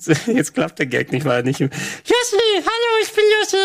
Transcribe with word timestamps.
Jetzt 0.26 0.54
klappt 0.54 0.78
der 0.78 0.86
Gag 0.86 1.12
nicht, 1.12 1.26
weil 1.26 1.38
er 1.38 1.42
nicht. 1.42 1.60
Jussi, 1.60 2.38
hallo, 2.56 3.02
ich 3.02 3.12
bin 3.12 3.24
Jussi. 3.38 3.56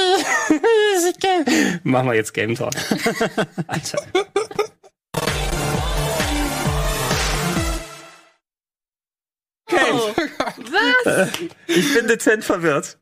Machen 1.83 2.08
wir 2.08 2.16
jetzt 2.16 2.33
Game 2.33 2.56
Talk. 2.56 2.74
Alter. 3.67 4.00
Okay. 9.68 9.82
Oh, 9.94 10.12
was? 11.06 11.30
Ich 11.68 11.94
bin 11.94 12.08
dezent 12.08 12.44
verwirrt. 12.44 12.98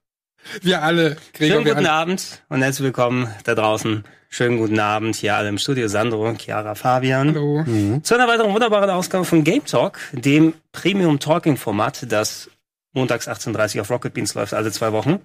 Wir 0.61 0.83
alle. 0.83 1.15
Gregor, 1.33 1.61
Schönen 1.61 1.75
guten 1.75 1.87
Abend 1.87 2.43
und 2.49 2.61
herzlich 2.61 2.85
willkommen 2.85 3.33
da 3.45 3.55
draußen. 3.55 4.03
Schönen 4.29 4.57
guten 4.57 4.79
Abend 4.79 5.15
hier 5.15 5.35
alle 5.35 5.49
im 5.49 5.57
Studio. 5.57 5.87
Sandro, 5.87 6.35
Chiara, 6.35 6.75
Fabian. 6.75 7.29
Hallo. 7.29 7.63
Mhm. 7.65 8.03
Zu 8.03 8.13
einer 8.15 8.27
weiteren 8.27 8.53
wunderbaren 8.53 8.89
Ausgabe 8.89 9.25
von 9.25 9.43
Game 9.43 9.65
Talk, 9.65 9.99
dem 10.11 10.53
Premium 10.71 11.19
Talking 11.19 11.57
Format, 11.57 12.11
das 12.11 12.49
montags 12.93 13.27
18.30 13.27 13.75
Uhr 13.75 13.81
auf 13.81 13.89
Rocket 13.89 14.13
Beans 14.13 14.33
läuft, 14.33 14.53
alle 14.53 14.71
zwei 14.71 14.91
Wochen. 14.91 15.19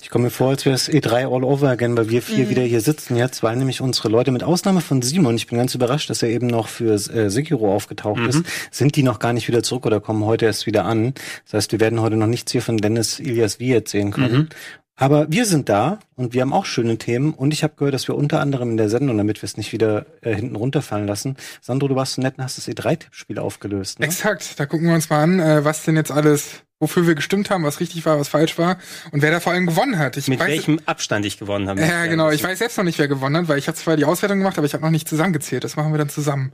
Ich 0.00 0.10
komme 0.10 0.24
mir 0.24 0.30
vor, 0.30 0.50
als 0.50 0.64
wäre 0.64 0.76
es 0.76 0.88
E3 0.88 1.32
all 1.32 1.42
over 1.42 1.68
again, 1.68 1.96
weil 1.96 2.08
wir 2.08 2.22
vier 2.22 2.44
mhm. 2.44 2.50
wieder 2.50 2.62
hier 2.62 2.80
sitzen 2.80 3.16
jetzt, 3.16 3.42
weil 3.42 3.56
nämlich 3.56 3.80
unsere 3.80 4.08
Leute, 4.08 4.30
mit 4.30 4.44
Ausnahme 4.44 4.80
von 4.80 5.02
Simon, 5.02 5.34
ich 5.34 5.48
bin 5.48 5.58
ganz 5.58 5.74
überrascht, 5.74 6.08
dass 6.08 6.22
er 6.22 6.28
eben 6.28 6.46
noch 6.46 6.68
für 6.68 6.94
äh, 6.94 7.30
Sekiro 7.30 7.74
aufgetaucht 7.74 8.20
mhm. 8.20 8.28
ist, 8.28 8.44
sind 8.70 8.94
die 8.94 9.02
noch 9.02 9.18
gar 9.18 9.32
nicht 9.32 9.48
wieder 9.48 9.64
zurück 9.64 9.84
oder 9.86 10.00
kommen 10.00 10.24
heute 10.24 10.46
erst 10.46 10.66
wieder 10.66 10.84
an. 10.84 11.14
Das 11.44 11.54
heißt, 11.54 11.72
wir 11.72 11.80
werden 11.80 12.00
heute 12.00 12.16
noch 12.16 12.28
nichts 12.28 12.52
hier 12.52 12.62
von 12.62 12.76
Dennis 12.76 13.18
Ilias 13.18 13.58
Wiet 13.58 13.88
sehen 13.88 14.12
können. 14.12 14.36
Mhm. 14.36 14.48
Aber 14.96 15.30
wir 15.30 15.46
sind 15.46 15.68
da 15.68 16.00
und 16.16 16.34
wir 16.34 16.42
haben 16.42 16.52
auch 16.52 16.66
schöne 16.66 16.98
Themen 16.98 17.32
und 17.32 17.52
ich 17.52 17.62
habe 17.62 17.74
gehört, 17.76 17.94
dass 17.94 18.08
wir 18.08 18.14
unter 18.14 18.40
anderem 18.40 18.70
in 18.72 18.76
der 18.76 18.88
Sendung, 18.88 19.16
damit 19.16 19.40
wir 19.40 19.46
es 19.46 19.56
nicht 19.56 19.72
wieder 19.72 20.06
äh, 20.20 20.34
hinten 20.34 20.56
runterfallen 20.56 21.06
lassen, 21.06 21.36
Sandro, 21.60 21.88
du 21.88 21.96
warst 21.96 22.14
so 22.14 22.22
nett 22.22 22.38
und 22.38 22.44
hast 22.44 22.58
das 22.58 22.68
E3-Tippspiel 22.68 23.38
aufgelöst. 23.38 24.00
Ne? 24.00 24.06
Exakt, 24.06 24.60
da 24.60 24.66
gucken 24.66 24.88
wir 24.88 24.94
uns 24.94 25.08
mal 25.08 25.22
an, 25.22 25.40
äh, 25.40 25.64
was 25.64 25.84
denn 25.84 25.96
jetzt 25.96 26.10
alles 26.10 26.62
wofür 26.82 27.06
wir 27.06 27.14
gestimmt 27.14 27.48
haben, 27.48 27.62
was 27.62 27.78
richtig 27.80 28.04
war, 28.04 28.18
was 28.18 28.28
falsch 28.28 28.58
war 28.58 28.76
und 29.12 29.22
wer 29.22 29.30
da 29.30 29.38
vor 29.38 29.52
allem 29.52 29.66
gewonnen 29.66 29.98
hat. 29.98 30.16
Ich 30.16 30.26
Mit 30.26 30.40
weiß, 30.40 30.48
welchem 30.48 30.80
Abstand 30.84 31.24
ich 31.24 31.38
gewonnen 31.38 31.68
habe. 31.68 31.80
Ja, 31.80 32.06
genau. 32.06 32.30
Ich 32.30 32.42
weiß 32.42 32.58
selbst 32.58 32.76
noch 32.76 32.84
nicht, 32.84 32.98
wer 32.98 33.06
gewonnen 33.06 33.36
hat, 33.36 33.48
weil 33.48 33.58
ich 33.58 33.68
habe 33.68 33.78
zwar 33.78 33.96
die 33.96 34.04
Auswertung 34.04 34.38
gemacht, 34.38 34.58
aber 34.58 34.66
ich 34.66 34.74
habe 34.74 34.82
noch 34.82 34.90
nicht 34.90 35.08
zusammengezählt. 35.08 35.62
Das 35.62 35.76
machen 35.76 35.92
wir 35.92 35.98
dann 35.98 36.08
zusammen. 36.08 36.52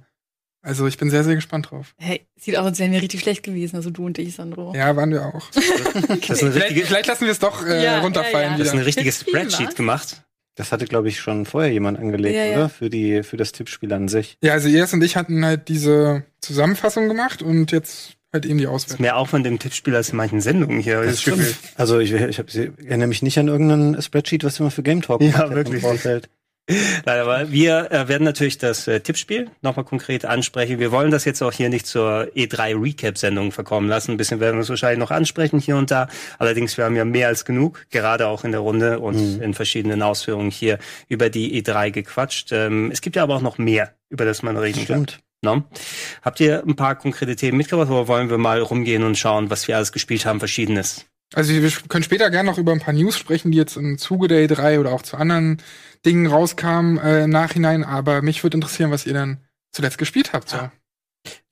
Also 0.62 0.86
ich 0.86 0.98
bin 0.98 1.08
sehr, 1.08 1.24
sehr 1.24 1.36
gespannt 1.36 1.70
drauf. 1.70 1.94
Hey, 1.98 2.26
sieht 2.36 2.56
aus, 2.56 2.66
als 2.66 2.78
wären 2.78 2.92
wir 2.92 3.00
richtig 3.00 3.20
schlecht 3.20 3.42
gewesen, 3.42 3.76
also 3.76 3.90
du 3.90 4.06
und 4.06 4.18
ich, 4.18 4.34
Sandro. 4.34 4.74
Ja, 4.74 4.96
waren 4.96 5.10
wir 5.10 5.26
auch. 5.26 5.48
okay. 6.08 6.34
vielleicht, 6.34 6.86
vielleicht, 6.86 7.06
lassen 7.06 7.24
wir 7.24 7.32
es 7.32 7.38
doch 7.38 7.64
äh, 7.64 7.84
ja, 7.84 8.00
runterfallen. 8.00 8.52
Ja, 8.52 8.52
ja. 8.52 8.58
Das 8.58 8.68
ist 8.68 8.74
ein 8.74 8.80
richtiges 8.80 9.20
Spreadsheet 9.20 9.76
gemacht. 9.76 10.24
Das 10.56 10.72
hatte, 10.72 10.86
glaube 10.86 11.08
ich, 11.08 11.20
schon 11.20 11.46
vorher 11.46 11.72
jemand 11.72 12.00
angelegt, 12.00 12.34
ja, 12.34 12.56
oder? 12.56 12.68
Für 12.68 12.90
die, 12.90 13.22
für 13.22 13.36
das 13.36 13.52
Tippspiel 13.52 13.92
an 13.92 14.08
sich. 14.08 14.38
Ja, 14.42 14.54
also 14.54 14.68
Ers 14.68 14.92
und 14.92 15.04
ich 15.04 15.16
hatten 15.16 15.44
halt 15.44 15.68
diese 15.68 16.24
Zusammenfassung 16.40 17.06
gemacht 17.06 17.42
und 17.42 17.70
jetzt 17.70 18.16
halt 18.32 18.44
eben 18.44 18.58
die 18.58 18.66
Auswertung. 18.66 18.88
Das 18.88 18.94
ist 18.94 19.00
mehr 19.00 19.16
Aufwand 19.16 19.46
im 19.46 19.60
Tippspiel 19.60 19.94
als 19.94 20.10
in 20.10 20.16
manchen 20.16 20.40
Sendungen 20.40 20.80
hier. 20.80 21.00
Das 21.02 21.22
stimmt. 21.22 21.54
Also 21.76 22.00
ich, 22.00 22.12
ich, 22.12 22.38
hab, 22.40 22.48
ich 22.48 22.56
erinnere 22.56 23.06
mich 23.06 23.22
nicht 23.22 23.38
an 23.38 23.46
irgendein 23.46 24.02
Spreadsheet, 24.02 24.42
was 24.42 24.58
immer 24.58 24.72
für 24.72 24.82
Game 24.82 25.00
Talk 25.00 25.22
ja, 25.22 25.48
wirklich. 25.54 25.84
Nein, 27.06 27.20
aber 27.20 27.50
wir 27.50 27.90
äh, 27.90 28.08
werden 28.08 28.24
natürlich 28.24 28.58
das 28.58 28.86
äh, 28.86 29.00
Tippspiel 29.00 29.50
nochmal 29.62 29.84
konkret 29.84 30.26
ansprechen. 30.26 30.78
Wir 30.78 30.92
wollen 30.92 31.10
das 31.10 31.24
jetzt 31.24 31.40
auch 31.42 31.52
hier 31.52 31.70
nicht 31.70 31.86
zur 31.86 32.28
E3 32.34 32.80
Recap-Sendung 32.82 33.52
verkommen 33.52 33.88
lassen. 33.88 34.12
Ein 34.12 34.16
bisschen 34.18 34.40
werden 34.40 34.56
wir 34.56 34.62
es 34.62 34.68
wahrscheinlich 34.68 34.98
noch 34.98 35.10
ansprechen 35.10 35.60
hier 35.60 35.76
und 35.76 35.90
da. 35.90 36.08
Allerdings, 36.38 36.76
wir 36.76 36.84
haben 36.84 36.96
ja 36.96 37.06
mehr 37.06 37.28
als 37.28 37.46
genug, 37.46 37.86
gerade 37.90 38.26
auch 38.26 38.44
in 38.44 38.52
der 38.52 38.60
Runde 38.60 38.98
und 39.00 39.36
mhm. 39.36 39.42
in 39.42 39.54
verschiedenen 39.54 40.02
Ausführungen 40.02 40.50
hier 40.50 40.78
über 41.08 41.30
die 41.30 41.62
E3 41.62 41.90
gequatscht. 41.90 42.52
Ähm, 42.52 42.90
es 42.92 43.00
gibt 43.00 43.16
ja 43.16 43.22
aber 43.22 43.36
auch 43.36 43.42
noch 43.42 43.56
mehr, 43.56 43.94
über 44.10 44.26
das 44.26 44.42
man 44.42 44.56
reden 44.58 44.82
Stimmt. 44.82 45.12
kann. 45.12 45.22
No? 45.40 45.62
Habt 46.22 46.40
ihr 46.40 46.64
ein 46.66 46.76
paar 46.76 46.96
konkrete 46.96 47.36
Themen 47.36 47.58
mitgebracht 47.58 47.90
oder 47.90 48.08
wollen 48.08 48.28
wir 48.28 48.38
mal 48.38 48.60
rumgehen 48.60 49.04
und 49.04 49.16
schauen, 49.16 49.50
was 49.50 49.68
wir 49.68 49.76
alles 49.76 49.92
gespielt 49.92 50.26
haben, 50.26 50.40
verschiedenes? 50.40 51.06
Also 51.34 51.52
wir 51.52 51.70
können 51.88 52.04
später 52.04 52.30
gerne 52.30 52.50
noch 52.50 52.58
über 52.58 52.72
ein 52.72 52.80
paar 52.80 52.94
News 52.94 53.16
sprechen, 53.18 53.50
die 53.50 53.58
jetzt 53.58 53.76
im 53.76 53.98
Zuge 53.98 54.28
der 54.28 54.48
E3 54.48 54.80
oder 54.80 54.92
auch 54.92 55.02
zu 55.02 55.16
anderen 55.16 55.62
Dingen 56.06 56.26
rauskamen 56.26 56.98
äh, 56.98 57.24
im 57.24 57.30
Nachhinein, 57.30 57.84
aber 57.84 58.22
mich 58.22 58.42
würde 58.42 58.56
interessieren, 58.56 58.90
was 58.90 59.04
ihr 59.06 59.12
dann 59.14 59.44
zuletzt 59.70 59.98
gespielt 59.98 60.32
habt. 60.32 60.48
So. 60.48 60.56
Ja. 60.56 60.72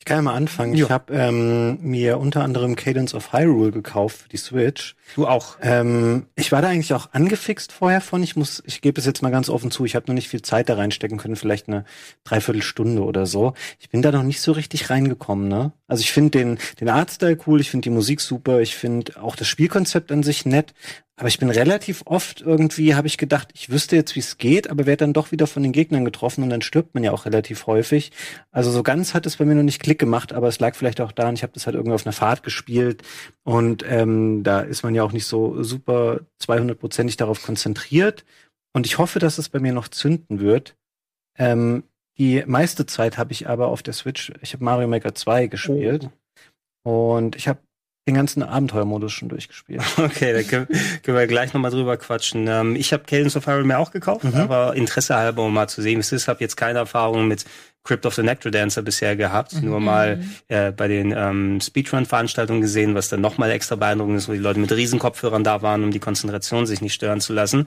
Ich 0.06 0.08
kann 0.08 0.18
ja 0.18 0.22
mal 0.22 0.34
anfangen. 0.34 0.76
Jo. 0.76 0.86
Ich 0.86 0.92
habe 0.92 1.12
ähm, 1.12 1.78
mir 1.80 2.18
unter 2.18 2.44
anderem 2.44 2.76
Cadence 2.76 3.12
of 3.12 3.32
Hyrule 3.32 3.72
gekauft 3.72 4.18
für 4.18 4.28
die 4.28 4.36
Switch. 4.36 4.94
Du 5.16 5.26
auch. 5.26 5.56
Ähm, 5.60 6.26
ich 6.36 6.52
war 6.52 6.62
da 6.62 6.68
eigentlich 6.68 6.94
auch 6.94 7.08
angefixt 7.10 7.72
vorher 7.72 8.00
von. 8.00 8.22
Ich 8.22 8.36
muss, 8.36 8.62
ich 8.66 8.82
gebe 8.82 9.00
es 9.00 9.04
jetzt 9.04 9.22
mal 9.22 9.30
ganz 9.30 9.48
offen 9.48 9.72
zu, 9.72 9.84
ich 9.84 9.96
habe 9.96 10.06
noch 10.06 10.14
nicht 10.14 10.28
viel 10.28 10.42
Zeit 10.42 10.68
da 10.68 10.76
reinstecken 10.76 11.18
können, 11.18 11.34
vielleicht 11.34 11.66
eine 11.66 11.84
Dreiviertelstunde 12.22 13.02
oder 13.02 13.26
so. 13.26 13.54
Ich 13.80 13.90
bin 13.90 14.00
da 14.00 14.12
noch 14.12 14.22
nicht 14.22 14.40
so 14.40 14.52
richtig 14.52 14.90
reingekommen, 14.90 15.48
ne? 15.48 15.72
Also 15.88 16.02
ich 16.02 16.12
finde 16.12 16.38
den, 16.38 16.58
den 16.78 16.88
Artstyle 16.88 17.36
cool, 17.48 17.60
ich 17.60 17.70
finde 17.70 17.82
die 17.82 17.90
Musik 17.90 18.20
super, 18.20 18.60
ich 18.60 18.76
finde 18.76 19.20
auch 19.20 19.34
das 19.34 19.48
Spielkonzept 19.48 20.12
an 20.12 20.22
sich 20.22 20.46
nett, 20.46 20.72
aber 21.19 21.28
ich 21.28 21.38
bin 21.38 21.49
relativ 21.49 22.03
oft 22.04 22.43
irgendwie, 22.43 22.94
habe 22.94 23.06
ich 23.06 23.16
gedacht, 23.16 23.49
ich 23.54 23.71
wüsste 23.71 23.97
jetzt, 23.97 24.15
wie 24.16 24.21
es 24.21 24.37
geht, 24.37 24.69
aber 24.69 24.84
werde 24.84 24.99
dann 24.99 25.15
doch 25.15 25.32
wieder 25.32 25.47
von 25.47 25.62
den 25.62 25.72
Gegnern 25.72 26.04
getroffen 26.04 26.44
und 26.44 26.50
dann 26.50 26.60
stirbt 26.60 26.94
man 26.94 27.03
ja 27.04 27.12
auch 27.12 27.25
relativ 27.25 27.66
häufig. 27.66 28.12
Also 28.50 28.71
so 28.71 28.82
ganz 28.82 29.15
hat 29.15 29.25
es 29.25 29.38
bei 29.38 29.47
mir 29.47 29.54
noch 29.54 29.62
nicht 29.62 29.82
Klick 29.82 29.99
gemacht, 29.99 30.34
aber 30.34 30.49
es 30.49 30.60
lag 30.60 30.75
vielleicht 30.75 31.00
auch 31.00 31.12
daran, 31.12 31.34
ich 31.34 31.43
habe 31.43 31.54
das 31.54 31.65
halt 31.65 31.75
irgendwie 31.75 31.94
auf 31.94 32.04
einer 32.04 32.12
Fahrt 32.12 32.43
gespielt 32.43 33.03
und 33.44 33.82
ähm, 33.88 34.43
da 34.43 34.60
ist 34.60 34.82
man 34.82 34.94
ja 34.94 35.03
auch 35.04 35.12
nicht 35.12 35.27
so 35.27 35.62
super 35.62 36.21
200%ig 36.43 37.16
darauf 37.16 37.43
konzentriert. 37.43 38.25
Und 38.75 38.84
ich 38.84 38.98
hoffe, 38.98 39.19
dass 39.19 39.38
es 39.38 39.48
bei 39.48 39.59
mir 39.59 39.72
noch 39.72 39.88
zünden 39.88 40.38
wird. 40.38 40.77
Ähm, 41.38 41.84
die 42.19 42.44
meiste 42.47 42.84
Zeit 42.84 43.16
habe 43.16 43.33
ich 43.33 43.48
aber 43.48 43.69
auf 43.69 43.83
der 43.83 43.94
Switch, 43.94 44.33
ich 44.43 44.53
habe 44.53 44.65
Mario 44.65 44.87
Maker 44.87 45.15
2 45.15 45.47
gespielt. 45.47 46.10
Oh. 46.84 47.16
Und 47.16 47.37
ich 47.37 47.48
habe 47.48 47.60
den 48.06 48.14
ganzen 48.14 48.42
Abenteuermodus 48.42 49.12
schon 49.12 49.28
durchgespielt. 49.28 49.82
Okay, 49.98 50.32
da 50.32 50.42
können, 50.42 50.68
können 51.02 51.16
wir 51.16 51.26
gleich 51.26 51.52
nochmal 51.52 51.70
drüber 51.70 51.96
quatschen. 51.96 52.46
Ähm, 52.46 52.76
ich 52.76 52.92
habe 52.92 53.04
Cadence 53.04 53.36
of 53.36 53.46
Hyrule 53.46 53.64
mir 53.64 53.78
auch 53.78 53.90
gekauft, 53.90 54.24
mhm. 54.24 54.34
aber 54.34 54.74
Interesse 54.76 55.16
halber, 55.16 55.42
um 55.42 55.54
mal 55.54 55.68
zu 55.68 55.82
sehen, 55.82 56.00
es 56.00 56.12
ist. 56.12 56.28
habe 56.28 56.40
jetzt 56.40 56.56
keine 56.56 56.78
Erfahrung 56.78 57.26
mit 57.26 57.44
Crypt 57.86 58.04
of 58.04 58.14
the 58.14 58.22
Nectar 58.22 58.50
Dancer 58.50 58.82
bisher 58.82 59.16
gehabt, 59.16 59.54
mhm. 59.54 59.69
nur 59.69 59.80
mal 59.80 60.20
äh, 60.48 60.72
bei 60.72 60.88
den 60.88 61.14
ähm, 61.16 61.60
Speedrun-Veranstaltungen 61.60 62.60
gesehen, 62.60 62.94
was 62.94 63.08
dann 63.08 63.20
nochmal 63.20 63.50
extra 63.52 63.76
beeindruckend 63.76 64.19
ist, 64.19 64.28
wo 64.28 64.32
die 64.32 64.38
Leute 64.38 64.58
mit 64.58 64.72
Riesenkopfhörern 64.72 65.44
da 65.44 65.62
waren, 65.62 65.84
um 65.84 65.92
die 65.92 66.00
Konzentration 66.00 66.66
sich 66.66 66.80
nicht 66.80 66.94
stören 66.94 67.20
zu 67.20 67.32
lassen. 67.32 67.66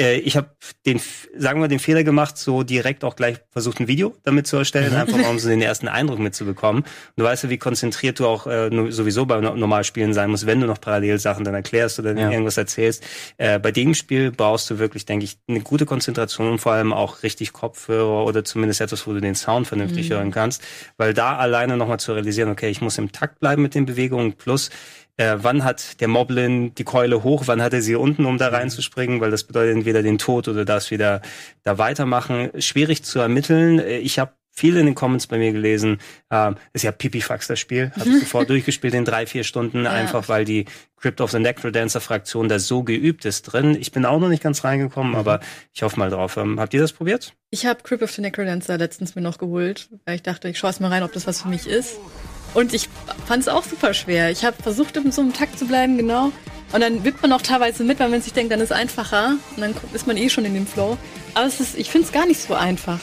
Äh, 0.00 0.18
ich 0.18 0.36
habe 0.36 0.50
den, 0.86 1.00
sagen 1.36 1.60
wir, 1.60 1.66
den 1.68 1.80
Fehler 1.80 2.04
gemacht, 2.04 2.38
so 2.38 2.62
direkt 2.62 3.02
auch 3.02 3.16
gleich 3.16 3.38
versucht, 3.50 3.80
ein 3.80 3.88
Video 3.88 4.14
damit 4.22 4.46
zu 4.46 4.56
erstellen, 4.56 4.92
mhm. 4.92 5.00
einfach 5.00 5.28
um 5.28 5.38
so 5.38 5.48
den 5.48 5.60
ersten 5.60 5.88
Eindruck 5.88 6.20
mitzubekommen. 6.20 6.84
du 7.16 7.24
weißt 7.24 7.44
ja, 7.44 7.50
wie 7.50 7.58
konzentriert 7.58 8.20
du 8.20 8.26
auch 8.26 8.46
äh, 8.46 8.70
sowieso 8.90 9.26
beim 9.26 9.42
Normalspielen 9.42 10.14
sein 10.14 10.30
musst, 10.30 10.46
wenn 10.46 10.60
du 10.60 10.68
noch 10.68 10.80
parallel 10.80 11.18
Sachen 11.18 11.44
dann 11.44 11.54
erklärst 11.54 11.98
oder 11.98 12.16
ja. 12.16 12.30
irgendwas 12.30 12.56
erzählst. 12.56 13.04
Äh, 13.38 13.58
bei 13.58 13.72
dem 13.72 13.94
Spiel 13.94 14.30
brauchst 14.30 14.70
du 14.70 14.78
wirklich, 14.78 15.04
denke 15.04 15.24
ich, 15.24 15.38
eine 15.48 15.60
gute 15.60 15.84
Konzentration 15.84 16.48
und 16.48 16.58
vor 16.60 16.72
allem 16.72 16.92
auch 16.92 17.24
richtig 17.24 17.52
Kopfhörer 17.52 18.24
oder 18.24 18.44
zumindest 18.44 18.80
etwas, 18.80 19.06
wo 19.06 19.12
du 19.12 19.20
den 19.20 19.34
Sound 19.34 19.47
vernünftig 19.64 20.10
mhm. 20.10 20.14
hören 20.14 20.30
kannst, 20.30 20.62
weil 20.96 21.14
da 21.14 21.36
alleine 21.36 21.76
nochmal 21.76 22.00
zu 22.00 22.12
realisieren, 22.12 22.50
okay, 22.50 22.68
ich 22.68 22.80
muss 22.80 22.98
im 22.98 23.12
Takt 23.12 23.40
bleiben 23.40 23.62
mit 23.62 23.74
den 23.74 23.86
Bewegungen, 23.86 24.34
plus 24.34 24.70
äh, 25.18 25.36
wann 25.40 25.64
hat 25.64 26.00
der 26.00 26.08
Moblin 26.08 26.74
die 26.76 26.84
Keule 26.84 27.24
hoch, 27.24 27.42
wann 27.46 27.60
hat 27.60 27.74
er 27.74 27.82
sie 27.82 27.96
unten, 27.96 28.24
um 28.24 28.38
da 28.38 28.50
mhm. 28.50 28.54
reinzuspringen, 28.54 29.20
weil 29.20 29.30
das 29.30 29.44
bedeutet 29.44 29.76
entweder 29.76 30.02
den 30.02 30.18
Tod 30.18 30.48
oder 30.48 30.64
das 30.64 30.90
wieder 30.90 31.22
da 31.64 31.76
weitermachen. 31.76 32.50
Schwierig 32.58 33.02
zu 33.02 33.18
ermitteln. 33.18 33.80
Äh, 33.80 33.98
ich 33.98 34.18
habe 34.18 34.32
viel 34.58 34.76
in 34.76 34.86
den 34.86 34.94
Comments 34.94 35.26
bei 35.26 35.38
mir 35.38 35.52
gelesen, 35.52 35.98
äh, 36.30 36.52
ist 36.72 36.82
ja 36.82 36.92
Pipifax 36.92 37.46
das 37.46 37.58
Spiel, 37.58 37.92
habe 37.98 38.10
ich 38.10 38.20
sofort 38.20 38.50
durchgespielt 38.50 38.94
in 38.94 39.04
drei, 39.04 39.26
vier 39.26 39.44
Stunden, 39.44 39.84
ja. 39.84 39.92
einfach 39.92 40.28
weil 40.28 40.44
die 40.44 40.66
Crypt 41.00 41.20
of 41.20 41.30
the 41.30 41.38
Necrodancer 41.38 42.00
Fraktion 42.00 42.48
da 42.48 42.58
so 42.58 42.82
geübt 42.82 43.24
ist 43.24 43.42
drin. 43.42 43.76
Ich 43.80 43.92
bin 43.92 44.04
auch 44.04 44.18
noch 44.18 44.28
nicht 44.28 44.42
ganz 44.42 44.64
reingekommen, 44.64 45.12
mhm. 45.12 45.18
aber 45.18 45.40
ich 45.72 45.82
hoffe 45.82 45.98
mal 45.98 46.10
drauf. 46.10 46.36
Ähm, 46.36 46.58
habt 46.58 46.74
ihr 46.74 46.80
das 46.80 46.92
probiert? 46.92 47.34
Ich 47.50 47.66
habe 47.66 47.82
Crypt 47.82 48.02
of 48.02 48.10
the 48.10 48.20
Necrodancer 48.20 48.78
letztens 48.78 49.14
mir 49.14 49.22
noch 49.22 49.38
geholt, 49.38 49.88
weil 50.04 50.16
ich 50.16 50.22
dachte, 50.22 50.48
ich 50.48 50.58
schaue 50.58 50.70
es 50.70 50.80
mal 50.80 50.88
rein, 50.88 51.04
ob 51.04 51.12
das 51.12 51.26
was 51.26 51.42
für 51.42 51.48
mich 51.48 51.66
ist. 51.66 51.98
Und 52.54 52.74
ich 52.74 52.88
fand 53.26 53.42
es 53.42 53.48
auch 53.48 53.62
super 53.62 53.94
schwer. 53.94 54.30
Ich 54.30 54.44
habe 54.44 54.60
versucht, 54.60 54.96
in 54.96 55.12
so 55.12 55.20
einem 55.20 55.32
Takt 55.32 55.58
zu 55.58 55.66
bleiben, 55.66 55.96
genau. 55.96 56.32
Und 56.72 56.80
dann 56.80 57.04
wippt 57.04 57.22
man 57.22 57.32
auch 57.32 57.42
teilweise 57.42 57.84
mit, 57.84 58.00
weil 58.00 58.08
man 58.08 58.20
sich 58.20 58.32
denkt, 58.32 58.52
dann 58.52 58.60
ist 58.60 58.72
einfacher. 58.72 59.36
Und 59.54 59.60
dann 59.60 59.74
ist 59.94 60.06
man 60.06 60.16
eh 60.16 60.28
schon 60.28 60.44
in 60.44 60.54
dem 60.54 60.66
Flow. 60.66 60.98
Aber 61.34 61.46
es 61.46 61.60
ist, 61.60 61.78
ich 61.78 61.90
finde 61.90 62.06
es 62.06 62.12
gar 62.12 62.26
nicht 62.26 62.40
so 62.40 62.54
einfach. 62.54 63.00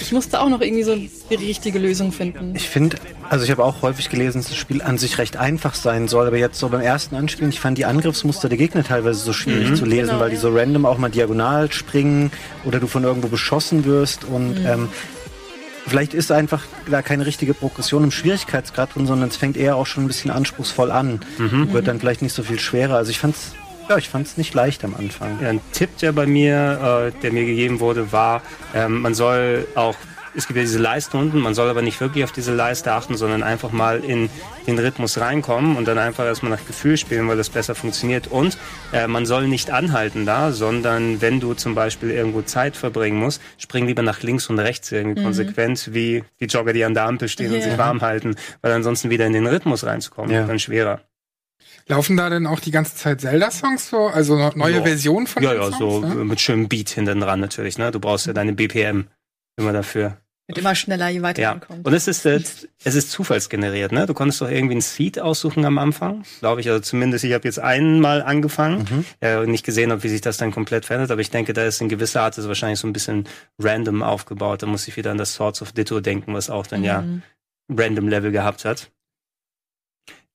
Ich 0.00 0.12
musste 0.12 0.40
auch 0.40 0.48
noch 0.48 0.60
irgendwie 0.60 0.82
so 0.82 0.96
die 0.96 1.34
richtige 1.34 1.78
Lösung 1.78 2.12
finden. 2.12 2.54
Ich 2.54 2.68
finde, 2.68 2.96
also 3.28 3.44
ich 3.44 3.50
habe 3.50 3.64
auch 3.64 3.82
häufig 3.82 4.08
gelesen, 4.10 4.38
dass 4.38 4.48
das 4.48 4.56
Spiel 4.56 4.82
an 4.82 4.98
sich 4.98 5.18
recht 5.18 5.36
einfach 5.36 5.74
sein 5.74 6.08
soll, 6.08 6.26
aber 6.26 6.36
jetzt 6.36 6.58
so 6.58 6.68
beim 6.68 6.80
ersten 6.80 7.16
Anspielen, 7.16 7.50
ich 7.50 7.60
fand 7.60 7.78
die 7.78 7.84
Angriffsmuster 7.84 8.48
der 8.48 8.58
Gegner 8.58 8.84
teilweise 8.84 9.20
so 9.20 9.32
schwierig 9.32 9.70
mhm. 9.70 9.76
zu 9.76 9.84
lesen, 9.84 10.10
genau, 10.10 10.20
weil 10.20 10.30
die 10.30 10.36
so 10.36 10.50
random 10.50 10.86
auch 10.86 10.98
mal 10.98 11.10
diagonal 11.10 11.72
springen 11.72 12.30
oder 12.64 12.80
du 12.80 12.86
von 12.86 13.04
irgendwo 13.04 13.28
beschossen 13.28 13.84
wirst 13.84 14.24
und 14.24 14.60
mhm. 14.60 14.66
ähm, 14.66 14.88
vielleicht 15.86 16.14
ist 16.14 16.32
einfach 16.32 16.64
da 16.90 17.02
keine 17.02 17.26
richtige 17.26 17.54
Progression 17.54 18.04
im 18.04 18.10
Schwierigkeitsgrad 18.10 18.94
drin, 18.94 19.06
sondern 19.06 19.28
es 19.28 19.36
fängt 19.36 19.56
eher 19.56 19.76
auch 19.76 19.86
schon 19.86 20.04
ein 20.04 20.08
bisschen 20.08 20.30
anspruchsvoll 20.30 20.90
an. 20.90 21.20
Mhm. 21.38 21.72
Wird 21.72 21.88
dann 21.88 22.00
vielleicht 22.00 22.22
nicht 22.22 22.34
so 22.34 22.42
viel 22.42 22.58
schwerer. 22.58 22.96
Also 22.96 23.10
ich 23.10 23.18
fand's 23.18 23.52
ja, 23.88 23.96
ich 23.98 24.08
fand 24.08 24.26
es 24.26 24.36
nicht 24.36 24.54
leicht 24.54 24.84
am 24.84 24.94
Anfang. 24.94 25.38
Ja, 25.42 25.48
ein 25.50 25.60
Tipp, 25.72 25.96
der 25.98 26.12
bei 26.12 26.26
mir, 26.26 27.12
äh, 27.16 27.20
der 27.20 27.32
mir 27.32 27.44
gegeben 27.44 27.80
wurde, 27.80 28.12
war, 28.12 28.42
ähm, 28.74 29.02
man 29.02 29.14
soll 29.14 29.66
auch 29.74 29.94
es 30.36 30.48
gibt 30.48 30.56
ja 30.56 30.62
diese 30.64 30.80
Leiste 30.80 31.16
unten, 31.16 31.38
man 31.38 31.54
soll 31.54 31.68
aber 31.70 31.80
nicht 31.80 32.00
wirklich 32.00 32.24
auf 32.24 32.32
diese 32.32 32.52
Leiste 32.52 32.90
achten, 32.90 33.16
sondern 33.16 33.44
einfach 33.44 33.70
mal 33.70 34.02
in 34.02 34.28
den 34.66 34.76
Rhythmus 34.80 35.18
reinkommen 35.18 35.76
und 35.76 35.86
dann 35.86 35.96
einfach 35.96 36.24
erstmal 36.24 36.50
nach 36.50 36.66
Gefühl 36.66 36.96
spielen, 36.96 37.28
weil 37.28 37.36
das 37.36 37.50
besser 37.50 37.76
funktioniert. 37.76 38.26
Und 38.26 38.58
äh, 38.92 39.06
man 39.06 39.26
soll 39.26 39.46
nicht 39.46 39.70
anhalten 39.70 40.26
da, 40.26 40.50
sondern 40.50 41.20
wenn 41.22 41.38
du 41.38 41.54
zum 41.54 41.76
Beispiel 41.76 42.10
irgendwo 42.10 42.42
Zeit 42.42 42.76
verbringen 42.76 43.16
musst, 43.20 43.40
spring 43.58 43.86
lieber 43.86 44.02
nach 44.02 44.22
links 44.24 44.50
und 44.50 44.58
rechts 44.58 44.90
irgendwie 44.90 45.20
Mhm. 45.20 45.24
konsequent, 45.26 45.90
wie 45.94 46.24
die 46.40 46.46
Jogger, 46.46 46.72
die 46.72 46.84
an 46.84 46.94
der 46.94 47.04
Ampel 47.04 47.28
stehen 47.28 47.52
und 47.52 47.58
Ja. 47.60 47.68
sich 47.68 47.78
warm 47.78 48.00
halten, 48.00 48.34
weil 48.60 48.72
ansonsten 48.72 49.10
wieder 49.10 49.26
in 49.26 49.34
den 49.34 49.46
Rhythmus 49.46 49.84
reinzukommen, 49.86 50.32
Ja. 50.32 50.40
wird 50.40 50.48
dann 50.50 50.58
schwerer. 50.58 51.00
Laufen 51.86 52.16
da 52.16 52.30
denn 52.30 52.46
auch 52.46 52.60
die 52.60 52.70
ganze 52.70 52.94
Zeit 52.96 53.20
Zelda-Songs 53.20 53.90
so? 53.90 54.06
Also 54.06 54.50
neue 54.54 54.76
Ja. 54.76 54.82
Versionen 54.82 55.26
von 55.26 55.42
Ja, 55.42 55.52
den 55.52 55.60
ja, 55.62 55.70
Songs? 55.72 55.78
so 55.78 56.02
ja? 56.02 56.14
mit 56.24 56.40
schönem 56.40 56.68
Beat 56.68 56.88
hinten 56.90 57.20
dran 57.20 57.40
natürlich. 57.40 57.76
Ne? 57.78 57.90
Du 57.90 58.00
brauchst 58.00 58.26
ja 58.26 58.32
deine 58.32 58.52
BPM 58.54 59.06
immer 59.56 59.72
dafür. 59.72 60.16
Wird 60.46 60.58
immer 60.58 60.74
schneller, 60.74 61.08
je 61.08 61.22
weiter 61.22 61.40
Ja. 61.40 61.50
man 61.52 61.60
kommt. 61.60 61.86
Und 61.86 61.94
es 61.94 62.06
ist, 62.06 62.26
äh, 62.26 62.38
es 62.84 62.94
ist 62.94 63.10
zufallsgeneriert. 63.10 63.92
Ne? 63.92 64.04
Du 64.04 64.12
konntest 64.12 64.42
doch 64.42 64.50
irgendwie 64.50 64.74
ein 64.74 64.80
Seed 64.82 65.18
aussuchen 65.18 65.64
am 65.64 65.78
Anfang, 65.78 66.24
glaube 66.40 66.60
ich. 66.60 66.68
Also 66.68 66.80
zumindest, 66.80 67.24
ich 67.24 67.32
habe 67.32 67.44
jetzt 67.48 67.58
einmal 67.60 68.20
angefangen 68.22 68.80
Mhm. 68.90 69.04
äh, 69.20 69.36
und 69.38 69.50
nicht 69.50 69.64
gesehen, 69.64 69.90
ob 69.90 70.02
wie 70.04 70.08
sich 70.10 70.20
das 70.20 70.36
dann 70.36 70.50
komplett 70.52 70.84
verändert. 70.84 71.10
Aber 71.10 71.22
ich 71.22 71.30
denke, 71.30 71.54
da 71.54 71.64
ist 71.64 71.80
in 71.80 71.88
gewisser 71.88 72.20
Art 72.22 72.36
ist 72.36 72.46
wahrscheinlich 72.46 72.78
so 72.78 72.86
ein 72.86 72.92
bisschen 72.92 73.26
random 73.58 74.02
aufgebaut. 74.02 74.62
Da 74.62 74.66
muss 74.66 74.86
ich 74.86 74.96
wieder 74.98 75.10
an 75.12 75.16
das 75.18 75.32
Swords 75.34 75.62
of 75.62 75.72
Ditto 75.72 76.00
denken, 76.00 76.34
was 76.34 76.50
auch 76.50 76.66
dann 76.66 76.84
ja 76.84 77.00
Mhm. 77.00 77.22
random 77.70 78.08
Level 78.08 78.30
gehabt 78.30 78.66
hat. 78.66 78.90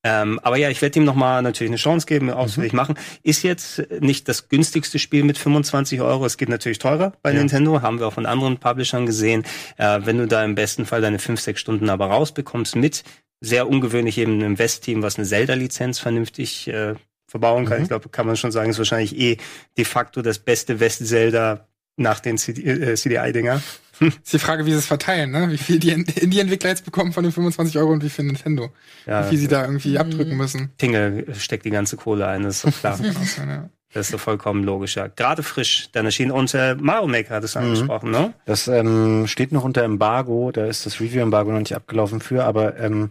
Ähm, 0.02 0.38
aber 0.42 0.56
ja, 0.56 0.70
ich 0.70 0.80
werde 0.80 0.98
ihm 0.98 1.04
nochmal 1.04 1.42
natürlich 1.42 1.70
eine 1.70 1.76
Chance 1.76 2.06
geben, 2.06 2.30
ausführlich 2.30 2.72
machen. 2.72 2.94
Ist 3.22 3.42
jetzt 3.42 3.82
nicht 4.00 4.28
das 4.28 4.48
günstigste 4.48 4.98
Spiel 4.98 5.24
mit 5.24 5.36
25 5.36 6.00
Euro. 6.00 6.24
Es 6.24 6.38
geht 6.38 6.48
natürlich 6.48 6.78
teurer 6.78 7.12
bei 7.22 7.32
Ja. 7.32 7.38
Nintendo, 7.38 7.82
haben 7.82 7.98
wir 8.00 8.06
auch 8.06 8.14
von 8.14 8.24
anderen 8.26 8.56
Publishern 8.56 9.04
gesehen. 9.04 9.44
Äh, 9.76 10.00
wenn 10.04 10.16
du 10.18 10.26
da 10.26 10.42
im 10.44 10.54
besten 10.54 10.86
Fall 10.86 11.02
deine 11.02 11.18
5, 11.18 11.40
6 11.40 11.60
Stunden 11.60 11.90
aber 11.90 12.06
rausbekommst 12.06 12.76
mit 12.76 13.04
sehr 13.42 13.68
ungewöhnlich 13.68 14.18
eben 14.18 14.34
einem 14.34 14.58
West-Team, 14.58 15.02
was 15.02 15.16
eine 15.16 15.26
Zelda-Lizenz 15.26 15.98
vernünftig 15.98 16.68
äh, 16.68 16.94
verbauen 17.26 17.64
kann. 17.66 17.78
Mhm. 17.78 17.82
Ich 17.84 17.88
glaube, 17.88 18.08
kann 18.08 18.26
man 18.26 18.36
schon 18.36 18.52
sagen, 18.52 18.70
ist 18.70 18.78
wahrscheinlich 18.78 19.16
eh 19.18 19.36
de 19.76 19.84
facto 19.84 20.22
das 20.22 20.38
beste 20.38 20.80
West-Zelda 20.80 21.66
nach 21.96 22.20
den 22.20 22.38
CD, 22.38 22.62
äh, 22.62 22.94
CDI-Dinger. 22.96 23.62
Ist 24.22 24.32
die 24.32 24.38
Frage, 24.38 24.66
wie 24.66 24.70
sie 24.72 24.78
es 24.78 24.86
verteilen, 24.86 25.30
ne? 25.30 25.50
Wie 25.50 25.58
viel 25.58 25.78
die 25.78 25.90
Indie-Entwickler 25.90 26.70
jetzt 26.70 26.84
bekommen 26.84 27.12
von 27.12 27.22
den 27.22 27.32
25 27.32 27.76
Euro 27.78 27.92
und 27.92 28.02
wie 28.02 28.08
viel 28.10 28.24
Nintendo. 28.24 28.70
Ja, 29.06 29.24
Wie 29.24 29.28
viel 29.30 29.38
sie 29.38 29.48
da 29.48 29.62
irgendwie 29.64 29.90
Mhm. 29.90 29.96
abdrücken 29.98 30.36
müssen. 30.36 30.70
Tingle 30.78 31.26
steckt 31.34 31.64
die 31.64 31.70
ganze 31.70 31.96
Kohle 31.96 32.26
ein, 32.26 32.42
das 32.44 32.64
ist 32.64 32.66
doch 32.66 32.80
klar. 32.80 32.98
Das 33.92 34.06
ist 34.06 34.14
doch 34.14 34.20
vollkommen 34.20 34.62
logisch, 34.62 34.94
ja. 34.94 35.08
Gerade 35.08 35.42
frisch, 35.42 35.88
dann 35.90 36.04
erschien 36.04 36.30
und 36.30 36.54
äh, 36.54 36.76
Mario 36.76 37.08
Maker 37.08 37.34
hat 37.34 37.42
es 37.42 37.56
Mhm. 37.56 37.62
angesprochen, 37.62 38.12
ne? 38.12 38.34
Das 38.46 38.68
ähm, 38.68 39.26
steht 39.26 39.50
noch 39.50 39.64
unter 39.64 39.82
Embargo, 39.82 40.52
da 40.52 40.64
ist 40.66 40.86
das 40.86 41.00
Review-Embargo 41.00 41.50
noch 41.50 41.58
nicht 41.58 41.74
abgelaufen 41.74 42.20
für, 42.20 42.44
aber 42.44 42.78
ähm, 42.78 43.10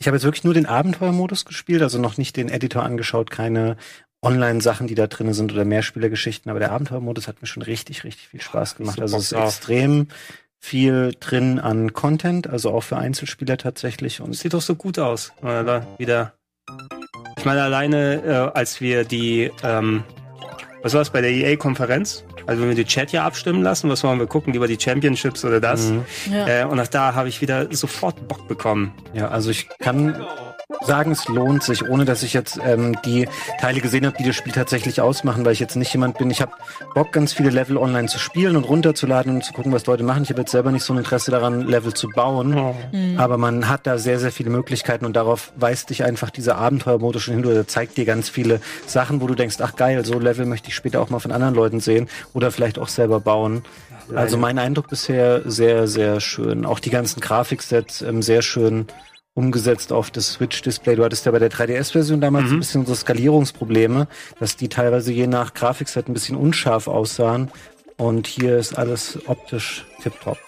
ich 0.00 0.08
habe 0.08 0.16
jetzt 0.16 0.24
wirklich 0.24 0.42
nur 0.42 0.54
den 0.54 0.66
Abenteuermodus 0.66 1.44
gespielt, 1.44 1.82
also 1.82 2.00
noch 2.00 2.18
nicht 2.18 2.36
den 2.36 2.48
Editor 2.48 2.82
angeschaut, 2.82 3.30
keine 3.30 3.76
Online-Sachen, 4.22 4.86
die 4.86 4.94
da 4.94 5.06
drin 5.06 5.32
sind 5.32 5.52
oder 5.52 5.64
Mehrspielergeschichten, 5.64 6.50
aber 6.50 6.58
der 6.58 6.72
Abenteuermodus 6.72 7.28
hat 7.28 7.40
mir 7.40 7.46
schon 7.46 7.62
richtig, 7.62 8.04
richtig 8.04 8.28
viel 8.28 8.40
Spaß 8.40 8.76
gemacht. 8.76 8.96
so 8.96 9.02
Also 9.02 9.16
es 9.18 9.32
ist 9.32 9.38
extrem 9.38 10.08
viel 10.58 11.12
drin 11.20 11.60
an 11.60 11.92
Content, 11.92 12.48
also 12.48 12.72
auch 12.72 12.82
für 12.82 12.96
Einzelspieler 12.96 13.56
tatsächlich 13.56 14.20
und 14.20 14.34
Sieht 14.34 14.54
doch 14.54 14.60
so 14.60 14.74
gut 14.74 14.98
aus. 14.98 15.32
Oder? 15.40 15.86
Wieder. 15.98 16.34
Ich 17.38 17.44
meine, 17.44 17.62
alleine, 17.62 18.24
äh, 18.24 18.58
als 18.58 18.80
wir 18.80 19.04
die, 19.04 19.52
ähm, 19.62 20.02
was 20.82 20.94
war 20.94 21.00
es 21.00 21.10
bei 21.10 21.20
der 21.20 21.30
EA-Konferenz? 21.30 22.24
Also 22.46 22.62
wenn 22.62 22.68
wir 22.68 22.76
die 22.76 22.84
Chat 22.84 23.12
ja 23.12 23.24
abstimmen 23.24 23.62
lassen, 23.62 23.90
was 23.90 24.04
wollen 24.04 24.18
wir 24.18 24.26
gucken, 24.26 24.52
lieber 24.52 24.68
die 24.68 24.78
Championships 24.80 25.44
oder 25.44 25.60
das? 25.60 25.90
Mhm. 25.90 26.04
Ja. 26.32 26.62
Äh, 26.62 26.64
und 26.64 26.80
auch 26.80 26.86
da 26.86 27.14
habe 27.14 27.28
ich 27.28 27.40
wieder 27.40 27.72
sofort 27.74 28.28
Bock 28.28 28.48
bekommen. 28.48 28.92
Ja, 29.12 29.28
also 29.28 29.50
ich 29.50 29.68
kann 29.80 30.14
sagen, 30.82 31.12
es 31.12 31.26
lohnt 31.28 31.62
sich, 31.62 31.88
ohne 31.88 32.04
dass 32.04 32.22
ich 32.22 32.34
jetzt 32.34 32.60
ähm, 32.62 32.96
die 33.04 33.26
Teile 33.58 33.80
gesehen 33.80 34.04
habe, 34.06 34.16
die 34.18 34.24
das 34.24 34.36
Spiel 34.36 34.52
tatsächlich 34.52 35.00
ausmachen, 35.00 35.44
weil 35.44 35.52
ich 35.52 35.60
jetzt 35.60 35.76
nicht 35.76 35.92
jemand 35.92 36.18
bin. 36.18 36.30
Ich 36.30 36.42
habe 36.42 36.52
Bock, 36.94 37.10
ganz 37.12 37.32
viele 37.32 37.50
Level 37.50 37.78
online 37.78 38.08
zu 38.08 38.18
spielen 38.18 38.54
und 38.54 38.64
runterzuladen 38.64 39.36
und 39.36 39.44
zu 39.44 39.54
gucken, 39.54 39.72
was 39.72 39.86
Leute 39.86 40.04
machen. 40.04 40.22
Ich 40.24 40.30
habe 40.30 40.40
jetzt 40.40 40.50
selber 40.50 40.70
nicht 40.70 40.84
so 40.84 40.92
ein 40.92 40.98
Interesse 40.98 41.30
daran, 41.30 41.62
Level 41.62 41.94
zu 41.94 42.08
bauen. 42.08 42.74
Mhm. 42.92 43.18
Aber 43.18 43.38
man 43.38 43.68
hat 43.68 43.86
da 43.86 43.98
sehr, 43.98 44.18
sehr 44.20 44.30
viele 44.30 44.50
Möglichkeiten 44.50 45.06
und 45.06 45.16
darauf 45.16 45.52
weist 45.56 45.88
dich 45.88 46.04
einfach 46.04 46.30
dieser 46.30 46.56
Abenteuermodus 46.56 47.22
schon 47.22 47.34
hin. 47.34 47.46
Oder 47.46 47.66
zeigt 47.66 47.96
dir 47.96 48.04
ganz 48.04 48.28
viele 48.28 48.60
Sachen, 48.86 49.22
wo 49.22 49.26
du 49.26 49.34
denkst, 49.34 49.56
ach 49.60 49.74
geil, 49.74 50.04
so 50.04 50.18
Level 50.18 50.44
möchte 50.44 50.67
ich 50.68 50.74
später 50.74 51.00
auch 51.00 51.10
mal 51.10 51.18
von 51.18 51.32
anderen 51.32 51.54
Leuten 51.54 51.80
sehen 51.80 52.08
oder 52.34 52.50
vielleicht 52.50 52.78
auch 52.78 52.88
selber 52.88 53.20
bauen. 53.20 53.62
Also 54.14 54.36
mein 54.38 54.58
Eindruck 54.58 54.88
bisher 54.88 55.42
sehr, 55.50 55.86
sehr 55.88 56.20
schön. 56.20 56.64
Auch 56.64 56.78
die 56.78 56.90
ganzen 56.90 57.20
Grafiksets 57.20 58.00
ähm, 58.02 58.22
sehr 58.22 58.40
schön 58.42 58.86
umgesetzt 59.34 59.92
auf 59.92 60.10
das 60.10 60.32
Switch-Display. 60.32 60.96
Du 60.96 61.04
hattest 61.04 61.26
ja 61.26 61.32
bei 61.32 61.38
der 61.38 61.50
3DS-Version 61.50 62.20
damals 62.20 62.46
Mhm. 62.46 62.54
ein 62.54 62.58
bisschen 62.58 62.86
so 62.86 62.94
Skalierungsprobleme, 62.94 64.08
dass 64.40 64.56
die 64.56 64.68
teilweise 64.68 65.12
je 65.12 65.26
nach 65.26 65.54
Grafikset 65.54 66.08
ein 66.08 66.14
bisschen 66.14 66.36
unscharf 66.36 66.88
aussahen. 66.88 67.50
Und 67.98 68.26
hier 68.26 68.56
ist 68.58 68.76
alles 68.78 69.18
optisch 69.26 69.84
tipptopp. 70.02 70.38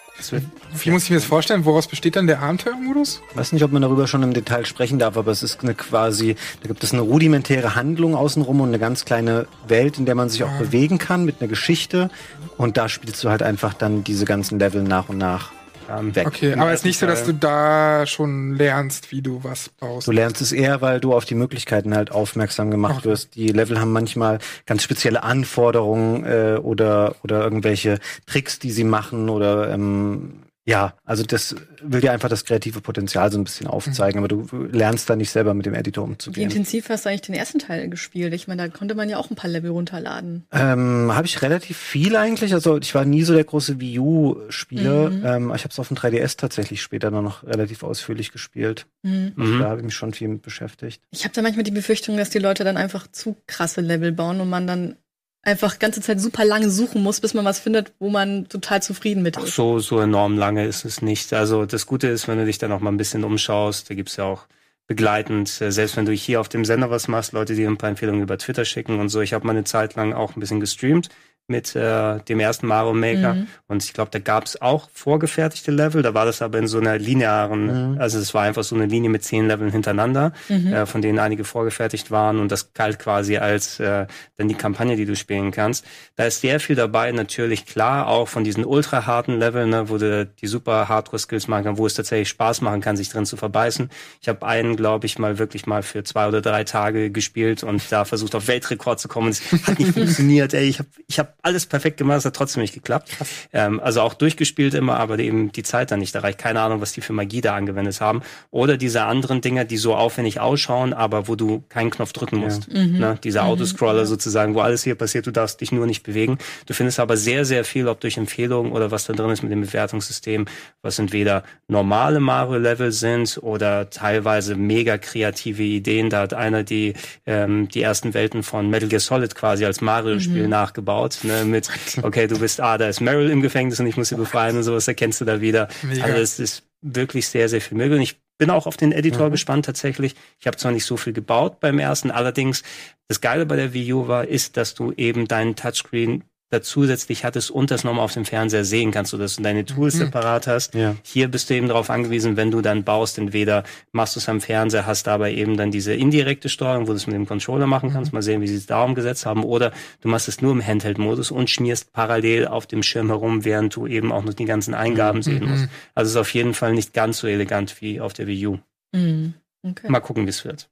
Wie 0.83 0.91
muss 0.91 1.03
ich 1.03 1.09
mir 1.09 1.17
das 1.17 1.25
vorstellen? 1.25 1.65
Woraus 1.65 1.87
besteht 1.87 2.15
dann 2.15 2.27
der 2.27 2.41
Abenteuermodus? 2.41 3.21
weiß 3.33 3.51
nicht, 3.53 3.63
ob 3.63 3.71
man 3.71 3.81
darüber 3.81 4.07
schon 4.07 4.23
im 4.23 4.33
Detail 4.33 4.65
sprechen 4.65 4.99
darf, 4.99 5.17
aber 5.17 5.31
es 5.31 5.43
ist 5.43 5.61
eine 5.63 5.73
quasi, 5.73 6.35
da 6.61 6.67
gibt 6.67 6.83
es 6.83 6.93
eine 6.93 7.01
rudimentäre 7.01 7.75
Handlung 7.75 8.15
außenrum 8.15 8.61
und 8.61 8.69
eine 8.69 8.79
ganz 8.79 9.05
kleine 9.05 9.47
Welt, 9.67 9.97
in 9.97 10.05
der 10.05 10.15
man 10.15 10.29
sich 10.29 10.43
auch 10.43 10.57
bewegen 10.57 10.97
kann 10.97 11.25
mit 11.25 11.41
einer 11.41 11.47
Geschichte. 11.47 12.09
Und 12.57 12.77
da 12.77 12.89
spielst 12.89 13.23
du 13.23 13.29
halt 13.29 13.43
einfach 13.43 13.73
dann 13.73 14.03
diese 14.03 14.25
ganzen 14.25 14.59
Level 14.59 14.83
nach 14.83 15.09
und 15.09 15.17
nach 15.17 15.51
ähm, 15.99 16.15
weg. 16.15 16.27
Okay, 16.27 16.53
aber 16.53 16.71
es 16.71 16.79
ist 16.81 16.85
nicht 16.85 16.99
so, 16.99 17.05
dass 17.05 17.23
du 17.25 17.33
da 17.33 18.05
schon 18.05 18.55
lernst, 18.55 19.11
wie 19.11 19.21
du 19.21 19.43
was 19.43 19.69
baust. 19.69 20.07
Du 20.07 20.11
lernst 20.11 20.41
es 20.41 20.51
eher, 20.51 20.81
weil 20.81 20.99
du 20.99 21.13
auf 21.13 21.25
die 21.25 21.35
Möglichkeiten 21.35 21.95
halt 21.95 22.11
aufmerksam 22.11 22.71
gemacht 22.71 22.97
Okay. 22.99 23.09
wirst. 23.09 23.35
Die 23.35 23.47
Level 23.47 23.79
haben 23.79 23.91
manchmal 23.91 24.39
ganz 24.65 24.83
spezielle 24.83 25.23
Anforderungen 25.23 26.23
äh, 26.25 26.57
oder 26.61 27.15
oder 27.23 27.41
irgendwelche 27.41 27.99
Tricks, 28.25 28.59
die 28.59 28.71
sie 28.71 28.83
machen 28.83 29.29
oder 29.29 29.71
ähm, 29.73 30.43
ja, 30.71 30.93
also 31.05 31.23
das 31.23 31.55
will 31.81 31.99
dir 32.01 32.11
einfach 32.13 32.29
das 32.29 32.45
kreative 32.45 32.79
Potenzial 32.81 33.31
so 33.31 33.37
ein 33.37 33.43
bisschen 33.43 33.67
aufzeigen, 33.67 34.17
aber 34.19 34.27
du 34.27 34.47
lernst 34.71 35.09
da 35.09 35.15
nicht 35.15 35.29
selber 35.29 35.53
mit 35.53 35.65
dem 35.65 35.73
Editor 35.73 36.05
Wie 36.07 36.11
umzugehen. 36.11 36.49
intensiv 36.49 36.87
hast 36.89 37.05
du 37.05 37.09
eigentlich 37.09 37.21
den 37.21 37.35
ersten 37.35 37.59
Teil 37.59 37.89
gespielt? 37.89 38.33
Ich 38.33 38.47
meine, 38.47 38.63
da 38.63 38.67
konnte 38.69 38.95
man 38.95 39.09
ja 39.09 39.17
auch 39.17 39.29
ein 39.29 39.35
paar 39.35 39.49
Level 39.49 39.71
runterladen. 39.71 40.45
Ähm, 40.51 41.11
habe 41.13 41.27
ich 41.27 41.41
relativ 41.41 41.77
viel 41.77 42.15
eigentlich. 42.15 42.53
Also 42.53 42.77
ich 42.77 42.95
war 42.95 43.03
nie 43.05 43.23
so 43.23 43.33
der 43.33 43.43
große 43.43 43.79
Wii 43.79 43.99
U-Spieler. 43.99 45.09
Mhm. 45.09 45.25
Ähm, 45.25 45.53
ich 45.55 45.63
habe 45.63 45.71
es 45.71 45.79
auf 45.79 45.89
dem 45.89 45.97
3DS 45.97 46.37
tatsächlich 46.37 46.81
später 46.81 47.11
noch, 47.11 47.21
noch 47.21 47.43
relativ 47.43 47.83
ausführlich 47.83 48.31
gespielt. 48.31 48.87
Mhm. 49.03 49.33
Also 49.37 49.51
Mhm. 49.53 49.59
da 49.59 49.69
habe 49.69 49.79
ich 49.81 49.85
mich 49.85 49.95
schon 49.95 50.13
viel 50.13 50.27
mit 50.29 50.41
beschäftigt. 50.41 51.01
Ich 51.11 51.23
habe 51.23 51.33
da 51.33 51.41
manchmal 51.41 51.63
die 51.63 51.71
Befürchtung, 51.71 52.17
dass 52.17 52.29
die 52.29 52.39
Leute 52.39 52.63
dann 52.63 52.77
einfach 52.77 53.07
zu 53.11 53.35
krasse 53.47 53.81
Level 53.81 54.11
bauen 54.11 54.39
und 54.41 54.49
man 54.49 54.65
dann 54.67 54.95
einfach 55.43 55.79
ganze 55.79 56.01
Zeit 56.01 56.19
super 56.19 56.45
lange 56.45 56.69
suchen 56.69 57.01
muss, 57.01 57.19
bis 57.19 57.33
man 57.33 57.45
was 57.45 57.59
findet, 57.59 57.93
wo 57.99 58.09
man 58.09 58.47
total 58.47 58.81
zufrieden 58.81 59.23
mit 59.23 59.37
Ach, 59.37 59.43
ist. 59.43 59.55
so, 59.55 59.79
so 59.79 59.99
enorm 59.99 60.37
lange 60.37 60.65
ist 60.65 60.85
es 60.85 61.01
nicht. 61.01 61.33
Also 61.33 61.65
das 61.65 61.85
Gute 61.85 62.07
ist, 62.07 62.27
wenn 62.27 62.37
du 62.37 62.45
dich 62.45 62.57
dann 62.57 62.71
auch 62.71 62.79
mal 62.79 62.91
ein 62.91 62.97
bisschen 62.97 63.23
umschaust, 63.23 63.89
da 63.89 63.95
gibt's 63.95 64.17
ja 64.17 64.25
auch 64.25 64.45
begleitend, 64.87 65.61
äh, 65.61 65.71
selbst 65.71 65.95
wenn 65.97 66.05
du 66.05 66.11
hier 66.11 66.41
auf 66.41 66.49
dem 66.49 66.65
Sender 66.65 66.89
was 66.91 67.07
machst, 67.07 67.33
Leute, 67.33 67.55
die 67.55 67.65
ein 67.65 67.77
paar 67.77 67.89
Empfehlungen 67.89 68.21
über 68.21 68.37
Twitter 68.37 68.65
schicken 68.65 68.99
und 68.99 69.09
so. 69.09 69.21
Ich 69.21 69.33
habe 69.33 69.45
mal 69.47 69.53
eine 69.53 69.63
Zeit 69.63 69.95
lang 69.95 70.13
auch 70.13 70.35
ein 70.35 70.39
bisschen 70.39 70.59
gestreamt 70.59 71.09
mit 71.51 71.75
äh, 71.75 72.19
dem 72.27 72.39
ersten 72.39 72.65
Mario 72.65 72.93
Maker 72.93 73.35
Mhm. 73.35 73.47
und 73.67 73.83
ich 73.83 73.93
glaube, 73.93 74.09
da 74.11 74.17
gab's 74.19 74.59
auch 74.61 74.89
vorgefertigte 74.93 75.69
Level, 75.71 76.01
da 76.01 76.13
war 76.15 76.25
das 76.25 76.41
aber 76.41 76.57
in 76.57 76.67
so 76.67 76.79
einer 76.79 76.97
linearen, 76.97 77.93
Mhm. 77.93 78.01
also 78.01 78.17
es 78.17 78.33
war 78.33 78.43
einfach 78.43 78.63
so 78.63 78.75
eine 78.75 78.85
Linie 78.87 79.09
mit 79.11 79.23
zehn 79.23 79.47
Leveln 79.47 79.71
hintereinander, 79.71 80.33
Mhm. 80.49 80.73
äh, 80.73 80.85
von 80.87 81.01
denen 81.01 81.19
einige 81.19 81.43
vorgefertigt 81.43 82.09
waren 82.09 82.39
und 82.39 82.51
das 82.51 82.73
galt 82.73 82.97
quasi 82.97 83.37
als 83.37 83.79
äh, 83.79 84.07
dann 84.37 84.47
die 84.47 84.55
Kampagne, 84.55 84.95
die 84.95 85.05
du 85.05 85.15
spielen 85.15 85.51
kannst. 85.51 85.85
Da 86.15 86.23
ist 86.25 86.41
sehr 86.41 86.59
viel 86.59 86.75
dabei, 86.75 87.11
natürlich 87.11 87.65
klar, 87.65 88.07
auch 88.07 88.27
von 88.27 88.43
diesen 88.43 88.65
ultra 88.65 89.05
harten 89.05 89.37
Leveln, 89.37 89.69
ne, 89.69 89.89
wo 89.89 89.97
du 89.97 90.25
die 90.25 90.47
super 90.47 90.87
Hardcore-Skills 90.89 91.47
machen 91.47 91.65
kannst, 91.65 91.79
wo 91.79 91.85
es 91.85 91.93
tatsächlich 91.93 92.29
Spaß 92.29 92.61
machen 92.61 92.81
kann, 92.81 92.95
sich 92.97 93.09
drin 93.09 93.25
zu 93.25 93.35
verbeißen. 93.37 93.89
Ich 94.21 94.29
habe 94.29 94.45
einen, 94.45 94.75
glaube 94.77 95.05
ich, 95.05 95.19
mal 95.19 95.37
wirklich 95.37 95.65
mal 95.67 95.83
für 95.83 96.03
zwei 96.03 96.27
oder 96.27 96.41
drei 96.41 96.63
Tage 96.63 97.11
gespielt 97.11 97.63
und 97.63 97.91
da 97.91 98.05
versucht 98.05 98.33
auf 98.35 98.47
Weltrekord 98.47 98.99
zu 98.99 99.07
kommen. 99.07 99.29
Es 99.29 99.41
hat 99.67 99.77
nicht 99.79 99.93
funktioniert, 100.21 100.53
ey. 100.53 100.67
Ich 100.69 100.79
habe 100.79 100.89
ich 101.07 101.19
hab 101.19 101.33
alles 101.43 101.65
perfekt 101.65 101.97
gemacht, 101.97 102.19
es 102.19 102.25
hat 102.25 102.35
trotzdem 102.35 102.61
nicht 102.61 102.73
geklappt. 102.73 103.09
Ähm, 103.53 103.79
also 103.79 104.01
auch 104.01 104.13
durchgespielt 104.13 104.73
immer, 104.73 104.97
aber 104.97 105.19
eben 105.19 105.51
die 105.51 105.63
Zeit 105.63 105.91
dann 105.91 105.99
nicht 105.99 106.13
erreicht. 106.15 106.37
Keine 106.37 106.61
Ahnung, 106.61 106.81
was 106.81 106.93
die 106.93 107.01
für 107.01 107.13
Magie 107.13 107.41
da 107.41 107.55
angewendet 107.55 107.99
haben. 107.99 108.21
Oder 108.51 108.77
diese 108.77 109.03
anderen 109.03 109.41
Dinger, 109.41 109.65
die 109.65 109.77
so 109.77 109.95
aufwendig 109.95 110.39
ausschauen, 110.39 110.93
aber 110.93 111.27
wo 111.27 111.35
du 111.35 111.63
keinen 111.69 111.89
Knopf 111.89 112.13
drücken 112.13 112.37
musst. 112.37 112.67
Ne? 112.99 113.17
Dieser 113.23 113.45
Autoscroller 113.45 114.05
sozusagen, 114.05 114.53
wo 114.55 114.59
alles 114.61 114.83
hier 114.83 114.95
passiert, 114.95 115.25
du 115.27 115.31
darfst 115.31 115.61
dich 115.61 115.71
nur 115.71 115.85
nicht 115.85 116.03
bewegen. 116.03 116.37
Du 116.65 116.73
findest 116.73 116.99
aber 116.99 117.17
sehr, 117.17 117.45
sehr 117.45 117.65
viel, 117.65 117.87
ob 117.87 117.99
durch 117.99 118.17
Empfehlungen 118.17 118.71
oder 118.71 118.91
was 118.91 119.05
da 119.05 119.13
drin 119.13 119.31
ist 119.31 119.43
mit 119.43 119.51
dem 119.51 119.61
Bewertungssystem, 119.61 120.45
was 120.81 120.99
entweder 120.99 121.43
normale 121.67 122.19
Mario-Level 122.19 122.91
sind 122.91 123.39
oder 123.41 123.89
teilweise 123.89 124.55
mega 124.55 124.97
kreative 124.97 125.63
Ideen. 125.63 126.09
Da 126.09 126.21
hat 126.21 126.33
einer 126.33 126.63
die, 126.63 126.93
ähm, 127.25 127.67
die 127.69 127.81
ersten 127.81 128.13
Welten 128.13 128.43
von 128.43 128.69
Metal 128.69 128.89
Gear 128.89 128.99
Solid 128.99 129.35
quasi 129.35 129.65
als 129.65 129.81
Mario-Spiel 129.81 130.47
nachgebaut. 130.47 131.19
Ne? 131.23 131.30
Ne, 131.31 131.45
mit, 131.45 131.69
okay, 132.03 132.27
du 132.27 132.39
bist, 132.39 132.59
ah, 132.61 132.77
da 132.77 132.87
ist 132.87 133.01
Meryl 133.01 133.29
im 133.29 133.41
Gefängnis 133.41 133.79
und 133.79 133.87
ich 133.87 133.97
muss 133.97 134.09
sie 134.09 134.15
befreien 134.15 134.55
und 134.57 134.63
sowas, 134.63 134.87
erkennst 134.87 135.21
du 135.21 135.25
da 135.25 135.41
wieder. 135.41 135.67
Mega. 135.83 136.03
Also 136.03 136.17
es 136.21 136.39
ist 136.39 136.63
wirklich 136.81 137.27
sehr, 137.27 137.47
sehr 137.49 137.61
viel 137.61 137.77
möglich. 137.77 137.97
Und 137.97 138.03
ich 138.03 138.21
bin 138.37 138.49
auch 138.49 138.65
auf 138.65 138.75
den 138.77 138.91
Editor 138.91 139.27
Mhm. 139.27 139.31
gespannt 139.33 139.65
tatsächlich. 139.65 140.15
Ich 140.39 140.47
habe 140.47 140.57
zwar 140.57 140.71
nicht 140.71 140.85
so 140.85 140.97
viel 140.97 141.13
gebaut 141.13 141.59
beim 141.59 141.77
ersten, 141.79 142.09
allerdings 142.11 142.63
das 143.07 143.21
Geile 143.21 143.45
bei 143.45 143.55
der 143.55 143.73
Wii 143.73 143.93
U 143.93 144.07
war, 144.07 144.27
ist, 144.27 144.57
dass 144.57 144.73
du 144.73 144.91
eben 144.93 145.27
deinen 145.27 145.55
Touchscreen 145.55 146.23
da 146.51 146.61
zusätzlich 146.61 147.23
hattest 147.23 147.49
und 147.49 147.71
das 147.71 147.83
nochmal 147.83 148.03
auf 148.05 148.13
dem 148.13 148.25
Fernseher 148.25 148.65
sehen 148.65 148.91
kannst, 148.91 149.11
sodass 149.11 149.37
du 149.37 149.41
deine 149.43 149.65
Tools 149.65 149.95
Mhm. 149.95 149.99
separat 149.99 150.47
hast. 150.47 150.75
Ja. 150.75 150.95
Hier 151.01 151.27
bist 151.29 151.49
du 151.49 151.55
eben 151.55 151.67
darauf 151.67 151.89
angewiesen, 151.89 152.37
wenn 152.37 152.51
du 152.51 152.61
dann 152.61 152.83
baust, 152.83 153.17
entweder 153.17 153.63
machst 153.93 154.15
du 154.15 154.19
es 154.19 154.29
am 154.29 154.41
Fernseher, 154.41 154.85
hast 154.85 155.07
dabei 155.07 155.33
eben 155.33 155.57
dann 155.57 155.71
diese 155.71 155.93
indirekte 155.93 156.49
Steuerung, 156.49 156.83
wo 156.83 156.91
du 156.91 156.97
es 156.97 157.07
mit 157.07 157.15
dem 157.15 157.25
Controller 157.25 157.67
machen 157.67 157.91
kannst, 157.91 158.13
mal 158.13 158.21
sehen, 158.21 158.41
wie 158.41 158.47
sie 158.47 158.57
es 158.57 158.65
da 158.65 158.83
umgesetzt 158.83 159.25
haben, 159.25 159.43
oder 159.43 159.71
du 160.01 160.09
machst 160.09 160.27
es 160.27 160.41
nur 160.41 160.51
im 160.51 160.65
Handheld-Modus 160.65 161.31
und 161.31 161.49
schmierst 161.49 161.93
parallel 161.93 162.47
auf 162.47 162.67
dem 162.67 162.83
Schirm 162.83 163.07
herum, 163.07 163.45
während 163.45 163.75
du 163.75 163.87
eben 163.87 164.11
auch 164.11 164.23
noch 164.23 164.33
die 164.33 164.45
ganzen 164.45 164.73
Eingaben 164.73 165.21
sehen 165.23 165.45
musst. 165.49 165.69
Also 165.95 166.09
es 166.09 166.11
ist 166.15 166.17
auf 166.17 166.33
jeden 166.33 166.53
Fall 166.53 166.73
nicht 166.73 166.93
ganz 166.93 167.19
so 167.19 167.27
elegant 167.27 167.81
wie 167.81 168.01
auf 168.01 168.11
der 168.13 168.27
Wii 168.27 168.47
U. 168.47 168.57
Mhm. 168.93 169.35
Okay. 169.63 169.87
Mal 169.89 169.99
gucken, 169.99 170.25
wie 170.25 170.29
es 170.31 170.43
wird. 170.43 170.69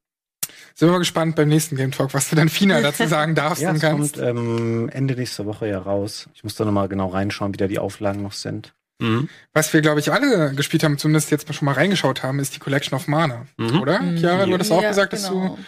Sind 0.80 0.88
wir 0.88 0.94
mal 0.94 1.00
gespannt 1.00 1.36
beim 1.36 1.50
nächsten 1.50 1.76
Game 1.76 1.92
Talk, 1.92 2.14
was 2.14 2.30
du 2.30 2.38
dann 2.38 2.48
final 2.48 2.82
dazu 2.82 3.06
sagen 3.06 3.36
darfst 3.36 3.62
Ja, 3.62 3.72
und 3.72 3.76
es 3.76 3.82
kannst. 3.82 4.16
kommt 4.16 4.26
ähm, 4.30 4.90
Ende 4.94 5.14
nächster 5.16 5.46
Woche 5.46 5.68
ja 5.68 5.78
raus. 5.78 6.30
Ich 6.34 6.46
muss 6.46 6.56
da 6.56 6.64
nochmal 6.64 6.88
genau 6.88 7.08
reinschauen, 7.08 7.54
wie 7.54 7.58
da 7.58 7.68
die 7.68 7.80
Auflagen 7.80 8.24
noch 8.24 8.32
sind. 8.32 8.74
Mhm. 9.02 9.28
Was 9.52 9.74
wir, 9.74 9.82
glaube 9.82 10.00
ich, 10.00 10.14
alle 10.14 10.54
gespielt 10.56 10.84
haben, 10.84 10.98
zumindest 10.98 11.32
jetzt 11.32 11.54
schon 11.54 11.66
mal 11.66 11.74
reingeschaut 11.74 12.24
haben, 12.24 12.40
ist 12.40 12.56
die 12.56 12.60
Collection 12.60 12.96
of 12.98 13.08
Mana. 13.08 13.46
Mhm. 13.58 13.82
Oder? 13.82 14.02
Mhm. 14.02 14.18
Chiara, 14.20 14.46
du 14.46 14.54
hattest 14.54 14.72
auch 14.72 14.82
Ja, 14.82 14.88
gesagt, 14.90 15.12
dass 15.12 15.28
genau. 15.28 15.58
du. 15.58 15.60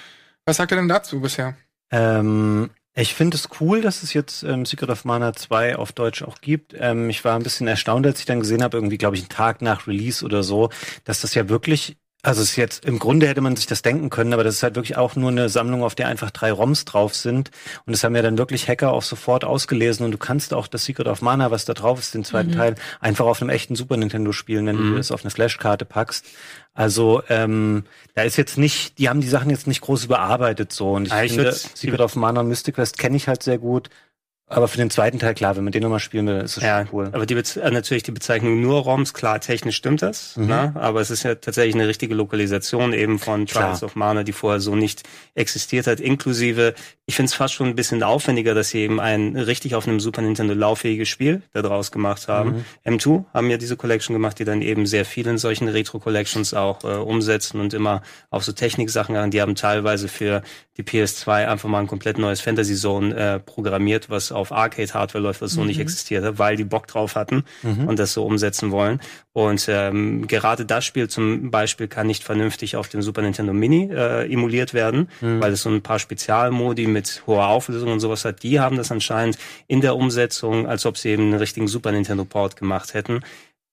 Was 0.45 0.55
sagt 0.55 0.71
er 0.71 0.77
denn 0.77 0.87
dazu 0.87 1.19
bisher? 1.19 1.55
Ähm, 1.91 2.69
ich 2.93 3.13
finde 3.13 3.35
es 3.35 3.49
cool, 3.59 3.81
dass 3.81 4.03
es 4.03 4.13
jetzt 4.13 4.43
ähm, 4.43 4.65
Secret 4.65 4.89
of 4.89 5.03
Mana 5.03 5.33
2 5.33 5.75
auf 5.75 5.91
Deutsch 5.91 6.23
auch 6.23 6.39
gibt. 6.39 6.73
Ähm, 6.77 7.09
ich 7.09 7.23
war 7.25 7.35
ein 7.35 7.43
bisschen 7.43 7.67
erstaunt, 7.67 8.05
als 8.05 8.19
ich 8.19 8.25
dann 8.25 8.39
gesehen 8.39 8.63
habe, 8.63 8.77
irgendwie, 8.77 8.97
glaube 8.97 9.17
ich, 9.17 9.23
einen 9.23 9.29
Tag 9.29 9.61
nach 9.61 9.87
Release 9.87 10.23
oder 10.23 10.41
so, 10.43 10.69
dass 11.03 11.21
das 11.21 11.33
ja 11.33 11.49
wirklich, 11.49 11.97
also 12.23 12.41
es 12.41 12.49
ist 12.51 12.55
jetzt, 12.55 12.85
im 12.85 12.99
Grunde 12.99 13.27
hätte 13.27 13.41
man 13.41 13.55
sich 13.55 13.65
das 13.65 13.81
denken 13.81 14.09
können, 14.09 14.33
aber 14.33 14.43
das 14.43 14.55
ist 14.55 14.63
halt 14.63 14.75
wirklich 14.75 14.95
auch 14.97 15.15
nur 15.15 15.29
eine 15.31 15.49
Sammlung, 15.49 15.83
auf 15.83 15.95
der 15.95 16.07
einfach 16.07 16.29
drei 16.31 16.51
ROMs 16.51 16.85
drauf 16.85 17.15
sind. 17.15 17.49
Und 17.85 17.93
das 17.93 18.03
haben 18.03 18.15
ja 18.15 18.21
dann 18.21 18.37
wirklich 18.37 18.67
Hacker 18.67 18.91
auch 18.91 19.01
sofort 19.01 19.43
ausgelesen 19.43 20.05
und 20.05 20.11
du 20.11 20.17
kannst 20.17 20.53
auch 20.53 20.67
das 20.67 20.85
Secret 20.85 21.07
of 21.07 21.21
Mana, 21.21 21.49
was 21.51 21.65
da 21.65 21.73
drauf 21.73 21.99
ist, 21.99 22.13
den 22.13 22.23
zweiten 22.23 22.51
Teil, 22.51 22.75
einfach 22.99 23.25
auf 23.25 23.41
einem 23.41 23.49
echten 23.49 23.75
Super 23.75 23.97
Nintendo 23.97 24.31
spielen, 24.31 24.65
wenn 24.67 24.75
Mhm. 24.77 24.91
du 24.91 24.97
das 24.97 25.11
auf 25.11 25.23
eine 25.23 25.31
Flashkarte 25.31 25.85
packst. 25.85 26.25
Also 26.73 27.21
ähm, 27.27 27.83
da 28.15 28.21
ist 28.23 28.37
jetzt 28.37 28.57
nicht, 28.57 28.97
die 28.99 29.09
haben 29.09 29.21
die 29.21 29.27
Sachen 29.27 29.49
jetzt 29.49 29.67
nicht 29.67 29.81
groß 29.81 30.05
überarbeitet 30.05 30.71
so. 30.71 30.91
Und 30.93 31.07
ich 31.07 31.13
Ah, 31.13 31.23
ich 31.23 31.33
finde, 31.33 31.51
Secret 31.53 31.99
of 32.01 32.15
Mana 32.15 32.39
und 32.41 32.47
Mystic 32.47 32.75
Quest 32.75 32.97
kenne 32.97 33.17
ich 33.17 33.27
halt 33.27 33.43
sehr 33.43 33.57
gut. 33.57 33.89
Aber 34.53 34.67
für 34.67 34.77
den 34.77 34.89
zweiten 34.89 35.17
Teil, 35.17 35.33
klar, 35.33 35.55
wenn 35.55 35.63
man 35.63 35.71
den 35.71 35.81
nochmal 35.83 35.99
spielen 35.99 36.27
will, 36.27 36.41
ist 36.41 36.57
es 36.57 36.63
Ja, 36.63 36.85
schon 36.85 36.89
cool. 36.93 37.09
aber 37.13 37.25
die 37.25 37.35
Bez 37.35 37.55
äh, 37.55 37.71
natürlich 37.71 38.03
die 38.03 38.11
Bezeichnung 38.11 38.59
nur 38.61 38.81
ROMs, 38.81 39.13
klar, 39.13 39.39
technisch 39.39 39.77
stimmt 39.77 40.01
das, 40.01 40.35
Mhm. 40.35 40.47
ne? 40.47 40.71
aber 40.75 40.99
es 40.99 41.09
ist 41.09 41.23
ja 41.23 41.35
tatsächlich 41.35 41.75
eine 41.75 41.87
richtige 41.87 42.13
Lokalisation 42.15 42.91
eben 42.93 43.17
von 43.17 43.45
Trials 43.45 43.79
Klar. 43.79 43.83
of 43.83 43.95
Mana, 43.95 44.23
die 44.23 44.33
vorher 44.33 44.59
so 44.59 44.75
nicht 44.75 45.03
existiert 45.35 45.87
hat, 45.87 45.99
inklusive, 45.99 46.73
ich 47.05 47.15
finde 47.15 47.27
es 47.29 47.33
fast 47.33 47.53
schon 47.53 47.67
ein 47.67 47.75
bisschen 47.75 48.03
aufwendiger, 48.03 48.53
dass 48.53 48.69
sie 48.69 48.79
eben 48.79 48.99
ein 48.99 49.35
richtig 49.37 49.75
auf 49.75 49.87
einem 49.87 49.99
Super 49.99 50.21
Nintendo 50.21 50.53
lauffähiges 50.53 51.09
Spiel 51.09 51.41
daraus 51.53 51.91
gemacht 51.91 52.27
haben. 52.27 52.63
Mhm. 52.85 52.95
M2 52.95 53.25
haben 53.33 53.49
ja 53.49 53.57
diese 53.57 53.75
Collection 53.77 54.13
gemacht, 54.13 54.39
die 54.39 54.45
dann 54.45 54.61
eben 54.61 54.85
sehr 54.85 55.03
viel 55.05 55.27
in 55.27 55.37
solchen 55.37 55.67
Retro-Collections 55.67 56.53
auch 56.53 56.83
äh, 56.83 56.87
umsetzen 56.87 57.59
und 57.59 57.73
immer 57.73 58.01
auf 58.29 58.43
so 58.43 58.51
Techniksachen 58.51 59.15
an. 59.15 59.31
Die 59.31 59.41
haben 59.41 59.55
teilweise 59.55 60.07
für 60.07 60.41
die 60.77 60.83
PS2 60.83 61.47
einfach 61.47 61.67
mal 61.69 61.79
ein 61.79 61.87
komplett 61.87 62.17
neues 62.17 62.39
Fantasy 62.41 62.75
Zone 62.75 63.13
äh, 63.15 63.39
programmiert, 63.39 64.09
was 64.09 64.31
auf 64.41 64.51
Arcade-Hardware 64.51 65.23
läuft, 65.23 65.41
was 65.41 65.53
so 65.53 65.63
nicht 65.63 65.79
existiert 65.79 66.23
hat, 66.25 66.39
weil 66.39 66.55
die 66.55 66.63
Bock 66.63 66.87
drauf 66.87 67.15
hatten 67.15 67.43
und 67.87 67.99
das 67.99 68.13
so 68.13 68.25
umsetzen 68.25 68.71
wollen. 68.71 68.99
Und 69.33 69.67
ähm, 69.69 70.27
gerade 70.27 70.65
das 70.65 70.83
Spiel 70.83 71.07
zum 71.07 71.51
Beispiel 71.51 71.87
kann 71.87 72.07
nicht 72.07 72.23
vernünftig 72.23 72.75
auf 72.75 72.89
dem 72.89 73.01
Super 73.01 73.21
Nintendo 73.21 73.53
Mini 73.53 73.89
äh, 73.91 74.31
emuliert 74.31 74.73
werden, 74.73 75.07
weil 75.39 75.53
es 75.53 75.61
so 75.61 75.69
ein 75.69 75.81
paar 75.81 75.99
Spezialmodi 75.99 76.87
mit 76.87 77.23
hoher 77.27 77.47
Auflösung 77.47 77.91
und 77.91 77.99
sowas 78.01 78.25
hat. 78.25 78.43
Die 78.43 78.59
haben 78.59 78.75
das 78.75 78.91
anscheinend 78.91 79.37
in 79.67 79.79
der 79.79 79.95
Umsetzung, 79.95 80.67
als 80.67 80.85
ob 80.85 80.97
sie 80.97 81.09
eben 81.09 81.23
einen 81.23 81.35
richtigen 81.35 81.67
Super 81.67 81.91
Nintendo 81.91 82.25
Port 82.25 82.55
gemacht 82.57 82.93
hätten. 82.93 83.21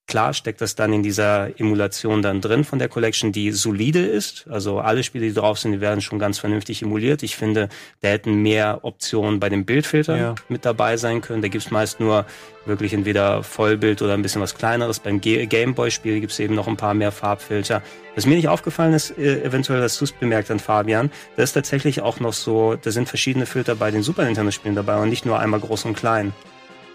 Klar 0.09 0.33
steckt 0.33 0.59
das 0.59 0.73
dann 0.73 0.91
in 0.91 1.03
dieser 1.03 1.51
Emulation 1.59 2.23
dann 2.23 2.41
drin 2.41 2.63
von 2.63 2.79
der 2.79 2.89
Collection, 2.89 3.31
die 3.31 3.51
solide 3.51 3.99
ist. 3.99 4.47
Also 4.49 4.79
alle 4.79 5.03
Spiele, 5.03 5.27
die 5.27 5.35
drauf 5.35 5.59
sind, 5.59 5.71
die 5.71 5.81
werden 5.81 6.01
schon 6.01 6.17
ganz 6.17 6.39
vernünftig 6.39 6.81
emuliert. 6.81 7.21
Ich 7.21 7.35
finde, 7.35 7.69
da 8.01 8.07
hätten 8.07 8.41
mehr 8.41 8.79
Optionen 8.81 9.39
bei 9.39 9.49
den 9.49 9.65
Bildfiltern 9.65 10.19
Ja. 10.19 10.35
mit 10.47 10.65
dabei 10.65 10.97
sein 10.97 11.21
können. 11.21 11.43
Da 11.43 11.47
gibt's 11.47 11.69
meist 11.69 11.99
nur 11.99 12.25
wirklich 12.65 12.91
entweder 12.93 13.43
Vollbild 13.43 14.01
oder 14.01 14.15
ein 14.15 14.23
bisschen 14.23 14.41
was 14.41 14.55
kleineres. 14.55 14.99
Beim 14.99 15.21
Gameboy-Spiel 15.21 16.21
gibt's 16.21 16.39
eben 16.39 16.55
noch 16.55 16.67
ein 16.67 16.75
paar 16.75 16.95
mehr 16.95 17.11
Farbfilter. 17.11 17.83
Was 18.15 18.25
mir 18.25 18.35
nicht 18.35 18.47
aufgefallen 18.47 18.93
ist, 18.95 19.15
äh, 19.15 19.43
eventuell 19.43 19.83
hast 19.83 20.01
du 20.01 20.05
es 20.05 20.11
bemerkt 20.11 20.49
an 20.49 20.57
Fabian, 20.57 21.11
da 21.37 21.43
ist 21.43 21.53
tatsächlich 21.53 22.01
auch 22.01 22.19
noch 22.19 22.33
so, 22.33 22.75
da 22.81 22.89
sind 22.89 23.07
verschiedene 23.07 23.45
Filter 23.45 23.75
bei 23.75 23.91
den 23.91 24.01
Super 24.01 24.25
Nintendo-Spielen 24.25 24.73
dabei 24.75 24.97
und 24.97 25.09
nicht 25.09 25.27
nur 25.27 25.37
einmal 25.39 25.59
groß 25.59 25.85
und 25.85 25.93
klein. 25.95 26.33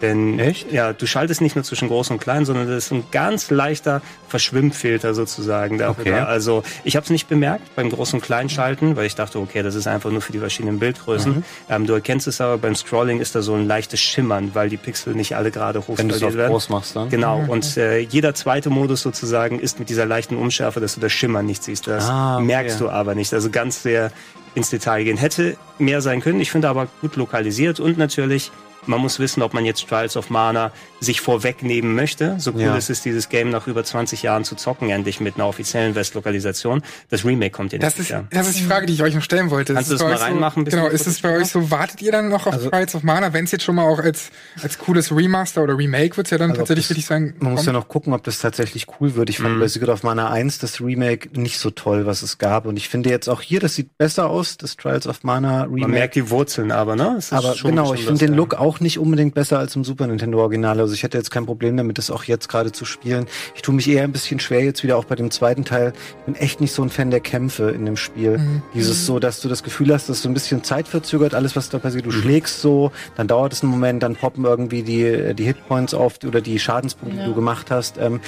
Denn 0.05 0.39
Echt? 0.39 0.71
ja, 0.71 0.93
du 0.93 1.05
schaltest 1.07 1.41
nicht 1.41 1.55
nur 1.55 1.63
zwischen 1.63 1.87
groß 1.87 2.11
und 2.11 2.19
klein, 2.19 2.45
sondern 2.45 2.67
das 2.67 2.85
ist 2.85 2.91
ein 2.91 3.03
ganz 3.11 3.49
leichter 3.49 4.01
Verschwimmfilter 4.27 5.13
sozusagen 5.13 5.77
dafür. 5.77 6.01
Okay. 6.01 6.11
da. 6.11 6.25
Also 6.25 6.63
ich 6.83 6.95
habe 6.95 7.03
es 7.05 7.09
nicht 7.09 7.27
bemerkt 7.27 7.75
beim 7.75 7.87
Groß- 7.89 8.13
und 8.15 8.21
Kleinschalten, 8.21 8.95
weil 8.95 9.05
ich 9.05 9.15
dachte, 9.15 9.39
okay, 9.39 9.63
das 9.63 9.73
ist 9.75 9.87
einfach 9.87 10.11
nur 10.11 10.21
für 10.21 10.31
die 10.31 10.39
verschiedenen 10.39 10.77
Bildgrößen. 10.79 11.35
Mhm. 11.37 11.43
Ähm, 11.69 11.87
du 11.87 11.93
erkennst 11.93 12.27
es 12.27 12.41
aber 12.41 12.57
beim 12.57 12.75
Scrolling 12.75 13.19
ist 13.19 13.33
da 13.35 13.41
so 13.41 13.53
ein 13.55 13.65
leichtes 13.67 13.99
Schimmern, 13.99 14.51
weil 14.53 14.69
die 14.69 14.77
Pixel 14.77 15.15
nicht 15.15 15.35
alle 15.35 15.51
gerade 15.51 15.79
Wenn 15.87 16.07
du 16.09 16.15
es 16.15 16.21
hochskaliert 16.21 16.37
werden. 16.37 16.51
groß 16.51 16.69
machst 16.69 16.95
dann. 16.95 17.09
Genau, 17.09 17.43
und 17.47 17.77
äh, 17.77 17.99
jeder 17.99 18.33
zweite 18.35 18.69
Modus 18.69 19.01
sozusagen 19.01 19.59
ist 19.59 19.79
mit 19.79 19.89
dieser 19.89 20.05
leichten 20.05 20.35
Umschärfe, 20.35 20.79
dass 20.79 20.95
du 20.95 21.01
das 21.01 21.11
Schimmern 21.11 21.45
nicht 21.45 21.63
siehst. 21.63 21.87
Das 21.87 22.05
Ah, 22.09 22.35
okay. 22.35 22.45
merkst 22.45 22.79
du 22.81 22.89
aber 22.89 23.15
nicht. 23.15 23.33
Also 23.33 23.49
ganz 23.49 23.81
sehr 23.81 24.11
ins 24.53 24.69
Detail 24.69 25.03
gehen. 25.03 25.17
Hätte 25.17 25.57
mehr 25.79 26.01
sein 26.01 26.21
können. 26.21 26.39
Ich 26.39 26.51
finde 26.51 26.69
aber 26.69 26.87
gut 27.01 27.15
lokalisiert 27.15 27.79
und 27.79 27.97
natürlich, 27.97 28.51
man 28.87 28.99
muss 29.01 29.19
wissen, 29.19 29.41
ob 29.41 29.53
man 29.53 29.65
jetzt 29.65 29.87
Trials 29.87 30.15
of 30.17 30.29
Mana 30.29 30.71
sich 30.99 31.21
vorwegnehmen 31.21 31.95
möchte. 31.95 32.35
So 32.39 32.51
cool 32.53 32.61
Ja. 32.61 32.75
ist 32.77 32.89
es, 32.89 33.01
dieses 33.01 33.29
Game 33.29 33.49
nach 33.49 33.67
über 33.67 33.83
20 33.83 34.23
Jahren 34.23 34.43
zu 34.43 34.55
zocken, 34.55 34.89
endlich 34.89 35.19
mit 35.19 35.35
einer 35.35 35.47
offiziellen 35.47 35.95
West-Lokalisation. 35.95 36.81
Das 37.09 37.25
Remake 37.25 37.51
kommt 37.51 37.73
ja 37.73 37.79
Das 37.79 37.89
nächstes 37.97 38.05
ist, 38.05 38.09
Jahr. 38.11 38.27
das 38.31 38.47
ist 38.49 38.59
die 38.59 38.63
Frage, 38.63 38.85
die 38.85 38.93
ich 38.93 39.03
euch 39.03 39.13
noch 39.15 39.21
stellen 39.21 39.49
wollte. 39.49 39.73
Kannst 39.73 39.91
Ist 39.91 39.99
du 40.01 40.05
es 40.05 40.11
das 40.11 40.19
mal 40.21 40.25
reinmachen, 40.27 40.65
So, 40.65 40.71
genau, 40.71 40.87
ist 40.87 41.07
es 41.07 41.21
bei 41.21 41.37
euch 41.37 41.47
so, 41.47 41.69
wartet 41.71 42.01
ihr 42.01 42.11
dann 42.11 42.29
noch 42.29 42.47
auf 42.47 42.53
Also- 42.53 42.69
Trials 42.69 42.95
of 42.95 43.03
Mana, 43.03 43.33
wenn 43.33 43.45
es 43.45 43.51
jetzt 43.51 43.63
schon 43.63 43.75
mal 43.75 43.83
auch 43.83 43.99
als, 43.99 44.29
als 44.61 44.77
cooles 44.79 45.15
Remaster 45.15 45.63
oder 45.63 45.77
Remake 45.77 46.17
wird 46.17 46.31
ja 46.31 46.37
dann 46.37 46.51
Also 46.51 46.61
tatsächlich 46.61 46.87
das- 46.87 46.97
richtig 46.97 47.05
sein. 47.07 47.35
Man 47.39 47.51
muss 47.53 47.65
ja 47.65 47.71
kommt? 47.73 47.83
noch 47.83 47.87
gucken, 47.89 48.13
ob 48.13 48.23
das 48.23 48.39
tatsächlich 48.39 48.87
cool 48.99 49.15
wird. 49.15 49.29
Ich 49.29 49.37
fand 49.39 49.55
Mhm. 49.55 49.59
bei 49.59 49.67
Secret 49.67 49.89
of 49.89 50.03
Mana 50.03 50.29
1 50.31 50.59
das 50.59 50.81
Remake 50.81 51.29
nicht 51.39 51.59
so 51.59 51.69
toll, 51.69 52.05
was 52.05 52.21
es 52.21 52.37
gab. 52.37 52.65
Und 52.65 52.77
ich 52.77 52.89
finde 52.89 53.09
jetzt 53.09 53.27
auch 53.27 53.41
hier, 53.41 53.59
das 53.59 53.75
sieht 53.75 53.97
besser 53.97 54.29
aus, 54.29 54.57
das 54.57 54.75
Trials 54.77 55.07
of 55.07 55.23
Mana 55.23 55.63
Remake. 55.63 55.81
Man 55.81 55.91
merkt 55.91 56.15
die 56.15 56.29
Wurzeln 56.29 56.71
aber, 56.71 56.95
ne? 56.95 57.15
Es 57.17 57.25
ist 57.25 57.33
Aber 57.33 57.55
schon- 57.55 57.71
genau, 57.71 57.93
ich 57.93 58.05
finde 58.05 58.25
den. 58.25 58.35
Look 58.35 58.53
auch 58.55 58.74
nicht 58.79 58.99
unbedingt 58.99 59.33
besser 59.33 59.59
als 59.59 59.75
im 59.75 59.83
Super 59.83 60.07
Nintendo 60.07 60.39
Original. 60.39 60.79
Also 60.79 60.93
ich 60.93 61.03
hätte 61.03 61.17
jetzt 61.17 61.31
kein 61.31 61.45
Problem 61.45 61.77
damit, 61.77 61.97
das 61.97 62.11
auch 62.11 62.23
jetzt 62.25 62.49
gerade 62.49 62.71
zu 62.71 62.85
spielen. 62.85 63.25
Ich 63.55 63.61
tue 63.61 63.73
mich 63.75 63.87
eher 63.89 64.03
ein 64.03 64.11
bisschen 64.11 64.39
schwer 64.39 64.63
jetzt 64.63 64.83
wieder 64.83 64.97
auch 64.97 65.05
bei 65.05 65.15
dem 65.15 65.31
zweiten 65.31 65.65
Teil. 65.65 65.93
Ich 66.19 66.25
bin 66.25 66.35
echt 66.35 66.61
nicht 66.61 66.71
so 66.73 66.81
ein 66.83 66.89
Fan 66.89 67.11
der 67.11 67.19
Kämpfe 67.19 67.69
in 67.71 67.85
dem 67.85 67.97
Spiel. 67.97 68.37
Mhm. 68.37 68.61
Dieses 68.73 69.05
so, 69.05 69.19
dass 69.19 69.41
du 69.41 69.49
das 69.49 69.63
Gefühl 69.63 69.93
hast, 69.93 70.09
dass 70.09 70.21
so 70.21 70.29
ein 70.29 70.33
bisschen 70.33 70.63
Zeit 70.63 70.87
verzögert, 70.87 71.33
alles 71.33 71.55
was 71.55 71.69
da 71.69 71.79
passiert. 71.79 72.05
Du 72.05 72.09
Mhm. 72.09 72.21
schlägst 72.21 72.61
so, 72.61 72.91
dann 73.15 73.27
dauert 73.27 73.53
es 73.53 73.61
einen 73.63 73.71
Moment, 73.71 74.03
dann 74.03 74.15
poppen 74.15 74.45
irgendwie 74.45 74.83
die, 74.83 75.33
die 75.35 75.43
Hitpoints 75.45 75.93
auf 75.93 76.15
oder 76.25 76.41
die 76.41 76.59
Schadenspunkte, 76.59 77.15
die 77.17 77.21
Ja. 77.23 77.27
du 77.27 77.35
gemacht 77.35 77.71
hast. 77.71 77.97
Ähm, 77.97 78.19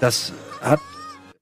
das 0.00 0.32
hat 0.60 0.80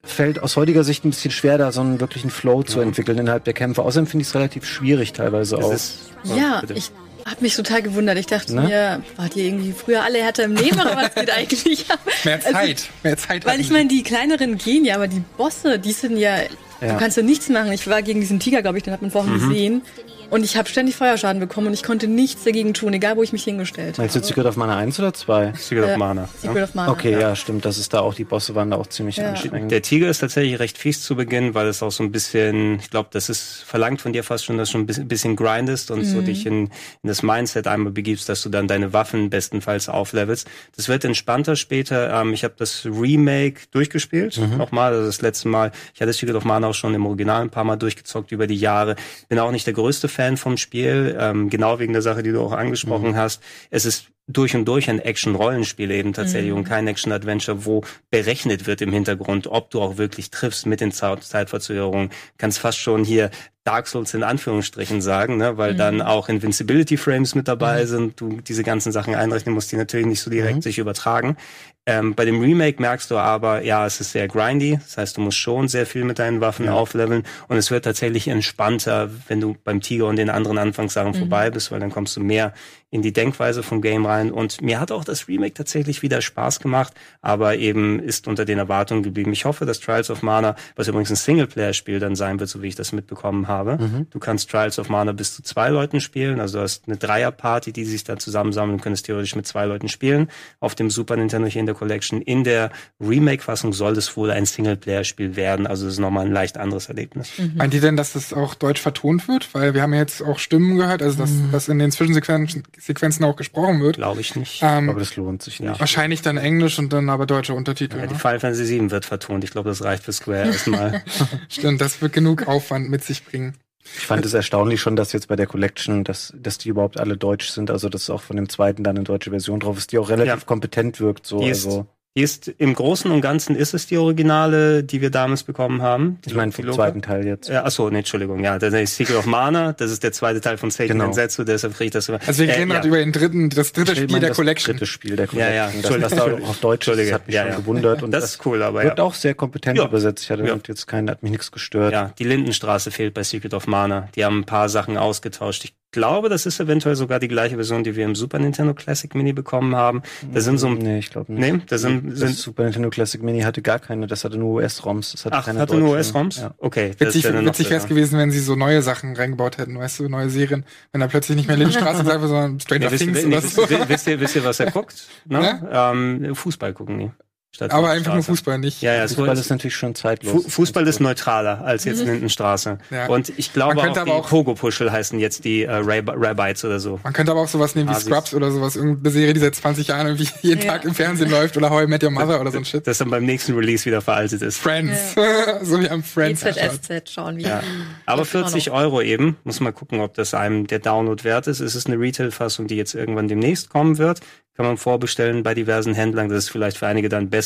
fällt 0.07 0.43
aus 0.43 0.57
heutiger 0.57 0.85
Sicht 0.85 1.05
ein 1.07 1.11
bisschen 1.11 1.31
schwer, 1.31 1.57
da 1.57 1.73
so 1.73 1.81
einen 1.81 1.99
wirklichen 1.99 2.29
Flow 2.29 2.63
zu 2.63 2.81
entwickeln 2.81 3.17
innerhalb 3.17 3.45
der 3.45 3.55
Kämpfe. 3.55 3.81
Außerdem 3.83 4.07
finde 4.07 4.21
ich 4.23 4.29
es 4.29 4.35
relativ 4.35 4.67
schwierig 4.67 5.15
teilweise 5.15 5.57
Es 5.57 5.65
auch. 5.65 5.73
ist, 5.73 5.99
Ja, 6.25 6.61
bitte. 6.61 6.75
ich 6.75 6.91
habe 7.27 7.37
mich 7.41 7.57
total 7.57 7.83
gewundert. 7.83 8.19
Ich 8.19 8.27
dachte 8.27 8.55
Ne? 8.55 8.63
mir, 8.63 9.03
wart 9.17 9.35
ihr 9.37 9.45
irgendwie 9.45 9.73
früher 9.73 10.03
alle 10.03 10.19
härter 10.23 10.45
im 10.45 10.55
Nehmen 10.55 10.79
oder 10.81 10.97
was 10.97 11.15
geht 11.15 11.31
eigentlich 11.31 11.91
ab? 11.91 11.99
Mehr 12.25 12.35
Also, 12.37 12.51
Zeit. 12.53 12.89
mehr 13.03 13.17
Zeit 13.17 13.45
Weil 13.47 13.61
ich 13.61 13.71
meine, 13.71 13.89
die 13.89 14.03
kleineren 14.03 14.59
gehen 14.59 14.85
ja, 14.85 14.95
aber 14.97 15.09
die 15.09 15.23
Bosse, 15.37 15.79
die 15.79 15.93
sind 15.93 16.17
ja, 16.19 16.37
Ja. 16.81 16.93
du 16.93 16.99
kannst 16.99 17.17
ja 17.17 17.23
nichts 17.23 17.49
machen. 17.49 17.73
Ich 17.73 17.87
war 17.87 18.03
gegen 18.03 18.21
diesen 18.21 18.41
Tiger, 18.41 18.61
glaube 18.63 18.79
ich, 18.79 18.85
den 18.85 18.93
hat 18.93 19.01
man 19.03 19.11
vorhin 19.11 19.33
Mhm. 19.35 19.49
gesehen. 19.49 19.83
Und 20.31 20.43
ich 20.45 20.57
habe 20.57 20.69
ständig 20.69 20.97
Feuerschaden 20.97 21.39
bekommen 21.41 21.69
und 21.69 21.75
ich 21.75 21.83
konnte 21.83 22.09
nichts 22.09 22.45
dagegen 22.45 22.75
tun, 22.75 22.93
egal 22.93 23.17
wo 23.17 23.23
ich 23.23 23.33
mich 23.33 23.45
hingestellt 23.45 23.99
Meinst 23.99 24.15
du 24.15 24.19
habe. 24.19 24.27
Secret 24.27 24.47
of 24.47 24.57
Mana 24.57 24.77
1 24.77 24.99
oder 24.99 25.15
2? 25.15 25.53
Secret 25.57 25.85
of 25.85 25.91
Äh, 25.91 25.97
Mana. 25.97 26.29
Secret 26.41 26.57
ja. 26.57 26.65
of 26.65 26.75
Mana. 26.75 26.91
Okay, 26.93 27.13
ja. 27.13 27.37
stimmt. 27.37 27.65
Das 27.65 27.79
ist 27.79 27.93
da 27.95 28.01
auch, 28.01 28.15
die 28.15 28.25
Bosse 28.25 28.55
waren 28.55 28.71
da 28.71 28.77
auch 28.77 28.87
ziemlich 28.89 29.17
Ja. 29.17 29.31
anstrengend. 29.31 29.71
Der 29.71 29.83
Tiger 29.83 30.09
ist 30.09 30.19
tatsächlich 30.19 30.59
recht 30.59 30.77
fies 30.79 31.03
zu 31.03 31.15
Beginn, 31.15 31.55
weil 31.55 31.69
es 31.69 31.83
auch 31.83 31.93
so 31.93 32.03
ein 32.03 32.11
bisschen, 32.11 32.81
ich 32.81 32.91
glaube, 32.91 33.11
das 33.13 33.29
ist 33.29 33.63
verlangt 33.67 34.01
von 34.01 34.13
dir 34.13 34.25
fast 34.25 34.45
schon, 34.45 34.59
dass 34.59 34.71
du 34.71 34.79
ein 34.79 34.87
bisschen, 34.87 35.37
grindest 35.37 35.91
und 35.91 36.05
so 36.05 36.21
dich 36.21 36.47
in, 36.47 36.65
in 36.67 36.71
das 37.09 37.23
Mindset 37.23 37.67
einmal 37.67 37.93
begibst, 37.93 38.29
dass 38.29 38.43
du 38.43 38.49
dann 38.49 38.67
deine 38.67 38.93
Waffen 38.93 39.31
bestenfalls 39.31 39.89
auflevelst. 39.89 40.49
Das 40.77 40.89
wird 40.89 41.05
entspannter 41.05 41.55
später. 41.57 42.21
Ähm, 42.21 42.33
ich 42.33 42.45
habe 42.45 42.55
das 42.57 42.85
Remake 42.87 43.61
durchgespielt, 43.71 44.39
nochmal, 44.59 44.93
also 44.95 45.07
das 45.07 45.21
letzte 45.23 45.49
Mal. 45.49 45.71
Ich 45.95 46.01
hatte 46.01 46.13
Secret 46.13 46.35
of 46.35 46.45
Mana 46.45 46.69
auch 46.69 46.75
schon 46.75 46.95
im 46.95 47.07
Original 47.07 47.43
ein 47.43 47.51
paar 47.51 47.65
Mal 47.65 47.77
durchgezockt 47.77 48.33
über 48.33 48.47
die 48.47 48.57
Jahre. 48.57 48.97
Bin 49.29 49.39
auch 49.39 49.51
nicht 49.51 49.67
der 49.67 49.75
größte 49.75 50.09
Fan 50.15 50.37
vom 50.37 50.57
Spiel, 50.57 51.17
ähm, 51.21 51.51
genau 51.51 51.79
wegen 51.79 51.93
der 51.93 52.03
Sache, 52.03 52.23
die 52.23 52.33
du 52.33 52.41
auch 52.41 52.53
angesprochen 52.53 53.11
Mhm. 53.11 53.17
hast. 53.17 53.43
Es 53.71 53.85
ist 53.85 54.07
durch 54.27 54.57
und 54.57 54.65
durch 54.65 54.89
ein 54.89 55.01
Action-Rollenspiel 55.01 55.91
eben 55.91 56.15
tatsächlich 56.15 56.53
Mhm. 56.53 56.57
und 56.59 56.65
kein 56.65 56.87
Action-Adventure, 56.87 57.67
wo 57.67 57.83
berechnet 58.11 58.67
wird 58.67 58.81
im 58.81 58.91
Hintergrund, 58.91 59.47
ob 59.49 59.69
du 59.71 59.83
auch 59.83 59.99
wirklich 59.99 60.31
triffst 60.31 60.65
mit 60.65 60.81
den 60.81 60.93
Zeit- 60.93 61.23
Zeitverzögerungen. 61.25 62.09
Kannst 62.39 62.59
fast 62.59 62.79
schon 62.79 63.05
hier 63.05 63.31
Dark 63.65 63.87
Souls 63.87 64.15
in 64.15 64.23
Anführungsstrichen 64.23 65.03
sagen, 65.03 65.37
ne? 65.37 65.59
weil 65.59 65.75
Mhm. 65.75 65.79
dann 65.79 66.03
auch 66.03 66.29
Invincibility-Frames 66.31 67.35
mit 67.35 67.49
dabei 67.49 67.83
Mhm. 67.83 67.87
sind, 67.87 68.21
du 68.21 68.41
diese 68.41 68.63
ganzen 68.63 68.93
Sachen 68.93 69.15
einrechnen 69.15 69.55
musst, 69.55 69.73
die 69.73 69.77
natürlich 69.77 70.07
nicht 70.07 70.21
so 70.21 70.31
direkt 70.31 70.57
Mhm. 70.57 70.63
sich 70.63 70.79
übertragen. 70.79 71.37
Ähm, 71.87 72.15
bei 72.15 72.25
dem 72.25 72.41
Remake 72.41 72.81
merkst 72.81 73.11
du 73.11 73.19
aber, 73.19 73.63
ja, 73.63 73.85
es 73.85 74.01
ist 74.01 74.13
sehr 74.13 74.27
grindy. 74.27 74.79
Das 74.83 74.97
heißt, 74.97 75.17
du 75.19 75.21
musst 75.21 75.37
schon 75.37 75.69
sehr 75.69 75.85
viel 75.85 76.05
mit 76.05 76.19
deinen 76.19 76.41
Waffen 76.41 76.65
Ja. 76.67 76.73
aufleveln 76.73 77.25
und 77.49 77.57
es 77.59 77.71
wird 77.71 77.85
tatsächlich 77.85 78.27
entspannter, 78.29 79.11
wenn 79.29 79.41
du 79.41 79.55
beim 79.65 79.83
Tiger 79.83 80.07
und 80.07 80.17
den 80.17 80.31
anderen 80.31 80.57
Anfangssachen 80.57 81.11
Mhm. 81.13 81.17
vorbei 81.19 81.51
bist, 81.51 81.71
weil 81.73 81.81
dann 81.81 81.91
kommst 81.91 82.17
du 82.17 82.21
mehr 82.21 82.55
in 82.95 83.03
die 83.03 83.13
Denkweise 83.13 83.65
vom 83.65 83.83
Game 83.83 84.07
rein. 84.07 84.31
Und 84.31 84.63
mir 84.63 84.79
hat 84.79 84.93
auch 84.93 85.03
das 85.03 85.27
Remake 85.27 85.55
tatsächlich 85.55 86.03
wieder 86.03 86.21
Spaß 86.21 86.61
gemacht, 86.61 86.95
aber 87.23 87.57
eben 87.57 87.99
ist 87.99 88.29
unter 88.29 88.45
den 88.45 88.57
Erwartungen 88.57 89.03
geblieben. 89.03 89.33
Ich 89.33 89.47
hoffe, 89.47 89.67
dass 89.67 89.81
Trials 89.81 90.11
of 90.11 90.23
Mana, 90.23 90.55
was 90.77 90.87
übrigens 90.87 91.11
ein 91.11 91.17
Singleplayer-Spiel 91.17 91.99
dann 91.99 92.15
sein 92.15 92.39
wird, 92.39 92.49
so 92.49 92.63
wie 92.63 92.69
ich 92.69 92.77
das 92.77 92.93
mitbekommen 92.93 93.49
habe. 93.49 93.79
Mhm. 93.79 94.07
Du 94.11 94.21
kannst 94.21 94.49
Trials 94.49 94.79
of 94.79 94.91
Mana 94.91 95.11
bis 95.11 95.35
zu 95.35 95.43
zwei 95.43 95.71
Leuten 95.71 96.01
spielen, 96.01 96.39
also 96.39 96.59
du 96.59 96.63
hast 96.63 96.85
eine 96.87 96.97
Dreierparty, 96.97 97.73
die 97.73 97.85
sich 97.85 98.05
da 98.05 98.17
zusammensammeln, 98.17 98.81
könntest 98.81 99.07
theoretisch 99.07 99.35
mit 99.35 99.49
zwei 99.49 99.67
Leuten 99.67 99.89
spielen. 99.89 100.31
Auf 100.61 100.77
dem 100.77 100.89
Super 100.89 101.17
Nintendo 101.17 101.49
hier 101.49 101.59
in 101.59 101.67
der 101.67 101.75
Collection. 101.75 102.23
In 102.23 102.45
der 102.45 102.71
Remake-Fassung 103.01 103.73
soll 103.73 103.99
es 103.99 104.17
wohl 104.17 104.31
ein 104.31 104.47
Singleplayer-Spiel 104.47 105.35
werden, 105.35 105.67
also 105.67 105.89
es 105.89 105.95
ist 105.95 105.99
nochmal 105.99 106.27
ein 106.27 106.33
leicht 106.33 106.59
anderes 106.59 106.89
Erlebnis. 106.89 107.33
Meint 107.57 107.75
ihr 107.75 107.81
denn, 107.81 107.97
dass 107.97 108.13
das 108.13 108.33
auch 108.33 108.55
deutsch 108.55 108.81
vertont 108.81 109.27
wird? 109.27 109.53
Weil 109.53 109.75
wir 109.75 109.83
haben 109.83 109.95
ja 109.95 109.99
jetzt 109.99 110.23
auch 110.23 110.39
Stimmen 110.39 110.77
gehört, 110.77 111.03
also 111.03 111.19
dass, 111.19 111.33
dass 111.51 111.67
in 111.67 111.81
den 111.81 111.91
Zwischensequenzen 111.91 112.63
Sequenzen 112.87 113.25
auch 113.25 113.37
gesprochen 113.37 113.81
wird. 113.81 113.97
Glaube 113.97 114.21
ich 114.21 114.37
nicht. 114.37 114.61
Ähm, 114.63 114.91
Aber 114.91 114.99
das 114.99 115.17
lohnt 115.17 115.43
sich 115.43 115.61
nicht. 115.61 115.81
wahrscheinlich 115.81 116.23
dann 116.23 116.37
Englisch 116.37 116.79
und 116.79 116.93
dann 116.93 117.09
aber 117.09 117.27
deutsche 117.27 117.55
Untertitel. 117.55 117.97
Ja, 117.99 118.07
die 118.07 118.13
ne? 118.15 118.19
Final 118.19 118.41
Fantasy 118.41 118.65
7 118.67 118.91
wird 118.91 119.05
vertont. 119.05 119.43
Ich 119.45 119.51
glaube, 119.51 119.69
das 119.71 119.83
reicht 119.83 120.05
für 120.05 120.13
Square 120.13 120.47
erstmal. 120.47 121.03
Stimmt, 121.49 121.81
das 121.81 122.01
wird 122.03 122.13
genug 122.13 122.47
Aufwand 122.47 122.91
mit 122.91 123.03
sich 123.05 123.25
bringen. 123.25 123.57
Ich 123.99 124.07
fand 124.07 124.25
es 124.25 124.33
erstaunlich 124.33 124.81
schon, 124.81 124.97
dass 124.97 125.13
jetzt 125.13 125.29
bei 125.29 125.37
der 125.37 125.47
Collection, 125.47 126.05
dass, 126.05 126.33
dass 126.37 126.57
die 126.57 126.71
überhaupt 126.71 126.99
alle 126.99 127.19
deutsch 127.19 127.51
sind, 127.51 127.71
also 127.71 127.91
dass 127.91 128.09
auch 128.09 128.23
von 128.23 128.37
dem 128.37 128.49
zweiten 128.49 128.83
dann 128.83 128.97
eine 128.97 129.05
deutsche 129.05 129.29
Version 129.31 129.61
drauf 129.61 129.77
ist, 129.77 129.93
die 129.93 129.99
auch 129.99 130.09
relativ 130.09 130.33
Ja. 130.33 130.47
kompetent 130.47 131.01
wirkt. 131.01 131.27
So, 131.27 131.41
Die 131.41 131.49
ist- 131.51 131.67
also 131.67 131.87
Die 132.17 132.23
ist 132.23 132.47
im 132.59 132.75
Großen 132.75 133.11
und 133.11 133.23
Ganzen 133.23 133.57
ist 133.57 133.75
es 133.75 133.89
die 133.89 133.99
Originale, 133.99 134.85
die 134.85 135.01
wir 135.01 135.11
damals 135.11 135.43
bekommen 135.43 135.83
haben. 135.83 136.21
ich 136.25 136.33
meine 136.33 136.53
vom 136.53 136.71
zweiten 136.73 137.03
Teil 137.03 137.27
jetzt. 137.27 137.49
Ja, 137.49 137.65
achso, 137.65 137.91
nee, 137.91 137.99
Entschuldigung, 137.99 138.39
ja, 138.45 138.57
das 138.57 138.73
ist 138.73 138.95
Secret 138.95 139.17
of 139.17 139.27
Mana, 139.27 139.73
das 139.73 139.91
ist 139.91 140.05
der 140.05 140.13
zweite 140.13 140.41
Teil 140.41 140.57
von 140.57 140.71
Seiken 140.71 140.93
Genau. 140.93 141.07
Densetsu, 141.07 141.43
deshalb 141.43 141.75
kriege 141.75 141.87
ich 141.87 141.91
das 141.91 142.09
immer. 142.09 142.21
Also 142.25 142.45
wir 142.45 142.51
Äh, 142.51 142.59
reden 142.59 142.69
ja. 142.71 142.75
gerade 142.77 142.87
über 142.87 142.99
den 142.99 143.11
dritten, 143.11 143.51
das 143.51 143.73
dritte 143.73 143.93
Ich 143.95 143.99
Spiel 143.99 144.11
meine, 144.13 144.21
der 144.21 144.29
das 144.29 144.37
Collection. 144.37 144.75
dritte 144.77 144.87
Spiel 144.87 145.17
der 145.17 145.27
Ja, 145.33 145.51
ja, 145.53 145.67
Collection. 145.67 145.83
dass 145.83 146.01
das 146.03 146.11
da 146.11 146.17
Entschuldigung. 146.19 146.45
auch 146.45 146.51
auf 146.51 146.61
Deutsch 146.61 146.87
ist, 146.89 147.01
das 147.01 147.13
hat 147.13 147.27
mich 147.27 147.35
Ja, 147.35 147.43
schon 147.43 147.51
ja. 147.51 147.57
gewundert. 147.57 148.03
Und 148.05 148.11
Das 148.13 148.23
das, 148.23 148.31
ist 148.37 148.47
cool, 148.47 148.63
aber 148.63 148.85
wird 148.85 148.99
ja. 148.99 149.05
auch 149.05 149.15
sehr 149.15 149.35
kompetent 149.35 149.79
Ja. 149.79 149.85
übersetzt. 149.87 150.23
Ich 150.23 150.31
hatte 150.31 150.47
Ja. 150.47 150.57
jetzt 150.69 150.87
keinen, 150.87 151.11
hat 151.11 151.21
mich 151.25 151.33
nichts 151.33 151.51
gestört. 151.51 151.93
Ja, 151.93 152.13
die 152.17 152.25
Lindenstraße 152.25 152.93
fehlt 152.93 153.13
bei 153.15 153.25
Secret 153.25 153.55
of 153.55 153.67
Mana. 153.67 154.09
Die 154.15 154.25
haben 154.25 154.39
ein 154.39 154.45
paar 154.47 154.69
Sachen 154.69 154.97
ausgetauscht. 154.97 155.65
Ich 155.65 155.75
glaube, 155.95 156.29
das 156.29 156.45
ist 156.45 156.61
eventuell 156.61 156.95
sogar 156.95 157.19
die 157.19 157.29
gleiche 157.29 157.55
Version, 157.55 157.83
die 157.85 157.97
wir 157.97 158.05
im 158.05 158.15
Super 158.15 158.39
Nintendo 158.39 158.75
Classic 158.75 159.15
Mini 159.15 159.33
bekommen 159.33 159.75
haben. 159.75 160.03
Da 160.33 160.41
sind 160.43 160.59
so 160.59 160.69
Nee, 160.69 160.99
ich 160.99 161.11
glaube 161.11 161.33
nicht. 161.33 161.53
Nee, 161.55 161.61
da 161.67 161.79
sind- 161.79 162.11
das 162.11 162.19
sind- 162.19 162.37
Super 162.37 162.65
Nintendo 162.65 162.91
Classic 162.91 163.23
Mini 163.23 163.41
hatte 163.41 163.63
gar 163.63 163.79
keine, 163.79 164.07
das 164.07 164.25
hatte 164.25 164.37
nur 164.37 164.55
US-ROMs. 164.57 165.13
Das 165.13 165.25
hatte 165.25 165.37
Ach, 165.37 165.45
keine 165.47 165.59
hatte 165.61 165.77
nur. 165.77 165.93
US-ROMs? 165.93 166.37
Ja. 166.41 166.55
Okay. 166.59 166.91
Witzig, 166.99 167.25
witzig 167.25 167.71
wäre 167.71 167.81
es 167.81 167.87
gewesen, 167.89 168.19
wenn 168.19 168.31
sie 168.31 168.41
so 168.41 168.55
neue 168.57 168.83
Sachen 168.83 169.17
reingebaut 169.17 169.57
hätten, 169.57 169.79
weißt 169.79 170.01
du, 170.01 170.09
neue 170.09 170.29
Serien. 170.29 170.65
Wenn 170.93 171.01
da 171.01 171.07
plötzlich 171.07 171.37
nicht 171.37 171.47
mehr 171.49 171.57
Lindenstraße 171.57 171.99
sein 172.05 172.21
wird, 172.21 172.29
sondern 172.29 172.61
Stranger 172.61 172.87
Nee, 172.87 172.91
wisst, 172.93 173.05
Things 173.05 173.19
ihr- 173.23 173.27
oder 173.29 173.41
nee, 173.41 173.47
so. 173.47 173.63
wisst, 173.63 173.71
ihr- 173.71 173.89
wisst, 173.89 174.07
ihr, 174.09 174.21
wisst 174.21 174.37
ihr, 174.37 174.45
was 174.45 174.61
er 174.61 174.71
guckt? 174.71 175.07
Ne? 175.27 175.69
Ähm, 175.73 176.35
Fußball 176.35 176.73
gucken 176.73 176.99
die. 176.99 177.11
Statt 177.55 177.71
Aber 177.71 177.91
einfach 177.91 178.15
nur. 178.15 178.25
Fußball, 178.25 178.59
nicht. 178.59 178.83
Ja, 178.83 178.95
ja, 178.95 179.05
es 179.05 179.15
Fußball 179.15 179.39
ist 179.39 179.49
natürlich 179.49 179.77
schon 179.77 179.95
zeitlos. 179.95 180.33
Fu 180.33 180.51
Fußball 180.51 180.85
ist 180.89 180.99
neutraler 180.99 181.63
als 181.65 181.85
jetzt 181.85 182.05
Lindenstraße. 182.05 182.79
Ja. 182.91 183.07
Und 183.07 183.33
ich 183.37 183.53
glaube 183.53 183.77
Man 183.77 183.91
auch, 183.91 183.97
aber 183.97 184.15
auch- 184.17 184.29
Pogo-Puschel 184.29 184.91
heißen 184.91 185.21
jetzt 185.21 185.45
die 185.45 185.63
äh, 185.63 185.71
Rab 185.73 186.09
Rabites 186.17 186.65
oder 186.65 186.81
so. 186.81 186.99
Man 187.05 187.13
könnte 187.13 187.31
aber 187.31 187.43
auch 187.43 187.49
sowas 187.49 187.77
nehmen 187.77 187.89
wie 187.91 187.93
Asis. 187.95 188.07
Scrubs 188.07 188.35
oder 188.35 188.51
sowas, 188.51 188.75
irgendeine 188.75 189.11
Serie, 189.11 189.35
die 189.35 189.39
seit 189.41 189.55
20 189.55 189.87
Jahren 189.87 190.09
irgendwie 190.09 190.29
jeden 190.43 190.63
Ja. 190.63 190.73
Tag 190.73 190.85
im 190.85 190.97
Fernsehen 190.97 191.31
läuft 191.31 191.57
oder 191.57 191.71
How 191.71 191.85
I 191.85 191.87
Met 191.87 192.03
Your 192.03 192.11
Mother 192.11 192.41
oder 192.41 192.51
so 192.51 192.59
ein 192.59 192.65
Shit. 192.65 192.89
Das 192.89 192.99
dann 192.99 193.11
beim 193.11 193.25
nächsten 193.25 193.55
Release 193.55 193.85
wieder 193.85 194.01
veraltet 194.01 194.43
ist. 194.43 194.59
Friends. 194.59 195.15
so 195.63 195.81
wie 195.81 195.89
am 195.89 196.03
Friends. 196.03 196.43
GZSZ 196.43 197.09
schauen 197.09 197.37
wir. 197.37 197.47
Ja. 197.47 197.63
Aber 198.07 198.23
Gibt's 198.23 198.35
immer 198.35 198.49
40 198.49 198.71
Euro 198.73 199.01
eben. 199.01 199.37
Muss 199.45 199.61
mal 199.61 199.73
gucken, 199.73 200.01
ob 200.01 200.15
das 200.15 200.35
einem 200.35 200.67
der 200.67 200.81
Download 200.81 201.23
wert 201.23 201.47
ist. 201.47 201.61
Es 201.61 201.77
ist 201.77 201.87
eine 201.87 202.01
Retail-Fassung, 202.01 202.67
die 202.67 202.75
jetzt 202.75 202.95
irgendwann 202.97 203.29
demnächst 203.29 203.69
kommen 203.71 203.99
wird. 203.99 204.19
Kann 204.57 204.67
man 204.67 204.77
vorbestellen 204.77 205.43
bei 205.43 205.53
diversen 205.53 205.95
Händlern. 205.95 206.29
Das 206.29 206.39
ist 206.45 206.51
vielleicht 206.51 206.77
für 206.77 206.87
einige 206.87 207.09
dann 207.09 207.29
besser 207.29 207.44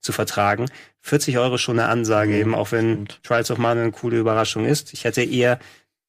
zu 0.00 0.12
vertragen. 0.12 0.66
40 1.02 1.38
Euro 1.38 1.58
schon 1.58 1.78
eine 1.78 1.88
Ansage 1.88 2.32
Mhm, 2.32 2.40
eben, 2.40 2.54
auch 2.54 2.72
wenn 2.72 2.92
stimmt. 2.92 3.20
Trials 3.22 3.50
of 3.50 3.58
Mana 3.58 3.82
eine 3.82 3.92
coole 3.92 4.18
Überraschung 4.18 4.64
ist. 4.64 4.92
Ich 4.92 5.04
hätte 5.04 5.22
eher 5.22 5.58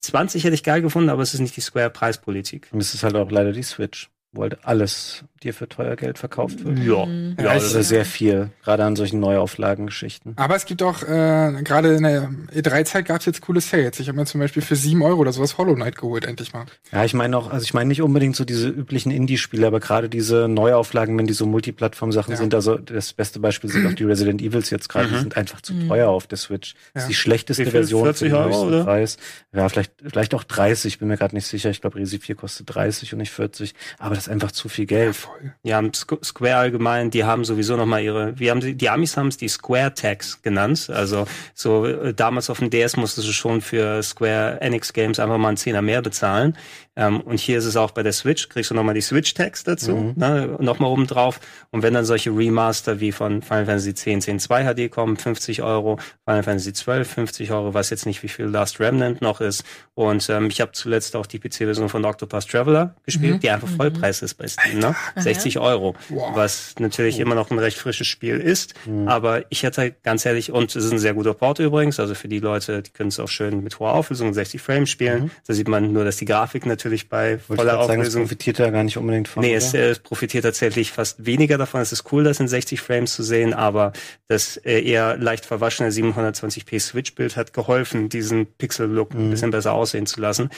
20 0.01 0.43
hätte 0.43 0.53
ich 0.53 0.63
geil 0.63 0.81
gefunden, 0.81 1.09
aber 1.09 1.21
es 1.21 1.33
ist 1.33 1.39
nicht 1.39 1.55
die 1.55 1.61
Square-Preispolitik. 1.61 2.69
Und 2.71 2.79
es 2.79 2.93
ist 2.93 3.03
halt 3.03 3.15
auch 3.15 3.31
leider 3.31 3.51
die 3.51 3.63
Switch, 3.63 4.09
wo 4.37 4.43
halt 4.43 4.59
alles 4.65 5.23
dir 5.43 5.53
für 5.53 5.67
teuer 5.69 5.95
Geld 5.95 6.17
verkauft 6.17 6.63
wird. 6.65 6.79
Ja, 6.79 7.05
Mhm. 7.05 7.35
ja, 7.39 7.49
Also 7.49 7.77
ist, 7.79 7.89
sehr 7.89 8.05
viel, 8.05 8.49
gerade 8.63 8.83
an 8.85 8.95
solchen 8.95 9.19
Neuauflagengeschichten. 9.19 10.33
Aber 10.35 10.55
es 10.55 10.65
gibt 10.65 10.81
auch, 10.81 11.03
äh, 11.03 11.61
gerade 11.63 11.95
in 11.95 12.03
der 12.03 12.29
E3-Zeit 12.55 13.05
gab 13.05 13.19
es 13.19 13.25
jetzt 13.25 13.41
coole 13.41 13.61
Sales. 13.61 13.99
Ich 13.99 14.07
habe 14.07 14.17
mir 14.17 14.25
zum 14.25 14.39
Beispiel 14.41 14.61
für 14.61 14.75
7 14.75 15.01
Euro 15.03 15.19
oder 15.21 15.31
sowas 15.33 15.57
Hollow 15.57 15.75
Knight 15.75 15.95
geholt, 15.97 16.25
endlich 16.25 16.53
mal. 16.53 16.65
Ja, 16.91 17.03
ich 17.05 17.13
meine 17.13 17.37
auch, 17.37 17.51
also 17.51 17.63
ich 17.63 17.73
meine 17.73 17.87
nicht 17.87 18.01
unbedingt 18.01 18.35
so 18.35 18.45
diese 18.45 18.67
üblichen 18.69 19.11
Indie-Spiele, 19.11 19.67
aber 19.67 19.79
gerade 19.79 20.09
diese 20.09 20.47
Neuauflagen, 20.47 21.17
wenn 21.17 21.27
die 21.27 21.33
so 21.33 21.45
Multiplattform-Sachen 21.45 22.31
Ja. 22.31 22.37
sind, 22.37 22.53
also 22.55 22.77
das 22.77 23.13
beste 23.13 23.39
Beispiel 23.39 23.69
sind 23.69 23.85
auch 23.85 23.93
die 23.93 24.03
Resident 24.05 24.41
Evils 24.41 24.69
jetzt 24.69 24.89
gerade, 24.89 25.07
die 25.09 25.15
Mhm. 25.15 25.19
sind 25.19 25.37
einfach 25.37 25.61
zu 25.61 25.73
Mhm. 25.73 25.87
teuer 25.87 26.09
auf 26.09 26.27
der 26.27 26.37
Switch. 26.37 26.75
Das 26.93 27.03
ist 27.03 27.09
die 27.09 27.13
schlechteste 27.15 27.63
viel? 27.63 27.71
Version 27.71 28.03
40 28.03 28.19
für 28.19 28.25
den 28.35 28.35
Euro, 28.35 28.47
höchsten 28.49 28.67
oder? 28.67 28.83
Preis. 28.83 29.17
Ja, 29.53 29.69
vielleicht, 29.69 29.91
vielleicht 30.03 30.33
auch 30.33 30.43
30, 30.43 30.99
bin 30.99 31.07
mir 31.07 31.17
gerade 31.17 31.35
nicht 31.35 31.47
sicher. 31.47 31.69
Ich 31.69 31.81
glaube, 31.81 31.97
Resi 31.97 32.19
4 32.19 32.35
kostet 32.35 32.73
30 32.73 33.13
und 33.13 33.19
nicht 33.19 33.31
40. 33.31 33.73
Aber 33.99 34.15
das 34.15 34.26
ist 34.27 34.31
einfach 34.31 34.51
zu 34.51 34.69
viel 34.69 34.85
Geld. 34.85 35.15
voll. 35.15 35.53
Ja, 35.63 35.79
und 35.79 35.95
Squ- 35.97 36.23
Square 36.23 36.55
allgemein, 36.57 37.09
die 37.09 37.23
haben 37.23 37.45
sowieso 37.45 37.75
noch 37.77 37.85
mal 37.85 38.01
ihre, 38.01 38.37
wie 38.39 38.51
haben 38.51 38.61
sie, 38.61 38.75
die 38.75 38.89
Amis 38.89 39.17
haben 39.17 39.27
es 39.27 39.37
die 39.37 39.47
Square 39.47 39.93
Tax 39.93 40.41
genannt. 40.41 40.89
Also 40.93 41.25
so 41.53 41.85
äh, 41.85 42.13
damals 42.13 42.49
auf 42.49 42.59
dem 42.59 42.69
DS 42.69 42.97
musstest 42.97 43.27
du 43.27 43.31
schon 43.31 43.61
für 43.61 44.01
Square 44.03 44.59
Enix 44.61 44.93
Games 44.93 45.19
einfach 45.19 45.37
mal 45.37 45.49
einen 45.49 45.57
Zehner 45.57 45.81
mehr 45.81 46.01
bezahlen. 46.01 46.57
Ähm, 46.97 47.21
und 47.21 47.39
hier 47.39 47.59
ist 47.59 47.65
es 47.65 47.77
auch 47.77 47.91
bei 47.91 48.01
der 48.03 48.11
Switch, 48.11 48.49
kriegst 48.49 48.71
du 48.71 48.75
noch 48.75 48.83
mal 48.83 48.93
die 48.95 49.01
Switch 49.01 49.33
Tax 49.35 49.63
dazu, 49.63 49.95
Mhm. 49.95 50.13
ne, 50.15 50.57
noch 50.59 50.79
mal 50.79 50.87
oben 50.87 51.05
drauf. 51.07 51.39
Und 51.71 51.83
wenn 51.83 51.93
dann 51.93 52.03
solche 52.05 52.31
Remaster 52.31 52.99
wie 52.99 53.11
von 53.11 53.41
Final 53.43 53.65
Fantasy 53.67 53.93
10, 53.93 54.21
10 54.21 54.39
2 54.39 54.63
HD 54.73 54.89
kommen, 54.89 55.15
50 55.15 55.61
Euro, 55.61 55.97
Final 56.25 56.41
Fantasy 56.43 56.73
12, 56.73 57.07
50 57.07 57.51
Euro, 57.51 57.73
weiß 57.73 57.91
jetzt 57.91 58.05
nicht, 58.07 58.23
wie 58.23 58.27
viel 58.27 58.45
Last 58.47 58.79
Remnant 58.79 59.21
noch 59.21 59.41
ist. 59.41 59.63
Und 59.93 60.27
ähm, 60.29 60.47
ich 60.47 60.59
habe 60.59 60.71
zuletzt 60.71 61.15
auch 61.15 61.27
die 61.27 61.37
PC-Version 61.39 61.87
von 61.89 62.03
Octopus 62.03 62.47
Traveler 62.47 62.95
gespielt, 63.05 63.35
Mhm. 63.35 63.39
die 63.41 63.49
einfach 63.51 63.67
Vollpreis 63.67 64.23
ist 64.23 64.33
bei 64.33 64.47
Steam, 64.47 64.79
ne? 64.79 64.87
Aha. 64.87 65.21
60 65.21 65.59
Euro, 65.59 65.95
Wow. 66.09 66.35
was 66.35 66.73
natürlich 66.79 67.19
immer 67.19 67.35
noch 67.35 67.51
ein 67.51 67.59
recht 67.59 67.77
frisches 67.77 68.07
Spiel 68.07 68.37
ist. 68.39 68.73
Mhm. 68.87 69.07
Aber 69.07 69.43
ich 69.51 69.61
hätte 69.61 69.93
ganz 70.03 70.25
ehrlich, 70.25 70.51
und 70.51 70.75
es 70.75 70.83
ist 70.85 70.91
ein 70.91 70.99
sehr 70.99 71.13
guter 71.13 71.35
Port 71.35 71.59
übrigens, 71.59 71.99
also 71.99 72.15
für 72.15 72.27
die 72.27 72.39
Leute, 72.39 72.81
die 72.81 72.89
können 72.89 73.09
es 73.09 73.19
auch 73.19 73.27
schön 73.29 73.63
mit 73.63 73.77
hoher 73.79 73.93
Auflösung, 73.93 74.33
60 74.33 74.61
Frames 74.61 74.89
spielen. 74.89 75.25
Mhm. 75.25 75.31
Da 75.45 75.53
sieht 75.53 75.67
man 75.67 75.91
nur, 75.93 76.03
dass 76.03 76.17
die 76.17 76.25
Grafik 76.25 76.65
natürlich 76.65 76.86
bei 77.09 77.31
Wollte 77.31 77.39
ich 77.41 77.45
voller 77.57 77.73
grad 77.73 77.87
sagen, 77.87 78.01
es 78.01 78.07
Auflösung 78.07 78.21
profitiert 78.23 78.59
da 78.59 78.69
gar 78.69 78.83
nicht 78.83 78.97
unbedingt 78.97 79.27
von. 79.27 79.41
Nee, 79.43 79.53
es, 79.55 79.73
äh, 79.73 79.89
es 79.89 79.99
profitiert 79.99 80.43
tatsächlich 80.43 80.91
fast 80.91 81.25
weniger 81.25 81.57
davon. 81.57 81.81
Es 81.81 81.91
ist 81.91 82.11
cool, 82.11 82.23
das 82.23 82.39
in 82.39 82.47
60 82.47 82.81
Frames 82.81 83.13
zu 83.13 83.23
sehen, 83.23 83.53
aber 83.53 83.93
das 84.27 84.57
äh, 84.57 84.81
eher 84.81 85.17
leicht 85.17 85.45
verwaschene 85.45 85.89
720p 85.89 86.79
Switch-Bild 86.79 87.35
hat 87.37 87.53
geholfen, 87.53 88.09
diesen 88.09 88.45
Pixel-Look 88.45 89.13
ein 89.13 89.27
Mhm. 89.27 89.31
bisschen 89.31 89.51
besser 89.51 89.73
aussehen 89.73 90.05
zu 90.05 90.19
lassen. 90.21 90.49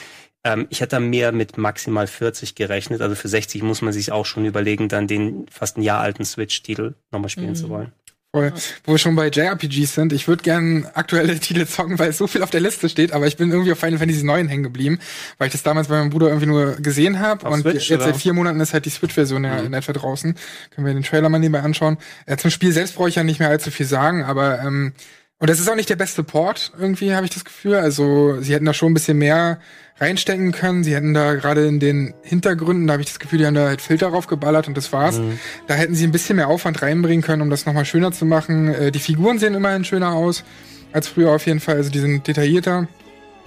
Ähm, 0.42 0.66
ich 0.70 0.80
hätte 0.80 0.96
da 0.96 1.00
mehr 1.00 1.32
mit 1.32 1.58
maximal 1.58 2.06
40 2.06 2.54
gerechnet. 2.54 3.02
Also 3.02 3.14
für 3.14 3.28
60 3.28 3.62
muss 3.62 3.82
man 3.82 3.92
sich 3.92 4.10
auch 4.10 4.24
schon 4.24 4.46
überlegen, 4.46 4.88
dann 4.88 5.06
den 5.06 5.44
fast 5.50 5.76
ein 5.76 5.82
Jahr 5.82 6.00
alten 6.00 6.24
Switch-Titel 6.24 6.94
nochmal 7.10 7.28
spielen 7.28 7.50
Mhm. 7.50 7.54
zu 7.56 7.68
wollen. 7.68 7.92
Voll. 8.32 8.52
Wo 8.84 8.92
wir 8.92 8.98
schon 8.98 9.16
bei 9.16 9.26
JRPGs 9.28 9.92
sind, 9.94 10.12
ich 10.12 10.28
würde 10.28 10.44
gern 10.44 10.86
aktuelle 10.94 11.36
Titel 11.40 11.66
zocken, 11.66 11.98
weil 11.98 12.12
so 12.12 12.28
viel 12.28 12.44
auf 12.44 12.50
der 12.50 12.60
Liste 12.60 12.88
steht, 12.88 13.12
aber 13.12 13.26
ich 13.26 13.36
bin 13.36 13.50
irgendwie 13.50 13.72
auf 13.72 13.80
Final 13.80 13.98
Fantasy 13.98 14.22
9 14.24 14.46
hängen 14.46 14.62
geblieben, 14.62 15.00
weil 15.38 15.48
ich 15.48 15.52
das 15.52 15.64
damals 15.64 15.88
bei 15.88 15.98
meinem 15.98 16.10
Bruder 16.10 16.28
irgendwie 16.28 16.46
nur 16.46 16.76
gesehen 16.76 17.18
habe 17.18 17.48
und 17.48 17.62
Switch, 17.62 17.90
jetzt 17.90 18.02
seit 18.02 18.10
oder? 18.10 18.18
vier 18.20 18.32
Monaten 18.32 18.60
ist 18.60 18.72
halt 18.72 18.84
die 18.84 18.90
Switch-Version 18.90 19.42
ja 19.42 19.58
Mhm. 19.60 19.66
in 19.66 19.72
etwa 19.72 19.92
draußen. 19.92 20.36
Können 20.72 20.86
wir 20.86 20.94
den 20.94 21.02
Trailer 21.02 21.28
mal 21.28 21.40
nebenbei 21.40 21.62
anschauen. 21.62 21.98
Äh, 22.26 22.36
zum 22.36 22.52
Spiel 22.52 22.70
selbst 22.72 22.94
brauche 22.94 23.08
ich 23.08 23.16
ja 23.16 23.24
nicht 23.24 23.40
mehr 23.40 23.48
allzu 23.48 23.72
viel 23.72 23.86
sagen, 23.86 24.22
aber 24.22 24.60
ähm, 24.60 24.92
und 25.40 25.48
das 25.48 25.58
ist 25.58 25.70
auch 25.70 25.74
nicht 25.74 25.88
der 25.88 25.96
beste 25.96 26.22
Port, 26.22 26.70
irgendwie 26.78 27.14
habe 27.14 27.24
ich 27.24 27.32
das 27.32 27.46
Gefühl. 27.46 27.76
Also 27.76 28.40
sie 28.42 28.52
hätten 28.52 28.66
da 28.66 28.74
schon 28.74 28.90
ein 28.90 28.94
bisschen 28.94 29.16
mehr 29.16 29.58
reinstecken 29.98 30.52
können. 30.52 30.84
Sie 30.84 30.94
hätten 30.94 31.14
da 31.14 31.34
gerade 31.34 31.66
in 31.66 31.80
den 31.80 32.12
Hintergründen, 32.22 32.86
da 32.86 32.92
habe 32.92 33.02
ich 33.02 33.08
das 33.08 33.18
Gefühl, 33.18 33.38
die 33.38 33.46
haben 33.46 33.54
da 33.54 33.66
halt 33.66 33.80
Filter 33.80 34.10
draufgeballert 34.10 34.68
und 34.68 34.76
das 34.76 34.92
war's. 34.92 35.18
Mhm. 35.18 35.38
Da 35.66 35.74
hätten 35.74 35.94
sie 35.94 36.04
ein 36.04 36.12
bisschen 36.12 36.36
mehr 36.36 36.48
Aufwand 36.48 36.82
reinbringen 36.82 37.22
können, 37.22 37.40
um 37.40 37.48
das 37.48 37.64
nochmal 37.64 37.86
schöner 37.86 38.12
zu 38.12 38.26
machen. 38.26 38.68
Äh, 38.68 38.92
die 38.92 38.98
Figuren 38.98 39.38
sehen 39.38 39.54
immerhin 39.54 39.84
schöner 39.84 40.12
aus 40.12 40.44
als 40.92 41.08
früher 41.08 41.30
auf 41.30 41.46
jeden 41.46 41.60
Fall. 41.60 41.76
Also 41.76 41.90
die 41.90 42.00
sind 42.00 42.26
detaillierter. 42.26 42.86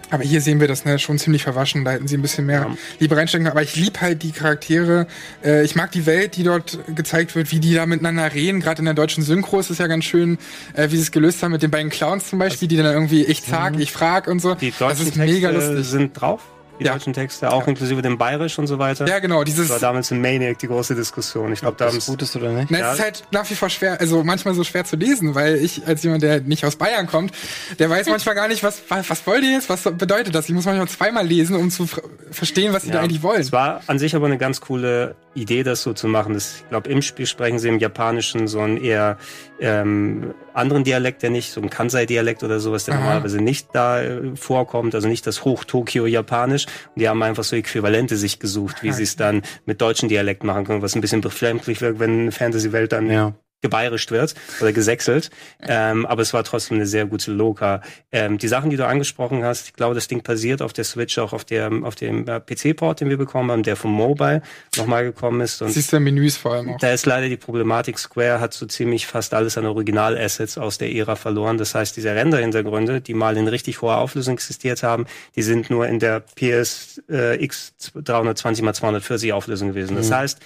Aber 0.09 0.23
hier 0.23 0.41
sehen 0.41 0.59
wir 0.59 0.67
das 0.67 0.85
ne, 0.85 0.99
schon 0.99 1.17
ziemlich 1.17 1.43
verwaschen. 1.43 1.83
Da 1.85 1.91
hätten 1.91 2.07
sie 2.07 2.17
ein 2.17 2.21
bisschen 2.21 2.45
mehr 2.45 2.61
Ja. 2.69 2.77
Liebe 2.99 3.15
reinstecken. 3.15 3.45
können. 3.45 3.51
Aber 3.55 3.63
ich 3.63 3.75
liebe 3.75 3.99
halt 4.01 4.21
die 4.23 4.31
Charaktere. 4.31 5.07
Äh, 5.43 5.63
ich 5.63 5.75
mag 5.75 5.91
die 5.91 6.05
Welt, 6.05 6.35
die 6.35 6.43
dort 6.43 6.77
gezeigt 6.95 7.35
wird, 7.35 7.51
wie 7.51 7.59
die 7.59 7.73
da 7.73 7.85
miteinander 7.85 8.31
reden. 8.33 8.59
Gerade 8.59 8.79
in 8.79 8.85
der 8.85 8.93
deutschen 8.93 9.23
Synchro 9.23 9.59
ist 9.59 9.69
es 9.69 9.79
ja 9.79 9.87
ganz 9.87 10.05
schön, 10.05 10.37
äh, 10.73 10.89
wie 10.91 10.97
sie 10.97 11.01
es 11.03 11.11
gelöst 11.11 11.41
haben 11.41 11.51
mit 11.51 11.63
den 11.63 11.71
beiden 11.71 11.89
Clowns 11.89 12.29
zum 12.29 12.39
Beispiel, 12.39 12.67
die 12.67 12.77
dann 12.77 12.85
irgendwie 12.85 13.23
ich 13.23 13.41
sag, 13.41 13.79
ich 13.79 13.91
frag 13.91 14.27
und 14.27 14.39
so. 14.39 14.55
Die 14.55 14.69
das 14.69 14.77
deutschen 14.79 15.07
ist 15.07 15.15
mega 15.17 15.49
Texte 15.51 15.73
lustig. 15.73 15.87
sind 15.91 16.13
drauf. 16.21 16.41
Die 16.79 16.85
Ja. 16.85 16.93
deutschen 16.93 17.13
Texte, 17.13 17.51
auch 17.51 17.67
inklusive 17.67 18.01
dem 18.01 18.17
Bayerisch 18.17 18.57
und 18.57 18.67
so 18.67 18.79
weiter. 18.79 19.07
Ja, 19.07 19.19
genau. 19.19 19.43
Dieses 19.43 19.67
Das 19.67 19.81
war 19.81 19.89
damals 19.89 20.09
in 20.11 20.21
Maniac 20.21 20.57
die 20.57 20.67
große 20.67 20.95
Diskussion. 20.95 21.53
Ich 21.53 21.59
glaube, 21.61 21.75
da 21.77 21.87
ist 21.89 22.09
oder 22.35 22.51
nicht? 22.51 22.71
Na, 22.71 22.79
Ja. 22.79 22.89
es 22.93 22.97
ist 22.97 23.03
halt 23.03 23.23
nach 23.31 23.49
wie 23.49 23.55
vor 23.55 23.69
schwer, 23.69 23.99
also 23.99 24.23
manchmal 24.23 24.53
so 24.55 24.63
schwer 24.63 24.83
zu 24.83 24.95
lesen, 24.95 25.35
weil 25.35 25.55
ich 25.55 25.85
als 25.85 26.01
jemand, 26.03 26.23
der 26.23 26.41
nicht 26.41 26.65
aus 26.65 26.75
Bayern 26.75 27.05
kommt, 27.07 27.31
der 27.79 27.89
weiß 27.89 28.07
manchmal 28.07 28.35
gar 28.35 28.47
nicht, 28.47 28.63
was, 28.63 28.81
was, 28.89 29.09
was 29.09 29.25
wollt 29.27 29.43
ihr 29.43 29.51
jetzt, 29.51 29.69
was 29.69 29.83
bedeutet 29.83 30.33
das? 30.33 30.49
Ich 30.49 30.55
muss 30.55 30.65
manchmal 30.65 30.87
zweimal 30.87 31.25
lesen, 31.25 31.55
um 31.55 31.69
zu 31.69 31.87
verstehen, 32.31 32.73
was 32.73 32.83
sie 32.83 32.91
da 32.91 33.01
eigentlich 33.01 33.21
wollen. 33.21 33.39
Es 33.41 33.51
war 33.51 33.81
an 33.87 33.99
sich 33.99 34.15
aber 34.15 34.25
eine 34.25 34.37
ganz 34.39 34.59
coole 34.59 35.15
Idee, 35.35 35.63
das 35.63 35.83
so 35.83 35.93
zu 35.93 36.07
machen. 36.07 36.33
Das, 36.33 36.55
ich 36.57 36.69
glaube, 36.69 36.89
im 36.89 37.01
Spiel 37.01 37.25
sprechen 37.27 37.59
sie 37.59 37.67
im 37.69 37.79
Japanischen 37.79 38.47
so 38.47 38.59
einen 38.61 38.77
eher 38.77 39.17
ähm, 39.63 40.33
anderen 40.53 40.83
Dialekt, 40.83 41.23
der 41.23 41.29
nicht, 41.29 41.51
so 41.51 41.61
ein 41.61 41.69
Kansai-Dialekt 41.69 42.43
oder 42.43 42.59
sowas, 42.59 42.85
der 42.85 42.95
Aha. 42.95 43.01
normalerweise 43.01 43.41
nicht 43.41 43.69
da 43.73 44.01
äh, 44.01 44.35
vorkommt, 44.35 44.93
also 44.93 45.07
nicht 45.07 45.25
das 45.25 45.45
Hoch-Tokio-Japanisch. 45.45 46.65
Und 46.65 46.99
die 47.01 47.07
haben 47.07 47.23
einfach 47.23 47.43
so 47.43 47.55
Äquivalente 47.55 48.17
sich 48.17 48.39
gesucht, 48.39 48.83
wie 48.83 48.91
sie 48.91 49.03
es 49.03 49.15
dann 49.15 49.41
mit 49.65 49.81
deutschen 49.81 50.09
Dialekt 50.09 50.43
machen 50.43 50.65
können, 50.65 50.81
was 50.81 50.95
ein 50.95 51.01
bisschen 51.01 51.21
befremdlich 51.21 51.81
wirkt, 51.81 51.99
wenn 51.99 52.21
eine 52.21 52.31
Fantasy-Welt 52.31 52.91
dann 52.91 53.09
Ja. 53.09 53.33
Gebeirischt 53.63 54.11
wird 54.11 54.35
oder 54.61 54.71
gesächselt. 54.71 55.31
Ähm, 55.61 56.05
aber 56.05 56.21
es 56.21 56.33
war 56.33 56.43
trotzdem 56.43 56.77
eine 56.77 56.85
sehr 56.85 57.05
gute 57.05 57.31
Loka. 57.31 57.81
Ähm, 58.11 58.37
die 58.37 58.47
Sachen, 58.47 58.69
die 58.69 58.75
du 58.75 58.85
angesprochen 58.85 59.43
hast, 59.43 59.67
ich 59.67 59.73
glaube, 59.73 59.95
das 59.95 60.07
Ding 60.07 60.21
basiert 60.21 60.61
auf 60.61 60.73
der 60.73 60.83
Switch, 60.83 61.17
auch 61.17 61.33
auf, 61.33 61.45
der, 61.45 61.71
auf 61.83 61.95
dem 61.95 62.27
äh, 62.27 62.39
PC-Port, 62.39 63.01
den 63.01 63.09
wir 63.09 63.17
bekommen 63.17 63.49
haben, 63.49 63.63
der 63.63 63.75
vom 63.75 63.91
Mobile 63.91 64.41
nochmal 64.77 65.05
gekommen 65.05 65.41
ist. 65.41 65.61
Und 65.61 65.71
Siehst 65.71 65.93
du 65.93 65.99
Menüs 65.99 66.37
vor 66.37 66.53
allem 66.53 66.69
auch. 66.69 66.77
da 66.79 66.91
ist 66.91 67.05
leider 67.05 67.29
die 67.29 67.37
Problematik, 67.37 67.97
Square 67.97 68.39
hat 68.39 68.53
so 68.53 68.65
ziemlich 68.65 69.07
fast 69.07 69.33
alles 69.33 69.57
an 69.57 69.65
Original-Assets 69.65 70.57
aus 70.57 70.77
der 70.77 70.93
Ära 70.93 71.15
verloren. 71.15 71.57
Das 71.57 71.73
heißt, 71.73 71.95
diese 71.95 72.13
Render-Hintergründe, 72.13 73.01
die 73.01 73.13
mal 73.13 73.37
in 73.37 73.47
richtig 73.47 73.81
hoher 73.81 73.97
Auflösung 73.97 74.33
existiert 74.33 74.83
haben, 74.83 75.05
die 75.35 75.41
sind 75.41 75.69
nur 75.69 75.87
in 75.87 75.99
der 75.99 76.19
PS 76.19 77.01
äh, 77.09 77.41
X 77.43 77.73
320 77.95 78.65
x 78.65 78.79
240 78.79 79.31
Auflösung 79.33 79.69
gewesen. 79.69 79.95
Das 79.95 80.11
heißt, 80.11 80.39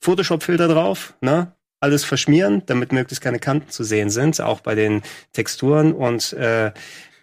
Photoshop-Filter 0.00 0.68
drauf, 0.68 1.14
ne? 1.20 1.52
Alles 1.82 2.04
verschmieren, 2.04 2.62
damit 2.66 2.92
möglichst 2.92 3.22
keine 3.22 3.40
Kanten 3.40 3.68
zu 3.70 3.82
sehen 3.82 4.08
sind, 4.08 4.40
auch 4.40 4.60
bei 4.60 4.76
den 4.76 5.02
Texturen. 5.32 5.92
Und 5.92 6.32
äh, 6.34 6.70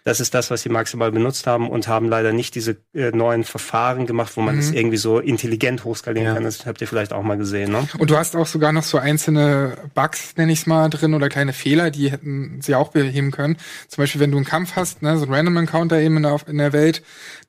das 0.04 0.20
ist 0.20 0.34
das, 0.34 0.50
was 0.50 0.62
sie 0.62 0.68
maximal 0.68 1.12
benutzt 1.12 1.46
haben 1.46 1.68
und 1.68 1.88
haben 1.88 2.08
leider 2.08 2.32
nicht 2.32 2.54
diese 2.54 2.76
äh, 2.94 3.10
neuen 3.10 3.44
Verfahren 3.44 4.06
gemacht, 4.06 4.32
wo 4.36 4.40
man 4.40 4.54
Mhm. 4.54 4.60
es 4.60 4.70
irgendwie 4.72 4.96
so 4.96 5.18
intelligent 5.18 5.84
hochskalieren 5.84 6.28
Ja. 6.28 6.34
kann. 6.34 6.44
Das 6.44 6.64
habt 6.66 6.80
ihr 6.80 6.86
vielleicht 6.88 7.12
auch 7.12 7.22
mal 7.22 7.36
gesehen, 7.36 7.72
ne? 7.72 7.86
Und 7.98 8.10
du 8.10 8.16
hast 8.16 8.34
auch 8.36 8.46
sogar 8.46 8.72
noch 8.72 8.82
so 8.84 8.98
einzelne 8.98 9.76
Bugs, 9.94 10.34
nenn 10.36 10.48
ich's 10.48 10.66
mal, 10.66 10.88
drin 10.88 11.14
oder 11.14 11.28
kleine 11.28 11.52
Fehler, 11.52 11.90
die 11.90 12.10
hätten 12.10 12.60
sie 12.62 12.74
auch 12.74 12.88
beheben 12.92 13.30
können. 13.30 13.56
Zum 13.88 14.02
Beispiel, 14.02 14.20
wenn 14.20 14.30
du 14.30 14.38
einen 14.38 14.46
Kampf 14.46 14.76
hast, 14.76 15.02
ne, 15.02 15.16
so 15.18 15.26
ein 15.26 15.32
Random 15.32 15.56
Encounter 15.58 16.00
eben 16.00 16.16
in 16.16 16.22
der, 16.22 16.36
in 16.46 16.58
der 16.58 16.72
Welt, 16.72 17.02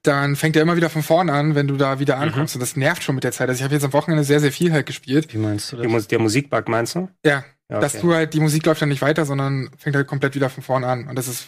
dann 0.04 0.36
fängt 0.36 0.56
er 0.56 0.62
immer 0.64 0.76
wieder 0.76 0.90
von 0.90 1.04
vorne 1.04 1.32
an, 1.34 1.56
wenn 1.56 1.68
du 1.68 1.78
da 1.78 2.00
wieder 2.00 2.16
Mhm. 2.18 2.22
ankommst. 2.24 2.56
Und 2.56 2.60
das 2.62 2.76
nervt 2.76 3.04
schon 3.04 3.16
mit 3.16 3.24
der 3.24 3.32
Zeit. 3.32 3.50
Also 3.50 3.60
ich 3.60 3.64
habe 3.64 3.74
jetzt 3.74 3.84
am 3.86 3.94
Wochenende 3.94 4.24
sehr, 4.24 4.40
sehr 4.40 4.52
viel 4.52 4.72
halt 4.74 4.86
gespielt. 4.88 5.34
Wie 5.34 5.38
meinst 5.38 5.72
du 5.72 5.78
das? 5.78 6.08
Der 6.08 6.20
Musikbug 6.20 6.68
meinst 6.68 6.96
du? 6.96 7.08
Ja, 7.26 7.44
Ja, 7.70 7.80
dass 7.80 7.94
okay. 7.96 8.02
du 8.02 8.14
halt, 8.14 8.34
die 8.34 8.40
Musik 8.42 8.66
läuft 8.66 8.82
dann 8.82 8.90
nicht 8.90 9.02
weiter, 9.02 9.26
sondern 9.26 9.70
fängt 9.78 9.96
halt 9.96 10.06
komplett 10.08 10.36
wieder 10.36 10.50
von 10.50 10.62
vorne 10.62 10.88
an. 10.88 11.08
Und 11.08 11.16
das 11.18 11.30
ist, 11.30 11.48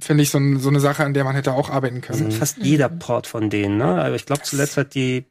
finde 0.00 0.22
ich, 0.22 0.30
so, 0.30 0.38
ein, 0.38 0.58
so 0.58 0.68
eine 0.68 0.80
Sache, 0.80 1.04
an 1.04 1.14
der 1.14 1.24
man 1.24 1.34
hätte 1.34 1.52
auch 1.52 1.70
arbeiten 1.70 2.00
können. 2.00 2.26
Also 2.26 2.38
fast 2.38 2.58
jeder 2.58 2.88
Port 2.88 3.26
von 3.26 3.50
denen, 3.50 3.78
ne? 3.78 4.02
Aber 4.02 4.14
ich 4.14 4.26
glaube, 4.26 4.42
zuletzt 4.42 4.76
hat 4.76 4.94
die 4.94 5.26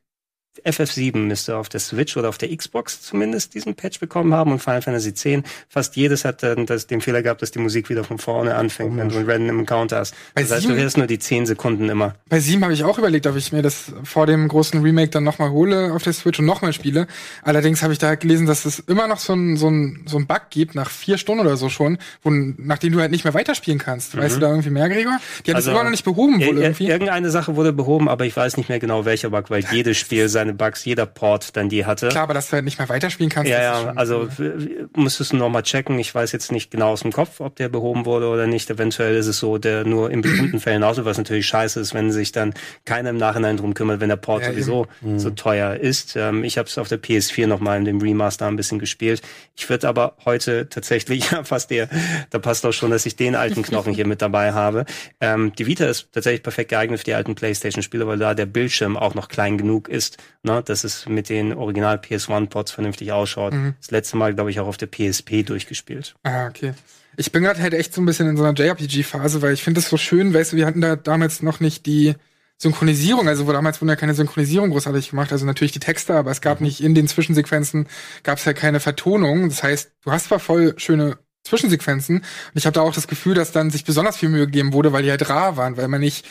FF7 0.65 1.17
müsste 1.17 1.57
auf 1.57 1.69
der 1.69 1.79
Switch 1.79 2.15
oder 2.17 2.29
auf 2.29 2.37
der 2.37 2.55
Xbox 2.55 3.01
zumindest 3.01 3.53
diesen 3.53 3.75
Patch 3.75 3.99
bekommen 3.99 4.33
haben 4.33 4.51
und 4.51 4.59
Final 4.59 4.81
Fantasy 4.81 5.09
X. 5.09 5.49
Fast 5.69 5.95
jedes 5.95 6.25
hat 6.25 6.43
dann 6.43 6.65
das, 6.65 6.87
den 6.87 7.01
Fehler 7.01 7.21
gehabt, 7.21 7.41
dass 7.41 7.51
die 7.51 7.59
Musik 7.59 7.89
wieder 7.89 8.03
von 8.03 8.17
vorne 8.17 8.55
anfängt, 8.55 8.97
wenn 8.97 9.09
du 9.09 9.17
einen 9.17 9.29
random 9.29 9.59
Encounter 9.59 9.97
hast. 9.97 10.15
Bei 10.33 10.41
Das 10.41 10.51
heißt, 10.51 10.65
du 10.69 10.75
hörst 10.75 10.97
nur 10.97 11.07
die 11.07 11.19
10 11.19 11.45
Sekunden 11.45 11.89
immer. 11.89 12.15
Bei 12.29 12.39
Sieben 12.39 12.63
habe 12.63 12.73
ich 12.73 12.83
auch 12.83 12.97
überlegt, 12.97 13.27
ob 13.27 13.35
ich 13.35 13.51
mir 13.51 13.61
das 13.61 13.91
vor 14.03 14.25
dem 14.25 14.47
großen 14.47 14.81
Remake 14.81 15.09
dann 15.09 15.23
nochmal 15.23 15.49
hole 15.51 15.93
auf 15.93 16.03
der 16.03 16.13
Switch 16.13 16.39
und 16.39 16.45
nochmal 16.45 16.73
spiele. 16.73 17.07
Allerdings 17.43 17.83
habe 17.83 17.93
ich 17.93 17.99
da 17.99 18.15
gelesen, 18.15 18.45
dass 18.47 18.65
es 18.65 18.79
immer 18.79 19.07
noch 19.07 19.19
so 19.19 19.33
ein, 19.33 19.57
so 19.57 19.69
ein, 19.69 20.03
so 20.05 20.17
ein 20.17 20.27
Bug 20.27 20.41
gibt, 20.49 20.75
nach 20.75 20.89
vier 20.89 21.17
Stunden 21.17 21.41
oder 21.45 21.57
so 21.57 21.69
schon, 21.69 21.97
wo, 22.23 22.29
nachdem 22.31 22.93
du 22.93 22.99
halt 23.01 23.11
nicht 23.11 23.23
mehr 23.23 23.33
weiterspielen 23.33 23.79
kannst. 23.79 24.15
Weißt 24.17 24.35
du 24.35 24.39
da 24.39 24.49
irgendwie 24.49 24.69
mehr, 24.69 24.89
Gregor? 24.89 25.19
Die 25.45 25.51
haben 25.51 25.57
es 25.59 25.65
Also, 25.67 25.71
immer 25.71 25.83
noch 25.83 25.91
nicht 25.91 26.05
behoben 26.05 26.35
wohl 26.39 26.57
Ir- 26.57 26.61
irgendwie. 26.61 26.87
Irgendeine 26.87 27.29
Sache 27.29 27.55
wurde 27.55 27.73
behoben, 27.73 28.07
aber 28.09 28.25
ich 28.25 28.35
weiß 28.35 28.57
nicht 28.57 28.69
mehr 28.69 28.79
genau 28.79 29.05
welcher 29.05 29.29
Bug, 29.29 29.49
weil 29.49 29.63
jedes 29.71 29.97
Spiel 29.97 30.29
seine 30.47 30.57
Bugs, 30.57 30.85
jeder 30.85 31.05
Port 31.05 31.55
dann 31.55 31.69
die 31.69 31.85
hatte. 31.85 32.09
Klar, 32.09 32.23
aber 32.23 32.33
dass 32.33 32.47
du 32.47 32.53
halt 32.53 32.65
nicht 32.65 32.79
mehr 32.79 32.89
weiterspielen 32.89 33.29
kannst. 33.29 33.51
Ja, 33.51 33.61
ja, 33.61 33.93
also 33.95 34.29
cool. 34.39 34.89
müsstest 34.95 35.33
du 35.33 35.37
noch 35.37 35.49
mal 35.49 35.61
checken. 35.61 35.99
Ich 35.99 36.13
weiß 36.13 36.31
jetzt 36.31 36.51
nicht 36.51 36.71
genau 36.71 36.91
aus 36.91 37.01
dem 37.01 37.11
Kopf, 37.11 37.39
ob 37.39 37.55
der 37.55 37.69
behoben 37.69 38.05
wurde 38.05 38.27
oder 38.27 38.47
nicht. 38.47 38.69
Eventuell 38.69 39.15
ist 39.15 39.27
es 39.27 39.39
so, 39.39 39.57
der 39.57 39.83
nur 39.83 40.09
in 40.11 40.21
bestimmten 40.21 40.59
Fällen 40.67 40.83
aus, 40.83 41.03
was 41.03 41.17
natürlich 41.17 41.47
scheiße 41.47 41.79
ist, 41.79 41.93
wenn 41.93 42.11
sich 42.11 42.31
dann 42.31 42.53
keiner 42.85 43.09
im 43.09 43.17
Nachhinein 43.17 43.57
drum 43.57 43.73
kümmert, 43.73 43.99
wenn 43.99 44.09
der 44.09 44.15
Port 44.15 44.43
Ja, 44.43 44.51
sowieso 44.51 44.87
so 45.17 45.29
teuer 45.31 45.75
ist. 45.75 46.15
Ähm, 46.15 46.43
ich 46.43 46.57
habe 46.57 46.67
es 46.67 46.77
auf 46.77 46.87
der 46.87 47.01
PS4 47.01 47.47
noch 47.47 47.59
mal 47.59 47.77
in 47.77 47.85
dem 47.85 48.01
Remaster 48.01 48.47
ein 48.47 48.55
bisschen 48.55 48.79
gespielt. 48.79 49.21
Ich 49.55 49.69
würde 49.69 49.87
aber 49.87 50.15
heute 50.25 50.69
tatsächlich 50.69 51.31
ja, 51.31 51.43
fast 51.43 51.69
der, 51.69 51.89
da 52.29 52.39
passt 52.39 52.65
auch 52.65 52.71
schon, 52.71 52.91
dass 52.91 53.05
ich 53.05 53.15
den 53.15 53.35
alten 53.35 53.61
Knochen 53.63 53.93
hier 53.93 54.07
mit 54.07 54.21
dabei 54.21 54.53
habe. 54.53 54.85
Ähm, 55.19 55.51
die 55.57 55.67
Vita 55.67 55.85
ist 55.85 56.09
tatsächlich 56.13 56.43
perfekt 56.43 56.69
geeignet 56.69 56.99
für 56.99 57.05
die 57.05 57.13
alten 57.13 57.35
PlayStation-Spiele, 57.35 58.07
weil 58.07 58.17
da 58.17 58.33
der 58.33 58.45
Bildschirm 58.45 58.97
auch 58.97 59.15
noch 59.15 59.27
klein 59.27 59.57
genug 59.57 59.89
ist, 59.89 60.17
ne, 60.43 60.61
dass 60.63 60.83
es 60.83 61.07
mit 61.07 61.29
den 61.29 61.53
Original 61.53 61.97
PS1-Ports 61.97 62.71
vernünftig 62.71 63.11
ausschaut. 63.11 63.53
Das 63.79 63.91
letzte 63.91 64.17
Mal, 64.17 64.33
glaube 64.33 64.51
ich, 64.51 64.59
auch 64.59 64.67
auf 64.67 64.77
der 64.77 64.87
PSP 64.87 65.43
durchgespielt. 65.43 66.15
Ah, 66.23 66.47
okay. 66.47 66.73
Ich 67.15 67.31
bin 67.31 67.43
gerade 67.43 67.61
halt 67.61 67.73
echt 67.73 67.93
so 67.93 68.01
ein 68.01 68.05
bisschen 68.05 68.29
in 68.29 68.37
so 68.37 68.43
einer 68.43 68.57
JRPG-Phase, 68.57 69.41
weil 69.41 69.53
ich 69.53 69.63
finde 69.63 69.79
es 69.79 69.89
so 69.89 69.97
schön, 69.97 70.33
weißt 70.33 70.53
du, 70.53 70.57
wir 70.57 70.65
hatten 70.67 70.81
da 70.81 70.95
damals 70.95 71.41
noch 71.41 71.59
nicht 71.59 71.85
die 71.85 72.15
Synchronisierung, 72.57 73.27
also 73.27 73.45
wo 73.47 73.51
damals 73.51 73.81
wurde 73.81 73.91
ja 73.91 73.95
keine 73.95 74.15
Synchronisierung 74.15 74.71
großartig 74.71 75.11
gemacht, 75.11 75.31
also 75.31 75.45
natürlich 75.45 75.71
die 75.71 75.79
Texte, 75.79 76.15
aber 76.15 76.31
es 76.31 76.41
gab 76.41 76.59
nicht 76.59 76.81
in 76.81 76.95
den 76.95 77.07
Zwischensequenzen, 77.07 77.87
gab 78.23 78.39
es 78.39 78.45
ja 78.45 78.53
keine 78.53 78.79
Vertonung. 78.79 79.49
Das 79.49 79.61
heißt, 79.61 79.91
du 80.03 80.11
hast 80.11 80.25
zwar 80.25 80.39
voll 80.39 80.73
schöne 80.77 81.17
Zwischensequenzen 81.43 82.17
und 82.17 82.25
ich 82.55 82.65
habe 82.65 82.73
da 82.73 82.81
auch 82.81 82.93
das 82.93 83.07
Gefühl, 83.07 83.35
dass 83.35 83.51
dann 83.51 83.69
sich 83.69 83.85
besonders 83.85 84.17
viel 84.17 84.29
Mühe 84.29 84.45
gegeben 84.45 84.73
wurde, 84.73 84.91
weil 84.91 85.03
die 85.03 85.11
halt 85.11 85.29
rar 85.29 85.55
waren, 85.55 85.77
weil 85.77 85.87
man 85.87 86.01
nicht 86.01 86.27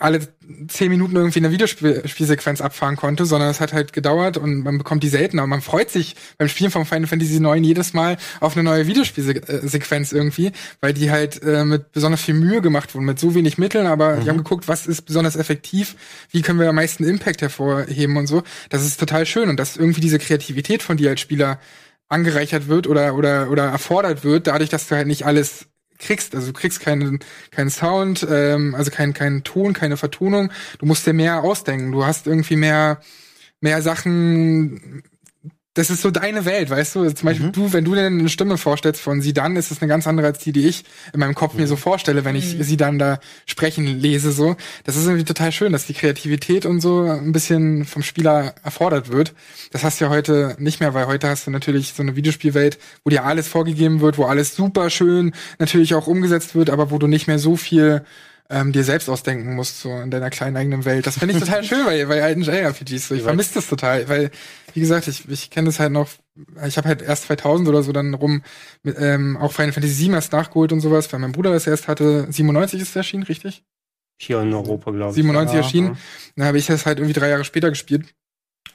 alle 0.00 0.20
zehn 0.68 0.90
Minuten 0.90 1.14
irgendwie 1.14 1.38
eine 1.38 1.52
Videospielsequenz 1.52 2.60
abfahren 2.60 2.96
konnte, 2.96 3.26
sondern 3.26 3.50
es 3.50 3.60
hat 3.60 3.72
halt 3.72 3.92
gedauert 3.92 4.36
und 4.36 4.62
man 4.62 4.78
bekommt 4.78 5.02
die 5.02 5.08
seltener. 5.08 5.44
Und 5.44 5.50
man 5.50 5.62
freut 5.62 5.90
sich 5.90 6.16
beim 6.36 6.48
Spielen 6.48 6.70
von 6.70 6.84
Final 6.84 7.06
Fantasy 7.06 7.38
9 7.40 7.62
jedes 7.62 7.92
Mal 7.92 8.16
auf 8.40 8.56
eine 8.56 8.64
neue 8.64 8.86
Videospielsequenz 8.86 10.12
irgendwie, 10.12 10.52
weil 10.80 10.94
die 10.94 11.10
halt 11.10 11.42
äh, 11.42 11.64
mit 11.64 11.92
besonders 11.92 12.22
viel 12.22 12.34
Mühe 12.34 12.60
gemacht 12.60 12.94
wurden, 12.94 13.04
mit 13.04 13.20
so 13.20 13.34
wenig 13.34 13.56
Mitteln, 13.56 13.86
aber 13.86 14.16
die 14.16 14.28
haben 14.28 14.38
geguckt, 14.38 14.66
was 14.66 14.86
ist 14.86 15.02
besonders 15.02 15.36
effektiv, 15.36 15.96
wie 16.30 16.42
können 16.42 16.58
wir 16.58 16.68
am 16.68 16.74
meisten 16.74 17.04
Impact 17.04 17.42
hervorheben 17.42 18.16
und 18.16 18.26
so. 18.26 18.42
Das 18.70 18.84
ist 18.84 18.98
total 18.98 19.26
schön 19.26 19.48
und 19.48 19.58
dass 19.58 19.76
irgendwie 19.76 20.00
diese 20.00 20.18
Kreativität 20.18 20.82
von 20.82 20.96
dir 20.96 21.10
als 21.10 21.20
Spieler 21.20 21.60
angereichert 22.08 22.68
wird 22.68 22.86
oder, 22.86 23.14
oder, 23.14 23.50
oder 23.50 23.64
erfordert 23.64 24.24
wird, 24.24 24.46
dadurch, 24.46 24.70
dass 24.70 24.88
du 24.88 24.96
halt 24.96 25.06
nicht 25.06 25.24
alles 25.24 25.66
kriegst. 25.98 26.34
Also 26.34 26.48
du 26.48 26.52
kriegst 26.52 26.80
keinen, 26.80 27.20
keinen 27.50 27.70
Sound, 27.70 28.26
ähm, 28.28 28.74
also 28.74 28.90
keinen, 28.90 29.12
keinen 29.14 29.44
Ton, 29.44 29.72
keine 29.72 29.96
Vertonung. 29.96 30.50
Du 30.78 30.86
musst 30.86 31.06
dir 31.06 31.12
mehr 31.12 31.42
ausdenken. 31.42 31.92
Du 31.92 32.04
hast 32.04 32.26
irgendwie 32.26 32.56
mehr, 32.56 33.00
mehr 33.60 33.82
Sachen. 33.82 35.02
Das 35.74 35.90
ist 35.90 36.02
so 36.02 36.12
deine 36.12 36.44
Welt, 36.44 36.70
weißt 36.70 36.94
du? 36.94 37.10
Zum 37.10 37.26
Beispiel 37.26 37.50
du, 37.50 37.72
wenn 37.72 37.84
du 37.84 37.96
dir 37.96 38.06
eine 38.06 38.28
Stimme 38.28 38.58
vorstellst 38.58 39.00
von 39.00 39.20
sie 39.20 39.32
dann, 39.32 39.56
ist 39.56 39.72
es 39.72 39.82
eine 39.82 39.88
ganz 39.88 40.06
andere 40.06 40.28
als 40.28 40.38
die, 40.38 40.52
die 40.52 40.68
ich 40.68 40.84
in 41.12 41.18
meinem 41.18 41.34
Kopf 41.34 41.54
mir 41.54 41.66
so 41.66 41.74
vorstelle, 41.74 42.24
wenn 42.24 42.36
ich 42.36 42.56
sie 42.60 42.76
dann 42.76 43.00
da 43.00 43.18
sprechen 43.44 43.84
lese, 43.84 44.30
so. 44.30 44.54
Das 44.84 44.94
ist 44.94 45.04
irgendwie 45.04 45.24
total 45.24 45.50
schön, 45.50 45.72
dass 45.72 45.86
die 45.86 45.94
Kreativität 45.94 46.64
und 46.64 46.80
so 46.80 47.02
ein 47.02 47.32
bisschen 47.32 47.84
vom 47.86 48.04
Spieler 48.04 48.54
erfordert 48.62 49.10
wird. 49.10 49.34
Das 49.72 49.82
hast 49.82 50.00
du 50.00 50.04
ja 50.04 50.10
heute 50.12 50.54
nicht 50.60 50.78
mehr, 50.78 50.94
weil 50.94 51.08
heute 51.08 51.28
hast 51.28 51.48
du 51.48 51.50
natürlich 51.50 51.92
so 51.92 52.04
eine 52.04 52.14
Videospielwelt, 52.14 52.78
wo 53.02 53.10
dir 53.10 53.24
alles 53.24 53.48
vorgegeben 53.48 54.00
wird, 54.00 54.16
wo 54.16 54.26
alles 54.26 54.54
super 54.54 54.90
schön 54.90 55.32
natürlich 55.58 55.94
auch 55.96 56.06
umgesetzt 56.06 56.54
wird, 56.54 56.70
aber 56.70 56.92
wo 56.92 56.98
du 56.98 57.08
nicht 57.08 57.26
mehr 57.26 57.40
so 57.40 57.56
viel 57.56 58.04
ähm, 58.50 58.72
dir 58.72 58.84
selbst 58.84 59.08
ausdenken 59.08 59.54
musst, 59.54 59.80
so 59.80 59.90
in 60.00 60.10
deiner 60.10 60.30
kleinen 60.30 60.56
eigenen 60.56 60.84
Welt. 60.84 61.06
Das 61.06 61.18
finde 61.18 61.34
ich 61.34 61.40
total 61.40 61.64
schön 61.64 61.84
bei, 61.84 62.04
bei 62.04 62.22
alten 62.22 62.42
JRPGs. 62.42 63.08
So. 63.08 63.14
Ich 63.14 63.22
vermisse 63.22 63.54
das 63.54 63.66
total, 63.68 64.08
weil, 64.08 64.30
wie 64.74 64.80
gesagt, 64.80 65.08
ich, 65.08 65.28
ich 65.28 65.50
kenne 65.50 65.66
das 65.66 65.80
halt 65.80 65.92
noch, 65.92 66.08
ich 66.66 66.76
habe 66.76 66.88
halt 66.88 67.00
erst 67.02 67.24
2000 67.24 67.68
oder 67.68 67.82
so 67.82 67.92
dann 67.92 68.12
rum 68.14 68.42
mit, 68.82 68.96
ähm, 68.98 69.36
auch 69.38 69.52
Final 69.52 69.72
Fantasy 69.72 69.94
7 69.94 70.14
erst 70.14 70.32
nachgeholt 70.32 70.72
und 70.72 70.80
sowas, 70.80 71.10
weil 71.12 71.20
mein 71.20 71.32
Bruder 71.32 71.52
das 71.52 71.66
erst 71.66 71.88
hatte. 71.88 72.26
97 72.30 72.80
ist 72.82 72.90
es 72.90 72.96
erschienen, 72.96 73.22
richtig? 73.22 73.64
Hier 74.20 74.40
in 74.42 74.52
Europa, 74.52 74.90
glaube 74.90 75.10
ich. 75.10 75.16
97 75.16 75.54
Ja, 75.54 75.60
erschienen. 75.62 75.86
ja. 75.88 75.96
Dann 76.36 76.46
habe 76.46 76.58
ich 76.58 76.66
das 76.66 76.86
halt 76.86 76.98
irgendwie 76.98 77.18
drei 77.18 77.30
Jahre 77.30 77.44
später 77.44 77.70
gespielt. 77.70 78.14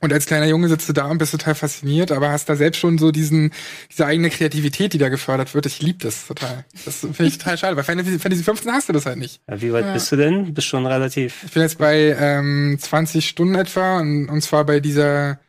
Und 0.01 0.13
als 0.13 0.27
kleiner 0.27 0.45
Junge 0.47 0.69
sitzt 0.69 0.87
du 0.87 0.93
da 0.93 1.05
und 1.07 1.17
bist 1.17 1.33
total 1.33 1.55
fasziniert, 1.55 2.11
aber 2.13 2.29
hast 2.29 2.47
da 2.47 2.55
selbst 2.55 2.79
schon 2.79 2.97
so 2.97 3.11
diesen, 3.11 3.51
diese 3.91 4.05
eigene 4.05 4.29
Kreativität, 4.29 4.93
die 4.93 4.97
da 4.97 5.09
gefördert 5.09 5.53
wird. 5.53 5.65
Ich 5.65 5.81
liebe 5.81 5.99
das 5.99 6.25
total. 6.25 6.63
Das 6.85 6.99
finde 7.01 7.25
ich 7.25 7.37
total 7.37 7.57
schade, 7.57 7.75
weil 7.75 7.83
Fantasy, 7.83 8.17
Fantasy 8.17 8.43
15 8.43 8.71
hast 8.71 8.87
du 8.87 8.93
das 8.93 9.05
halt 9.05 9.17
nicht. 9.17 9.41
Ja, 9.49 9.61
wie 9.61 9.73
weit 9.73 9.85
Ja. 9.85 9.93
bist 9.93 10.09
du 10.11 10.15
denn? 10.15 10.53
Bist 10.53 10.67
schon 10.67 10.85
relativ. 10.85 11.43
Ich 11.45 11.51
bin 11.51 11.63
jetzt 11.63 11.77
bei 11.79 12.15
ähm, 12.17 12.77
20 12.79 13.27
Stunden 13.27 13.55
etwa 13.55 13.99
und, 13.99 14.29
und 14.29 14.41
zwar 14.41 14.63
bei 14.65 14.79
dieser, 14.79 15.39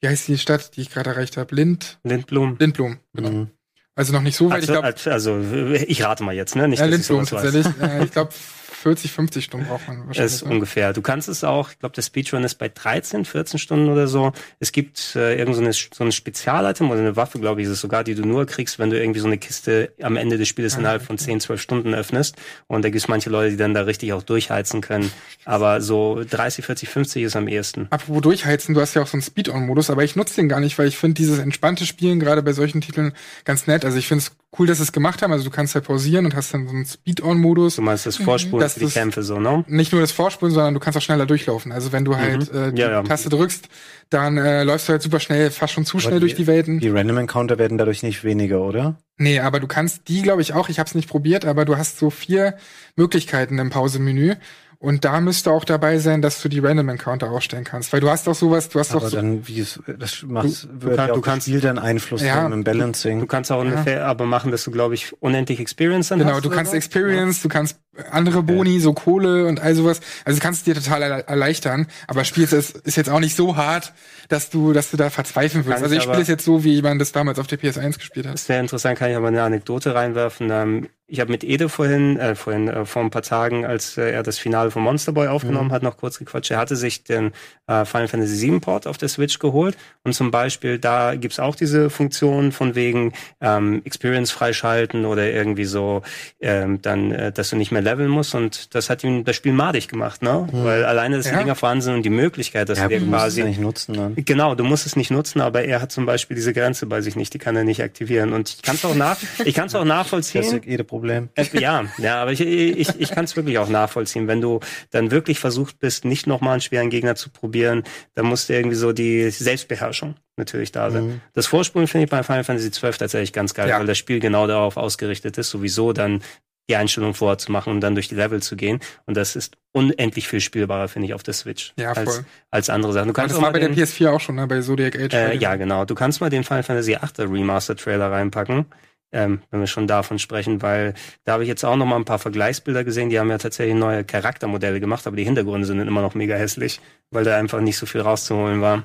wie 0.00 0.06
heißt 0.06 0.28
die 0.28 0.38
Stadt, 0.38 0.76
die 0.76 0.82
ich 0.82 0.90
gerade 0.90 1.10
erreicht 1.10 1.36
habe? 1.36 1.52
Lind, 1.56 1.98
Lindblum. 2.04 2.56
Lindblum. 2.60 2.98
Genau. 3.14 3.30
Mhm. 3.30 3.50
Also 3.96 4.12
noch 4.12 4.22
nicht 4.22 4.36
so 4.36 4.48
weit. 4.48 4.62
Ich 4.62 4.70
Also, 4.70 4.80
glaube, 4.80 5.10
also, 5.10 5.74
ich 5.88 6.04
rate 6.04 6.22
mal 6.22 6.36
jetzt, 6.36 6.54
ne? 6.54 6.68
Nicht, 6.68 6.78
ja, 6.78 6.84
ich 6.84 6.92
Lindblum 6.92 7.26
tatsächlich. 7.26 7.66
äh, 7.82 8.04
ich 8.04 8.12
glaube, 8.12 8.30
40, 8.78 9.12
50 9.12 9.44
Stunden 9.44 9.66
braucht 9.66 9.86
man 9.88 9.98
Das 9.98 10.06
wahrscheinlich. 10.06 10.32
ist 10.34 10.44
ne? 10.46 10.50
ungefähr. 10.52 10.92
Du 10.92 11.02
kannst 11.02 11.28
es 11.28 11.44
auch, 11.44 11.70
ich 11.70 11.78
glaube, 11.78 11.94
der 11.94 12.02
Speedrun 12.02 12.44
ist 12.44 12.54
bei 12.56 12.68
13, 12.68 13.24
14 13.24 13.58
Stunden 13.58 13.88
oder 13.88 14.06
so. 14.08 14.32
Es 14.60 14.72
gibt 14.72 15.14
äh, 15.16 15.36
irgend 15.36 15.54
so, 15.56 15.60
eine, 15.62 15.72
so 15.72 16.04
ein 16.04 16.12
Spezialitem 16.12 16.90
oder 16.90 17.00
eine 17.00 17.16
Waffe, 17.16 17.38
glaube 17.38 17.60
ich, 17.60 17.66
ist 17.66 17.72
es 17.72 17.80
sogar, 17.80 18.04
die 18.04 18.14
du 18.14 18.22
nur 18.22 18.46
kriegst, 18.46 18.78
wenn 18.78 18.90
du 18.90 18.98
irgendwie 18.98 19.20
so 19.20 19.26
eine 19.26 19.38
Kiste 19.38 19.92
am 20.00 20.16
Ende 20.16 20.38
des 20.38 20.48
Spieles 20.48 20.76
Ah, 20.76 20.78
innerhalb 20.80 21.02
von 21.02 21.18
10, 21.18 21.40
12 21.40 21.60
Stunden 21.60 21.94
öffnest. 21.94 22.36
Und 22.66 22.84
da 22.84 22.90
gibt 22.90 23.02
es 23.02 23.08
manche 23.08 23.30
Leute, 23.30 23.50
die 23.50 23.56
dann 23.56 23.74
da 23.74 23.82
richtig 23.82 24.12
auch 24.12 24.22
durchheizen 24.22 24.80
können. 24.80 25.10
Aber 25.44 25.80
so 25.80 26.22
30, 26.28 26.64
40, 26.64 26.88
50 26.88 27.22
ist 27.24 27.36
am 27.36 27.48
ehesten. 27.48 27.86
Apropos 27.90 28.22
durchheizen, 28.22 28.74
du 28.74 28.80
hast 28.80 28.94
ja 28.94 29.02
auch 29.02 29.06
so 29.06 29.14
einen 29.16 29.22
Speed-On-Modus, 29.22 29.90
aber 29.90 30.04
ich 30.04 30.16
nutze 30.16 30.36
den 30.36 30.48
gar 30.48 30.60
nicht, 30.60 30.78
weil 30.78 30.88
ich 30.88 30.96
finde 30.98 31.14
dieses 31.14 31.38
entspannte 31.38 31.86
Spielen 31.86 32.20
gerade 32.20 32.42
bei 32.42 32.52
solchen 32.52 32.80
Titeln 32.80 33.12
ganz 33.44 33.66
nett. 33.66 33.84
Also 33.84 33.98
ich 33.98 34.06
finde 34.08 34.22
es 34.24 34.32
cool, 34.58 34.66
dass 34.66 34.78
sie 34.78 34.84
es 34.84 34.92
gemacht 34.92 35.20
haben. 35.22 35.32
Also 35.32 35.44
du 35.44 35.50
kannst 35.50 35.74
halt 35.74 35.84
pausieren 35.84 36.24
und 36.24 36.34
hast 36.34 36.54
dann 36.54 36.66
so 36.68 36.74
einen 36.74 36.86
Speed-On-Modus. 36.86 37.76
Du 37.76 37.82
meinst 37.82 38.06
das 38.06 38.16
Vorspulen 38.16 38.68
für 38.68 38.80
die 38.80 38.86
Kämpfe 38.86 39.22
so, 39.22 39.38
ne? 39.40 39.64
Nicht 39.68 39.92
nur 39.92 40.00
das 40.00 40.12
Vorspulen, 40.12 40.54
sondern 40.54 40.74
du 40.74 40.80
kannst 40.80 40.96
auch 40.96 41.02
schneller 41.02 41.26
durchlaufen. 41.26 41.70
Also 41.72 41.92
wenn 41.92 42.04
du 42.04 42.16
halt 42.16 42.50
äh, 42.52 42.72
die 42.72 42.80
Ja, 42.80 42.90
ja. 42.90 43.02
Taste 43.02 43.28
drückst, 43.28 43.68
dann 44.10 44.38
äh, 44.38 44.64
läufst 44.64 44.88
du 44.88 44.92
halt 44.92 45.02
super 45.02 45.20
schnell, 45.20 45.50
fast 45.50 45.74
schon 45.74 45.84
zu 45.84 45.96
Aber 45.98 46.02
schnell 46.02 46.14
die- 46.14 46.20
durch 46.20 46.34
die 46.34 46.46
Welten. 46.46 46.80
Die 46.80 46.88
Random 46.88 47.18
Encounter 47.18 47.58
werden 47.58 47.76
dadurch 47.76 48.02
nicht 48.02 48.24
weniger, 48.24 48.62
oder? 48.62 48.96
Nee, 49.18 49.40
aber 49.40 49.60
du 49.60 49.66
kannst 49.66 50.08
die, 50.08 50.22
glaube 50.22 50.40
ich, 50.42 50.54
auch, 50.54 50.68
ich 50.68 50.78
habe 50.78 50.86
es 50.88 50.94
nicht 50.94 51.08
probiert, 51.08 51.44
aber 51.44 51.64
du 51.64 51.76
hast 51.76 51.98
so 51.98 52.08
vier 52.08 52.56
Möglichkeiten 52.96 53.58
im 53.58 53.70
Pausemenü. 53.70 54.34
Und 54.80 55.04
da 55.04 55.20
müsste 55.20 55.50
auch 55.50 55.64
dabei 55.64 55.98
sein, 55.98 56.22
dass 56.22 56.40
du 56.40 56.48
die 56.48 56.60
Random 56.60 56.88
Encounter 56.88 57.32
ausstellen 57.32 57.64
kannst. 57.64 57.92
Weil 57.92 57.98
du 57.98 58.08
hast 58.08 58.28
doch 58.28 58.34
sowas, 58.36 58.68
du 58.68 58.78
hast 58.78 58.92
Aber 58.92 59.00
doch 59.00 59.08
so, 59.08 59.16
dann, 59.16 59.48
wie 59.48 59.58
es, 59.58 59.80
das 59.98 60.22
macht, 60.22 60.46
du 60.46 60.82
wird 60.86 60.96
kann- 60.96 61.08
ja 61.08 61.14
du 61.14 61.18
auch 61.20 61.24
kannst- 61.24 61.48
das 61.48 61.50
Spiel 61.52 61.60
dann 61.60 61.80
Einfluss 61.80 62.22
Ja. 62.22 62.42
nehmen 62.42 62.52
im 62.52 62.64
Balancing. 62.64 63.18
Du 63.18 63.26
kannst 63.26 63.50
auch 63.50 63.60
ungefähr 63.60 64.06
aber 64.06 64.24
machen, 64.24 64.52
dass 64.52 64.62
du, 64.62 64.70
glaube 64.70 64.94
ich, 64.94 65.20
unendlich 65.20 65.58
Experience 65.58 66.08
dann 66.08 66.20
genau, 66.20 66.34
hast. 66.34 66.44
du 66.44 66.48
oder 66.48 66.56
kannst. 66.58 66.74
Experience, 66.74 67.42
du 67.42 67.48
kannst 67.48 67.80
andere 68.12 68.44
Boni, 68.44 68.78
so 68.78 68.92
Kohle 68.92 69.46
und 69.46 69.58
all 69.60 69.74
sowas. 69.74 69.98
Also 70.24 70.38
du 70.38 70.42
kannst 70.44 70.60
es 70.60 70.64
dir 70.64 70.80
total 70.80 71.02
erle- 71.02 71.26
erleichtern. 71.26 71.88
Aber 72.06 72.22
Spiel 72.24 72.44
ist, 72.44 72.54
ist 72.54 72.96
jetzt 72.96 73.10
auch 73.10 73.18
nicht 73.18 73.34
so 73.34 73.56
hart, 73.56 73.92
dass 74.28 74.48
du, 74.48 74.72
dass 74.72 74.92
du 74.92 74.96
da 74.96 75.10
verzweifeln. 75.10 75.64
Kann 75.64 75.82
Also 75.82 75.92
ich 75.92 76.04
spiele 76.04 76.22
es 76.22 76.28
jetzt 76.28 76.44
so, 76.44 76.62
wie 76.62 76.80
man 76.82 77.00
das 77.00 77.10
damals 77.10 77.40
auf 77.40 77.48
der 77.48 77.58
PS1 77.58 77.98
gespielt 77.98 78.26
hat. 78.28 78.34
Das 78.34 78.48
wäre 78.48 78.60
interessant, 78.60 78.96
kann 78.96 79.10
ich 79.10 79.16
aber 79.16 79.26
eine 79.26 79.42
Anekdote 79.42 79.96
reinwerfen. 79.96 80.48
Ähm, 80.52 80.88
ich 81.10 81.20
habe 81.20 81.30
mit 81.30 81.42
Ede 81.42 81.68
vorhin, 81.70 82.18
äh, 82.18 82.34
vorhin 82.34 82.68
äh, 82.68 82.84
vor 82.84 83.02
ein 83.02 83.10
paar 83.10 83.22
Tagen, 83.22 83.64
als 83.64 83.96
äh, 83.96 84.10
er 84.12 84.22
das 84.22 84.38
Finale 84.38 84.70
von 84.70 84.82
Monster 84.82 85.12
Boy 85.12 85.28
aufgenommen 85.28 85.72
hat, 85.72 85.82
noch 85.82 85.96
kurz 85.96 86.18
gequatscht. 86.18 86.50
Er 86.50 86.58
hatte 86.58 86.76
sich 86.76 87.02
den 87.02 87.32
äh, 87.66 87.86
Final 87.86 88.08
Fantasy 88.08 88.50
VII 88.50 88.60
Port 88.60 88.86
auf 88.86 88.98
der 88.98 89.08
Switch 89.08 89.38
geholt 89.38 89.76
und 90.04 90.12
zum 90.12 90.30
Beispiel 90.30 90.78
da 90.78 91.14
gibt's 91.14 91.40
auch 91.40 91.56
diese 91.56 91.88
Funktion 91.88 92.52
von 92.52 92.74
wegen 92.74 93.14
ähm, 93.40 93.80
Experience 93.84 94.30
freischalten 94.30 95.06
oder 95.06 95.30
irgendwie 95.30 95.64
so, 95.64 96.02
ähm, 96.40 96.82
dann, 96.82 97.10
äh, 97.12 97.32
dass 97.32 97.50
du 97.50 97.56
nicht 97.56 97.72
mehr 97.72 97.82
leveln 97.82 98.10
musst 98.10 98.34
und 98.34 98.74
das 98.74 98.90
hat 98.90 99.02
ihm 99.02 99.24
das 99.24 99.34
Spiel 99.34 99.52
madig 99.54 99.88
gemacht, 99.88 100.20
ne? 100.22 100.46
Weil 100.52 100.84
alleine, 100.84 101.16
dass 101.16 101.26
die 101.26 101.32
Ja. 101.32 101.38
Dinger 101.38 101.54
vorhanden 101.54 101.82
sind 101.82 101.94
und 101.94 102.02
die 102.02 102.10
Möglichkeit, 102.10 102.68
dass 102.68 102.78
ja, 102.78 102.88
du 102.88 102.96
es 102.96 103.08
quasi 103.08 103.40
ja 103.40 103.46
nicht 103.46 103.60
nutzen 103.60 103.94
dann. 103.94 104.14
Genau, 104.16 104.54
du 104.54 104.64
musst 104.64 104.84
es 104.84 104.94
nicht 104.94 105.10
nutzen, 105.10 105.40
aber 105.40 105.64
er 105.64 105.80
hat 105.80 105.90
zum 105.90 106.04
Beispiel 106.04 106.34
diese 106.34 106.52
Grenze 106.52 106.84
bei 106.86 107.00
sich 107.00 107.16
nicht, 107.16 107.32
die 107.32 107.38
kann 107.38 107.56
er 107.56 107.64
nicht 107.64 107.82
aktivieren. 107.82 108.34
Und 108.34 108.50
ich 108.50 108.62
kann 108.62 108.74
es 108.76 108.84
auch 108.84 108.94
nach, 108.94 109.16
ich 109.44 109.54
kann 109.54 109.68
es 109.68 109.74
auch 109.74 109.84
nachvollziehen. 109.86 110.60
Ja 111.06 111.20
Problem. 111.26 111.28
Äh, 111.34 111.60
ja, 111.60 111.84
ja, 111.98 112.22
aber 112.22 112.32
ich, 112.32 112.40
ich, 112.40 113.00
ich 113.00 113.10
kann 113.10 113.24
es 113.24 113.36
wirklich 113.36 113.58
auch 113.58 113.68
nachvollziehen. 113.68 114.26
Wenn 114.28 114.40
du 114.40 114.60
dann 114.90 115.10
wirklich 115.10 115.38
versucht 115.38 115.78
bist, 115.78 116.04
nicht 116.04 116.26
nochmal 116.26 116.52
einen 116.52 116.60
schweren 116.60 116.90
Gegner 116.90 117.14
zu 117.14 117.30
probieren, 117.30 117.84
dann 118.14 118.26
musst 118.26 118.48
du 118.48 118.54
irgendwie 118.54 118.76
so 118.76 118.92
die 118.92 119.30
Selbstbeherrschung 119.30 120.16
natürlich 120.36 120.72
da 120.72 120.90
sein. 120.90 121.06
Mhm. 121.06 121.20
Das 121.34 121.46
Vorspulen 121.46 121.88
finde 121.88 122.04
ich 122.04 122.10
bei 122.10 122.22
Final 122.22 122.44
Fantasy 122.44 122.70
XII 122.70 122.92
tatsächlich 122.92 123.32
ganz 123.32 123.54
geil, 123.54 123.68
Ja. 123.68 123.78
weil 123.78 123.86
das 123.86 123.98
Spiel 123.98 124.20
genau 124.20 124.46
darauf 124.46 124.76
ausgerichtet 124.76 125.36
ist, 125.38 125.50
sowieso 125.50 125.92
dann 125.92 126.22
die 126.70 126.76
Einstellung 126.76 127.14
vorher 127.14 127.38
zu 127.38 127.50
machen 127.50 127.72
und 127.72 127.80
dann 127.80 127.94
durch 127.94 128.08
die 128.08 128.14
Level 128.14 128.42
zu 128.42 128.54
gehen. 128.54 128.80
Und 129.06 129.16
das 129.16 129.36
ist 129.36 129.56
unendlich 129.72 130.28
viel 130.28 130.40
spielbarer, 130.40 130.88
finde 130.88 131.06
ich, 131.08 131.14
auf 131.14 131.22
der 131.22 131.32
Switch. 131.32 131.72
Ja, 131.78 131.92
als, 131.92 132.14
voll. 132.16 132.24
als 132.50 132.68
andere 132.68 132.92
Sachen. 132.92 133.06
Du 133.08 133.14
kannst 133.14 133.30
das 133.30 133.38
auch 133.38 133.42
war 133.42 133.48
mal 133.48 133.52
bei 133.54 133.60
der 133.60 133.70
den- 133.70 133.78
PS4 133.82 134.10
auch 134.10 134.20
schon, 134.20 134.34
ne? 134.34 134.46
bei 134.46 134.60
Zodiac 134.60 134.94
Age. 135.00 135.14
äh, 135.14 135.36
ja, 135.38 135.56
genau. 135.56 135.86
Du 135.86 135.94
kannst 135.94 136.20
mal 136.20 136.28
den 136.28 136.44
Final 136.44 136.62
Fantasy 136.62 136.90
VIII 136.94 137.26
Remaster 137.26 137.74
Trailer 137.74 138.10
reinpacken, 138.12 138.66
ähm, 139.12 139.42
wenn 139.50 139.60
wir 139.60 139.66
schon 139.66 139.86
davon 139.86 140.18
sprechen, 140.18 140.62
weil 140.62 140.94
da 141.24 141.32
habe 141.32 141.42
ich 141.42 141.48
jetzt 141.48 141.64
auch 141.64 141.76
noch 141.76 141.86
mal 141.86 141.96
ein 141.96 142.04
paar 142.04 142.18
Vergleichsbilder 142.18 142.84
gesehen. 142.84 143.08
Die 143.08 143.18
haben 143.18 143.30
ja 143.30 143.38
tatsächlich 143.38 143.74
neue 143.74 144.04
Charaktermodelle 144.04 144.80
gemacht, 144.80 145.06
aber 145.06 145.16
die 145.16 145.24
Hintergründe 145.24 145.66
sind 145.66 145.80
immer 145.80 146.02
noch 146.02 146.14
mega 146.14 146.34
hässlich, 146.34 146.80
weil 147.10 147.24
da 147.24 147.36
einfach 147.36 147.60
nicht 147.60 147.78
so 147.78 147.86
viel 147.86 148.00
rauszuholen 148.00 148.60
war. 148.60 148.84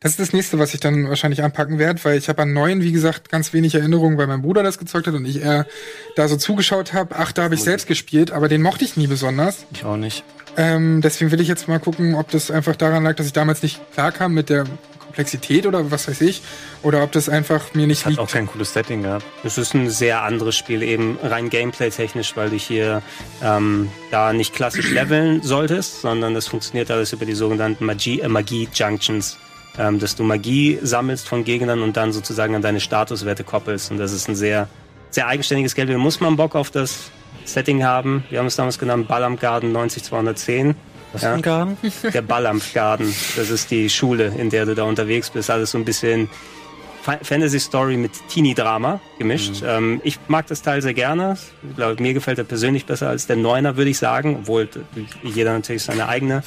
Das 0.00 0.10
ist 0.10 0.20
das 0.20 0.32
nächste, 0.34 0.58
was 0.58 0.74
ich 0.74 0.80
dann 0.80 1.08
wahrscheinlich 1.08 1.42
anpacken 1.42 1.78
werde, 1.78 2.02
weil 2.04 2.18
ich 2.18 2.28
habe 2.28 2.42
an 2.42 2.52
neun, 2.52 2.82
wie 2.82 2.92
gesagt, 2.92 3.30
ganz 3.30 3.52
wenig 3.54 3.74
Erinnerungen, 3.74 4.18
weil 4.18 4.26
mein 4.26 4.42
Bruder 4.42 4.62
das 4.62 4.78
gezockt 4.78 5.06
hat 5.06 5.14
und 5.14 5.24
ich 5.24 5.40
eher 5.40 5.66
da 6.16 6.28
so 6.28 6.36
zugeschaut 6.36 6.92
habe. 6.92 7.14
Ach, 7.16 7.32
da 7.32 7.44
habe 7.44 7.54
ich 7.54 7.62
selbst 7.62 7.86
gespielt, 7.86 8.30
aber 8.30 8.48
den 8.48 8.60
mochte 8.60 8.84
ich 8.84 8.96
nie 8.96 9.06
besonders. 9.06 9.66
Ich 9.72 9.84
auch 9.84 9.96
nicht. 9.96 10.22
Ähm, 10.56 11.00
deswegen 11.00 11.30
will 11.30 11.40
ich 11.40 11.48
jetzt 11.48 11.66
mal 11.66 11.80
gucken, 11.80 12.14
ob 12.14 12.30
das 12.30 12.50
einfach 12.50 12.76
daran 12.76 13.02
lag, 13.02 13.16
dass 13.16 13.26
ich 13.26 13.32
damals 13.32 13.62
nicht 13.62 13.80
klarkam 13.92 14.34
mit 14.34 14.50
der 14.50 14.66
Komplexität 15.14 15.64
oder 15.66 15.92
was 15.92 16.08
weiß 16.08 16.20
ich, 16.22 16.42
oder 16.82 17.04
ob 17.04 17.12
das 17.12 17.28
einfach 17.28 17.72
mir 17.74 17.86
nicht 17.86 18.04
Hat 18.04 18.10
liegt. 18.10 18.20
auch 18.20 18.30
kein 18.30 18.48
cooles 18.48 18.72
Setting 18.72 19.04
gehabt. 19.04 19.24
Es 19.44 19.58
ist 19.58 19.72
ein 19.72 19.88
sehr 19.88 20.22
anderes 20.22 20.56
Spiel, 20.56 20.82
eben 20.82 21.16
rein 21.22 21.50
gameplay-technisch, 21.50 22.36
weil 22.36 22.50
du 22.50 22.56
hier 22.56 23.00
ähm, 23.40 23.90
da 24.10 24.32
nicht 24.32 24.52
klassisch 24.54 24.90
leveln 24.90 25.40
solltest, 25.42 26.00
sondern 26.00 26.34
das 26.34 26.48
funktioniert 26.48 26.90
alles 26.90 27.12
über 27.12 27.26
die 27.26 27.34
sogenannten 27.34 27.84
Magie- 27.84 28.20
äh, 28.20 28.28
Magie-Junctions. 28.28 29.38
Ähm, 29.76 29.98
dass 29.98 30.14
du 30.14 30.22
Magie 30.22 30.78
sammelst 30.82 31.28
von 31.28 31.42
Gegnern 31.42 31.82
und 31.82 31.96
dann 31.96 32.12
sozusagen 32.12 32.54
an 32.54 32.62
deine 32.62 32.78
Statuswerte 32.80 33.42
koppelst. 33.42 33.90
Und 33.90 33.98
das 33.98 34.12
ist 34.12 34.28
ein 34.28 34.36
sehr, 34.36 34.68
sehr 35.10 35.26
eigenständiges 35.26 35.74
Gameplay. 35.74 35.96
Muss 35.96 36.20
man 36.20 36.36
Bock 36.36 36.54
auf 36.54 36.70
das 36.70 37.10
Setting 37.44 37.82
haben. 37.82 38.22
Wir 38.30 38.38
haben 38.38 38.46
es 38.46 38.54
damals 38.54 38.78
genannt 38.78 39.08
Ballamp 39.08 39.40
Garden 39.40 39.72
90210. 39.72 40.76
Was 41.14 41.22
Ja. 41.22 41.28
für 41.30 41.34
ein 41.36 41.42
Garten? 41.42 41.76
Der 42.12 42.22
Ballamp 42.22 42.62
Garden. 42.74 43.14
Das 43.36 43.48
ist 43.48 43.70
die 43.70 43.88
Schule, 43.88 44.32
in 44.36 44.50
der 44.50 44.66
du 44.66 44.74
da 44.74 44.82
unterwegs 44.82 45.30
bist. 45.30 45.48
Alles 45.50 45.70
so 45.70 45.78
ein 45.78 45.84
bisschen 45.86 46.28
Fa- 47.02 47.18
Fantasy 47.22 47.60
Story 47.60 47.96
mit 47.96 48.10
Teenie-Drama 48.28 49.00
gemischt. 49.18 49.62
Ähm, 49.64 50.00
ich 50.04 50.18
mag 50.28 50.46
das 50.48 50.60
Teil 50.62 50.82
sehr 50.82 50.94
gerne. 50.94 51.36
Ich 51.68 51.76
glaube, 51.76 52.02
mir 52.02 52.14
gefällt 52.14 52.38
er 52.38 52.44
persönlich 52.44 52.84
besser 52.86 53.08
als 53.08 53.26
der 53.26 53.36
Neuner, 53.36 53.76
würde 53.76 53.90
ich 53.90 53.98
sagen, 53.98 54.36
obwohl 54.40 54.68
jeder 55.22 55.52
natürlich 55.52 55.82
seine 55.84 56.08
eigene 56.08 56.42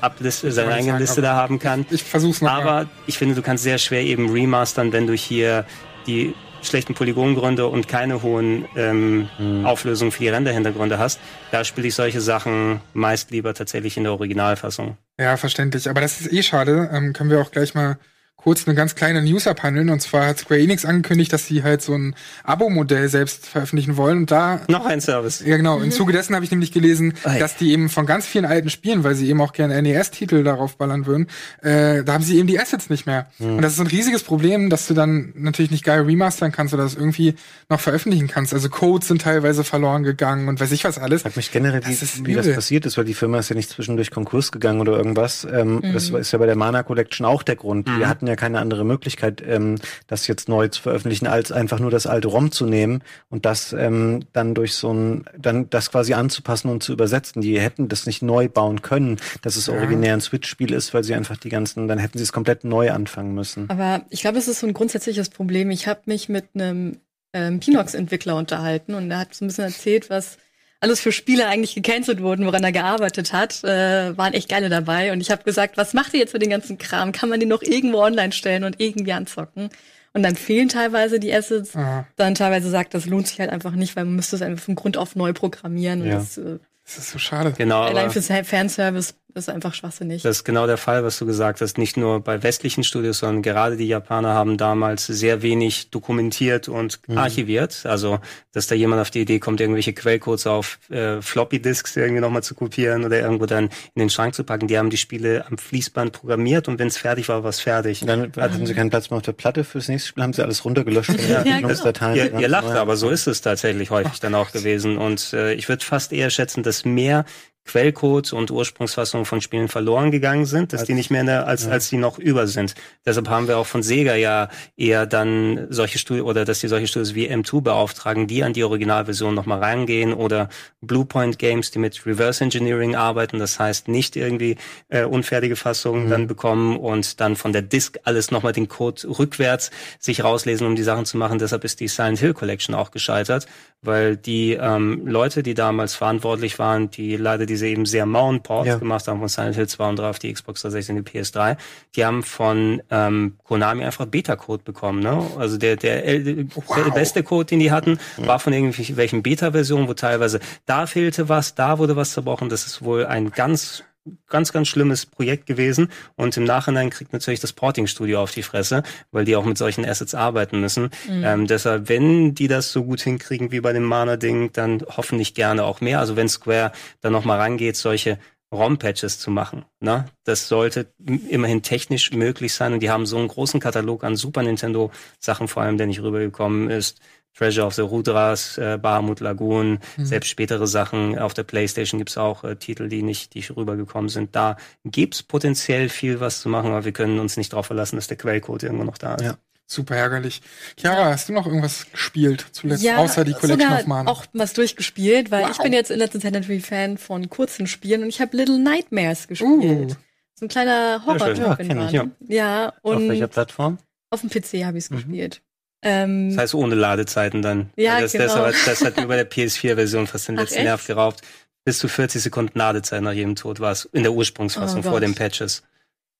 Abliste, 0.00 0.50
seine 0.52 0.70
ich 0.70 0.74
eigene 0.76 0.92
sagen, 0.92 1.00
Liste 1.02 1.22
da 1.22 1.34
haben 1.34 1.58
kann. 1.58 1.84
Ich 1.90 2.02
versuch's 2.04 2.40
noch. 2.40 2.50
mal. 2.52 2.62
Aber 2.62 2.90
ich 3.06 3.18
finde, 3.18 3.34
du 3.34 3.42
kannst 3.42 3.64
sehr 3.64 3.78
schwer 3.78 4.02
eben 4.02 4.30
remastern, 4.30 4.92
wenn 4.92 5.06
du 5.06 5.14
hier 5.14 5.64
die 6.06 6.34
schlechten 6.62 6.94
Polygongründe 6.94 7.66
und 7.66 7.88
keine 7.88 8.22
hohen 8.22 8.66
ähm, 8.76 9.28
Auflösungen 9.64 10.12
für 10.12 10.20
die 10.20 10.28
Renderhintergründe 10.28 10.98
hast. 10.98 11.20
Da 11.50 11.64
spiele 11.64 11.88
ich 11.88 11.94
solche 11.94 12.20
Sachen 12.20 12.80
meist 12.92 13.30
lieber 13.30 13.54
tatsächlich 13.54 13.96
in 13.96 14.04
der 14.04 14.12
Originalfassung. 14.12 14.96
Ja, 15.18 15.36
verständlich. 15.36 15.88
Aber 15.88 16.00
das 16.00 16.20
ist 16.20 16.32
eh 16.32 16.42
schade. 16.42 16.90
Ähm, 16.92 17.12
können 17.12 17.30
wir 17.30 17.40
auch 17.40 17.50
gleich 17.50 17.74
mal 17.74 17.98
kurz 18.42 18.66
eine 18.66 18.74
ganz 18.74 18.94
kleine 18.94 19.22
News 19.22 19.46
abhandeln. 19.46 19.90
Und 19.90 20.00
zwar 20.00 20.26
hat 20.26 20.38
Square 20.38 20.60
Enix 20.60 20.84
angekündigt, 20.84 21.32
dass 21.32 21.46
sie 21.46 21.62
halt 21.62 21.82
so 21.82 21.94
ein 21.94 22.14
Abo-Modell 22.44 23.08
selbst 23.08 23.46
veröffentlichen 23.46 23.96
wollen. 23.96 24.18
Und 24.18 24.30
da 24.30 24.60
Noch 24.68 24.86
ein 24.86 25.00
Service. 25.00 25.42
Ja, 25.44 25.56
genau. 25.56 25.80
Im 25.80 25.90
Zuge 25.90 26.12
dessen 26.12 26.34
habe 26.34 26.44
ich 26.44 26.50
nämlich 26.50 26.72
gelesen, 26.72 27.14
Ei. 27.24 27.38
dass 27.38 27.56
die 27.56 27.72
eben 27.72 27.88
von 27.88 28.06
ganz 28.06 28.26
vielen 28.26 28.44
alten 28.44 28.70
Spielen, 28.70 29.04
weil 29.04 29.14
sie 29.14 29.28
eben 29.28 29.40
auch 29.40 29.52
gerne 29.52 29.80
NES-Titel 29.82 30.42
darauf 30.42 30.76
ballern 30.76 31.06
würden, 31.06 31.26
äh, 31.62 32.02
da 32.02 32.14
haben 32.14 32.24
sie 32.24 32.38
eben 32.38 32.46
die 32.46 32.58
Assets 32.58 32.90
nicht 32.90 33.06
mehr. 33.06 33.26
Und 33.38 33.62
das 33.62 33.74
ist 33.74 33.80
ein 33.80 33.86
riesiges 33.86 34.22
Problem, 34.22 34.70
dass 34.70 34.86
du 34.86 34.94
dann 34.94 35.32
natürlich 35.36 35.70
nicht 35.70 35.84
geil 35.84 36.00
remastern 36.02 36.52
kannst 36.52 36.72
oder 36.74 36.84
das 36.84 36.94
irgendwie 36.94 37.34
noch 37.68 37.80
veröffentlichen 37.80 38.28
kannst. 38.28 38.54
Also 38.54 38.68
Codes 38.68 39.08
sind 39.08 39.22
teilweise 39.22 39.64
verloren 39.64 40.02
gegangen 40.02 40.48
und 40.48 40.60
weiß 40.60 40.72
ich 40.72 40.84
was 40.84 40.98
alles. 40.98 41.22
Frag 41.22 41.36
mich 41.36 41.52
generell, 41.52 41.84
wie, 41.84 41.90
Das 41.90 42.02
ist 42.02 42.26
wie 42.26 42.34
das 42.34 42.50
passiert 42.52 42.86
ist, 42.86 42.96
weil 42.96 43.04
die 43.04 43.14
Firma 43.14 43.38
ist 43.38 43.50
ja 43.50 43.56
nicht 43.56 43.70
zwischendurch 43.70 44.10
Konkurs 44.10 44.52
gegangen 44.52 44.80
oder 44.80 44.96
irgendwas. 44.96 45.46
Ähm, 45.50 45.82
Das 45.92 46.10
ist 46.10 46.32
ja 46.32 46.38
bei 46.38 46.46
der 46.46 46.56
Mana 46.56 46.82
Collection 46.82 47.26
auch 47.26 47.42
der 47.42 47.56
Grund. 47.56 47.88
Wir 47.98 48.08
hatten 48.08 48.26
ja 48.30 48.36
keine 48.36 48.58
andere 48.58 48.84
Möglichkeit, 48.84 49.42
ähm, 49.46 49.76
das 50.06 50.26
jetzt 50.26 50.48
neu 50.48 50.68
zu 50.68 50.80
veröffentlichen, 50.80 51.26
als 51.26 51.52
einfach 51.52 51.78
nur 51.78 51.90
das 51.90 52.06
alte 52.06 52.28
ROM 52.28 52.50
zu 52.50 52.66
nehmen 52.66 53.02
und 53.28 53.44
das 53.44 53.72
ähm, 53.72 54.24
dann 54.32 54.54
durch 54.54 54.74
so 54.74 54.92
ein, 54.92 55.24
dann 55.36 55.68
das 55.70 55.90
quasi 55.90 56.14
anzupassen 56.14 56.70
und 56.70 56.82
zu 56.82 56.92
übersetzen. 56.92 57.42
Die 57.42 57.60
hätten 57.60 57.88
das 57.88 58.06
nicht 58.06 58.22
neu 58.22 58.48
bauen 58.48 58.82
können, 58.82 59.18
dass 59.42 59.56
es 59.56 59.68
originär 59.68 60.14
ein 60.14 60.20
Switch-Spiel 60.20 60.72
ist, 60.72 60.94
weil 60.94 61.04
sie 61.04 61.14
einfach 61.14 61.36
die 61.36 61.50
ganzen, 61.50 61.88
dann 61.88 61.98
hätten 61.98 62.18
sie 62.18 62.24
es 62.24 62.32
komplett 62.32 62.64
neu 62.64 62.90
anfangen 62.90 63.34
müssen. 63.34 63.68
Aber 63.68 64.02
ich 64.10 64.22
glaube, 64.22 64.38
es 64.38 64.48
ist 64.48 64.60
so 64.60 64.66
ein 64.66 64.74
grundsätzliches 64.74 65.28
Problem. 65.28 65.70
Ich 65.70 65.86
habe 65.86 66.00
mich 66.06 66.28
mit 66.28 66.46
einem 66.54 66.98
ähm, 67.32 67.60
Pinox-Entwickler 67.60 68.36
unterhalten 68.36 68.94
und 68.94 69.10
er 69.10 69.18
hat 69.18 69.34
so 69.34 69.44
ein 69.44 69.48
bisschen 69.48 69.64
erzählt, 69.64 70.10
was 70.10 70.38
alles 70.80 71.00
für 71.00 71.12
Spiele 71.12 71.46
eigentlich 71.46 71.74
gecancelt 71.74 72.22
wurden, 72.22 72.46
woran 72.46 72.64
er 72.64 72.72
gearbeitet 72.72 73.32
hat, 73.32 73.62
äh, 73.64 74.16
waren 74.16 74.32
echt 74.32 74.48
geile 74.48 74.68
dabei. 74.70 75.12
Und 75.12 75.20
ich 75.20 75.30
habe 75.30 75.44
gesagt, 75.44 75.76
was 75.76 75.92
macht 75.94 76.14
ihr 76.14 76.20
jetzt 76.20 76.32
mit 76.32 76.42
dem 76.42 76.50
ganzen 76.50 76.78
Kram? 76.78 77.12
Kann 77.12 77.28
man 77.28 77.38
den 77.38 77.50
noch 77.50 77.62
irgendwo 77.62 77.98
online 77.98 78.32
stellen 78.32 78.64
und 78.64 78.80
irgendwie 78.80 79.12
anzocken? 79.12 79.68
Und 80.12 80.22
dann 80.24 80.34
fehlen 80.36 80.68
teilweise 80.68 81.20
die 81.20 81.32
Assets. 81.32 81.76
Ah, 81.76 82.04
Dann 82.16 82.34
teilweise 82.34 82.68
sagt, 82.70 82.94
das 82.94 83.06
lohnt 83.06 83.28
sich 83.28 83.38
halt 83.38 83.50
einfach 83.50 83.72
nicht, 83.72 83.94
weil 83.94 84.04
man 84.06 84.16
müsste 84.16 84.36
es 84.36 84.42
einfach 84.42 84.64
von 84.64 84.74
Grund 84.74 84.96
auf 84.96 85.14
neu 85.14 85.32
programmieren. 85.32 86.00
Und 86.02 86.08
Ja. 86.08 86.14
das, 86.14 86.36
äh, 86.38 86.58
das 86.96 87.06
ist 87.06 87.10
so 87.12 87.18
schade. 87.18 87.52
Genau. 87.56 87.82
allein 87.82 88.10
fürs 88.10 88.26
Fanservice 88.26 89.14
ist 89.34 89.48
einfach 89.48 89.74
schwachsinnig. 89.74 90.22
Das 90.22 90.38
ist 90.38 90.44
genau 90.44 90.66
der 90.66 90.76
Fall, 90.76 91.04
was 91.04 91.18
du 91.18 91.26
gesagt 91.26 91.60
hast. 91.60 91.78
Nicht 91.78 91.96
nur 91.96 92.20
bei 92.20 92.42
westlichen 92.42 92.84
Studios, 92.84 93.18
sondern 93.18 93.42
gerade 93.42 93.76
die 93.76 93.86
Japaner 93.86 94.34
haben 94.34 94.56
damals 94.56 95.06
sehr 95.06 95.42
wenig 95.42 95.90
dokumentiert 95.90 96.68
und 96.68 97.00
archiviert. 97.14 97.82
Also, 97.84 98.20
dass 98.52 98.66
da 98.66 98.74
jemand 98.74 99.00
auf 99.00 99.10
die 99.10 99.20
Idee 99.20 99.38
kommt, 99.38 99.60
irgendwelche 99.60 99.92
Quellcodes 99.92 100.46
auf 100.46 100.78
äh, 100.90 101.20
Floppy-Disks 101.20 101.96
irgendwie 101.96 102.20
nochmal 102.20 102.42
zu 102.42 102.54
kopieren 102.54 103.04
oder 103.04 103.20
irgendwo 103.20 103.46
dann 103.46 103.64
in 103.94 104.00
den 104.00 104.10
Schrank 104.10 104.34
zu 104.34 104.44
packen. 104.44 104.68
Die 104.68 104.78
haben 104.78 104.90
die 104.90 104.96
Spiele 104.96 105.44
am 105.46 105.58
Fließband 105.58 106.12
programmiert 106.12 106.68
und 106.68 106.78
wenn 106.78 106.88
es 106.88 106.96
fertig 106.96 107.28
war, 107.28 107.42
war 107.42 107.50
es 107.50 107.60
fertig. 107.60 108.02
Und 108.02 108.08
dann 108.08 108.32
hatten 108.36 108.66
sie 108.66 108.74
keinen 108.74 108.90
Platz 108.90 109.10
mehr 109.10 109.18
auf 109.18 109.22
der 109.22 109.32
Platte 109.32 109.64
fürs 109.64 109.88
nächste 109.88 110.08
Spiel, 110.08 110.22
haben 110.22 110.32
sie 110.32 110.42
alles 110.42 110.64
runtergelöscht 110.64 111.10
den 111.10 111.30
Ja, 111.30 111.38
Entwicklungsdateien. 111.38 112.16
Ihr, 112.16 112.40
ihr 112.40 112.48
lacht, 112.48 112.68
aber 112.68 112.96
so 112.96 113.10
ist 113.10 113.26
es 113.26 113.40
tatsächlich 113.40 113.90
häufig 113.90 114.20
dann 114.20 114.34
auch 114.34 114.52
gewesen. 114.52 114.98
Und 114.98 115.32
äh, 115.32 115.54
ich 115.54 115.68
würde 115.68 115.84
fast 115.84 116.12
eher 116.12 116.30
schätzen, 116.30 116.62
dass 116.62 116.79
mehr 116.84 117.24
Quellcodes 117.70 118.32
und 118.32 118.50
Ursprungsfassungen 118.50 119.24
von 119.24 119.40
Spielen 119.40 119.68
verloren 119.68 120.10
gegangen 120.10 120.44
sind, 120.44 120.72
dass 120.72 120.84
die 120.84 120.94
nicht 120.94 121.10
mehr 121.10 121.20
in 121.20 121.28
der, 121.28 121.46
als, 121.46 121.68
als 121.68 121.88
die 121.88 121.98
noch 121.98 122.18
über 122.18 122.48
sind. 122.48 122.74
Deshalb 123.06 123.28
haben 123.28 123.46
wir 123.46 123.58
auch 123.58 123.66
von 123.66 123.84
Sega 123.84 124.16
ja 124.16 124.48
eher 124.76 125.06
dann 125.06 125.68
solche 125.70 125.98
Studios 125.98 126.26
oder 126.26 126.44
dass 126.44 126.58
die 126.58 126.66
solche 126.66 126.88
Studios 126.88 127.14
wie 127.14 127.30
M2 127.30 127.60
beauftragen, 127.60 128.26
die 128.26 128.42
an 128.42 128.54
die 128.54 128.64
Originalversion 128.64 129.34
nochmal 129.34 129.60
reingehen 129.60 130.12
oder 130.12 130.48
Bluepoint 130.80 131.38
Games, 131.38 131.70
die 131.70 131.78
mit 131.78 132.04
Reverse 132.04 132.42
Engineering 132.42 132.96
arbeiten, 132.96 133.38
das 133.38 133.60
heißt 133.60 133.86
nicht 133.86 134.16
irgendwie 134.16 134.56
äh, 134.88 135.04
unfertige 135.04 135.54
Fassungen 135.54 136.10
dann 136.10 136.26
bekommen 136.26 136.76
und 136.76 137.20
dann 137.20 137.36
von 137.36 137.52
der 137.52 137.62
Disk 137.62 138.00
alles 138.02 138.32
nochmal 138.32 138.52
den 138.52 138.66
Code 138.66 139.02
rückwärts 139.16 139.70
sich 140.00 140.24
rauslesen, 140.24 140.66
um 140.66 140.74
die 140.74 140.82
Sachen 140.82 141.04
zu 141.04 141.16
machen. 141.16 141.38
Deshalb 141.38 141.62
ist 141.62 141.78
die 141.78 141.86
Silent 141.86 142.18
Hill 142.18 142.34
Collection 142.34 142.74
auch 142.74 142.90
gescheitert, 142.90 143.46
weil 143.80 144.16
die 144.16 144.54
ähm, 144.54 145.06
Leute, 145.06 145.44
die 145.44 145.54
damals 145.54 145.94
verantwortlich 145.94 146.58
waren, 146.58 146.90
die 146.90 147.16
leider 147.16 147.46
diese 147.46 147.59
eben 147.68 147.86
sehr 147.86 148.06
mauen 148.06 148.42
Ports 148.42 148.68
Ja. 148.68 148.76
gemacht 148.78 149.06
haben 149.08 149.18
von 149.20 149.28
Silent 149.28 149.56
Hill 149.56 149.68
2 149.68 149.88
und 149.88 149.98
3 149.98 150.08
auf 150.10 150.18
die 150.18 150.32
Xbox 150.32 150.62
360 150.62 150.96
und 150.96 151.08
die 151.08 151.18
PS3, 151.18 151.56
die 151.96 152.04
haben 152.04 152.22
von 152.22 152.82
ähm, 152.90 153.34
Konami 153.44 153.84
einfach 153.84 154.06
Beta-Code 154.06 154.62
bekommen. 154.64 155.00
Ne? 155.00 155.22
Also 155.38 155.56
der, 155.58 155.76
der, 155.76 156.04
el- 156.04 156.44
der 156.46 156.90
beste 156.92 157.22
Code, 157.22 157.46
den 157.46 157.60
die 157.60 157.70
hatten, 157.72 157.98
war 158.18 158.38
von 158.38 158.52
irgendwelchen 158.52 159.22
Beta-Versionen, 159.22 159.88
wo 159.88 159.94
teilweise 159.94 160.40
da 160.66 160.86
fehlte 160.86 161.28
was, 161.28 161.54
da 161.54 161.78
wurde 161.78 161.96
was 161.96 162.12
zerbrochen. 162.12 162.48
Das 162.48 162.66
ist 162.66 162.82
wohl 162.82 163.06
ein 163.06 163.30
ganz 163.30 163.84
ganz, 164.28 164.52
ganz 164.52 164.68
schlimmes 164.68 165.06
Projekt 165.06 165.46
gewesen. 165.46 165.88
Und 166.16 166.36
im 166.36 166.44
Nachhinein 166.44 166.90
kriegt 166.90 167.12
natürlich 167.12 167.40
das 167.40 167.52
Porting-Studio 167.52 168.20
auf 168.20 168.32
die 168.32 168.42
Fresse, 168.42 168.82
weil 169.10 169.24
die 169.24 169.36
auch 169.36 169.44
mit 169.44 169.58
solchen 169.58 169.84
Assets 169.84 170.14
arbeiten 170.14 170.60
müssen. 170.60 170.90
Ähm, 171.24 171.46
deshalb, 171.46 171.88
wenn 171.88 172.34
die 172.34 172.48
das 172.48 172.72
so 172.72 172.84
gut 172.84 173.00
hinkriegen 173.00 173.52
wie 173.52 173.60
bei 173.60 173.72
dem 173.72 173.84
Mana-Ding, 173.84 174.52
dann 174.52 174.82
hoffentlich 174.96 175.34
gerne 175.34 175.64
auch 175.64 175.80
mehr. 175.80 176.00
Also 176.00 176.16
wenn 176.16 176.28
Square 176.28 176.72
dann 177.00 177.12
nochmal 177.12 177.38
rangeht, 177.38 177.76
solche 177.76 178.18
ROM-Patches 178.52 179.18
zu 179.18 179.30
machen. 179.30 179.64
Ne? 179.78 180.06
Das 180.24 180.48
sollte 180.48 180.92
immerhin 181.28 181.62
technisch 181.62 182.10
möglich 182.12 182.52
sein. 182.52 182.72
Und 182.72 182.80
die 182.80 182.90
haben 182.90 183.06
so 183.06 183.16
einen 183.16 183.28
großen 183.28 183.60
Katalog 183.60 184.02
an 184.02 184.16
Super 184.16 184.42
Nintendo-Sachen, 184.42 185.46
vor 185.46 185.62
allem, 185.62 185.78
der 185.78 185.86
nicht 185.86 186.02
rübergekommen 186.02 186.68
ist. 186.68 187.00
Treasure 187.34 187.66
of 187.66 187.74
the 187.74 187.82
Rudras, 187.82 188.58
äh, 188.58 188.78
Bahamut 188.80 189.20
Lagoon, 189.20 189.78
selbst 189.96 190.28
spätere 190.28 190.66
Sachen. 190.66 191.18
Auf 191.18 191.32
der 191.34 191.44
Playstation 191.44 191.98
gibt's 191.98 192.18
auch 192.18 192.44
äh, 192.44 192.56
Titel, 192.56 192.88
die 192.88 193.02
nicht, 193.02 193.34
die 193.34 193.40
rübergekommen 193.40 194.08
sind. 194.08 194.34
Da 194.36 194.56
gibt's 194.84 195.22
potenziell 195.22 195.88
viel 195.88 196.20
was 196.20 196.40
zu 196.40 196.48
machen, 196.48 196.70
aber 196.70 196.84
wir 196.84 196.92
können 196.92 197.18
uns 197.18 197.36
nicht 197.36 197.52
darauf 197.52 197.66
verlassen, 197.66 197.96
dass 197.96 198.08
der 198.08 198.16
Quellcode 198.16 198.64
irgendwo 198.64 198.84
noch 198.84 198.98
da 198.98 199.14
ist. 199.14 199.22
Ja. 199.24 199.38
Super 199.72 199.94
ärgerlich. 199.94 200.42
Chiara, 200.76 201.12
hast 201.12 201.28
du 201.28 201.32
noch 201.32 201.46
irgendwas 201.46 201.88
gespielt 201.92 202.44
zuletzt, 202.50 202.84
außer 202.88 203.24
die 203.24 203.34
Collection 203.34 203.68
sogar 203.68 203.80
of 203.80 203.86
Mana? 203.86 204.10
auch 204.10 204.24
was 204.32 204.52
durchgespielt, 204.52 205.30
weil 205.30 205.48
ich 205.48 205.58
bin 205.58 205.72
jetzt 205.72 205.92
in 205.92 205.98
letzter 206.00 206.18
Zeit 206.18 206.32
natürlich 206.32 206.66
Fan 206.66 206.98
von 206.98 207.30
kurzen 207.30 207.68
Spielen 207.68 208.02
und 208.02 208.08
ich 208.08 208.20
habe 208.20 208.36
Little 208.36 208.58
Nightmares 208.58 209.28
gespielt. 209.28 209.92
Uh. 209.92 209.94
So 210.34 210.46
ein 210.46 210.48
kleiner 210.48 211.02
horror 211.06 211.36
Sehr 211.36 211.56
schön. 211.56 211.78
Ja, 211.78 211.88
ja. 211.90 212.06
ja, 212.26 212.68
Auf 212.82 212.96
und 212.96 213.08
welcher 213.10 213.28
Plattform? 213.28 213.78
auf 214.10 214.22
dem 214.22 214.30
PC 214.30 214.64
habe 214.64 214.76
ich 214.78 214.84
es 214.84 214.90
gespielt. 214.90 215.40
Ähm, 215.82 216.30
Das 216.30 216.38
heißt 216.38 216.54
ohne 216.54 216.74
Ladezeiten 216.74 217.42
dann. 217.42 217.70
Ja, 217.76 218.00
das, 218.00 218.12
genau. 218.12 218.26
das, 218.44 218.64
das 218.64 218.84
hat 218.84 218.96
mir 218.96 219.06
bei 219.06 219.16
der 219.16 219.30
PS4-Version 219.30 220.06
fast 220.06 220.28
den 220.28 220.36
letzten? 220.36 220.62
Nerv 220.64 220.86
geraubt. 220.86 221.22
Bis 221.64 221.78
zu 221.78 221.88
40 221.88 222.22
Sekunden 222.22 222.58
Ladezeit 222.58 223.02
nach 223.02 223.12
jedem 223.12 223.36
Tod 223.36 223.60
war 223.60 223.72
es 223.72 223.84
in 223.92 224.02
der 224.02 224.12
Ursprungsfassung 224.12 224.80
Oh 224.80 224.90
vor 224.90 225.00
den 225.00 225.14
Patches. 225.14 225.62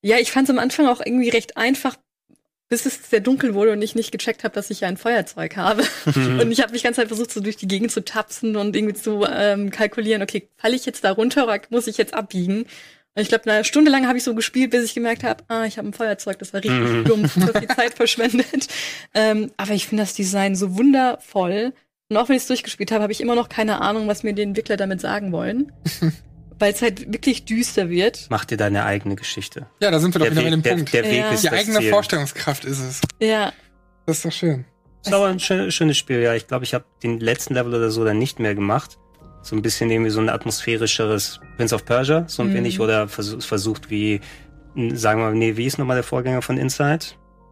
ja, 0.03 0.19
ich 0.19 0.33
fand 0.33 0.49
es 0.49 0.51
am 0.55 0.59
Anfang 0.59 0.87
auch 0.87 1.01
irgendwie 1.05 1.31
recht 1.31 1.57
einfach, 1.57 1.97
bis 2.69 2.87
es 2.87 3.11
sehr 3.11 3.21
dunkel 3.21 3.55
wurde 3.55 3.73
und 3.73 3.83
ich 3.83 3.95
nicht 3.95 4.13
gecheckt 4.13 4.45
habe, 4.45 4.55
dass 4.55 4.71
ich 4.71 4.81
ja 4.81 4.89
ein 4.89 4.97
Feuerzeug 4.97 5.57
habe. 5.57 5.83
und 6.07 6.53
ich 6.53 6.61
habe 6.63 6.73
mich 6.73 6.83
ganz 6.83 6.99
halt 6.99 7.09
versucht, 7.09 7.33
so 7.33 7.41
durch 7.41 7.57
die 7.57 7.69
Gegend 7.69 7.91
zu 7.91 8.05
tapsen 8.05 8.57
und 8.57 8.77
irgendwie 8.77 8.95
zu 8.95 9.27
ähm, 9.31 9.71
kalkulieren, 9.71 10.23
okay, 10.23 10.49
falle 10.57 10.77
ich 10.77 10.87
jetzt 10.87 11.05
da 11.05 11.11
runter 11.13 11.45
oder 11.45 11.61
muss 11.71 11.87
ich 11.87 11.97
jetzt 11.99 12.15
abbiegen? 12.15 12.67
Und 13.21 13.25
ich 13.25 13.29
glaube, 13.29 13.51
eine 13.51 13.65
Stunde 13.65 13.91
lang 13.91 14.07
habe 14.09 14.17
ich 14.17 14.25
so 14.25 14.35
gespielt, 14.35 14.71
bis 14.71 14.83
ich 14.85 14.95
gemerkt 14.95 15.25
habe, 15.25 15.45
ah, 15.49 15.65
ich 15.67 15.77
habe 15.77 15.87
ein 15.89 15.93
Feuerzeug, 15.93 16.39
das 16.39 16.55
war 16.55 16.65
richtig 16.65 17.05
dumm, 17.05 17.27
so 17.27 17.53
viel 17.53 17.69
Zeit 17.77 17.93
verschwendet. 17.95 18.69
Ähm, 19.13 19.51
aber 19.59 19.73
ich 19.73 19.87
finde 19.87 20.05
das 20.05 20.15
Design 20.15 20.57
so 20.57 20.77
wundervoll. 20.79 21.75
Und 22.09 22.17
auch 22.17 22.29
wenn 22.31 22.37
ich 22.37 22.43
es 22.43 22.49
durchgespielt 22.49 22.91
habe, 22.93 23.03
habe 23.03 23.13
ich 23.13 23.21
immer 23.21 23.35
noch 23.35 23.51
keine 23.51 23.83
Ahnung, 23.83 24.09
was 24.09 24.23
mir 24.23 24.33
die 24.33 24.41
Entwickler 24.43 24.79
damit 24.79 25.03
sagen 25.03 25.33
wollen. 25.33 25.71
Weil 26.59 26.73
es 26.73 26.81
halt 26.83 27.13
wirklich 27.13 27.45
düster 27.45 27.91
wird. 27.91 28.27
Mach 28.31 28.45
dir 28.47 28.57
deine 28.57 28.85
eigene 28.85 29.17
Geschichte. 29.17 29.67
Ja, 29.83 29.91
da 29.91 29.99
sind 29.99 30.15
wir 30.15 30.19
doch 30.21 30.27
Der 30.27 30.37
wieder 30.37 30.51
dem 30.51 30.59
Weg, 30.59 30.63
der, 30.65 30.75
Punkt. 30.77 30.93
der 30.95 31.05
Weg 31.05 31.19
Ja. 31.19 31.31
ist 31.31 31.43
die 31.45 31.49
das 31.49 31.59
eigene 31.59 31.79
Ziel. 31.81 31.91
Vorstellungskraft 31.91 32.65
ist 32.65 32.81
es. 32.81 33.01
Ja, 33.21 33.53
Das 34.07 34.17
ist 34.17 34.25
doch 34.25 34.33
schön. 34.33 34.65
ist 35.05 35.13
aber 35.13 35.27
ein 35.29 35.41
schön, 35.41 35.71
schönes 35.71 35.97
Spiel, 35.99 36.21
ja. 36.21 36.35
Ich 36.35 36.47
glaube, 36.49 36.65
ich 36.65 36.73
habe 36.75 36.85
den 37.03 37.21
letzten 37.21 37.53
Level 37.55 37.75
oder 37.75 37.91
so 37.91 38.05
dann 38.05 38.19
nicht 38.19 38.39
mehr 38.41 38.55
gemacht. 38.55 38.99
So 39.43 39.57
ein 39.57 39.63
bisschen 39.63 39.91
irgendwie 39.91 40.11
so 40.11 40.21
ein 40.21 40.29
atmosphärischeres 40.29 41.41
Prince 41.57 41.75
of 41.75 41.85
Persia, 41.85 42.25
so 42.29 42.43
ein 42.43 42.49
Mhm. 42.51 42.55
wenig, 42.55 42.81
oder 42.81 43.09
vers 43.09 43.37
versucht 43.45 43.91
wie, 43.91 44.21
sagen 44.93 45.21
wir 45.21 45.27
mal, 45.31 45.35
nee, 45.35 45.57
wie 45.57 45.67
ist 45.67 45.79
nochmal 45.79 45.97
der 45.97 46.05
Vorgänger 46.05 46.43
von 46.43 46.59
Inside? 46.59 47.07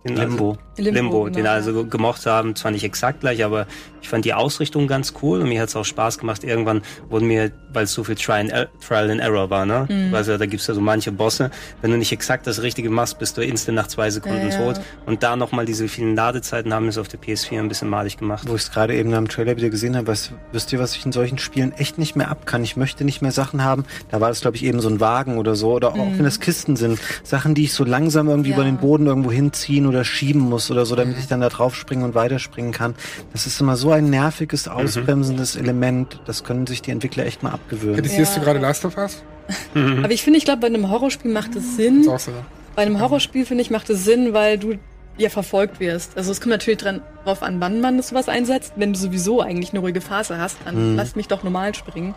Den 0.09 0.17
Limbo. 0.31 0.57
Also, 0.77 0.91
Limbo, 0.91 1.25
genau, 1.25 1.35
den 1.37 1.47
also 1.47 1.85
gemocht 1.85 2.25
haben, 2.27 2.55
zwar 2.55 2.71
nicht 2.71 2.85
exakt 2.85 3.21
gleich, 3.21 3.45
aber 3.45 3.67
ich 4.01 4.09
fand 4.09 4.25
die 4.25 4.33
Ausrichtung 4.35 4.87
ganz 4.87 5.13
cool 5.23 5.41
und 5.41 5.49
mir 5.49 5.61
hat's 5.61 5.75
auch 5.75 5.85
Spaß 5.85 6.19
gemacht. 6.19 6.45
Irgendwann 6.45 6.83
wurden 7.09 7.27
mir, 7.27 7.51
weil 7.73 7.85
es 7.85 7.93
so 7.93 8.05
viel 8.05 8.15
Trial 8.15 8.41
and, 8.43 8.51
Er- 8.53 8.69
Trial 8.87 9.11
and 9.11 9.21
Error 9.21 9.51
war, 9.51 9.67
ne? 9.67 9.87
Mhm. 9.89 10.15
Also 10.15 10.37
da 10.39 10.47
gibt's 10.47 10.67
ja 10.69 10.75
so 10.75 10.81
manche 10.81 11.11
Bosse, 11.11 11.51
wenn 11.83 11.91
du 11.91 11.97
nicht 11.99 12.13
exakt 12.13 12.47
das 12.47 12.63
Richtige 12.63 12.91
machst, 12.91 13.19
bist 13.19 13.37
du 13.37 13.43
instant 13.43 13.75
nach 13.77 13.89
zwei 13.89 14.11
Sekunden 14.11 14.49
Ja, 14.51 14.61
ja. 14.61 14.73
tot. 14.73 14.81
Und 15.07 15.23
da 15.25 15.35
nochmal 15.35 15.65
diese 15.67 15.89
vielen 15.89 16.15
Ladezeiten 16.15 16.73
haben 16.73 16.87
es 16.89 16.97
auf 16.97 17.09
der 17.09 17.21
PS4 17.21 17.59
ein 17.59 17.69
bisschen 17.69 17.89
malig 17.89 18.17
gemacht. 18.17 18.49
Wo 18.49 18.55
ich 18.55 18.63
es 18.63 18.71
gerade 18.71 18.95
eben 18.95 19.13
am 19.15 19.27
Trailer 19.29 19.57
wieder 19.57 19.71
gesehen 19.71 19.97
habe, 19.97 20.07
was, 20.07 20.31
wisst 20.53 20.73
ihr, 20.73 20.79
was 20.79 20.95
ich 20.95 21.05
in 21.05 21.11
solchen 21.13 21.39
Spielen 21.39 21.73
echt 21.73 21.99
nicht 21.99 22.15
mehr 22.15 22.31
ab 22.31 22.47
kann? 22.47 22.63
Ich 22.63 22.77
möchte 22.77 23.05
nicht 23.05 23.21
mehr 23.21 23.33
Sachen 23.33 23.65
haben. 23.65 23.85
Da 24.11 24.21
war 24.21 24.29
das, 24.29 24.41
glaube 24.43 24.57
ich, 24.57 24.65
eben 24.65 24.81
so 24.81 24.89
ein 24.89 25.01
Wagen 25.01 25.39
oder 25.39 25.57
so. 25.57 25.73
Oder 25.73 25.89
auch 25.95 25.97
wenn 26.17 26.23
das 26.25 26.39
Kisten 26.39 26.77
sind. 26.77 27.01
Sachen, 27.25 27.55
die 27.57 27.65
ich 27.65 27.73
so 27.73 27.83
langsam 27.85 28.29
irgendwie 28.29 28.51
Ja. 28.51 28.57
über 28.57 28.65
den 28.65 28.77
Boden 28.77 29.07
irgendwo 29.07 29.33
hinziehen 29.33 29.87
oder 29.87 29.98
schieben 30.05 30.41
muss 30.43 30.71
oder 30.71 30.87
so, 30.87 30.97
damit 30.97 31.19
ich 31.19 31.27
dann 31.27 31.41
da 31.41 31.49
drauf 31.49 31.75
springen 31.75 32.03
und 32.05 32.15
weiterspringen 32.15 32.73
kann. 32.73 32.95
Das 33.33 33.47
ist 33.47 33.61
immer 33.61 33.77
so 33.77 33.91
ein 33.93 34.11
nerviges, 34.11 34.69
ausbremsendes 34.69 35.57
Element. 35.57 36.21
Das 36.27 36.45
können 36.45 36.67
sich 36.67 36.83
die 36.83 36.91
Entwickler 36.91 37.27
echt 37.27 37.43
mal 37.43 37.51
abgewöhnen. 37.51 37.97
Kritisierst 37.97 38.35
Ja. 38.35 38.39
du 38.41 38.45
gerade 38.45 38.59
Last 38.59 38.85
of 38.85 38.97
Us? 38.97 39.23
aber 39.75 40.11
ich 40.11 40.23
finde, 40.23 40.39
ich 40.39 40.45
glaube, 40.45 40.61
bei 40.61 40.67
einem 40.67 40.91
Horrorspiel 40.91 41.33
macht 41.33 41.55
es 41.57 41.77
Sinn. 41.77 42.03
Ist 42.03 42.09
auch 42.09 42.19
so. 42.19 42.33
Bei 42.77 42.83
einem 42.83 43.01
Horrorspiel, 43.01 43.45
finde 43.47 43.63
ich, 43.63 43.71
macht 43.71 43.89
es 43.91 44.05
Sinn, 44.05 44.33
weil 44.35 44.59
du 44.59 44.75
ja 45.17 45.31
verfolgt 45.31 45.81
wirst. 45.81 46.17
Also 46.17 46.31
es 46.31 46.41
kommt 46.41 46.51
natürlich 46.53 46.79
dran, 46.79 47.01
drauf 47.25 47.43
an, 47.43 47.61
wann 47.61 47.81
man 47.81 48.01
sowas 48.03 48.29
einsetzt. 48.29 48.75
Wenn 48.77 48.93
du 48.93 48.99
sowieso 48.99 49.41
eigentlich 49.41 49.71
eine 49.71 49.81
ruhige 49.81 50.01
Phase 50.01 50.39
hast, 50.39 50.59
dann 50.65 50.93
Mhm. 50.93 50.97
lass 50.97 51.17
mich 51.17 51.27
doch 51.29 51.43
normal 51.43 51.75
springen. 51.75 52.15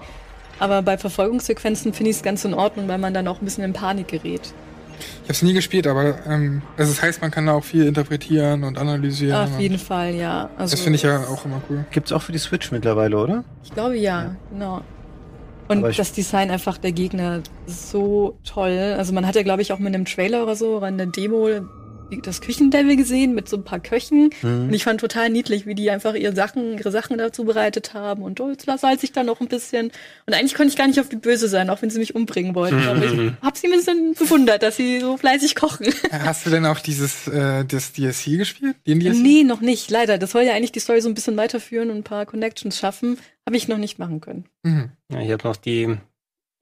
Aber 0.60 0.84
bei 0.84 0.98
Verfolgungssequenzen 1.00 1.94
finde 1.94 2.12
ich 2.12 2.18
es 2.18 2.22
ganz 2.22 2.46
in 2.46 2.54
Ordnung, 2.54 2.88
weil 2.88 3.00
man 3.00 3.14
dann 3.16 3.28
auch 3.28 3.42
ein 3.42 3.46
bisschen 3.46 3.64
in 3.64 3.74
Panik 3.74 4.10
gerät. 4.10 4.54
Ich 5.02 5.24
habe 5.24 5.34
es 5.34 5.42
nie 5.42 5.54
gespielt, 5.54 5.88
aber 5.88 6.26
ähm, 6.26 6.62
also 6.78 6.92
das 6.92 7.02
heißt, 7.02 7.22
man 7.22 7.32
kann 7.32 7.46
da 7.46 7.54
auch 7.54 7.64
viel 7.64 7.86
interpretieren 7.86 8.64
und 8.64 8.78
analysieren. 8.78 9.54
Auf 9.54 9.60
jeden 9.60 9.78
Fall, 9.78 10.16
ja. 10.16 10.50
Also, 10.58 10.72
das 10.72 10.82
finde 10.82 10.98
ich 10.98 11.04
ja 11.04 11.20
auch 11.20 11.46
immer 11.46 11.62
cool. 11.70 11.86
Gibt's 11.92 12.12
auch 12.12 12.22
für 12.22 12.32
die 12.32 12.40
Switch 12.40 12.72
mittlerweile, 12.72 13.18
oder? 13.18 13.44
Ich 13.64 13.72
glaube 13.72 13.98
ja, 13.98 14.36
genau. 14.52 14.82
Und 15.68 15.98
das 15.98 16.12
Design 16.12 16.52
einfach 16.52 16.78
der 16.78 16.92
Gegner 16.92 17.42
so 17.66 18.38
toll. 18.44 18.96
Also 18.98 19.14
man 19.14 19.26
hat 19.26 19.36
ja, 19.36 19.44
glaube 19.44 19.62
ich, 19.62 19.72
auch 19.72 19.80
mit 19.80 19.96
einem 19.96 20.04
Trailer 20.06 20.44
oder 20.44 20.56
so 20.56 20.78
oder 20.78 20.88
einer 20.88 21.06
Demo 21.06 21.48
das 22.24 22.42
Küchenlevel 22.42 22.96
gesehen 22.96 23.34
mit 23.34 23.48
so 23.48 23.58
ein 23.58 23.64
paar 23.64 23.80
Köchen. 23.80 24.32
Mhm. 24.42 24.68
Und 24.68 24.74
ich 24.74 24.84
fand 24.84 25.00
total 25.00 25.30
niedlich, 25.30 25.66
wie 25.66 25.76
die 25.76 25.90
einfach 25.92 26.14
ihre 26.16 26.36
Sachen, 26.36 26.78
ihre 26.78 26.92
Sachen 26.92 27.18
dazu 27.18 27.46
bereitet 27.46 27.94
haben. 27.94 28.24
Und 28.24 28.40
oh, 28.40 28.50
jetzt 28.50 28.66
salz 28.80 29.04
ich 29.04 29.12
da 29.12 29.24
noch 29.24 29.42
ein 29.42 29.48
bisschen. 29.48 29.92
Und 30.26 30.34
eigentlich 30.34 30.56
konnte 30.56 30.70
ich 30.70 30.78
gar 30.78 30.88
nicht 30.88 31.00
auf 31.00 31.10
die 31.10 31.16
Böse 31.16 31.48
sein, 31.48 31.70
auch 31.70 31.82
wenn 31.82 31.90
sie 31.90 32.00
mich 32.00 32.16
umbringen 32.16 32.56
wollten. 32.56 32.80
Aber 32.88 33.04
ich 33.06 33.14
mhm. 33.14 33.38
habe 33.42 33.58
sie 33.58 33.68
ein 33.68 33.74
bisschen 33.74 34.14
bewundert, 34.14 34.64
dass 34.64 34.78
sie 34.78 35.00
so 35.00 35.18
fleißig 35.18 35.56
kochen. 35.56 35.88
Hast 36.12 36.46
du 36.46 36.50
denn 36.50 36.66
auch 36.66 36.80
dieses 36.80 37.28
äh, 37.28 37.66
das 37.66 37.94
DSC 37.94 38.38
gespielt? 38.38 38.76
Den 38.88 39.00
DSC? 39.00 39.22
Nee, 39.22 39.44
noch 39.44 39.62
nicht, 39.62 39.90
leider. 39.90 40.18
Das 40.18 40.32
soll 40.32 40.44
ja 40.44 40.54
eigentlich 40.54 40.72
die 40.72 40.80
Story 40.80 41.02
so 41.02 41.10
ein 41.10 41.16
bisschen 41.16 41.38
weiterführen 41.38 41.90
und 41.90 41.98
ein 41.98 42.04
paar 42.04 42.26
Connections 42.26 42.78
schaffen. 42.78 43.18
Habe 43.46 43.58
ich 43.58 43.68
noch 43.68 43.78
nicht 43.78 44.00
machen 44.00 44.22
können. 44.22 44.46
Mhm. 44.64 44.92
Ja, 45.12 45.22
ich 45.22 45.32
habe 45.32 45.48
noch 45.48 45.56
die 45.56 45.98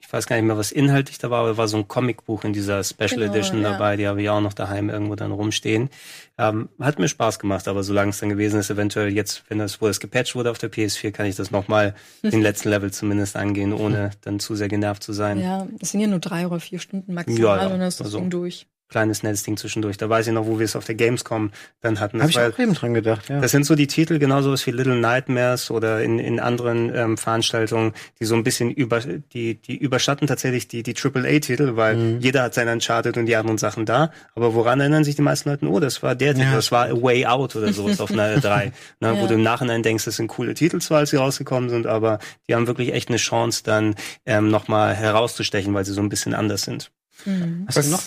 ich 0.02 0.12
weiß 0.12 0.28
gar 0.28 0.38
nicht 0.38 0.46
mehr, 0.46 0.58
was 0.58 0.72
inhaltlich 0.72 1.18
da 1.18 1.30
war, 1.30 1.42
aber 1.42 1.58
war 1.58 1.68
so 1.68 1.78
ein 1.78 1.88
Comicbuch 1.88 2.44
in 2.44 2.54
dieser 2.54 2.84
Special 2.84 3.20
genau, 3.20 3.34
Edition 3.34 3.62
ja. 3.62 3.72
dabei, 3.72 3.98
die 3.98 4.08
habe 4.08 4.22
ich 4.22 4.30
auch 4.30 4.42
noch 4.42 4.54
daheim 4.54 4.90
irgendwo 4.90 5.16
dann 5.16 5.32
rumstehen. 5.32 5.90
Ähm, 6.38 6.70
hat 6.80 7.00
mir 7.00 7.08
Spaß 7.08 7.38
gemacht, 7.38 7.68
aber 7.68 7.84
solange 7.84 8.12
es 8.12 8.20
dann 8.20 8.30
gewesen 8.30 8.60
ist, 8.60 8.70
eventuell 8.70 9.14
jetzt, 9.14 9.44
wenn 9.50 9.60
das, 9.60 9.82
wo 9.82 9.88
das 9.88 10.00
gepatcht 10.00 10.36
wurde 10.36 10.52
auf 10.52 10.58
der 10.58 10.72
PS4, 10.72 11.12
kann 11.12 11.26
ich 11.26 11.36
das 11.36 11.52
nochmal 11.52 11.96
den 12.24 12.42
letzten 12.42 12.70
Level 12.70 12.92
zumindest 12.92 13.36
angehen, 13.36 13.74
ohne 13.74 14.12
dann 14.22 14.40
zu 14.40 14.56
sehr 14.56 14.70
genervt 14.70 15.04
zu 15.04 15.14
sein. 15.14 15.40
Ja, 15.40 15.68
das 15.80 15.92
sind 15.92 16.00
ja 16.00 16.08
nur 16.08 16.20
drei 16.20 16.48
oder 16.48 16.60
vier 16.60 16.80
Stunden 16.80 17.14
maximal 17.14 17.58
ja, 17.58 17.58
ja. 17.58 17.66
und 17.66 17.80
dann 17.80 17.88
ist 17.88 18.00
das 18.00 18.08
also, 18.08 18.20
Ding 18.20 18.30
durch 18.30 18.68
kleines 18.90 19.24
nettes 19.24 19.44
Ding 19.44 19.56
zwischendurch. 19.56 19.98
Da 19.98 20.10
weiß 20.10 20.28
ich 20.28 20.34
noch, 20.34 20.48
wo 20.48 20.58
wir 20.58 20.66
es 20.66 20.76
auf 20.76 20.86
der 20.86 20.96
Gamescom 20.96 21.52
dann 21.80 22.00
hatten. 22.00 22.22
Habe 22.22 22.32
ich 22.32 22.40
auch 22.40 22.58
eben 22.58 22.74
dran 22.74 22.94
gedacht, 22.94 23.30
ja. 23.30 23.40
Das 23.40 23.52
sind 23.52 23.66
so 23.66 23.76
die 23.76 23.88
Titel, 23.88 24.18
genauso 24.18 24.54
wie 24.54 24.72
Little 24.72 24.96
Nightmares 24.96 25.70
oder 25.70 26.02
in, 26.02 26.18
in 26.18 26.40
anderen 26.40 26.94
ähm, 26.96 27.18
Veranstaltungen, 27.18 27.94
die 28.20 28.26
so 28.26 28.36
ein 28.36 28.44
bisschen 28.44 28.72
über, 28.72 29.00
die, 29.00 29.56
die 29.56 29.78
überschatten 29.78 30.28
tatsächlich 30.28 30.68
die, 30.68 30.82
die 30.82 30.96
AAA-Titel, 30.96 31.76
weil 31.76 31.96
mhm. 31.96 32.20
jeder 32.20 32.44
hat 32.44 32.56
sein 32.56 32.68
Uncharted 32.68 33.18
und 33.18 33.28
die 33.28 33.36
anderen 33.36 33.60
Sachen 33.60 33.86
da. 33.86 34.12
Aber 34.34 34.56
woran 34.56 34.80
erinnern 34.80 35.04
sich 35.04 35.16
die 35.16 35.22
meisten 35.22 35.50
Leute? 35.50 35.68
Oh, 35.68 35.80
das 35.80 36.02
war 36.02 36.16
der 36.16 36.34
Titel, 36.34 36.48
ja. 36.48 36.56
das 36.56 36.72
war 36.72 36.88
A 36.88 37.02
Way 37.02 37.28
Out 37.28 37.56
oder 37.56 37.72
sowas 37.72 38.02
auf 38.02 38.12
einer 38.12 38.38
3. 38.40 38.66
Ne, 38.66 38.74
ja. 39.02 39.22
Wo 39.22 39.28
du 39.28 39.36
im 39.36 39.44
Nachhinein 39.44 39.84
denkst, 39.84 40.06
das 40.06 40.16
sind 40.16 40.28
coole 40.28 40.56
Titel 40.56 40.80
zwar, 40.80 41.00
als 41.00 41.12
sie 41.12 41.18
rausgekommen 41.18 41.70
sind, 41.70 41.86
aber 41.86 42.18
die 42.48 42.56
haben 42.56 42.66
wirklich 42.66 42.94
echt 42.94 43.10
eine 43.10 43.18
Chance, 43.18 43.62
dann 43.64 43.96
ähm, 44.26 44.50
nochmal 44.50 44.96
herauszustechen, 44.96 45.74
weil 45.76 45.86
sie 45.86 45.94
so 45.94 46.02
ein 46.02 46.10
bisschen 46.10 46.34
anders 46.34 46.64
sind. 46.64 46.92
Mhm. 47.26 47.66
Hast 47.68 47.78
du 47.78 47.92
noch 47.92 48.02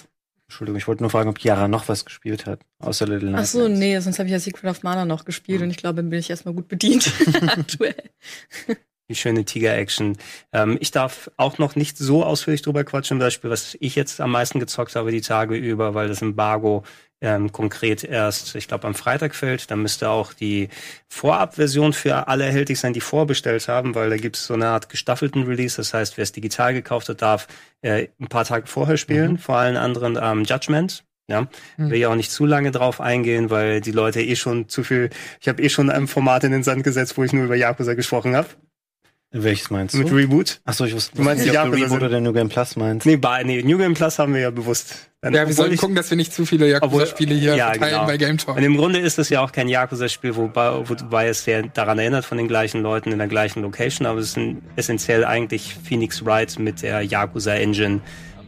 Entschuldigung, 0.53 0.76
ich 0.76 0.86
wollte 0.86 1.03
nur 1.03 1.09
fragen, 1.09 1.30
ob 1.30 1.38
Chiara 1.38 1.66
noch 1.66 1.88
was 1.88 2.05
gespielt 2.05 2.44
hat, 2.44 2.61
außer 2.78 3.07
Little 3.07 3.30
Nightmares. 3.30 3.48
Ach 3.48 3.53
so, 3.53 3.68
nee, 3.68 3.98
sonst 4.00 4.18
habe 4.18 4.26
ich 4.26 4.32
ja 4.32 4.38
Secret 4.38 4.70
of 4.70 4.82
Mana 4.82 5.07
noch 5.07 5.24
gespielt 5.24 5.61
mhm. 5.61 5.64
und 5.64 5.70
ich 5.70 5.78
glaube, 5.78 5.96
dann 5.96 6.11
bin 6.11 6.18
ich 6.18 6.28
erstmal 6.28 6.53
gut 6.53 6.68
bedient 6.68 7.11
aktuell. 7.46 8.11
Die 9.09 9.14
schöne 9.14 9.46
Tiger-Action. 9.46 10.18
Ähm, 10.53 10.76
ich 10.78 10.90
darf 10.90 11.30
auch 11.38 11.57
noch 11.57 11.74
nicht 11.74 11.96
so 11.96 12.22
ausführlich 12.22 12.61
drüber 12.61 12.84
quatschen, 12.84 13.16
zum 13.16 13.18
Beispiel, 13.20 13.48
was 13.48 13.78
ich 13.80 13.96
jetzt 13.96 14.20
am 14.20 14.30
meisten 14.30 14.61
gezockt 14.61 14.94
habe 14.94 15.11
die 15.11 15.22
Tage 15.22 15.57
über, 15.57 15.94
weil 15.94 16.09
das 16.09 16.20
Embargo 16.20 16.84
ähm, 17.22 17.52
konkret 17.52 18.04
erst, 18.04 18.54
ich 18.56 18.68
glaube, 18.68 18.86
am 18.86 18.94
Freitag 18.94 19.34
fällt. 19.34 19.70
Dann 19.70 19.80
müsste 19.80 20.10
auch 20.10 20.34
die 20.34 20.68
Vorabversion 21.08 21.92
für 21.92 22.28
alle 22.28 22.44
erhältlich 22.44 22.80
sein, 22.80 22.92
die 22.92 23.00
vorbestellt 23.00 23.68
haben, 23.68 23.94
weil 23.94 24.10
da 24.10 24.16
gibt 24.16 24.36
es 24.36 24.46
so 24.46 24.54
eine 24.54 24.66
Art 24.66 24.88
gestaffelten 24.88 25.44
Release. 25.44 25.76
Das 25.76 25.94
heißt, 25.94 26.16
wer 26.16 26.24
es 26.24 26.32
digital 26.32 26.74
gekauft 26.74 27.08
hat, 27.08 27.22
darf 27.22 27.46
äh, 27.80 28.08
ein 28.20 28.26
paar 28.26 28.44
Tage 28.44 28.66
vorher 28.66 28.96
spielen, 28.96 29.32
mhm. 29.32 29.38
vor 29.38 29.56
allen 29.56 29.76
anderen 29.76 30.18
ähm, 30.20 30.44
Judgment. 30.44 31.04
Ja, 31.28 31.42
mhm. 31.76 31.90
will 31.90 31.98
ja 31.98 32.08
auch 32.08 32.16
nicht 32.16 32.32
zu 32.32 32.44
lange 32.44 32.72
drauf 32.72 33.00
eingehen, 33.00 33.48
weil 33.48 33.80
die 33.80 33.92
Leute 33.92 34.20
eh 34.20 34.34
schon 34.34 34.68
zu 34.68 34.82
viel. 34.82 35.08
Ich 35.40 35.48
habe 35.48 35.62
eh 35.62 35.68
schon 35.68 35.88
ein 35.88 36.08
Format 36.08 36.42
in 36.42 36.50
den 36.50 36.64
Sand 36.64 36.82
gesetzt, 36.82 37.16
wo 37.16 37.22
ich 37.22 37.32
nur 37.32 37.44
über 37.44 37.54
Yakuza 37.54 37.94
gesprochen 37.94 38.34
habe. 38.34 38.48
Welches 39.32 39.70
meinst 39.70 39.94
du? 39.94 39.98
Mit 39.98 40.12
Reboot. 40.12 40.60
Achso, 40.66 40.84
ich 40.84 40.94
wusste 40.94 41.16
du 41.16 41.22
meinst 41.22 41.46
nicht, 41.46 41.58
ob 41.58 41.72
du 41.72 41.76
Reboot 41.76 42.02
oder 42.02 42.20
New 42.20 42.32
Game 42.32 42.50
Plus 42.50 42.76
meinst. 42.76 43.06
Nee, 43.06 43.16
bei, 43.16 43.42
nee, 43.42 43.62
New 43.62 43.78
Game 43.78 43.94
Plus 43.94 44.18
haben 44.18 44.34
wir 44.34 44.42
ja 44.42 44.50
bewusst. 44.50 45.08
Dann, 45.22 45.32
ja, 45.32 45.46
wir 45.46 45.54
sollten 45.54 45.76
gucken, 45.76 45.96
dass 45.96 46.10
wir 46.10 46.16
nicht 46.16 46.34
zu 46.34 46.44
viele 46.44 46.68
Yakuza-Spiele 46.68 47.34
hier 47.34 47.54
ja, 47.54 47.70
verteilen 47.70 47.92
genau. 47.92 48.06
bei 48.06 48.16
Game 48.18 48.38
Talk. 48.38 48.56
Und 48.56 48.62
im 48.62 48.76
Grunde 48.76 48.98
ist 48.98 49.18
es 49.18 49.30
ja 49.30 49.40
auch 49.40 49.52
kein 49.52 49.68
Yakuza-Spiel, 49.68 50.36
wobei, 50.36 50.86
wobei 50.86 51.28
es 51.28 51.44
sehr 51.44 51.62
daran 51.62 51.98
erinnert 51.98 52.24
von 52.24 52.36
den 52.38 52.48
gleichen 52.48 52.82
Leuten 52.82 53.10
in 53.12 53.18
der 53.18 53.28
gleichen 53.28 53.62
Location, 53.62 54.06
aber 54.06 54.18
es 54.18 54.36
ist 54.36 54.40
essentiell 54.76 55.24
eigentlich 55.24 55.76
Phoenix 55.82 56.24
Wright 56.24 56.58
mit 56.58 56.82
der 56.82 57.02
Yakuza-Engine 57.02 58.00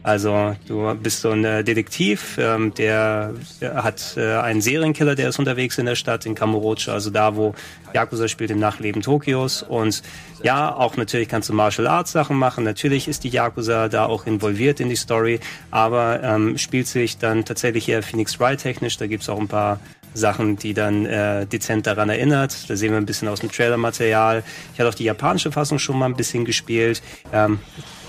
also 0.05 0.55
du 0.67 0.93
bist 0.93 1.21
so 1.21 1.31
ein 1.31 1.43
äh, 1.43 1.63
Detektiv, 1.63 2.37
ähm, 2.37 2.71
der, 2.75 3.33
hat 3.59 4.13
äh, 4.17 4.35
einen 4.35 4.61
Serienkiller, 4.61 5.15
der 5.15 5.29
ist 5.29 5.39
unterwegs 5.39 5.79
in 5.79 5.87
der 5.87 5.95
Stadt, 5.95 6.27
in 6.27 6.35
Kamurocho, 6.35 6.91
also 6.91 7.09
da, 7.09 7.35
wo 7.35 7.55
Yakuza 7.91 8.27
spielt 8.27 8.51
im 8.51 8.59
Nachleben 8.59 9.01
Tokios. 9.01 9.63
Und 9.63 10.03
ja, 10.43 10.75
auch 10.75 10.95
natürlich 10.95 11.27
kannst 11.27 11.49
du 11.49 11.53
Martial 11.53 11.87
Arts 11.87 12.11
Sachen 12.11 12.37
machen. 12.37 12.63
Natürlich 12.63 13.07
ist 13.07 13.23
die 13.23 13.29
Yakuza 13.29 13.89
da 13.89 14.05
auch 14.05 14.27
involviert 14.27 14.79
in 14.79 14.89
die 14.89 14.95
Story, 14.95 15.39
aber 15.71 16.21
ähm, 16.21 16.59
spielt 16.59 16.85
sich 16.85 17.17
dann 17.17 17.43
tatsächlich 17.43 17.89
eher 17.89 18.03
Phoenix 18.03 18.39
Wright 18.39 18.59
technisch. 18.59 18.97
Da 18.97 19.07
gibt's 19.07 19.27
auch 19.27 19.39
ein 19.39 19.47
paar 19.47 19.79
Sachen, 20.15 20.57
die 20.57 20.73
dann 20.73 21.05
äh, 21.05 21.45
dezent 21.45 21.85
daran 21.87 22.09
erinnert. 22.09 22.69
Da 22.69 22.75
sehen 22.75 22.91
wir 22.91 22.97
ein 22.97 23.05
bisschen 23.05 23.27
aus 23.27 23.41
dem 23.41 23.51
Trailer-Material. 23.51 24.43
Ich 24.73 24.79
hatte 24.79 24.89
auch 24.89 24.95
die 24.95 25.03
japanische 25.03 25.51
Fassung 25.51 25.77
schon 25.79 25.99
mal 25.99 26.05
ein 26.05 26.15
bisschen 26.15 26.45
gespielt. 26.45 27.01
Ähm, 27.31 27.59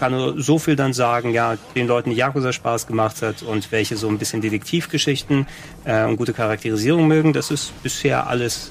kann 0.00 0.12
nur 0.12 0.40
so 0.40 0.59
viel 0.59 0.76
dann 0.76 0.92
sagen, 0.92 1.30
ja, 1.30 1.57
den 1.74 1.86
Leuten 1.86 2.11
die 2.11 2.16
Yakuza 2.16 2.52
Spaß 2.52 2.86
gemacht 2.86 3.22
hat 3.22 3.42
und 3.42 3.72
welche 3.72 3.96
so 3.96 4.09
ein 4.09 4.18
bisschen 4.18 4.40
Detektivgeschichten 4.40 5.46
äh, 5.84 6.04
und 6.04 6.16
gute 6.16 6.32
Charakterisierung 6.32 7.07
mögen, 7.09 7.32
das 7.32 7.50
ist 7.50 7.82
bisher 7.82 8.26
alles 8.26 8.70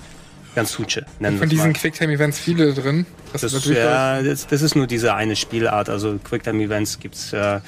ganz 0.56 0.78
Hutsche. 0.80 1.06
Von 1.20 1.50
diesen 1.50 1.74
Quicktime-Events 1.74 2.40
viele 2.40 2.74
drin. 2.74 3.06
Das, 3.34 3.42
das, 3.42 3.54
ist 3.54 3.68
ja, 3.68 4.22
das, 4.22 4.48
das, 4.48 4.62
ist 4.62 4.76
nur 4.76 4.88
diese 4.88 5.14
eine 5.14 5.36
Spielart. 5.36 5.90
Also 5.90 6.18
Quicktime-Events 6.24 7.00
gibt's 7.00 7.34
äh, 7.34 7.60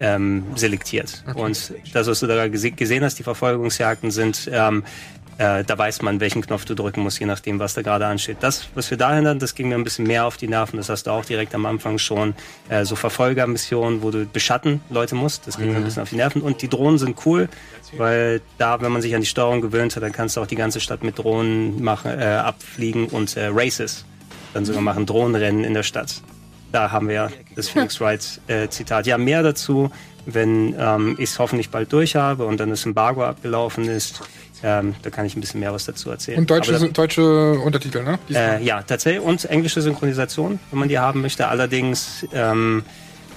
ähm, 0.00 0.44
selektiert. 0.56 1.22
Okay. 1.28 1.40
Und 1.40 1.72
das, 1.92 2.06
was 2.06 2.20
du 2.20 2.26
da 2.26 2.48
gesehen 2.48 3.04
hast, 3.04 3.18
die 3.18 3.22
Verfolgungsjagden 3.22 4.10
sind 4.10 4.48
ähm, 4.52 4.84
äh, 5.40 5.64
da 5.64 5.78
weiß 5.78 6.02
man, 6.02 6.20
welchen 6.20 6.42
Knopf 6.42 6.66
du 6.66 6.74
drücken 6.74 7.00
musst, 7.00 7.18
je 7.18 7.24
nachdem, 7.24 7.58
was 7.58 7.72
da 7.72 7.80
gerade 7.80 8.04
ansteht. 8.04 8.36
Das, 8.40 8.68
was 8.74 8.90
wir 8.90 8.98
da 8.98 9.14
hindern, 9.14 9.38
das 9.38 9.54
ging 9.54 9.70
mir 9.70 9.74
ein 9.76 9.84
bisschen 9.84 10.06
mehr 10.06 10.26
auf 10.26 10.36
die 10.36 10.48
Nerven. 10.48 10.76
Das 10.76 10.90
hast 10.90 11.04
du 11.04 11.12
auch 11.12 11.24
direkt 11.24 11.54
am 11.54 11.64
Anfang 11.64 11.96
schon. 11.96 12.34
Äh, 12.68 12.84
so 12.84 12.94
Verfolgermissionen, 12.94 14.02
wo 14.02 14.10
du 14.10 14.26
beschatten 14.26 14.82
Leute 14.90 15.14
musst. 15.14 15.46
Das 15.46 15.56
ging 15.56 15.68
mhm. 15.68 15.72
mir 15.72 15.78
ein 15.78 15.84
bisschen 15.84 16.02
auf 16.02 16.10
die 16.10 16.16
Nerven. 16.16 16.42
Und 16.42 16.60
die 16.60 16.68
Drohnen 16.68 16.98
sind 16.98 17.16
cool, 17.24 17.48
weil 17.96 18.42
da, 18.58 18.82
wenn 18.82 18.92
man 18.92 19.00
sich 19.00 19.14
an 19.14 19.22
die 19.22 19.26
Steuerung 19.26 19.62
gewöhnt 19.62 19.96
hat, 19.96 20.02
dann 20.02 20.12
kannst 20.12 20.36
du 20.36 20.42
auch 20.42 20.46
die 20.46 20.56
ganze 20.56 20.78
Stadt 20.78 21.02
mit 21.02 21.18
Drohnen 21.18 21.82
machen, 21.82 22.10
äh, 22.20 22.24
abfliegen 22.24 23.06
und 23.06 23.34
äh, 23.38 23.48
Races 23.50 24.04
dann 24.52 24.66
sogar 24.66 24.82
machen, 24.82 25.06
Drohnenrennen 25.06 25.64
in 25.64 25.72
der 25.72 25.84
Stadt. 25.84 26.20
Da 26.72 26.90
haben 26.90 27.08
wir 27.08 27.14
ja 27.14 27.28
das 27.56 27.68
Phoenix 27.68 28.00
Wright 28.00 28.40
äh, 28.46 28.68
Zitat. 28.68 29.06
Ja, 29.06 29.18
mehr 29.18 29.42
dazu, 29.42 29.90
wenn 30.26 30.74
ähm, 30.78 31.16
ich 31.18 31.30
es 31.30 31.38
hoffentlich 31.38 31.70
bald 31.70 31.92
durch 31.92 32.16
habe 32.16 32.44
und 32.46 32.60
dann 32.60 32.70
das 32.70 32.86
Embargo 32.86 33.24
abgelaufen 33.24 33.88
ist. 33.88 34.20
Ähm, 34.62 34.94
da 35.02 35.08
kann 35.08 35.24
ich 35.24 35.36
ein 35.36 35.40
bisschen 35.40 35.60
mehr 35.60 35.72
was 35.72 35.86
dazu 35.86 36.10
erzählen. 36.10 36.38
Und 36.38 36.50
deutsche, 36.50 36.72
das, 36.72 36.92
deutsche 36.92 37.58
Untertitel, 37.60 38.02
ne? 38.02 38.18
Äh, 38.28 38.62
ja, 38.62 38.82
tatsächlich. 38.82 39.22
Und 39.22 39.44
englische 39.46 39.80
Synchronisation, 39.80 40.60
wenn 40.70 40.78
man 40.78 40.88
die 40.88 40.98
haben 40.98 41.22
möchte. 41.22 41.48
Allerdings, 41.48 42.26
ähm, 42.34 42.82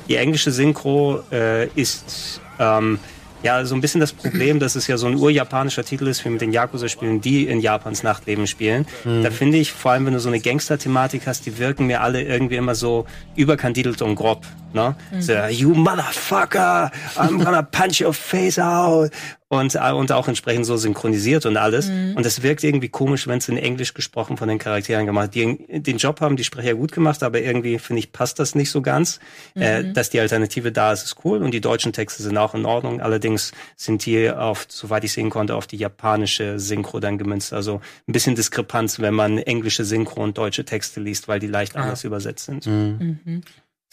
die 0.09 0.17
englische 0.17 0.51
Synchro 0.51 1.23
äh, 1.31 1.67
ist 1.69 2.41
ähm, 2.59 2.99
ja 3.43 3.63
so 3.65 3.75
ein 3.75 3.81
bisschen 3.81 4.01
das 4.01 4.13
Problem, 4.13 4.59
dass 4.59 4.75
es 4.75 4.87
ja 4.87 4.97
so 4.97 5.07
ein 5.07 5.15
urjapanischer 5.15 5.83
Titel 5.83 6.07
ist, 6.07 6.25
wie 6.25 6.29
mit 6.29 6.41
den 6.41 6.51
Yakuza-Spielen, 6.51 7.21
die 7.21 7.47
in 7.47 7.59
Japans 7.59 8.01
Nachtleben 8.03 8.47
spielen. 8.47 8.87
Mhm. 9.03 9.23
Da 9.23 9.29
finde 9.29 9.57
ich, 9.57 9.71
vor 9.71 9.91
allem 9.91 10.05
wenn 10.05 10.13
du 10.13 10.19
so 10.19 10.29
eine 10.29 10.39
Gangster-Thematik 10.39 11.27
hast, 11.27 11.45
die 11.45 11.57
wirken 11.59 11.85
mir 11.85 12.01
alle 12.01 12.23
irgendwie 12.23 12.55
immer 12.55 12.75
so 12.75 13.05
überkandidelt 13.35 14.01
und 14.01 14.15
grob. 14.15 14.45
Ne? 14.73 14.95
Mhm. 15.11 15.21
So, 15.21 15.33
you 15.49 15.73
motherfucker, 15.75 16.91
I'm 17.15 17.43
gonna 17.43 17.61
punch 17.61 18.01
your 18.01 18.13
face 18.13 18.57
out 18.57 19.11
und, 19.59 19.75
äh, 19.75 19.91
und 19.91 20.11
auch 20.11 20.27
entsprechend 20.27 20.65
so 20.65 20.77
synchronisiert 20.77 21.45
und 21.45 21.57
alles. 21.57 21.89
Mhm. 21.89 22.15
Und 22.15 22.25
es 22.25 22.43
wirkt 22.43 22.63
irgendwie 22.63 22.89
komisch, 22.89 23.27
wenn 23.27 23.37
es 23.37 23.49
in 23.49 23.57
Englisch 23.57 23.93
gesprochen 23.93 24.37
von 24.37 24.47
den 24.47 24.59
Charakteren 24.59 25.05
gemacht. 25.05 25.33
Die 25.35 25.57
den 25.67 25.97
Job 25.97 26.21
haben 26.21 26.35
die 26.35 26.43
Sprecher 26.43 26.75
gut 26.75 26.91
gemacht, 26.91 27.23
aber 27.23 27.41
irgendwie 27.41 27.79
finde 27.79 27.99
ich 27.99 28.11
passt 28.11 28.39
das 28.39 28.55
nicht 28.55 28.71
so 28.71 28.81
ganz. 28.81 29.19
Äh, 29.55 29.83
mhm. 29.83 29.89
Äh, 29.89 29.93
dass 29.93 30.09
die 30.09 30.19
Alternative 30.19 30.71
da 30.71 30.91
ist, 30.91 31.03
ist 31.03 31.17
cool 31.23 31.41
und 31.41 31.51
die 31.51 31.61
deutschen 31.61 31.93
Texte 31.93 32.23
sind 32.23 32.37
auch 32.37 32.53
in 32.53 32.65
Ordnung. 32.65 33.01
Allerdings 33.01 33.51
sind 33.75 34.05
die 34.05 34.29
auf, 34.29 34.65
soweit 34.69 35.03
ich 35.03 35.13
sehen 35.13 35.29
konnte, 35.29 35.55
auf 35.55 35.67
die 35.67 35.77
japanische 35.77 36.59
Synchro 36.59 36.99
dann 36.99 37.17
gemünzt. 37.17 37.53
Also 37.53 37.81
ein 38.07 38.13
bisschen 38.13 38.35
Diskrepanz, 38.35 38.99
wenn 38.99 39.13
man 39.13 39.37
englische 39.37 39.85
Synchro 39.85 40.23
und 40.23 40.37
deutsche 40.37 40.65
Texte 40.65 40.99
liest, 40.99 41.27
weil 41.27 41.39
die 41.39 41.47
leicht 41.47 41.75
ah. 41.75 41.81
anders 41.81 42.03
übersetzt 42.03 42.45
sind. 42.45 42.65
Mhm. 42.65 43.41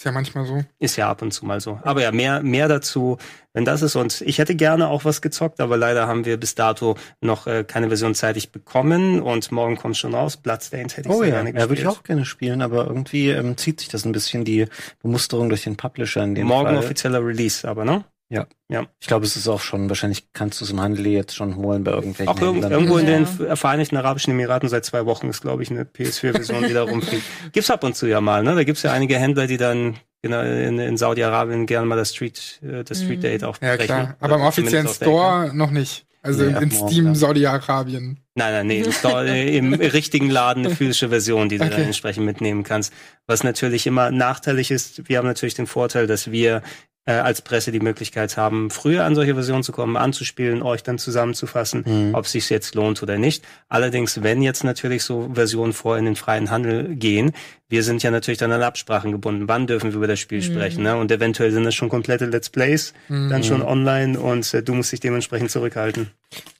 Ist 0.01 0.05
ja 0.05 0.13
manchmal 0.13 0.47
so. 0.47 0.65
Ist 0.79 0.97
ja 0.97 1.11
ab 1.11 1.21
und 1.21 1.31
zu 1.31 1.45
mal 1.45 1.61
so. 1.61 1.79
Aber 1.83 2.01
ja, 2.01 2.11
mehr, 2.11 2.43
mehr 2.43 2.69
dazu, 2.69 3.19
wenn 3.53 3.67
das 3.67 3.83
ist. 3.83 3.97
Und 3.97 4.23
ich 4.23 4.39
hätte 4.39 4.55
gerne 4.55 4.89
auch 4.89 5.05
was 5.05 5.21
gezockt, 5.21 5.61
aber 5.61 5.77
leider 5.77 6.07
haben 6.07 6.25
wir 6.25 6.39
bis 6.39 6.55
dato 6.55 6.97
noch 7.21 7.47
äh, 7.47 7.65
keine 7.65 7.89
Version 7.89 8.15
zeitig 8.15 8.51
bekommen 8.51 9.21
und 9.21 9.53
morgen 9.53 9.77
kommt 9.77 9.99
schon 9.99 10.15
raus. 10.15 10.39
Bloodstained 10.39 10.97
hätte 10.97 11.11
ich 11.11 11.15
oh, 11.15 11.23
ja. 11.23 11.43
gerne 11.43 11.53
gespielt. 11.53 11.63
Ja, 11.63 11.69
würde 11.69 11.83
ich 11.83 11.87
auch 11.87 12.03
gerne 12.03 12.25
spielen, 12.25 12.63
aber 12.63 12.87
irgendwie 12.87 13.29
ähm, 13.29 13.59
zieht 13.59 13.81
sich 13.81 13.91
das 13.91 14.07
ein 14.07 14.13
bisschen 14.13 14.47
die 14.47 14.69
Bemusterung 15.03 15.51
durch 15.51 15.65
den 15.65 15.77
Publisher 15.77 16.25
in 16.25 16.35
dem 16.35 16.47
Morgen 16.47 16.69
Fall. 16.69 16.79
offizieller 16.79 17.23
Release, 17.23 17.69
aber 17.69 17.85
ne? 17.85 18.03
Ja. 18.31 18.47
ja. 18.69 18.87
Ich 19.01 19.09
glaube, 19.09 19.27
es 19.27 19.37
ist 19.37 19.49
auch 19.49 19.61
schon, 19.61 19.89
wahrscheinlich 19.89 20.33
kannst 20.33 20.61
du 20.61 20.65
es 20.65 20.71
im 20.71 20.81
Handel 20.81 21.05
jetzt 21.09 21.35
schon 21.35 21.57
holen 21.57 21.83
bei 21.83 21.91
irgendwelchen 21.91 22.29
Auch 22.29 22.41
Händlern. 22.41 22.71
irgendwo 22.71 22.99
in 22.99 23.07
den 23.07 23.27
Vereinigten 23.27 23.97
Arabischen 23.97 24.33
Emiraten 24.33 24.69
seit 24.69 24.85
zwei 24.85 25.05
Wochen 25.05 25.29
ist, 25.29 25.41
glaube 25.43 25.65
ich, 25.65 25.71
eine 25.71 25.83
PS4-Version, 25.83 26.69
die 26.69 26.73
da 26.73 26.85
rumfliegt. 26.85 27.25
Gibt's 27.53 27.71
ab 27.71 27.83
und 27.83 27.97
zu 27.97 28.07
ja 28.07 28.21
mal, 28.21 28.45
ne? 28.45 28.55
Da 28.55 28.63
gibt's 28.63 28.83
ja 28.85 28.93
einige 28.93 29.19
Händler, 29.19 29.49
die 29.49 29.57
dann 29.57 29.97
genau, 30.23 30.43
in, 30.43 30.79
in 30.79 30.97
Saudi-Arabien 30.97 31.67
gerne 31.67 31.87
mal 31.87 31.97
das 31.97 32.15
Street, 32.15 32.61
äh, 32.63 32.85
das 32.85 33.03
Street 33.03 33.19
mhm. 33.19 33.23
Date 33.23 33.45
auch 33.45 33.59
Ja, 33.61 33.77
klar. 33.77 34.17
Aber 34.21 34.37
im 34.37 34.43
offiziellen 34.43 34.87
Store 34.89 35.51
noch 35.53 35.73
nicht. 35.73 36.07
Also 36.23 36.45
Nee, 36.45 36.63
in 36.63 36.71
Steam 36.71 37.07
ja. 37.07 37.15
Saudi-Arabien. 37.15 38.21
Nein, 38.35 38.53
nein, 38.53 38.67
nee, 38.67 38.85
doch 39.03 39.23
äh, 39.23 39.57
im 39.57 39.73
richtigen 39.73 40.29
Laden 40.29 40.67
eine 40.67 40.75
physische 40.75 41.09
Version, 41.09 41.49
die 41.49 41.59
du 41.59 41.65
Okay. 41.65 41.77
dann 41.77 41.85
entsprechend 41.87 42.27
mitnehmen 42.27 42.63
kannst. 42.63 42.93
Was 43.27 43.43
natürlich 43.43 43.87
immer 43.87 44.11
nachteilig 44.11 44.71
ist, 44.71 45.09
wir 45.09 45.19
haben 45.19 45.27
natürlich 45.27 45.55
den 45.55 45.67
Vorteil, 45.67 46.07
dass 46.07 46.31
wir 46.31 46.63
äh, 47.07 47.13
als 47.13 47.43
Presse 47.43 47.73
die 47.73 47.81
Möglichkeit 47.81 48.37
haben, 48.37 48.71
früher 48.71 49.05
an 49.05 49.15
solche 49.15 49.35
Versionen 49.35 49.63
zu 49.63 49.73
kommen, 49.73 49.97
anzuspielen, 49.97 50.63
euch 50.63 50.83
dann 50.83 50.99
zusammenzufassen, 50.99 51.85
Mhm. 51.87 52.15
ob 52.15 52.27
es 52.27 52.33
sich 52.33 52.49
jetzt 52.51 52.75
lohnt 52.75 53.03
oder 53.03 53.19
nicht. 53.19 53.45
Allerdings, 53.69 54.23
wenn 54.23 54.43
jetzt 54.43 54.65
natürlich 54.65 55.03
so 55.05 55.31
Versionen 55.35 55.73
vor 55.73 55.97
in 55.99 56.05
den 56.05 56.17
freien 56.17 56.51
Handel 56.51 56.95
gehen, 56.97 57.33
wir 57.71 57.83
sind 57.83 58.03
ja 58.03 58.11
natürlich 58.11 58.39
dann 58.39 58.53
an 58.53 58.63
Absprachen 58.63 59.13
gebunden. 59.13 59.49
Wann 59.49 59.67
dürfen 59.67 59.91
wir 59.91 59.97
über 59.97 60.07
das 60.07 60.19
Spiel 60.19 60.43
sprechen? 60.43 60.83
Ne? 60.83 60.97
Und 60.97 61.11
eventuell 61.11 61.53
sind 61.53 61.65
das 61.65 61.75
schon 61.75 61.89
komplette 61.89 62.27
Let's 62.27 62.51
Plays, 62.51 62.93
dann 63.09 63.45
schon 63.45 63.63
online 63.63 64.19
und 64.19 64.53
äh, 64.53 64.63
du 64.63 64.75
musst 64.75 64.93
dich 64.93 65.01
dementsprechend 65.01 65.51
zurückhalten. 65.51 66.11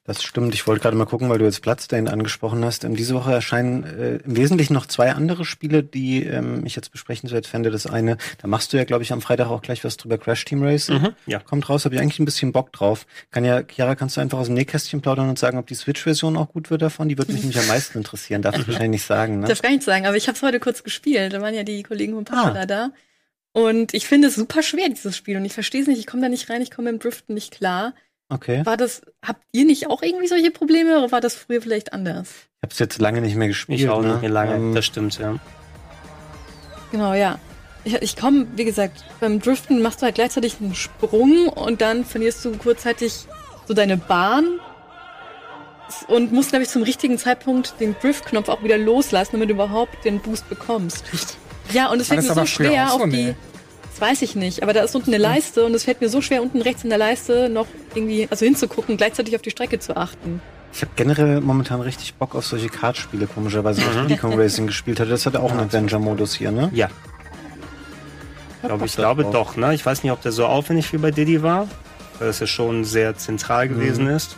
Das 0.05 0.25
stimmt. 0.25 0.55
Ich 0.55 0.67
wollte 0.67 0.83
gerade 0.83 0.97
mal 0.97 1.05
gucken, 1.05 1.29
weil 1.29 1.39
du 1.39 1.45
jetzt 1.45 1.61
Bloodstain 1.63 2.09
angesprochen 2.09 2.65
hast. 2.65 2.83
Ähm, 2.83 2.97
diese 2.97 3.15
Woche 3.15 3.33
erscheinen 3.33 3.85
äh, 3.85 4.17
im 4.17 4.37
Wesentlichen 4.37 4.73
noch 4.73 4.87
zwei 4.87 5.13
andere 5.13 5.45
Spiele, 5.45 5.85
die 5.85 6.25
ähm, 6.25 6.67
ich 6.67 6.75
jetzt 6.75 6.91
besprechenswert 6.91 7.47
fände. 7.47 7.71
Das 7.71 7.87
eine, 7.87 8.17
da 8.39 8.49
machst 8.49 8.73
du 8.73 8.77
ja, 8.77 8.85
glaube 8.85 9.05
ich, 9.05 9.13
am 9.13 9.21
Freitag 9.21 9.49
auch 9.49 9.63
gleich 9.63 9.85
was 9.85 9.99
drüber, 9.99 10.19
Crash 10.19 10.45
Team 10.45 10.65
Racing. 10.65 11.09
Ja. 11.27 11.39
Kommt 11.39 11.69
raus, 11.69 11.85
habe 11.85 11.95
ich 11.95 12.01
eigentlich 12.01 12.19
ein 12.19 12.25
bisschen 12.25 12.51
Bock 12.51 12.73
drauf. 12.73 13.07
Kann 13.31 13.45
ja, 13.45 13.63
Chiara, 13.63 13.95
kannst 13.95 14.17
du 14.17 14.21
einfach 14.21 14.39
aus 14.39 14.47
dem 14.47 14.55
Nähkästchen 14.55 15.01
plaudern 15.01 15.29
und 15.29 15.39
sagen, 15.39 15.59
ob 15.59 15.69
die 15.69 15.77
Switch-Version 15.77 16.37
auch 16.37 16.49
gut 16.49 16.71
wird 16.71 16.83
davon? 16.83 17.09
Die 17.09 17.17
würde 17.17 17.33
mich 17.33 17.43
nämlich 17.43 17.61
am 17.61 17.69
meisten 17.69 17.99
interessieren, 17.99 18.43
darf 18.43 18.59
ich 18.59 18.67
wahrscheinlich 18.67 18.91
nicht 19.03 19.07
sagen, 19.07 19.41
ne? 19.41 19.47
Darf 19.47 19.63
gar 19.63 19.71
nicht 19.71 19.85
sagen, 19.85 20.07
aber 20.07 20.17
ich 20.17 20.27
habe 20.27 20.35
es 20.35 20.43
heute 20.43 20.59
kurz 20.59 20.83
gespielt. 20.83 21.00
Da 21.05 21.41
waren 21.41 21.55
ja 21.55 21.63
die 21.63 21.83
Kollegen 21.83 22.15
von 22.15 22.27
Ah. 22.31 22.43
Popular 22.45 22.67
da. 22.67 22.91
Und 23.53 23.95
ich 23.95 24.07
finde 24.07 24.29
es 24.29 24.37
super 24.37 24.63
schwer, 24.63 24.89
dieses 24.89 25.17
Spiel. 25.17 25.37
Und 25.37 25.45
ich 25.45 25.53
verstehe 25.53 25.83
es 25.83 25.89
nicht. 25.89 25.99
Ich 25.99 26.07
komme 26.07 26.23
da 26.23 26.29
nicht 26.29 26.49
rein. 26.51 26.63
Ich 26.63 26.71
komme 26.71 26.93
mit 26.93 27.01
dem 27.01 27.03
Driften 27.03 27.35
nicht 27.35 27.53
klar. 27.53 27.95
Okay. 28.29 28.65
War 28.65 28.77
das, 28.77 29.03
habt 29.27 29.43
ihr 29.51 29.65
nicht 29.65 29.89
auch 29.89 30.03
irgendwie 30.03 30.29
solche 30.29 30.53
Probleme 30.53 30.99
oder 30.99 31.11
war 31.11 31.21
das 31.21 31.35
früher 31.35 31.61
vielleicht 31.61 31.93
anders? 31.93 32.29
Ich 32.59 32.63
habe 32.63 32.73
es 32.73 32.79
jetzt 32.79 33.01
lange 33.01 33.21
nicht 33.21 33.35
mehr 33.35 33.49
gespielt. 33.49 33.81
Ich 33.81 33.89
auch 33.89 34.03
ne? 34.03 34.13
nicht 34.13 34.21
mehr 34.21 34.31
lange, 34.31 34.55
Ähm, 34.55 34.75
das 34.75 34.85
stimmt, 34.87 35.19
ja. 35.19 35.37
Genau, 36.93 37.13
ja. 37.15 37.39
Ich, 37.85 37.95
ich 37.95 38.17
komme, 38.17 38.47
wie 38.57 38.65
gesagt, 38.65 39.05
beim 39.21 39.41
Driften 39.41 39.83
machst 39.83 40.01
du 40.01 40.05
halt 40.05 40.15
gleichzeitig 40.15 40.57
einen 40.61 40.75
Sprung 40.75 41.49
und 41.49 41.81
dann 41.81 42.05
verlierst 42.05 42.45
du 42.45 42.53
kurzzeitig 42.57 43.27
so 43.67 43.75
deine 43.75 43.97
Bahn 43.97 44.61
und 46.09 46.33
musst, 46.33 46.51
glaube 46.51 46.65
ich, 46.65 46.69
zum 46.71 46.83
richtigen 46.83 47.19
Zeitpunkt 47.19 47.75
den 47.81 47.95
Drift-Knopf 48.01 48.49
auch 48.49 48.63
wieder 48.63 48.79
loslassen, 48.79 49.33
damit 49.33 49.51
du 49.51 49.55
überhaupt 49.55 50.05
den 50.05 50.21
Boost 50.21 50.49
bekommst. 50.49 51.05
Ja, 51.73 51.91
und 51.91 52.01
es 52.01 52.11
War 52.11 52.17
fällt 52.17 52.29
mir 52.29 52.35
so 52.35 52.47
schwer 52.47 52.89
so? 52.89 52.97
auf 52.97 53.03
die. 53.05 53.25
Nee. 53.25 53.35
Das 53.91 54.01
weiß 54.01 54.23
ich 54.23 54.35
nicht, 54.35 54.63
aber 54.63 54.73
da 54.73 54.83
ist 54.83 54.95
unten 54.95 55.11
eine 55.11 55.23
Leiste 55.23 55.65
und 55.65 55.75
es 55.75 55.85
fällt 55.85 56.01
mir 56.01 56.09
so 56.09 56.21
schwer, 56.21 56.43
unten 56.43 56.63
rechts 56.63 56.85
in 56.85 56.91
der 56.91 56.99
Leiste 56.99 57.49
noch 57.49 57.67
irgendwie, 57.95 58.29
also 58.31 58.45
hinzugucken, 58.45 58.97
gleichzeitig 58.97 59.35
auf 59.35 59.43
die 59.43 59.51
Strecke 59.51 59.79
zu 59.79 59.97
achten. 59.97 60.41
Ich 60.73 60.83
habe 60.83 60.93
generell 60.95 61.41
momentan 61.41 61.81
richtig 61.81 62.15
Bock 62.15 62.35
auf 62.37 62.47
solche 62.47 62.69
Kartspiele, 62.69 63.27
komischerweise, 63.27 63.83
weil 63.83 63.97
ich 63.97 64.03
Diddy 64.03 64.17
Kong 64.17 64.39
Racing 64.39 64.69
gespielt 64.69 65.01
hatte. 65.01 65.11
Das 65.11 65.27
hatte 65.27 65.41
auch 65.41 65.51
einen 65.51 65.61
Adventure-Modus 65.61 66.35
hier, 66.35 66.53
ne? 66.53 66.71
Ja. 66.73 66.89
Ich 68.63 68.69
glaube, 68.69 68.87
ich 68.87 68.95
glaube 68.95 69.23
drauf. 69.25 69.33
doch, 69.33 69.57
ne? 69.57 69.75
Ich 69.75 69.85
weiß 69.85 70.03
nicht, 70.03 70.13
ob 70.13 70.23
der 70.23 70.33
so 70.33 70.47
aufwendig 70.47 70.93
wie 70.93 70.99
bei 70.99 71.11
Diddy 71.11 71.43
war, 71.43 71.67
weil 72.19 72.29
das 72.29 72.39
ja 72.41 72.47
schon 72.47 72.85
sehr 72.85 73.17
zentral 73.17 73.69
gewesen 73.69 74.07
ist. 74.07 74.37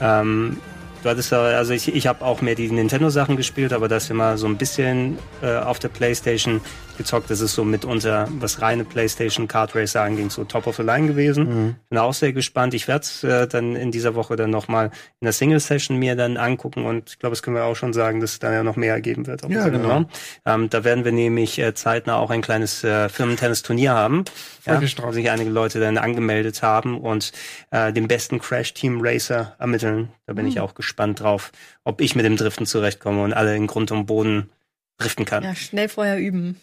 Ähm, 0.00 0.58
du 1.04 1.10
hattest 1.10 1.32
ja, 1.32 1.42
also 1.42 1.72
ich, 1.74 1.94
ich 1.94 2.06
habe 2.06 2.24
auch 2.24 2.40
mehr 2.40 2.54
die 2.54 2.70
Nintendo-Sachen 2.70 3.36
gespielt, 3.36 3.72
aber 3.72 3.88
das 3.88 4.08
immer 4.08 4.38
so 4.38 4.46
ein 4.46 4.56
bisschen 4.56 5.18
äh, 5.42 5.56
auf 5.56 5.78
der 5.78 5.88
Playstation 5.88 6.62
gezockt. 6.96 7.30
Das 7.30 7.40
ist 7.40 7.54
so 7.54 7.64
mitunter, 7.64 8.28
was 8.38 8.60
reine 8.60 8.84
Playstation 8.84 9.48
Kart 9.48 9.74
Racer 9.74 10.02
anging, 10.02 10.30
so 10.30 10.44
top 10.44 10.66
of 10.66 10.76
the 10.76 10.82
line 10.82 11.06
gewesen. 11.06 11.76
Bin 11.88 11.98
auch 11.98 12.14
sehr 12.14 12.32
gespannt. 12.32 12.74
Ich 12.74 12.88
werde 12.88 13.02
es 13.02 13.24
äh, 13.24 13.46
dann 13.46 13.76
in 13.76 13.90
dieser 13.90 14.14
Woche 14.14 14.36
dann 14.36 14.50
nochmal 14.50 14.90
in 15.20 15.24
der 15.24 15.32
Single-Session 15.32 15.98
mir 15.98 16.16
dann 16.16 16.36
angucken 16.36 16.84
und 16.84 17.10
ich 17.10 17.18
glaube, 17.18 17.32
das 17.32 17.42
können 17.42 17.56
wir 17.56 17.64
auch 17.64 17.76
schon 17.76 17.92
sagen, 17.92 18.20
dass 18.20 18.32
es 18.32 18.38
da 18.38 18.52
ja 18.52 18.62
noch 18.62 18.76
mehr 18.76 19.00
geben 19.00 19.26
wird. 19.26 19.48
Ja, 19.48 19.68
genau. 19.68 20.04
Ähm, 20.46 20.70
da 20.70 20.84
werden 20.84 21.04
wir 21.04 21.12
nämlich 21.12 21.58
äh, 21.58 21.74
zeitnah 21.74 22.16
auch 22.16 22.30
ein 22.30 22.42
kleines 22.42 22.84
äh, 22.84 23.08
Firmentennis-Turnier 23.08 23.92
haben, 23.92 24.24
ja, 24.66 24.80
wo 24.80 25.12
sich 25.12 25.30
einige 25.30 25.50
Leute 25.50 25.80
dann 25.80 25.98
angemeldet 25.98 26.62
haben 26.62 27.00
und 27.00 27.32
äh, 27.70 27.92
den 27.92 28.08
besten 28.08 28.38
Crash-Team-Racer 28.38 29.54
ermitteln. 29.58 30.08
Da 30.26 30.32
bin 30.32 30.46
ich 30.46 30.60
auch 30.60 30.74
gespannt 30.74 31.20
drauf, 31.20 31.52
ob 31.84 32.00
ich 32.00 32.14
mit 32.14 32.24
dem 32.24 32.36
Driften 32.36 32.66
zurechtkomme 32.66 33.22
und 33.22 33.32
alle 33.32 33.54
in 33.56 33.66
Grund 33.66 33.90
und 33.92 34.06
Boden 34.06 34.50
driften 34.98 35.24
kann. 35.24 35.42
Ja, 35.42 35.50
Ja, 35.50 35.54
schnell 35.54 35.88
vorher 35.88 36.18
üben. 36.18 36.60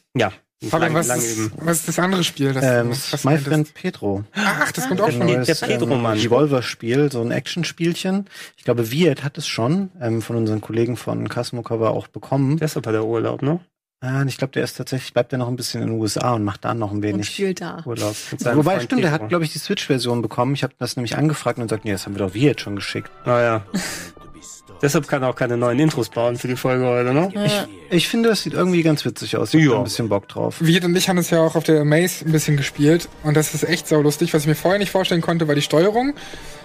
Fabian, 0.63 0.93
lang, 0.93 0.99
was, 0.99 1.07
lang 1.07 1.17
ist, 1.17 1.37
üben. 1.37 1.51
was 1.57 1.79
ist 1.79 1.87
das 1.87 1.97
andere 1.97 2.23
Spiel? 2.23 2.53
Das, 2.53 2.63
Ähm, 2.63 2.91
was, 2.91 3.11
was 3.13 3.23
My? 3.23 3.35
Friend 3.39 3.73
Pedro. 3.73 4.23
Ach, 4.35 4.71
das 4.71 4.87
kommt 4.87 5.01
auch 5.01 5.07
Ein 5.07 5.13
schon. 5.13 5.25
neues- 5.25 5.47
der 5.47 5.55
Pedro, 5.67 5.91
ähm. 5.91 6.05
Revolver-Spiel, 6.05 7.11
so 7.11 7.19
ein 7.21 7.31
Action-Spielchen. 7.31 8.27
Ich 8.57 8.63
glaube, 8.63 8.91
Viet 8.91 9.23
hat 9.23 9.39
es 9.39 9.47
schon 9.47 9.89
ähm, 9.99 10.21
von 10.21 10.35
unseren 10.35 10.61
Kollegen 10.61 10.97
von 10.97 11.27
Cosmo 11.29 11.63
Cover 11.63 11.89
auch 11.89 12.07
bekommen. 12.07 12.57
Deshalb 12.57 12.85
hat 12.85 12.93
er 12.93 13.05
Urlaub, 13.07 13.41
ne? 13.41 13.59
Ah, 14.03 14.23
ich 14.27 14.37
glaube, 14.37 14.51
der 14.53 14.63
ist 14.63 14.77
tatsächlich, 14.77 15.13
bleibt 15.13 15.31
er 15.31 15.37
noch 15.37 15.47
ein 15.47 15.55
bisschen 15.55 15.83
in 15.83 15.89
den 15.89 15.99
USA 15.99 16.33
und 16.33 16.43
macht 16.43 16.65
da 16.65 16.73
noch 16.73 16.89
ein 16.89 16.97
Und 16.97 17.03
wenig. 17.03 17.29
spielt 17.29 17.61
da. 17.61 17.83
Urlaub. 17.85 18.15
Wobei, 18.39 18.63
Freund 18.63 18.83
stimmt, 18.83 19.03
der 19.03 19.11
hat, 19.11 19.29
glaube 19.29 19.43
ich, 19.43 19.53
die 19.53 19.59
Switch-Version 19.59 20.23
bekommen. 20.23 20.55
Ich 20.55 20.63
habe 20.63 20.73
das 20.79 20.95
nämlich 20.95 21.17
angefragt 21.17 21.59
und 21.59 21.69
sagt, 21.69 21.85
nee, 21.85 21.91
das 21.91 22.05
haben 22.07 22.15
wir 22.15 22.25
doch 22.25 22.33
Viet 22.33 22.61
schon 22.61 22.75
geschickt. 22.75 23.11
Naja. 23.25 23.63
Deshalb 24.81 25.07
kann 25.07 25.21
er 25.21 25.29
auch 25.29 25.35
keine 25.35 25.57
neuen 25.57 25.77
Intros 25.77 26.09
bauen 26.09 26.37
für 26.37 26.47
die 26.47 26.55
Folge 26.55 26.83
heute, 26.87 27.13
ne? 27.13 27.29
Ja. 27.35 27.67
Ich 27.91 28.07
finde, 28.07 28.29
das 28.29 28.41
sieht 28.41 28.53
irgendwie 28.53 28.81
ganz 28.81 29.05
witzig 29.05 29.37
aus. 29.37 29.53
Ich 29.53 29.59
hab 29.61 29.65
Ja. 29.67 29.71
da 29.73 29.77
ein 29.77 29.83
bisschen 29.83 30.09
Bock 30.09 30.27
drauf. 30.27 30.55
Wir 30.59 30.83
und 30.83 30.95
ich 30.95 31.07
haben 31.07 31.19
es 31.19 31.29
ja 31.29 31.39
auch 31.39 31.55
auf 31.55 31.63
der 31.63 31.85
Maze 31.85 32.25
ein 32.25 32.31
bisschen 32.31 32.57
gespielt 32.57 33.07
und 33.21 33.37
das 33.37 33.53
ist 33.53 33.61
echt 33.63 33.87
saulustig. 33.87 34.33
Was 34.33 34.41
ich 34.41 34.47
mir 34.47 34.55
vorher 34.55 34.79
nicht 34.79 34.89
vorstellen 34.89 35.21
konnte, 35.21 35.47
war 35.47 35.53
die 35.53 35.61
Steuerung. 35.61 36.15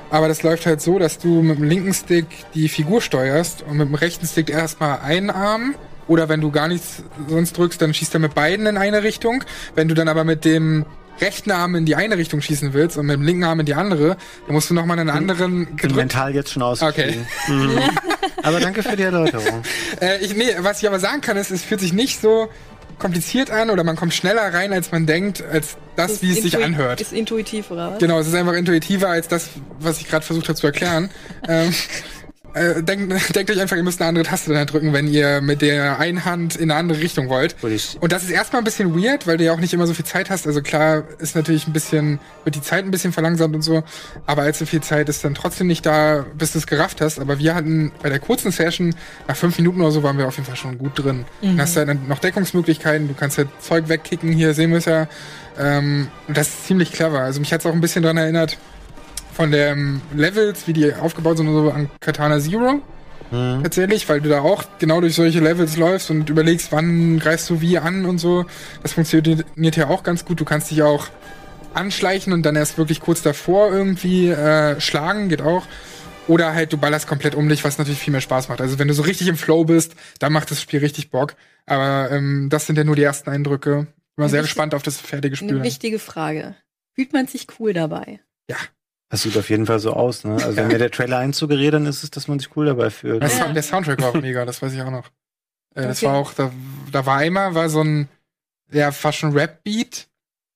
Aber 0.08 0.28
das 0.28 0.42
läuft 0.42 0.64
halt 0.64 0.80
so, 0.80 0.98
dass 0.98 1.18
du 1.18 1.42
mit 1.42 1.58
dem 1.58 1.64
linken 1.64 1.92
Stick 1.92 2.26
die 2.54 2.70
Figur 2.70 3.02
steuerst 3.02 3.62
und 3.68 3.76
mit 3.76 3.88
dem 3.88 3.94
rechten 3.96 4.24
Stick 4.26 4.48
erstmal 4.48 5.00
einen 5.00 5.28
Arm. 5.28 5.74
Oder 6.08 6.28
wenn 6.28 6.40
du 6.40 6.50
gar 6.50 6.68
nichts 6.68 7.02
sonst 7.28 7.56
drückst, 7.56 7.80
dann 7.82 7.92
schießt 7.94 8.14
er 8.14 8.20
mit 8.20 8.34
beiden 8.34 8.66
in 8.66 8.76
eine 8.76 9.02
Richtung. 9.02 9.44
Wenn 9.74 9.88
du 9.88 9.94
dann 9.94 10.08
aber 10.08 10.24
mit 10.24 10.44
dem 10.44 10.84
rechten 11.20 11.50
Arm 11.50 11.74
in 11.74 11.86
die 11.86 11.96
eine 11.96 12.16
Richtung 12.18 12.40
schießen 12.40 12.72
willst 12.72 12.96
und 12.96 13.06
mit 13.06 13.16
dem 13.16 13.22
linken 13.22 13.44
Arm 13.44 13.60
in 13.60 13.66
die 13.66 13.74
andere, 13.74 14.16
dann 14.46 14.54
musst 14.54 14.70
du 14.70 14.74
nochmal 14.74 14.98
einen 14.98 15.10
anderen 15.10 15.66
bin 15.66 15.76
gedrückt. 15.76 15.96
mental 15.96 16.34
jetzt 16.34 16.52
schon 16.52 16.62
ausgestiegen. 16.62 17.26
Mhm. 17.48 17.80
Aber 18.42 18.60
danke 18.60 18.82
für 18.82 18.96
die 18.96 19.02
Erläuterung. 19.02 19.62
Äh, 20.00 20.18
ich, 20.24 20.36
nee, 20.36 20.54
was 20.58 20.80
ich 20.80 20.86
aber 20.86 21.00
sagen 21.00 21.20
kann, 21.20 21.36
ist, 21.36 21.50
es 21.50 21.64
fühlt 21.64 21.80
sich 21.80 21.92
nicht 21.92 22.20
so 22.20 22.48
kompliziert 22.98 23.50
an 23.50 23.70
oder 23.70 23.84
man 23.84 23.96
kommt 23.96 24.14
schneller 24.14 24.54
rein, 24.54 24.72
als 24.72 24.92
man 24.92 25.06
denkt, 25.06 25.42
als 25.42 25.76
das, 25.96 26.12
Ist 26.12 26.22
wie 26.22 26.32
es 26.32 26.42
sich 26.42 26.62
anhört. 26.62 27.00
Ist 27.00 27.12
intuitiv, 27.12 27.70
oder 27.70 27.92
was? 27.92 27.98
Genau, 27.98 28.18
es 28.18 28.28
ist 28.28 28.34
einfach 28.34 28.52
intuitiver 28.52 29.08
als 29.08 29.28
das, 29.28 29.48
was 29.80 30.00
ich 30.00 30.08
gerade 30.08 30.24
versucht 30.24 30.48
habe 30.48 30.56
zu 30.56 30.66
erklären. 30.66 31.10
ähm, 31.48 31.74
äh, 32.56 32.82
denkt, 32.82 33.12
denkt 33.36 33.50
euch 33.50 33.60
einfach, 33.60 33.76
ihr 33.76 33.82
müsst 33.82 34.00
eine 34.00 34.08
andere 34.08 34.24
Taste 34.24 34.52
dann 34.52 34.66
drücken, 34.66 34.92
wenn 34.92 35.06
ihr 35.08 35.40
mit 35.40 35.62
der 35.62 35.98
einen 35.98 36.24
Hand 36.24 36.56
in 36.56 36.70
eine 36.70 36.80
andere 36.80 37.00
Richtung 37.00 37.28
wollt. 37.28 37.54
Und 38.00 38.12
das 38.12 38.22
ist 38.22 38.30
erstmal 38.30 38.62
ein 38.62 38.64
bisschen 38.64 38.94
weird, 38.98 39.26
weil 39.26 39.36
du 39.36 39.44
ja 39.44 39.52
auch 39.52 39.60
nicht 39.60 39.74
immer 39.74 39.86
so 39.86 39.94
viel 39.94 40.04
Zeit 40.04 40.30
hast. 40.30 40.46
Also 40.46 40.62
klar 40.62 41.04
ist 41.18 41.36
natürlich 41.36 41.66
ein 41.66 41.72
bisschen, 41.72 42.18
wird 42.44 42.56
die 42.56 42.62
Zeit 42.62 42.84
ein 42.84 42.90
bisschen 42.90 43.12
verlangsamt 43.12 43.54
und 43.54 43.62
so, 43.62 43.84
aber 44.26 44.42
allzu 44.42 44.64
viel 44.66 44.80
Zeit 44.80 45.08
ist 45.08 45.24
dann 45.24 45.34
trotzdem 45.34 45.66
nicht 45.66 45.84
da, 45.84 46.24
bis 46.36 46.52
du 46.52 46.58
es 46.58 46.66
gerafft 46.66 47.00
hast. 47.00 47.20
Aber 47.20 47.38
wir 47.38 47.54
hatten 47.54 47.92
bei 48.02 48.08
der 48.08 48.18
kurzen 48.18 48.50
Session, 48.50 48.94
nach 49.28 49.36
fünf 49.36 49.58
Minuten 49.58 49.80
oder 49.80 49.90
so, 49.90 50.02
waren 50.02 50.18
wir 50.18 50.26
auf 50.26 50.36
jeden 50.36 50.46
Fall 50.46 50.56
schon 50.56 50.78
gut 50.78 50.92
drin. 50.98 51.24
Dann 51.42 51.60
hast 51.60 51.76
du 51.76 51.80
halt 51.80 51.88
dann 51.90 52.08
noch 52.08 52.18
Deckungsmöglichkeiten, 52.18 53.08
du 53.08 53.14
kannst 53.14 53.38
halt 53.38 53.48
Zeug 53.60 53.88
wegkicken, 53.88 54.32
hier 54.32 54.54
sehen 54.54 54.70
wir 54.70 54.78
es 54.78 54.86
ja. 54.86 55.08
Ähm, 55.58 56.08
und 56.28 56.36
das 56.36 56.48
ist 56.48 56.66
ziemlich 56.66 56.92
clever. 56.92 57.20
Also 57.20 57.40
mich 57.40 57.52
hat 57.52 57.60
es 57.60 57.66
auch 57.66 57.72
ein 57.72 57.80
bisschen 57.80 58.02
dran 58.02 58.16
erinnert, 58.16 58.58
von 59.36 59.50
den 59.50 60.00
Levels, 60.14 60.66
wie 60.66 60.72
die 60.72 60.94
aufgebaut 60.94 61.36
sind 61.36 61.48
und 61.48 61.54
so 61.54 61.70
an 61.70 61.90
Katana 62.00 62.40
Zero. 62.40 62.80
Tatsächlich, 63.30 64.08
weil 64.08 64.20
du 64.20 64.28
da 64.28 64.40
auch 64.40 64.64
genau 64.78 65.00
durch 65.00 65.14
solche 65.14 65.40
Levels 65.40 65.76
läufst 65.76 66.10
und 66.10 66.30
überlegst, 66.30 66.72
wann 66.72 67.18
greifst 67.18 67.50
du 67.50 67.60
wie 67.60 67.76
an 67.76 68.06
und 68.06 68.18
so. 68.18 68.46
Das 68.82 68.92
funktioniert 68.92 69.74
hier 69.74 69.90
auch 69.90 70.02
ganz 70.04 70.24
gut. 70.24 70.40
Du 70.40 70.44
kannst 70.44 70.70
dich 70.70 70.82
auch 70.82 71.08
anschleichen 71.74 72.32
und 72.32 72.44
dann 72.44 72.56
erst 72.56 72.78
wirklich 72.78 73.00
kurz 73.00 73.22
davor 73.22 73.72
irgendwie 73.72 74.28
äh, 74.28 74.80
schlagen, 74.80 75.28
geht 75.28 75.42
auch. 75.42 75.66
Oder 76.28 76.54
halt 76.54 76.72
du 76.72 76.78
ballerst 76.78 77.06
komplett 77.06 77.34
um 77.34 77.48
dich, 77.48 77.62
was 77.62 77.78
natürlich 77.78 78.00
viel 78.00 78.12
mehr 78.12 78.20
Spaß 78.20 78.48
macht. 78.48 78.60
Also 78.60 78.78
wenn 78.78 78.88
du 78.88 78.94
so 78.94 79.02
richtig 79.02 79.28
im 79.28 79.36
Flow 79.36 79.64
bist, 79.64 79.94
dann 80.18 80.32
macht 80.32 80.50
das 80.50 80.62
Spiel 80.62 80.80
richtig 80.80 81.10
Bock. 81.10 81.34
Aber 81.66 82.10
ähm, 82.10 82.48
das 82.48 82.66
sind 82.66 82.78
ja 82.78 82.84
nur 82.84 82.96
die 82.96 83.02
ersten 83.02 83.28
Eindrücke. 83.28 83.88
Ich 84.10 84.16
bin 84.16 84.28
sehr 84.28 84.42
gespannt 84.42 84.74
auf 84.74 84.82
das 84.82 84.98
fertige 84.98 85.36
Spiel. 85.36 85.50
Eine 85.50 85.62
wichtige 85.62 85.98
Frage. 85.98 86.54
Fühlt 86.94 87.12
man 87.12 87.26
sich 87.26 87.46
cool 87.58 87.74
dabei? 87.74 88.20
Das 89.08 89.22
sieht 89.22 89.36
auf 89.36 89.48
jeden 89.50 89.66
Fall 89.66 89.78
so 89.78 89.92
aus, 89.92 90.24
ne? 90.24 90.34
Also 90.34 90.56
wenn 90.56 90.68
mir 90.68 90.78
der 90.78 90.90
Trailer 90.90 91.18
einsuggeriert, 91.18 91.74
dann 91.74 91.86
ist 91.86 92.02
es, 92.02 92.10
dass 92.10 92.26
man 92.26 92.38
sich 92.40 92.56
cool 92.56 92.66
dabei 92.66 92.90
fühlt. 92.90 93.28
Sound, 93.30 93.54
der 93.54 93.62
Soundtrack 93.62 94.00
war 94.02 94.10
auch 94.10 94.20
mega, 94.20 94.44
das 94.44 94.60
weiß 94.60 94.72
ich 94.72 94.82
auch 94.82 94.90
noch. 94.90 95.06
Äh, 95.76 95.82
Das 95.82 95.98
Okay. 95.98 96.06
war 96.06 96.14
auch, 96.16 96.32
da, 96.34 96.52
da 96.90 97.06
war 97.06 97.18
einmal 97.18 97.54
war 97.54 97.68
so 97.68 97.82
ein, 97.82 98.08
ja, 98.72 98.90
fast 98.90 99.18
schon 99.18 99.32
Rap-Beat 99.32 100.08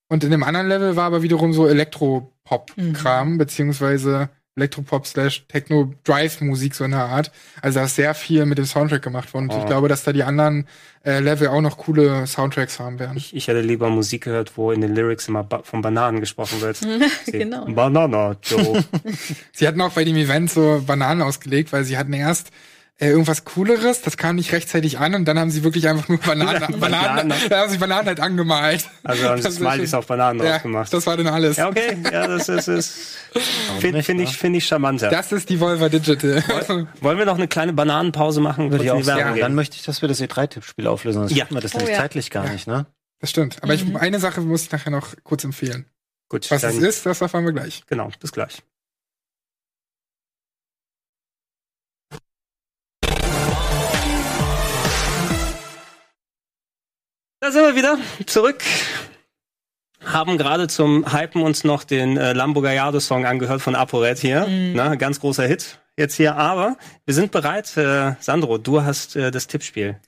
und 0.09 0.25
in 0.25 0.33
dem 0.33 0.43
anderen 0.43 0.67
Level 0.67 0.97
war 0.97 1.05
aber 1.05 1.23
wiederum 1.23 1.53
so 1.53 1.69
Elektropop-Kram, 1.69 3.39
beziehungsweise 3.39 4.31
Elektropop 4.61 5.07
slash 5.07 5.45
Techno 5.49 5.93
Drive 6.05 6.41
Musik 6.41 6.75
so 6.75 6.85
in 6.85 6.91
der 6.93 7.01
Art. 7.01 7.33
Also 7.63 7.79
da 7.81 7.87
ist 7.87 7.97
sehr 7.97 8.15
viel 8.15 8.45
mit 8.47 8.59
dem 8.59 8.67
Soundtrack 8.67 9.03
gemacht 9.03 9.33
worden. 9.35 9.49
Und 9.49 9.57
Oh. 9.57 9.59
ich 9.61 9.67
glaube, 9.67 9.89
dass 9.89 10.05
da 10.05 10.13
die 10.13 10.23
anderen 10.23 10.67
äh, 11.05 11.21
Level 11.21 11.49
auch 11.49 11.63
noch 11.63 11.79
coole 11.79 12.27
Soundtracks 12.27 12.79
haben 12.79 12.99
werden. 12.99 13.17
Ich, 13.17 13.35
ich 13.35 13.49
hätte 13.49 13.63
lieber 13.63 13.89
Musik 13.89 14.25
gehört, 14.25 14.53
wo 14.57 14.71
in 14.71 14.81
den 14.83 14.95
Lyrics 14.95 15.29
immer 15.29 15.43
ba 15.43 15.63
von 15.63 15.81
Bananen 15.81 16.21
gesprochen 16.21 16.61
wird. 16.61 16.77
Sie- 17.25 17.33
Genau. 17.33 17.65
Banana 17.65 18.37
Joe. 18.43 18.85
Sie 19.53 19.67
hatten 19.67 19.81
auch 19.81 19.93
bei 19.93 20.05
dem 20.05 20.17
Event 20.17 20.51
so 20.51 20.83
Bananen 20.87 21.23
ausgelegt, 21.23 21.73
weil 21.73 21.85
sie 21.85 21.97
hatten 21.97 22.13
erst 22.13 22.51
irgendwas 23.09 23.45
Cooleres, 23.45 24.03
das 24.03 24.17
kam 24.19 24.37
nicht 24.37 24.53
rechtzeitig 24.53 24.99
an 24.99 25.15
und 25.15 25.25
dann 25.25 25.39
haben 25.39 25.51
sie 25.51 25.65
wirklich 25.65 25.89
einfach 25.89 26.09
nur 26.09 26.19
Bananen, 26.27 26.79
Bananen, 26.79 27.29
Bananen. 27.29 27.33
da 27.49 27.61
haben 27.63 27.71
sie 27.71 27.79
Bananen 27.79 28.07
halt 28.09 28.21
angemalt. 28.21 28.89
Also 29.03 29.29
haben 29.29 29.41
sie 29.41 29.51
Smileys 29.51 29.95
auf 29.95 30.07
Bananen 30.07 30.39
drauf 30.39 30.49
Ja, 30.49 30.59
gemacht. 30.59 30.93
das 30.93 31.07
war 31.07 31.17
dann 31.17 31.29
alles. 31.29 31.57
Ja, 31.57 31.69
okay. 31.69 31.97
Ja, 32.13 32.27
das 32.27 32.49
ist, 32.49 32.69
ist 32.69 33.17
finde 33.79 34.03
find 34.03 34.21
ich, 34.21 34.31
ne? 34.33 34.37
finde 34.37 34.59
ich 34.59 34.67
charmanter. 34.67 35.09
Das 35.09 35.33
ist 35.33 35.49
die 35.49 35.59
Volva 35.61 35.89
Digital. 35.89 36.43
Wollen 37.01 37.19
wir 37.19 37.25
noch 37.25 37.37
eine 37.39 37.49
kleine 37.49 37.73
Bananenpause 37.73 38.41
machen? 38.41 38.71
Würde 38.71 38.85
ich 38.85 38.91
auch 38.91 39.03
sagen. 39.03 39.21
Werbung 39.25 39.41
Dann 39.41 39.55
möchte 39.55 39.77
ich, 39.77 39.83
dass 39.85 40.03
wir 40.03 40.09
das 40.09 40.21
E3-Tippspiel 40.21 40.87
auflösen. 40.87 41.21
Sonst 41.21 41.37
Ja. 41.37 41.47
wir 41.51 41.61
das 41.61 41.75
Oh, 41.75 41.79
nämlich 41.79 41.95
ja. 41.95 42.01
zeitlich 42.03 42.31
gar 42.31 42.49
nicht, 42.49 42.67
ne? 42.67 42.87
Das 43.21 43.31
stimmt. 43.31 43.59
Aber 43.63 43.75
ich, 43.75 43.85
eine 43.97 44.19
Sache 44.19 44.41
muss 44.41 44.63
ich 44.65 44.73
nachher 44.73 44.91
noch 44.91 45.15
kurz 45.25 45.45
empfehlen. 45.45 45.87
Gut, 46.29 46.51
Was 46.51 46.61
dann, 46.63 46.71
es 46.71 46.79
ist, 46.79 47.07
das 47.07 47.21
erfahren 47.21 47.45
wir 47.45 47.53
gleich. 47.53 47.83
Genau, 47.89 48.11
bis 48.21 48.33
gleich. 48.33 48.63
Da 57.51 57.55
sind 57.55 57.65
wir 57.65 57.75
wieder 57.75 57.99
zurück. 58.27 58.63
Haben 60.05 60.39
gerade 60.39 60.69
zum 60.69 61.13
Hypen 61.13 61.43
uns 61.43 61.65
noch 61.65 61.83
den 61.83 62.17
äh, 62.17 62.33
Lambo 62.33 62.61
Gallardo 62.61 63.01
Song 63.01 63.27
angehört 63.27 63.61
von 63.61 63.75
ApoRed 63.75 64.19
hier. 64.21 64.47
Na, 64.49 64.95
ganz 64.95 65.19
großer 65.19 65.49
Hit 65.49 65.81
jetzt 65.97 66.15
hier. 66.15 66.37
Aber 66.37 66.77
wir 67.07 67.15
sind 67.15 67.33
bereit. 67.33 67.77
Äh, 67.77 68.13
Sandro, 68.21 68.59
du 68.59 68.85
hast 68.85 69.17
äh, 69.17 69.33
das 69.33 69.49
Tippspiel. 69.49 69.99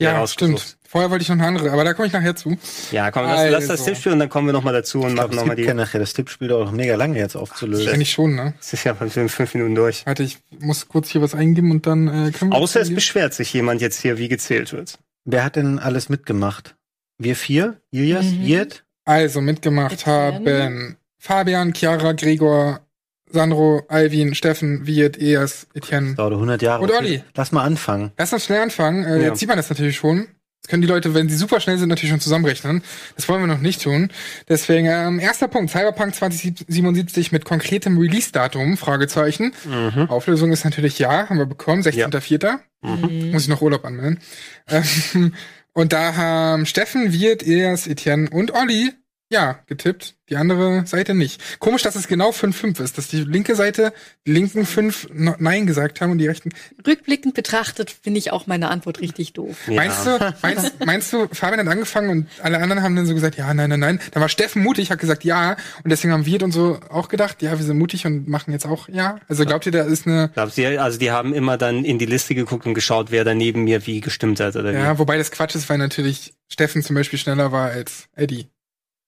Ja, 0.00 0.24
stimmt. 0.28 0.78
Vorher 0.88 1.10
wollte 1.10 1.22
ich 1.22 1.28
noch 1.28 1.34
eine 1.34 1.46
andere, 1.48 1.72
aber 1.72 1.82
da 1.82 1.92
komme 1.92 2.06
ich 2.06 2.12
nachher 2.12 2.36
zu. 2.36 2.56
Ja, 2.92 3.10
komm, 3.10 3.24
lass, 3.24 3.50
lass 3.50 3.66
das 3.66 3.70
Also. 3.80 3.84
Tippspiel 3.86 4.12
und 4.12 4.20
dann 4.20 4.28
kommen 4.28 4.46
wir 4.46 4.52
noch 4.52 4.62
mal 4.62 4.72
dazu 4.72 5.00
und 5.00 5.08
Ich 5.08 5.16
machen 5.16 5.30
glaube, 5.30 5.34
noch 5.34 5.42
es 5.42 5.48
mal 5.48 5.54
gibt 5.56 5.64
die. 5.66 5.68
ja 5.70 5.74
nachher 5.74 5.98
das 5.98 6.12
Tippspiel 6.12 6.46
doch 6.46 6.70
mega 6.70 6.94
lange 6.94 7.18
jetzt 7.18 7.34
aufzulösen. 7.34 7.88
Eigentlich 7.88 8.12
schon, 8.12 8.36
ne? 8.36 8.54
Das 8.58 8.72
ist 8.74 8.84
ja 8.84 8.94
von 8.94 9.10
fünf, 9.10 9.34
fünf 9.34 9.54
Minuten 9.54 9.74
durch. 9.74 10.06
Warte, 10.06 10.22
ich 10.22 10.38
muss 10.60 10.86
kurz 10.86 11.08
hier 11.08 11.20
was 11.20 11.34
eingeben 11.34 11.72
und 11.72 11.84
dann 11.84 12.06
äh, 12.06 12.30
können 12.30 12.52
wir. 12.52 12.58
Außer 12.58 12.80
es 12.80 12.94
beschwert 12.94 13.34
sich 13.34 13.52
jemand 13.52 13.80
jetzt 13.80 14.00
hier, 14.00 14.18
wie 14.18 14.28
gezählt 14.28 14.72
wird. 14.72 15.00
Wer 15.24 15.44
hat 15.44 15.56
denn 15.56 15.80
alles 15.80 16.08
mitgemacht? 16.08 16.76
Wir 17.22 17.36
vier? 17.36 17.80
Ilias? 17.90 18.24
Mhm. 18.26 18.42
Jed? 18.42 18.84
Also 19.04 19.40
mitgemacht 19.40 19.92
Etienne. 20.06 20.34
haben 20.34 20.96
Fabian, 21.18 21.72
Chiara, 21.74 22.12
Gregor, 22.12 22.80
Sandro, 23.30 23.82
Alvin, 23.88 24.34
Steffen, 24.34 24.86
Wirt, 24.86 25.18
Eas, 25.20 25.66
Etienne. 25.74 26.14
Dauert 26.14 26.32
100 26.34 26.62
Jahre. 26.62 26.82
Und 26.82 26.90
Olli. 26.92 27.22
Lass 27.34 27.50
mal 27.52 27.62
anfangen. 27.64 28.12
Lass 28.18 28.32
uns 28.32 28.44
schnell 28.44 28.60
anfangen. 28.62 29.04
Äh, 29.04 29.18
Ja. 29.20 29.28
Jetzt 29.28 29.40
sieht 29.40 29.48
man 29.48 29.56
das 29.56 29.70
natürlich 29.70 29.96
schon. 29.96 30.28
Jetzt 30.58 30.68
können 30.70 30.82
die 30.82 30.86
Leute, 30.88 31.12
wenn 31.14 31.28
sie 31.28 31.34
super 31.36 31.58
schnell 31.58 31.76
sind, 31.78 31.88
natürlich 31.88 32.10
schon 32.10 32.20
zusammenrechnen. 32.20 32.82
Das 33.16 33.28
wollen 33.28 33.40
wir 33.40 33.48
noch 33.48 33.58
nicht 33.60 33.82
tun. 33.82 34.10
Deswegen, 34.48 34.86
ähm, 34.86 35.18
erster 35.18 35.48
Punkt, 35.48 35.72
Cyberpunk 35.72 36.14
2077 36.14 37.32
mit 37.32 37.44
konkretem 37.44 37.98
Release-Datum, 37.98 38.76
Fragezeichen. 38.76 39.52
Mhm. 39.64 40.08
Auflösung 40.08 40.52
ist 40.52 40.64
natürlich 40.64 41.00
ja, 41.00 41.28
haben 41.28 41.38
wir 41.38 41.46
bekommen, 41.46 41.82
16.04. 41.82 42.60
Mhm. 42.82 43.32
Muss 43.32 43.42
ich 43.42 43.48
noch 43.48 43.60
Urlaub 43.60 43.84
anmelden. 43.84 44.20
Ähm, 44.68 45.34
und 45.74 45.92
da 45.92 46.16
haben 46.16 46.66
Steffen, 46.66 47.12
Wirt, 47.12 47.42
Elias, 47.42 47.86
Etienne 47.86 48.28
und 48.30 48.52
Olli 48.52 48.92
ja 49.32 49.58
getippt. 49.66 50.14
Die 50.30 50.36
andere 50.36 50.86
Seite 50.86 51.12
nicht. 51.14 51.42
Komisch, 51.58 51.82
dass 51.82 51.94
es 51.94 52.08
genau 52.08 52.30
5-5 52.30 52.80
ist, 52.82 52.96
dass 52.96 53.08
die 53.08 53.22
linke 53.22 53.54
Seite, 53.54 53.92
die 54.26 54.32
linken 54.32 54.64
fünf 54.64 55.08
no- 55.12 55.34
Nein 55.38 55.66
gesagt 55.66 56.00
haben 56.00 56.12
und 56.12 56.18
die 56.18 56.26
rechten. 56.26 56.50
Rückblickend 56.86 57.34
betrachtet 57.34 57.90
finde 58.02 58.18
ich 58.18 58.32
auch 58.32 58.46
meine 58.46 58.70
Antwort 58.70 59.00
richtig 59.00 59.34
doof. 59.34 59.56
Ja. 59.66 59.74
Meinst 59.74 60.06
du, 60.06 60.34
meinst, 60.40 60.86
meinst 60.86 61.12
du, 61.12 61.28
Fabian 61.32 61.60
hat 61.60 61.68
angefangen 61.72 62.08
und 62.08 62.28
alle 62.42 62.58
anderen 62.60 62.82
haben 62.82 62.96
dann 62.96 63.04
so 63.04 63.14
gesagt, 63.14 63.36
ja, 63.36 63.52
nein, 63.52 63.68
nein, 63.68 63.80
nein. 63.80 64.00
Dann 64.12 64.22
war 64.22 64.28
Steffen 64.30 64.62
mutig, 64.62 64.90
hat 64.90 65.00
gesagt 65.00 65.24
ja. 65.24 65.56
Und 65.84 65.90
deswegen 65.90 66.12
haben 66.14 66.24
Wirt 66.24 66.42
und 66.42 66.52
so 66.52 66.80
auch 66.88 67.08
gedacht, 67.08 67.42
ja, 67.42 67.58
wir 67.58 67.64
sind 67.66 67.76
mutig 67.78 68.06
und 68.06 68.26
machen 68.26 68.52
jetzt 68.52 68.64
auch 68.64 68.88
ja. 68.88 69.18
Also 69.28 69.44
glaubt 69.44 69.66
ihr, 69.66 69.72
da 69.72 69.82
ist 69.82 70.06
eine, 70.06 70.30
Glaubst 70.32 70.56
du, 70.56 70.80
also 70.80 70.98
die 70.98 71.10
haben 71.10 71.34
immer 71.34 71.58
dann 71.58 71.84
in 71.84 71.98
die 71.98 72.06
Liste 72.06 72.34
geguckt 72.34 72.64
und 72.64 72.72
geschaut, 72.74 73.10
wer 73.10 73.24
da 73.24 73.34
neben 73.34 73.64
mir 73.64 73.86
wie 73.86 74.00
gestimmt 74.00 74.40
hat 74.40 74.56
oder 74.56 74.72
ja, 74.72 74.98
wobei 74.98 75.18
das 75.18 75.30
Quatsch 75.30 75.54
ist, 75.56 75.68
weil 75.68 75.78
natürlich 75.78 76.32
Steffen 76.48 76.82
zum 76.82 76.94
Beispiel 76.96 77.18
schneller 77.18 77.52
war 77.52 77.70
als 77.70 78.08
Eddie. 78.14 78.46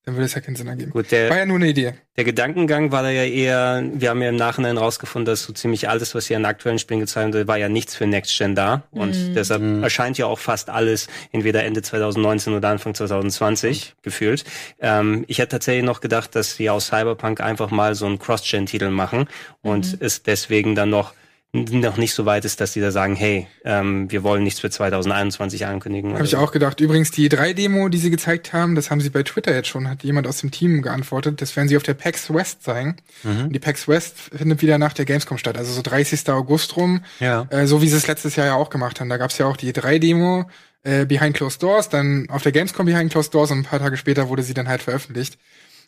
Dann 0.05 0.13
würde 0.15 0.25
es 0.25 0.35
ja 0.35 0.41
keinen 0.41 0.55
Sinn 0.55 0.67
ergeben. 0.67 0.91
Gut, 0.91 1.11
War 1.11 1.19
der, 1.19 1.35
ja 1.37 1.45
nur 1.47 1.55
eine 1.55 1.67
Idee. 1.67 1.95
der 2.15 2.25
Gedankengang 2.25 2.91
war 2.91 3.01
da 3.01 3.09
ja 3.09 3.23
eher, 3.23 3.83
wir 3.91 4.11
haben 4.11 4.21
ja 4.21 4.29
im 4.29 4.35
Nachhinein 4.35 4.77
rausgefunden, 4.77 5.25
dass 5.25 5.41
so 5.41 5.51
ziemlich 5.51 5.89
alles, 5.89 6.13
was 6.13 6.27
hier 6.27 6.37
an 6.37 6.45
aktuellen 6.45 6.77
Spielen 6.77 6.99
gezeigt 6.99 7.29
wurde, 7.33 7.47
war 7.47 7.57
ja 7.57 7.69
nichts 7.69 7.95
für 7.95 8.05
Next 8.05 8.37
Gen 8.37 8.53
da. 8.53 8.83
Und 8.91 9.35
deshalb 9.35 9.63
erscheint 9.81 10.19
ja 10.19 10.27
auch 10.27 10.37
fast 10.37 10.69
alles 10.69 11.07
entweder 11.31 11.63
Ende 11.63 11.81
2019 11.81 12.53
oder 12.53 12.69
Anfang 12.69 12.93
2020 12.93 13.95
gefühlt. 14.03 14.43
Ähm, 14.79 15.25
ich 15.27 15.39
hätte 15.39 15.49
tatsächlich 15.49 15.83
noch 15.83 16.01
gedacht, 16.01 16.35
dass 16.35 16.55
sie 16.55 16.69
aus 16.69 16.87
Cyberpunk 16.87 17.41
einfach 17.41 17.71
mal 17.71 17.95
so 17.95 18.05
einen 18.05 18.19
Cross-Gen-Titel 18.19 18.89
machen 18.89 19.27
und 19.63 19.97
es 20.01 20.21
deswegen 20.21 20.75
dann 20.75 20.91
noch 20.91 21.13
noch 21.55 21.97
nicht 21.97 22.13
so 22.13 22.25
weit 22.25 22.45
ist, 22.45 22.61
dass 22.61 22.73
die 22.73 22.81
da 22.81 22.91
sagen, 22.91 23.15
hey, 23.15 23.47
ähm, 23.63 24.11
wir 24.11 24.23
wollen 24.23 24.43
nichts 24.43 24.59
für 24.59 24.69
2021 24.69 25.65
ankündigen. 25.65 26.13
Habe 26.13 26.25
ich 26.25 26.35
auch 26.35 26.51
gedacht. 26.51 26.79
Übrigens, 26.79 27.11
die 27.11 27.29
3-Demo, 27.29 27.89
die 27.89 27.97
sie 27.97 28.09
gezeigt 28.09 28.53
haben, 28.53 28.75
das 28.75 28.91
haben 28.91 29.01
sie 29.01 29.09
bei 29.09 29.23
Twitter 29.23 29.53
jetzt 29.53 29.67
schon, 29.67 29.89
hat 29.89 30.03
jemand 30.03 30.27
aus 30.27 30.39
dem 30.39 30.51
Team 30.51 30.81
geantwortet. 30.81 31.41
Das 31.41 31.55
werden 31.55 31.67
sie 31.67 31.77
auf 31.77 31.83
der 31.83 31.93
PAX 31.93 32.33
West 32.33 32.63
zeigen. 32.63 32.97
Und 33.23 33.53
die 33.53 33.59
PAX 33.59 33.87
West 33.87 34.15
findet 34.35 34.61
wieder 34.61 34.77
nach 34.77 34.93
der 34.93 35.05
Gamescom 35.05 35.37
statt, 35.37 35.57
also 35.57 35.71
so 35.71 35.81
30. 35.81 36.29
August 36.29 36.75
rum. 36.77 37.03
Ja. 37.19 37.47
Äh, 37.49 37.67
so 37.67 37.81
wie 37.81 37.87
sie 37.87 37.97
es 37.97 38.07
letztes 38.07 38.35
Jahr 38.35 38.47
ja 38.47 38.55
auch 38.55 38.69
gemacht 38.69 38.99
haben. 38.99 39.09
Da 39.09 39.17
gab 39.17 39.31
es 39.31 39.37
ja 39.37 39.45
auch 39.45 39.57
die 39.57 39.71
3-Demo 39.73 40.45
äh, 40.83 41.05
Behind 41.05 41.35
Closed 41.35 41.61
Doors, 41.61 41.89
dann 41.89 42.27
auf 42.29 42.43
der 42.43 42.51
Gamescom 42.51 42.85
Behind 42.85 43.11
Closed 43.11 43.33
Doors 43.33 43.51
und 43.51 43.59
ein 43.59 43.63
paar 43.63 43.79
Tage 43.79 43.97
später 43.97 44.29
wurde 44.29 44.43
sie 44.43 44.53
dann 44.53 44.67
halt 44.67 44.83
veröffentlicht. 44.83 45.37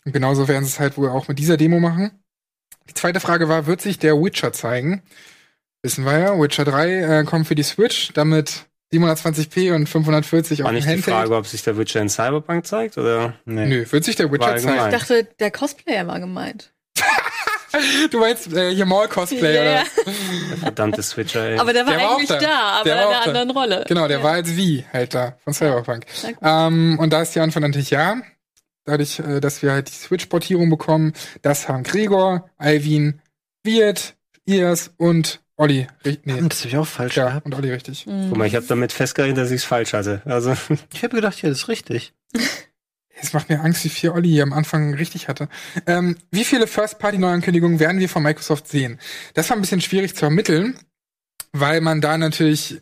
Und 0.05 0.13
genauso 0.13 0.47
werden 0.47 0.63
sie 0.63 0.71
es 0.71 0.79
halt 0.79 0.97
wohl 0.97 1.09
auch 1.09 1.27
mit 1.27 1.39
dieser 1.39 1.57
Demo 1.57 1.79
machen. 1.79 2.11
Die 2.89 2.93
zweite 2.93 3.19
Frage 3.19 3.49
war, 3.49 3.67
wird 3.67 3.81
sich 3.81 3.99
der 3.99 4.15
Witcher 4.15 4.53
zeigen? 4.53 5.01
Wissen 5.87 6.03
wir 6.03 6.19
ja, 6.19 6.37
Witcher 6.37 6.65
3 6.65 7.19
äh, 7.19 7.23
kommt 7.23 7.47
für 7.47 7.55
die 7.55 7.63
Switch, 7.63 8.11
damit 8.13 8.65
720p 8.93 9.73
und 9.73 9.87
540 9.87 10.59
War 10.59 10.65
auf 10.65 10.71
dem 10.71 10.75
nicht 10.75 10.83
die 10.85 10.89
Handheld. 10.91 11.15
Frage, 11.15 11.35
ob 11.37 11.47
sich 11.47 11.63
der 11.63 11.77
Witcher 11.77 12.01
in 12.01 12.09
Cyberpunk 12.09 12.67
zeigt 12.67 12.97
oder? 12.97 13.35
Nee. 13.45 13.67
Nö, 13.67 13.85
wird 13.89 14.03
sich 14.03 14.17
der 14.17 14.29
Witcher 14.29 14.47
War 14.49 14.57
zeigen? 14.57 14.85
Ich 14.93 14.99
dachte, 14.99 15.23
der 15.39 15.49
Cosplayer 15.49 16.05
war 16.05 16.19
gemeint. 16.19 16.73
Du 18.11 18.19
meinst 18.19 18.51
äh, 18.53 18.73
hier 18.75 18.85
Mall 18.85 19.07
Cosplay 19.07 19.55
Ja, 19.55 19.61
oder? 19.61 19.75
ja. 19.75 19.83
was? 20.05 20.59
Verdammte 20.59 21.03
Switcher, 21.03 21.47
ey. 21.51 21.57
Aber 21.59 21.71
der 21.71 21.85
war 21.85 21.93
Der 21.93 22.01
war 22.01 22.09
auch 22.11 22.17
eigentlich 22.17 22.27
da. 22.29 22.39
da, 22.39 22.59
aber 22.59 22.83
Der 22.83 22.93
in 22.95 22.99
war 22.99 23.07
einer 23.07 23.19
da. 23.19 23.25
anderen 23.39 23.49
Rolle. 23.51 23.85
Genau, 23.87 24.07
der 24.09 24.17
ja. 24.17 24.23
war 24.23 24.31
als 24.33 24.55
wie 24.57 24.83
halt 24.91 25.13
da 25.13 25.37
von 25.45 25.53
Cyberpunk. 25.53 26.05
Ähm, 26.41 26.97
und 26.99 27.13
da 27.13 27.21
ist 27.21 27.33
die 27.35 27.39
Antwort 27.39 27.61
natürlich 27.61 27.91
ja. 27.91 28.17
Dadurch, 28.83 29.19
äh, 29.19 29.39
dass 29.39 29.61
wir 29.61 29.71
halt 29.71 29.87
die 29.87 29.93
Switch-Portierung 29.93 30.69
bekommen, 30.69 31.13
das 31.43 31.69
haben 31.69 31.83
Gregor, 31.83 32.49
Alvin, 32.57 33.21
Wirt, 33.63 34.15
Ias 34.45 34.91
und 34.97 35.39
Olli. 35.57 35.87
Ri- 36.05 36.19
Nee, 36.23 36.41
Das 36.47 36.59
habe 36.59 36.69
ich 36.69 36.77
auch 36.77 36.87
falsch 36.87 37.17
ja, 37.17 37.25
gehabt. 37.29 37.45
und 37.45 37.55
Olli 37.55 37.71
richtig. 37.71 38.05
Mhm. 38.05 38.27
Guck 38.29 38.37
mal, 38.37 38.45
ich 38.47 38.55
habe 38.55 38.65
damit 38.67 38.91
festgerechnet, 38.93 39.37
dass 39.39 39.49
ich 39.51 39.57
es 39.57 39.63
falsch 39.63 39.93
hatte. 39.93 40.21
Also 40.25 40.55
Ich 40.93 41.03
habe 41.03 41.15
gedacht, 41.15 41.41
ja, 41.41 41.49
das 41.49 41.59
ist 41.59 41.67
richtig. 41.67 42.13
Es 43.19 43.33
macht 43.33 43.49
mir 43.49 43.61
Angst, 43.61 43.83
wie 43.83 43.89
viel 43.89 44.11
Olli 44.11 44.29
hier 44.29 44.43
am 44.43 44.53
Anfang 44.53 44.93
richtig 44.93 45.27
hatte. 45.27 45.49
Ähm, 45.87 46.17
wie 46.29 46.45
viele 46.45 46.67
First-Party-Neuankündigungen 46.67 47.79
werden 47.79 47.99
wir 47.99 48.09
von 48.09 48.21
Microsoft 48.21 48.67
sehen? 48.67 48.99
Das 49.33 49.49
war 49.49 49.57
ein 49.57 49.61
bisschen 49.61 49.81
schwierig 49.81 50.15
zu 50.15 50.25
ermitteln, 50.25 50.77
weil 51.51 51.81
man 51.81 51.99
da 52.01 52.17
natürlich 52.19 52.79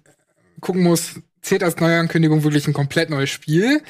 gucken 0.59 0.84
muss, 0.84 1.21
zählt 1.45 1.63
als 1.63 1.77
Neuankündigung 1.77 2.43
wirklich 2.43 2.67
ein 2.67 2.73
komplett 2.73 3.09
neues 3.09 3.29
Spiel 3.29 3.81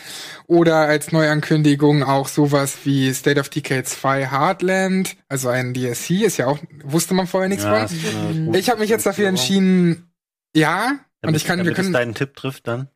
oder 0.47 0.75
als 0.81 1.11
Neuankündigung 1.11 2.03
auch 2.03 2.27
sowas 2.27 2.77
wie 2.83 3.13
State 3.13 3.39
of 3.39 3.49
Decay 3.49 3.83
2 3.83 4.29
Heartland, 4.29 5.15
also 5.29 5.49
ein 5.49 5.73
DLC, 5.73 6.21
ist 6.21 6.37
ja 6.37 6.47
auch, 6.47 6.59
wusste 6.83 7.13
man 7.13 7.27
vorher 7.27 7.49
nichts 7.49 7.63
Ja, 7.63 7.87
von. 7.87 7.99
eine 8.47 8.57
Ich 8.59 8.69
habe 8.69 8.79
mich 8.81 8.89
jetzt 8.89 9.05
dafür 9.05 9.27
entschieden, 9.29 10.11
ja, 10.55 10.89
und 10.89 10.99
Damit, 11.21 11.37
ich 11.41 11.45
kann, 11.45 11.57
wir 11.59 11.63
damit 11.63 11.77
es 11.77 11.83
können, 11.83 11.93
deinen 11.93 12.13
Tipp 12.13 12.35
trifft 12.35 12.67
dann. 12.67 12.89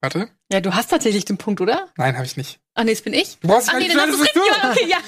warte, 0.00 0.28
Ja, 0.52 0.60
du 0.60 0.74
hast 0.74 0.90
tatsächlich 0.90 1.24
den 1.24 1.36
Punkt, 1.38 1.60
oder? 1.60 1.88
nein, 1.96 2.16
habe 2.16 2.26
ich 2.26 2.36
nicht. 2.36 2.60
Ach 2.74 2.84
nee, 2.84 2.90
das 2.92 3.02
bin 3.02 3.12
ich. 3.14 3.38
Du 3.40 3.48
brauchst 3.48 3.68
Ach 3.68 3.74
nee, 3.74 3.84
nicht 3.84 3.94
dann 3.94 4.10
hast 4.10 4.18
du 4.18 4.24
das 4.24 4.26
es 4.28 4.32
bist 4.34 4.36
richtig 4.44 4.54
du. 4.54 4.60
gemacht. 4.62 4.78
Okay, 4.80 4.90
ja. 4.90 4.98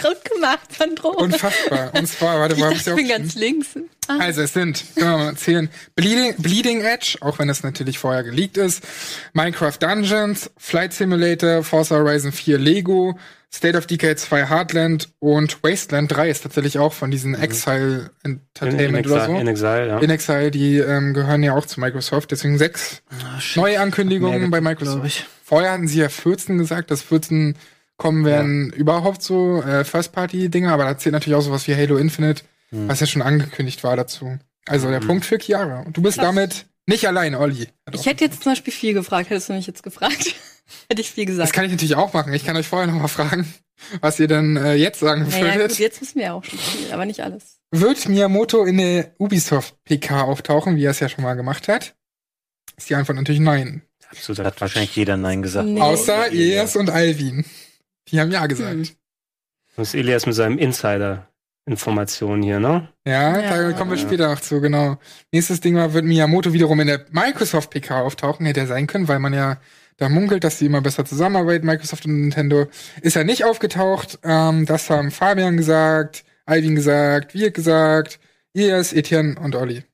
Gut 0.00 0.24
gemacht, 0.24 0.74
Sandro. 0.76 1.08
Unfassbar. 1.08 1.90
Und 1.94 2.06
zwar, 2.06 2.38
warte, 2.38 2.54
ich 2.54 2.60
dachte, 2.60 2.76
ich 2.76 2.84
bin 2.84 3.06
auch 3.06 3.08
ganz 3.08 3.34
links. 3.34 3.68
Ah. 4.08 4.18
Also 4.20 4.42
es 4.42 4.52
sind, 4.52 4.84
können 4.94 5.10
wir 5.10 5.18
mal 5.18 5.36
zählen, 5.36 5.70
Bleeding, 5.94 6.34
Bleeding 6.36 6.82
Edge, 6.82 7.16
auch 7.22 7.38
wenn 7.38 7.48
es 7.48 7.62
natürlich 7.62 7.98
vorher 7.98 8.22
geleakt 8.22 8.58
ist, 8.58 8.84
Minecraft 9.32 9.72
Dungeons, 9.80 10.50
Flight 10.58 10.92
Simulator, 10.92 11.62
Forza 11.62 11.96
Horizon 11.96 12.30
4 12.30 12.58
Lego, 12.58 13.18
State 13.52 13.78
of 13.78 13.86
Decay 13.86 14.16
2 14.16 14.48
Heartland 14.48 15.08
und 15.18 15.62
Wasteland 15.62 16.12
3 16.12 16.28
ist 16.28 16.42
tatsächlich 16.42 16.78
auch 16.78 16.92
von 16.92 17.10
diesen 17.10 17.34
Exile 17.34 18.10
in, 18.22 18.32
in, 18.32 18.40
Entertainment 18.60 19.06
oder 19.06 19.16
Exile, 19.16 19.34
so. 19.34 19.40
in 19.40 19.48
Exile, 19.48 19.88
ja. 19.88 19.98
In 19.98 20.10
Exile, 20.10 20.50
die 20.50 20.76
ähm, 20.78 21.14
gehören 21.14 21.42
ja 21.42 21.54
auch 21.54 21.64
zu 21.64 21.80
Microsoft, 21.80 22.32
deswegen 22.32 22.58
sechs 22.58 23.02
neue 23.54 23.80
Ankündigungen 23.80 24.50
bei 24.50 24.60
Microsoft. 24.60 25.26
Vorher 25.42 25.72
hatten 25.72 25.88
sie 25.88 26.00
ja 26.00 26.10
14 26.10 26.58
gesagt, 26.58 26.90
dass 26.90 27.00
14 27.02 27.56
kommen 27.96 28.24
werden 28.24 28.70
überhaupt 28.72 29.22
so 29.22 29.62
äh, 29.62 29.84
First-Party-Dinger, 29.84 30.72
aber 30.72 30.84
da 30.84 30.98
zählt 30.98 31.12
natürlich 31.14 31.36
auch 31.36 31.42
sowas 31.42 31.66
wie 31.66 31.74
Halo 31.74 31.96
Infinite, 31.96 32.42
Hm. 32.70 32.88
was 32.88 33.00
ja 33.00 33.06
schon 33.06 33.22
angekündigt 33.22 33.84
war 33.84 33.96
dazu. 33.96 34.38
Also 34.66 34.90
der 34.90 35.00
Mhm. 35.02 35.06
Punkt 35.06 35.24
für 35.24 35.38
Chiara. 35.38 35.80
Und 35.80 35.96
du 35.96 36.02
bist 36.02 36.18
Krass. 36.18 36.26
damit 36.26 36.66
nicht 36.86 37.06
allein, 37.06 37.34
Olli. 37.36 37.68
Ich 37.92 38.06
hätte 38.06 38.24
jetzt 38.24 38.42
zum 38.42 38.52
Beispiel 38.52 38.72
viel 38.72 38.92
gefragt. 38.94 39.30
Hättest 39.30 39.48
du 39.48 39.52
mich 39.52 39.66
jetzt 39.68 39.82
gefragt? 39.84 40.34
Hätte 40.90 41.00
ich 41.00 41.10
viel 41.12 41.24
Das 41.26 41.32
gesagt. 41.36 41.52
kann 41.52 41.64
ich 41.64 41.70
natürlich 41.70 41.94
auch 41.94 42.12
machen. 42.12 42.32
Ich 42.32 42.44
kann 42.44 42.56
euch 42.56 42.66
vorher 42.66 42.88
noch 42.88 43.00
mal 43.00 43.06
fragen, 43.08 43.46
was 44.00 44.18
ihr 44.18 44.26
denn 44.26 44.56
äh, 44.56 44.74
jetzt 44.74 44.98
sagen 44.98 45.22
naja, 45.30 45.54
würdet. 45.54 45.68
gut, 45.70 45.78
jetzt 45.78 46.00
wissen 46.00 46.16
wir 46.16 46.24
ja 46.24 46.32
auch 46.32 46.42
schon 46.44 46.58
viel, 46.58 46.90
aber 46.92 47.04
nicht 47.06 47.20
alles. 47.20 47.58
Wird 47.70 48.08
Miyamoto 48.08 48.64
in 48.64 48.78
der 48.78 49.12
Ubisoft 49.18 49.76
PK 49.84 50.22
auftauchen, 50.22 50.74
wie 50.76 50.84
er 50.84 50.90
es 50.90 50.98
ja 51.00 51.08
schon 51.08 51.22
mal 51.22 51.34
gemacht 51.34 51.68
hat? 51.68 51.94
Ist 52.76 52.90
die 52.90 52.96
Antwort 52.96 53.16
natürlich 53.16 53.40
nein. 53.40 53.82
Absoluter 54.10 54.42
Da 54.42 54.48
hat 54.50 54.60
wahrscheinlich 54.60 54.94
jeder 54.96 55.16
Nein 55.16 55.42
gesagt. 55.42 55.68
Nee. 55.68 55.80
Außer 55.80 56.26
Elias 56.32 56.74
und 56.76 56.90
Alvin. 56.90 57.44
Die 58.08 58.20
haben 58.20 58.30
ja 58.30 58.46
gesagt. 58.46 58.72
Hm. 58.74 58.88
Das 59.76 59.88
ist 59.88 59.94
Elias 59.94 60.24
mit 60.26 60.34
seinem 60.34 60.58
Insider-Informationen 60.58 62.42
hier, 62.42 62.60
ne? 62.60 62.88
Ja, 63.06 63.38
Ja. 63.38 63.70
da 63.70 63.72
kommen 63.72 63.90
wir 63.90 63.98
später 63.98 64.28
noch 64.30 64.40
zu, 64.40 64.60
genau. 64.60 64.98
Nächstes 65.32 65.60
Ding 65.60 65.76
war, 65.76 65.92
wird 65.92 66.04
Miyamoto 66.04 66.52
wiederum 66.52 66.80
in 66.80 66.86
der 66.86 67.04
Microsoft 67.10 67.70
PK 67.70 68.00
auftauchen, 68.00 68.46
hätte 68.46 68.60
er 68.60 68.66
sein 68.66 68.86
können, 68.86 69.08
weil 69.08 69.18
man 69.18 69.34
ja 69.34 69.58
da 69.98 70.08
munkelt, 70.08 70.44
dass 70.44 70.58
die 70.58 70.66
immer 70.66 70.80
besser 70.82 71.04
zusammenarbeiten, 71.04 71.66
Microsoft 71.66 72.04
und 72.06 72.20
Nintendo. 72.20 72.66
Ist 73.02 73.16
er 73.16 73.24
nicht 73.24 73.44
aufgetaucht, 73.44 74.18
ähm, 74.22 74.66
das 74.66 74.88
haben 74.90 75.10
Fabian 75.10 75.56
gesagt, 75.56 76.24
Alvin 76.44 76.74
gesagt, 76.74 77.34
Wirt 77.34 77.54
gesagt, 77.54 78.18
Elias, 78.54 78.92
Etienne 78.92 79.36
und 79.40 79.54
Olli. 79.56 79.84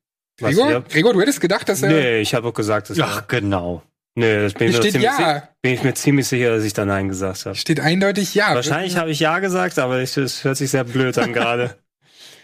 Was, 0.40 0.54
Gregor? 0.56 0.82
Gregor, 0.88 1.12
du 1.14 1.20
hättest 1.20 1.40
gedacht, 1.40 1.68
dass 1.68 1.82
er, 1.82 1.90
Nee, 1.90 2.20
ich 2.20 2.34
habe 2.34 2.48
auch 2.48 2.54
gesagt, 2.54 2.90
dass 2.90 2.98
Ach, 3.00 3.26
genau. 3.28 3.82
Nee, 4.14 4.42
das 4.42 4.52
bin 4.54 4.68
ich, 4.68 4.74
mir 4.74 4.80
steht 4.82 4.92
ziemlich, 4.92 5.10
ja, 5.10 5.48
bin 5.62 5.72
ich 5.72 5.82
mir 5.82 5.94
ziemlich 5.94 6.26
sicher, 6.26 6.54
dass 6.54 6.64
ich 6.64 6.74
da 6.74 6.84
Nein 6.84 7.08
gesagt 7.08 7.46
habe. 7.46 7.54
steht 7.56 7.80
eindeutig 7.80 8.34
ja. 8.34 8.54
Wahrscheinlich 8.54 8.96
habe 8.96 9.10
ich 9.10 9.20
Ja 9.20 9.38
gesagt, 9.38 9.78
aber 9.78 10.00
es 10.00 10.16
hört 10.16 10.56
sich 10.56 10.70
sehr 10.70 10.84
blöd 10.84 11.16
an 11.18 11.32
gerade. 11.32 11.76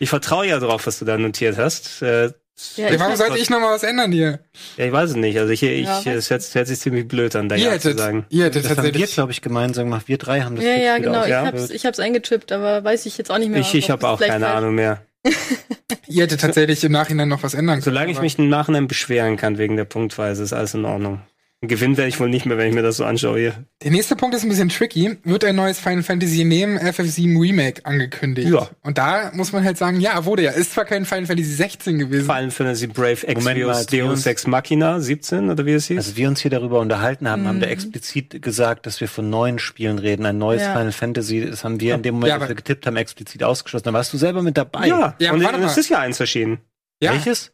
Ich 0.00 0.10
vertraue 0.10 0.46
ja 0.46 0.60
drauf, 0.60 0.86
was 0.86 1.00
du 1.00 1.04
da 1.04 1.18
notiert 1.18 1.56
hast. 1.58 2.02
Äh, 2.02 2.30
Ja, 2.76 3.00
warum 3.00 3.16
sollte 3.16 3.36
ich 3.36 3.50
noch 3.50 3.58
mal 3.58 3.74
was 3.74 3.82
ändern 3.82 4.12
hier? 4.12 4.38
ja, 4.76 4.84
ich 4.86 4.92
weiß 4.92 5.10
es 5.10 5.16
nicht. 5.16 5.36
Also 5.40 5.52
ich, 5.52 5.60
ich, 5.64 5.86
Ja, 5.86 6.00
es 6.04 6.30
hört, 6.30 6.42
hört 6.54 6.66
sich 6.68 6.78
ziemlich 6.78 7.08
blöd 7.08 7.34
an, 7.34 7.48
da 7.48 7.56
Ihr 7.56 7.72
Ja 7.72 7.78
zu 7.80 7.96
sagen. 7.98 8.24
ihr 8.28 8.44
hättet 8.44 8.62
Das 8.64 8.70
haben 8.70 8.76
wir, 8.76 8.84
tatsächlich. 8.92 9.14
glaube 9.14 9.32
ich, 9.32 9.42
gemeinsam 9.42 9.86
gemacht. 9.86 10.06
Wir 10.06 10.16
drei 10.18 10.42
haben 10.42 10.54
das 10.54 10.64
Ja, 10.64 10.76
ja, 10.76 10.98
genau. 10.98 11.24
Ich 11.24 11.30
ja? 11.30 11.46
hab's, 11.46 11.70
ich 11.70 11.84
hab's 11.84 11.98
eingetippt, 11.98 12.52
aber 12.52 12.84
weiß 12.84 13.06
ich 13.06 13.18
jetzt 13.18 13.28
auch 13.32 13.38
nicht 13.38 13.48
mehr. 13.50 13.58
Ich, 13.60 13.74
ich 13.74 13.90
habe 13.90 14.06
auch 14.08 14.20
keine 14.20 14.46
falsch- 14.46 14.54
Ahnung 14.56 14.76
mehr. 14.76 15.02
Ihr 16.06 16.22
hättet 16.22 16.40
tatsächlich 16.42 16.84
im 16.84 16.92
Nachhinein 16.92 17.28
noch 17.28 17.42
was 17.42 17.54
ändern 17.54 17.74
können. 17.76 17.82
Solange 17.84 18.12
ich 18.12 18.20
mich 18.20 18.38
im 18.38 18.48
Nachhinein 18.48 18.86
beschweren 18.86 19.36
kann 19.36 19.58
wegen 19.58 19.76
der 19.76 19.84
Punktweise, 19.84 20.44
ist 20.44 20.52
alles 20.52 20.74
in 20.74 20.84
Ordnung. 20.84 21.22
Gewinnen 21.60 21.96
werde 21.96 22.08
ich 22.08 22.20
wohl 22.20 22.28
nicht 22.28 22.46
mehr, 22.46 22.56
wenn 22.56 22.68
ich 22.68 22.74
mir 22.74 22.82
das 22.82 22.98
so 22.98 23.04
anschaue 23.04 23.40
hier. 23.40 23.64
Der 23.82 23.90
nächste 23.90 24.14
Punkt 24.14 24.32
ist 24.36 24.44
ein 24.44 24.48
bisschen 24.48 24.68
tricky. 24.68 25.18
Wird 25.24 25.44
ein 25.44 25.56
neues 25.56 25.80
Final 25.80 26.04
Fantasy 26.04 26.44
neben 26.44 26.78
FF7 26.78 27.40
Remake 27.40 27.84
angekündigt? 27.84 28.48
Ja. 28.48 28.68
Und 28.84 28.96
da 28.96 29.32
muss 29.34 29.50
man 29.52 29.64
halt 29.64 29.76
sagen, 29.76 29.98
ja, 30.00 30.24
wurde 30.24 30.42
ja. 30.44 30.52
Ist 30.52 30.74
zwar 30.74 30.84
kein 30.84 31.04
Final 31.04 31.26
Fantasy 31.26 31.50
16 31.54 31.98
gewesen. 31.98 32.26
Final 32.26 32.52
Fantasy 32.52 32.86
Brave 32.86 33.16
Moment 33.26 33.44
mal, 33.44 33.50
Exvius 33.72 33.86
Deus 33.86 34.26
Ex 34.26 34.46
Machina 34.46 35.00
17 35.00 35.50
oder 35.50 35.66
wie 35.66 35.72
es 35.72 35.88
hieß? 35.88 35.96
Als 35.98 36.16
wir 36.16 36.28
uns 36.28 36.40
hier 36.40 36.52
darüber 36.52 36.78
unterhalten 36.78 37.28
haben, 37.28 37.48
haben 37.48 37.56
Mhm. 37.56 37.62
wir 37.62 37.70
explizit 37.70 38.40
gesagt, 38.40 38.86
dass 38.86 39.00
wir 39.00 39.08
von 39.08 39.28
neuen 39.28 39.58
Spielen 39.58 39.98
reden. 39.98 40.26
Ein 40.26 40.38
neues 40.38 40.62
Ja. 40.62 40.74
Final 40.74 40.92
Fantasy, 40.92 41.44
das 41.44 41.64
haben 41.64 41.80
wir 41.80 41.96
in 41.96 42.02
dem 42.02 42.14
Moment, 42.14 42.28
Ja, 42.28 42.38
als 42.38 42.48
wir 42.48 42.54
getippt 42.54 42.86
haben, 42.86 42.96
explizit 42.96 43.42
ausgeschlossen. 43.42 43.84
Da 43.86 43.92
warst 43.92 44.12
du 44.12 44.16
selber 44.16 44.42
mit 44.42 44.56
dabei. 44.56 44.86
ja, 44.86 45.16
Ja, 45.18 45.32
und, 45.32 45.42
warte 45.42 45.56
und 45.56 45.62
mal. 45.62 45.70
es 45.70 45.76
ist 45.76 45.88
ja 45.88 45.98
eins 45.98 46.20
erschienen. 46.20 46.58
ja, 47.02 47.12
Welches? 47.14 47.50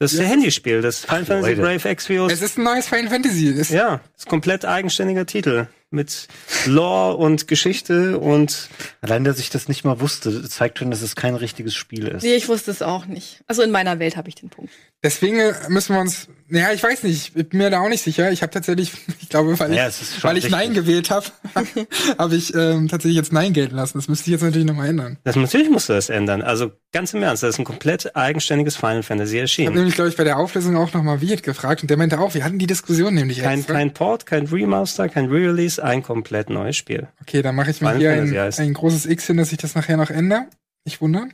Das 0.00 0.12
ist 0.12 0.18
Ja. 0.18 0.24
der 0.24 0.30
Handyspiel, 0.32 0.80
das 0.80 1.00
Final 1.00 1.24
Fantasy. 1.24 1.54
Brave 1.56 1.88
Exvius. 1.88 2.32
es 2.32 2.40
ist 2.42 2.56
ein 2.58 2.62
neues 2.64 2.86
Final 2.88 3.08
Fantasy. 3.10 3.48
Es, 3.48 3.68
Ja, 3.70 4.00
ist 4.16 4.26
komplett 4.28 4.64
eigenständiger 4.64 5.26
Titel. 5.26 5.66
Mit 5.90 6.28
Lore 6.66 7.16
und 7.16 7.48
Geschichte 7.48 8.18
und 8.18 8.68
Allein, 9.00 9.24
dass 9.24 9.38
ich 9.38 9.48
das 9.48 9.68
nicht 9.68 9.84
mal 9.84 10.00
wusste, 10.00 10.46
zeigt 10.48 10.78
schon, 10.78 10.90
dass 10.90 11.00
es 11.02 11.16
kein 11.16 11.34
richtiges 11.34 11.74
Spiel 11.74 12.08
ist. 12.08 12.22
Nee, 12.24 12.34
ich 12.34 12.48
wusste 12.48 12.70
es 12.70 12.82
auch 12.82 13.06
nicht. 13.06 13.42
Also 13.46 13.62
in 13.62 13.70
meiner 13.70 13.98
Welt 13.98 14.16
habe 14.16 14.28
ich 14.28 14.34
den 14.34 14.50
Punkt. 14.50 14.70
Deswegen 15.02 15.38
äh, 15.38 15.54
müssen 15.68 15.94
wir 15.94 16.00
uns, 16.00 16.26
naja, 16.48 16.72
ich 16.72 16.82
weiß 16.82 17.04
nicht, 17.04 17.32
ich 17.36 17.48
bin 17.48 17.58
mir 17.58 17.70
da 17.70 17.80
auch 17.80 17.88
nicht 17.88 18.02
sicher. 18.02 18.32
Ich 18.32 18.42
habe 18.42 18.50
tatsächlich, 18.52 18.92
ich 19.22 19.28
glaube, 19.28 19.58
weil 19.58 19.72
Ja, 19.72 19.88
ich, 19.88 20.22
weil 20.24 20.36
ich. 20.36 20.50
Nein 20.50 20.74
gewählt 20.74 21.10
habe, 21.10 21.26
habe 22.18 22.34
ich 22.36 22.52
ähm, 22.54 22.88
tatsächlich 22.88 23.16
jetzt 23.16 23.32
Nein 23.32 23.52
gelten 23.52 23.76
lassen. 23.76 23.96
Das 23.96 24.08
müsste 24.08 24.24
ich 24.26 24.32
jetzt 24.32 24.42
natürlich 24.42 24.66
nochmal 24.66 24.88
ändern. 24.88 25.16
das 25.24 25.36
natürlich 25.36 25.70
musst 25.70 25.88
du 25.88 25.92
das 25.92 26.08
ändern. 26.10 26.42
Also 26.42 26.72
ganz 26.92 27.14
im 27.14 27.22
Ernst, 27.22 27.42
das 27.44 27.50
ist 27.50 27.58
ein 27.60 27.64
komplett 27.64 28.16
eigenständiges 28.16 28.76
Final 28.76 29.02
Fantasy 29.04 29.34
Ich 29.34 29.36
habe 29.38 29.42
erschienen. 29.42 29.74
nämlich, 29.74 29.94
glaube 29.94 30.10
ich, 30.10 30.16
bei 30.16 30.24
der 30.24 30.38
Auflösung 30.38 30.76
auch 30.76 30.92
nochmal 30.92 31.20
Wirt 31.20 31.42
gefragt 31.44 31.82
und 31.82 31.88
der 31.90 31.96
meinte 31.96 32.18
auch, 32.18 32.34
wir 32.34 32.42
hatten 32.44 32.58
die 32.58 32.66
Diskussion 32.66 33.14
nämlich 33.14 33.40
Kein, 33.40 33.60
extra. 33.60 33.74
kein 33.74 33.94
Port, 33.94 34.26
kein 34.26 34.46
Remaster, 34.46 35.08
kein 35.08 35.26
Re-Release, 35.26 35.77
ein 35.80 36.02
komplett 36.02 36.50
neues 36.50 36.76
Spiel. 36.76 37.08
Okay, 37.22 37.42
dann 37.42 37.54
mache 37.54 37.70
ich 37.70 37.80
mir 37.80 37.92
Final 37.94 38.26
hier 38.26 38.42
ein, 38.44 38.52
ein 38.54 38.74
großes 38.74 39.06
X 39.06 39.26
hin, 39.26 39.36
dass 39.36 39.52
ich 39.52 39.58
das 39.58 39.74
nachher 39.74 39.96
noch 39.96 40.10
ändere. 40.10 40.46
Ich 40.84 41.00
wundere. 41.00 41.28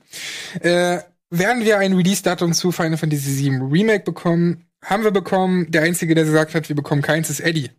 Äh, 0.61 0.99
werden 1.31 1.65
wir 1.65 1.79
ein 1.79 1.93
Release-Datum 1.95 2.53
zu 2.53 2.73
Final 2.73 2.97
Fantasy 2.97 3.39
VII 3.51 3.59
Remake 3.71 4.05
bekommen? 4.05 4.67
Haben 4.85 5.05
wir 5.05 5.11
bekommen. 5.11 5.71
Der 5.71 5.83
Einzige, 5.83 6.15
der 6.15 6.25
gesagt 6.25 6.55
hat, 6.55 6.69
wir 6.69 6.77
bekommen 6.77 7.03
keins, 7.03 7.31
ist 7.31 7.41
Eddie. 7.41 7.71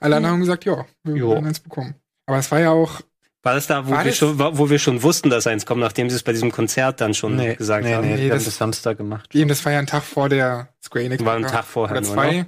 Alle 0.00 0.16
anderen 0.16 0.34
haben 0.34 0.40
gesagt, 0.40 0.64
ja, 0.64 0.84
wir 1.04 1.14
Jo. 1.16 1.30
werden 1.30 1.46
eins 1.46 1.60
bekommen. 1.60 1.94
Aber 2.26 2.38
es 2.38 2.50
war 2.50 2.60
ja 2.60 2.70
auch, 2.70 3.00
War 3.42 3.54
das 3.54 3.66
da, 3.68 3.86
wo, 3.86 3.92
War 3.92 4.04
wir 4.04 4.10
das- 4.10 4.18
schon, 4.18 4.38
wo 4.38 4.68
wir 4.68 4.78
schon 4.80 5.02
wussten, 5.04 5.30
dass 5.30 5.46
eins 5.46 5.64
kommt, 5.66 5.80
nachdem 5.80 6.10
sie 6.10 6.16
es 6.16 6.22
bei 6.24 6.32
diesem 6.32 6.50
Konzert 6.50 7.00
dann 7.00 7.14
schon 7.14 7.36
nee, 7.36 7.54
gesagt 7.54 7.84
nee, 7.84 7.94
haben? 7.94 8.04
nee, 8.06 8.14
Nee, 8.14 8.22
wir 8.24 8.30
haben 8.30 8.38
das- 8.38 8.44
das 8.46 8.56
Samstag 8.56 8.98
gemacht. 8.98 9.32
eben, 9.34 9.48
das 9.48 9.64
war 9.64 9.72
ja 9.72 9.78
ein 9.78 9.86
Tag 9.86 10.02
vor 10.02 10.28
der 10.28 10.68
Square 10.84 11.04
Enix. 11.04 11.24
War 11.24 11.36
ein 11.36 11.42
Tag 11.46 11.64
vorher 11.64 11.96
Oder 11.96 12.06
nur, 12.06 12.14
zwei. 12.14 12.32
ne? 12.32 12.46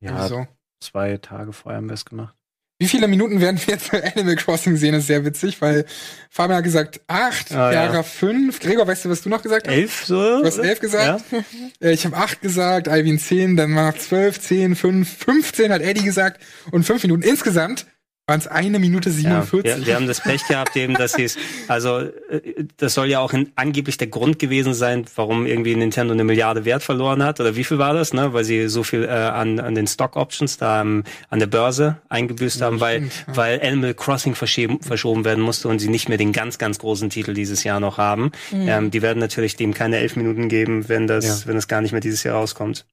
Ja, 0.00 0.26
So. 0.26 0.46
zwei 0.82 1.18
Tage 1.18 1.52
vorher 1.52 1.76
haben 1.76 1.88
wir 1.88 1.94
es 1.94 2.06
gemacht. 2.06 2.34
Wie 2.80 2.88
viele 2.88 3.06
Minuten 3.08 3.40
werden 3.42 3.60
wir 3.64 3.74
jetzt 3.74 3.92
bei 3.92 4.02
Animal 4.02 4.36
Crossing 4.36 4.74
sehen, 4.76 4.94
ist 4.94 5.06
sehr 5.06 5.22
witzig, 5.24 5.60
weil 5.60 5.84
Fabian 6.30 6.56
hat 6.56 6.64
gesagt 6.64 7.00
acht, 7.08 7.52
Ah, 7.52 7.70
ja. 7.70 7.82
Chiara 7.82 8.02
fünf. 8.02 8.58
Gregor, 8.58 8.86
weißt 8.86 9.04
du, 9.04 9.10
was 9.10 9.20
du 9.20 9.28
noch 9.28 9.42
gesagt 9.42 9.68
hast? 9.68 9.74
Elf, 9.74 10.04
so? 10.06 10.40
Du 10.40 10.44
hast 10.46 10.56
elf 10.58 10.80
gesagt? 10.80 11.22
Äh, 11.82 11.92
Ich 11.92 12.04
habe 12.06 12.16
acht 12.16 12.40
gesagt, 12.40 12.88
Alvin 12.88 13.18
zehn, 13.18 13.56
dann 13.56 13.76
war 13.76 13.92
noch 13.92 13.98
zwölf, 13.98 14.40
zehn, 14.40 14.74
fünf, 14.76 15.14
15 15.24 15.72
hat 15.72 15.82
Eddie 15.82 16.02
gesagt 16.04 16.40
und 16.72 16.84
fünf 16.84 17.02
Minuten. 17.02 17.22
Insgesamt 17.22 17.86
waren 18.30 18.38
es 18.40 18.46
eine 18.46 18.78
Minute 18.78 19.10
Ja, 19.10 19.42
47. 19.42 19.80
wir, 19.80 19.86
wir 19.86 19.94
haben 19.96 20.06
das 20.06 20.20
Pech 20.20 20.46
gehabt 20.46 20.76
eben, 20.76 20.94
dass 20.94 21.12
sie 21.14 21.24
es, 21.24 21.36
also 21.66 21.98
äh, 21.98 22.64
das 22.76 22.94
soll 22.94 23.08
ja 23.08 23.18
auch 23.18 23.32
in, 23.32 23.50
angeblich 23.56 23.98
der 23.98 24.06
Grund 24.06 24.38
gewesen 24.38 24.72
sein, 24.72 25.04
warum 25.16 25.46
irgendwie 25.46 25.74
Nintendo 25.74 26.14
eine 26.14 26.22
Milliarde 26.22 26.64
Wert 26.64 26.84
verloren 26.84 27.24
hat 27.24 27.40
oder 27.40 27.56
wie 27.56 27.64
viel 27.64 27.78
war 27.78 27.92
das, 27.92 28.12
ne? 28.14 28.32
Weil 28.32 28.44
sie 28.44 28.68
so 28.68 28.84
viel 28.84 29.02
äh, 29.04 29.08
an, 29.08 29.58
an 29.58 29.74
den 29.74 29.88
Stock 29.88 30.14
Options 30.14 30.56
da 30.58 30.80
ähm, 30.80 31.02
an 31.28 31.40
der 31.40 31.48
Börse 31.48 31.96
eingebüßt 32.08 32.62
haben, 32.62 32.80
weil 32.80 32.98
stimmt, 32.98 33.24
ja. 33.26 33.36
weil 33.36 33.60
Animal 33.62 33.94
Crossing 33.94 34.36
verschieben, 34.36 34.80
verschoben 34.80 35.24
werden 35.24 35.42
musste 35.42 35.66
und 35.66 35.80
sie 35.80 35.88
nicht 35.88 36.08
mehr 36.08 36.18
den 36.18 36.32
ganz 36.32 36.58
ganz 36.58 36.78
großen 36.78 37.10
Titel 37.10 37.34
dieses 37.34 37.64
Jahr 37.64 37.80
noch 37.80 37.98
haben. 37.98 38.30
Ähm, 38.52 38.92
die 38.92 39.02
werden 39.02 39.18
natürlich 39.18 39.56
dem 39.56 39.74
keine 39.74 39.98
elf 39.98 40.14
Minuten 40.14 40.48
geben, 40.48 40.88
wenn 40.88 41.08
das 41.08 41.26
Ja. 41.26 41.46
wenn 41.46 41.56
das 41.56 41.66
gar 41.66 41.80
nicht 41.80 41.90
mehr 41.90 42.00
dieses 42.00 42.22
Jahr 42.22 42.36
rauskommt. 42.36 42.86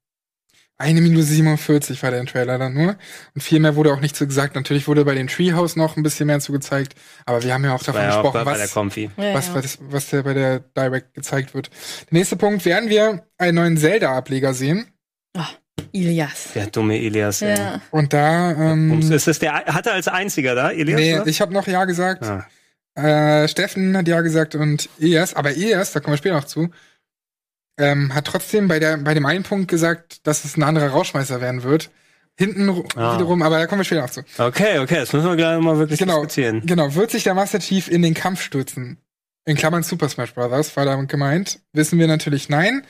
Eine 0.80 1.02
Minute 1.02 1.24
47 1.24 2.04
war 2.04 2.12
der 2.12 2.24
Trailer 2.26 2.60
dann 2.60 2.74
nur. 2.74 2.98
Und 3.34 3.42
viel 3.42 3.60
mehr 3.60 3.76
wurde 3.76 3.92
auch 3.92 4.00
nicht 4.00 4.16
zu 4.16 4.28
gesagt. 4.28 4.54
Natürlich 4.54 4.88
wurde 4.88 5.06
bei 5.06 5.16
dem 5.16 5.28
Treehouse 5.28 5.76
noch 5.76 5.98
ein 5.98 6.04
bisschen 6.04 6.28
mehr 6.28 6.40
zu 6.40 6.52
gezeigt. 6.52 6.94
Aber 7.26 7.42
wir 7.42 7.52
haben 7.54 7.64
ja 7.64 7.74
auch 7.74 7.82
davon 7.82 8.02
ja 8.02 8.10
auch 8.12 8.22
gesprochen, 8.22 8.46
der 8.46 8.46
was. 8.46 8.76
Ja, 9.18 9.34
was, 9.34 9.54
was, 9.56 9.80
was 9.82 10.10
der 10.10 10.22
bei 10.22 10.34
der 10.36 10.60
Direct 10.60 11.16
gezeigt 11.16 11.56
wird. 11.56 11.72
Der 12.12 12.20
nächste 12.20 12.36
Punkt, 12.36 12.64
werden 12.66 12.90
wir 12.90 13.26
einen 13.40 13.56
neuen 13.56 13.78
Zelda-Ableger 13.78 14.54
sehen. 14.54 14.86
Ilias. 15.92 16.50
Der 16.54 16.68
dumme 16.68 17.00
Elias. 17.00 17.42
ey. 17.42 17.58
Ja. 17.58 17.82
Und 17.92 18.14
da, 18.14 18.52
ähm, 18.52 19.00
Ist 19.00 19.28
das 19.28 19.40
der, 19.40 19.54
hat 19.66 19.88
er 19.88 19.94
als 19.94 20.08
einziger 20.08 20.54
da, 20.54 20.72
Elias? 20.72 21.00
nee, 21.00 21.16
oder? 21.16 21.28
ich 21.28 21.42
habe 21.42 21.54
noch 21.54 21.68
Ja 21.68 21.86
gesagt. 21.86 22.24
Ah. 22.24 22.46
Äh, 22.96 23.48
Steffen 23.48 23.96
hat 23.96 24.08
ja 24.08 24.22
gesagt 24.22 24.56
und 24.56 24.90
Elias, 25.00 25.36
aber 25.36 25.52
Elias, 25.52 25.92
da 25.92 26.00
kommen 26.00 26.14
wir 26.14 26.18
später 26.18 26.36
noch 26.36 26.46
zu, 26.46 26.70
ähm, 27.78 28.14
hat 28.14 28.26
trotzdem 28.26 28.68
bei, 28.68 28.80
der, 28.80 28.98
bei 28.98 29.14
dem 29.14 29.26
einen 29.26 29.44
Punkt 29.44 29.68
gesagt, 29.70 30.26
dass 30.28 30.46
es 30.46 30.58
ein 30.58 30.64
anderer 30.64 30.90
Rauschmeißer 30.90 31.42
werden 31.42 31.64
wird. 31.64 31.90
Hinten 32.40 32.70
Ah. 32.96 33.16
wiederum, 33.16 33.42
aber 33.42 33.58
da 33.58 33.66
kommen 33.66 33.80
wir 33.80 33.86
später 33.86 34.02
noch 34.02 34.12
zu. 34.12 34.22
Okay, 34.38 34.78
okay, 34.80 34.96
das 35.00 35.12
müssen 35.14 35.28
wir 35.28 35.36
gleich 35.36 35.60
mal 35.60 35.78
wirklich 35.80 35.98
Genau, 36.00 36.24
diskutieren. 36.24 36.62
genau. 36.66 36.94
Wird 36.94 37.10
sich 37.12 37.24
der 37.24 37.34
Master 37.34 37.60
Chief 37.60 37.88
in 37.88 38.02
den 38.04 38.14
Kampf 38.14 38.42
stürzen? 38.42 38.98
In 39.46 39.56
Klammern 39.58 39.82
Super 39.84 40.08
Smash 40.10 40.34
Brothers, 40.34 40.76
war 40.78 40.86
damit 40.86 41.10
gemeint. 41.10 41.60
Wissen 41.74 41.98
wir 41.98 42.08
natürlich 42.08 42.48
nein. 42.50 42.84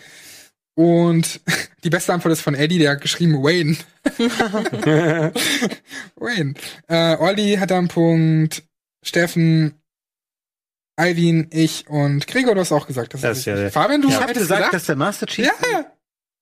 Und 0.76 1.40
die 1.84 1.90
beste 1.90 2.14
Antwort 2.14 2.34
ist 2.34 2.42
von 2.42 2.56
Eddie, 2.56 2.78
der 2.80 2.92
hat 2.92 3.02
geschrieben 3.02 3.42
Wayne. 3.44 3.78
Wayne. 6.16 6.54
Äh, 6.88 7.16
Olli 7.18 7.56
hat 7.60 7.72
da 7.72 7.78
einen 7.78 7.88
Punkt. 7.88 8.64
Steffen, 9.04 9.76
Alvin, 10.98 11.48
ich 11.52 11.88
und 11.90 12.28
Gregor, 12.28 12.56
du 12.56 12.62
hast 12.62 12.72
auch 12.72 12.88
gesagt. 12.88 13.14
Das, 13.14 13.22
Das 13.22 13.38
ist 13.38 13.46
ja 13.46 13.70
Fabian, 13.70 14.02
du 14.02 14.12
habe 14.12 14.26
hättest 14.26 14.50
gesagt, 14.50 14.74
dass 14.74 14.86
der 14.86 14.96
Master 14.96 15.28
Chief. 15.28 15.46
Ja, 15.46 15.86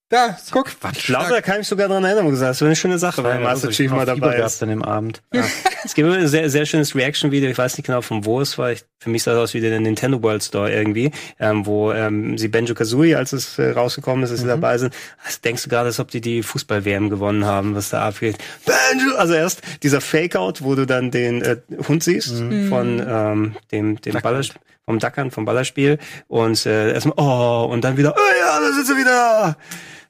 da, 0.09 0.37
guck. 0.51 0.71
Ich 0.93 1.05
glaube, 1.05 1.29
da 1.29 1.41
kann 1.41 1.61
ich 1.61 1.67
sogar 1.67 1.87
dran 1.87 2.03
erinnern, 2.03 2.25
wo 2.25 2.29
du 2.29 2.35
sagst, 2.35 2.51
das 2.51 2.61
wäre 2.61 2.69
eine 2.69 2.75
schöne 2.75 2.99
Sache, 2.99 3.23
wenn 3.23 3.41
Master 3.41 3.69
Chief 3.71 3.89
mal 3.89 4.05
dabei 4.05 4.37
ist. 4.37 4.61
dann 4.61 4.69
im 4.69 4.83
Abend. 4.83 5.21
Es 5.85 5.93
gibt 5.93 6.07
immer 6.07 6.17
ein 6.17 6.27
sehr, 6.27 6.49
sehr 6.49 6.65
schönes 6.65 6.95
Reaction-Video, 6.95 7.47
ich 7.47 7.57
weiß 7.59 7.77
nicht 7.77 7.85
genau 7.85 8.01
von 8.01 8.25
wo 8.25 8.41
es 8.41 8.57
war, 8.57 8.71
ich 8.71 8.83
für 8.97 9.11
mich 9.11 9.21
sah 9.21 9.33
das 9.33 9.41
aus 9.41 9.53
wie 9.53 9.61
der 9.61 9.79
Nintendo 9.79 10.21
World 10.23 10.43
Store 10.43 10.71
irgendwie, 10.73 11.11
ähm, 11.39 11.67
wo 11.67 11.91
ähm, 11.91 12.39
sie 12.39 12.47
Benjo 12.47 12.73
Kazooie, 12.73 13.15
als 13.15 13.33
es 13.33 13.59
äh, 13.59 13.69
rausgekommen 13.69 14.23
ist, 14.23 14.31
dass 14.31 14.39
sie 14.39 14.47
dabei 14.47 14.79
sind. 14.79 14.95
Das 15.23 15.41
denkst 15.41 15.61
du 15.61 15.69
gerade, 15.69 15.85
als 15.85 15.99
ob 15.99 16.09
die 16.09 16.21
die 16.21 16.41
Fußball-WM 16.41 17.11
gewonnen 17.11 17.45
haben, 17.45 17.75
was 17.75 17.89
da 17.89 18.01
abgeht. 18.01 18.39
Benjo! 18.65 19.15
Also 19.15 19.35
erst 19.35 19.61
dieser 19.83 20.01
Fake-Out, 20.01 20.63
wo 20.63 20.73
du 20.73 20.87
dann 20.87 21.11
den 21.11 21.43
äh, 21.43 21.57
Hund 21.87 22.03
siehst 22.03 22.29
von 22.69 23.05
ähm, 23.07 23.55
dem, 23.71 24.01
dem 24.01 24.19
Baller, 24.23 24.41
vom 24.85 24.97
Dackern, 24.97 25.29
vom 25.29 25.45
Ballerspiel 25.45 25.99
und 26.27 26.65
äh, 26.65 26.93
erstmal, 26.93 27.15
oh, 27.17 27.71
und 27.71 27.83
dann 27.83 27.97
wieder, 27.97 28.15
oh 28.17 28.39
ja, 28.39 28.59
da 28.59 28.73
sind 28.73 28.87
sie 28.87 28.97
wieder! 28.97 29.55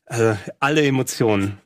Also 0.05 0.37
alle 0.59 0.85
Emotionen. 0.85 1.59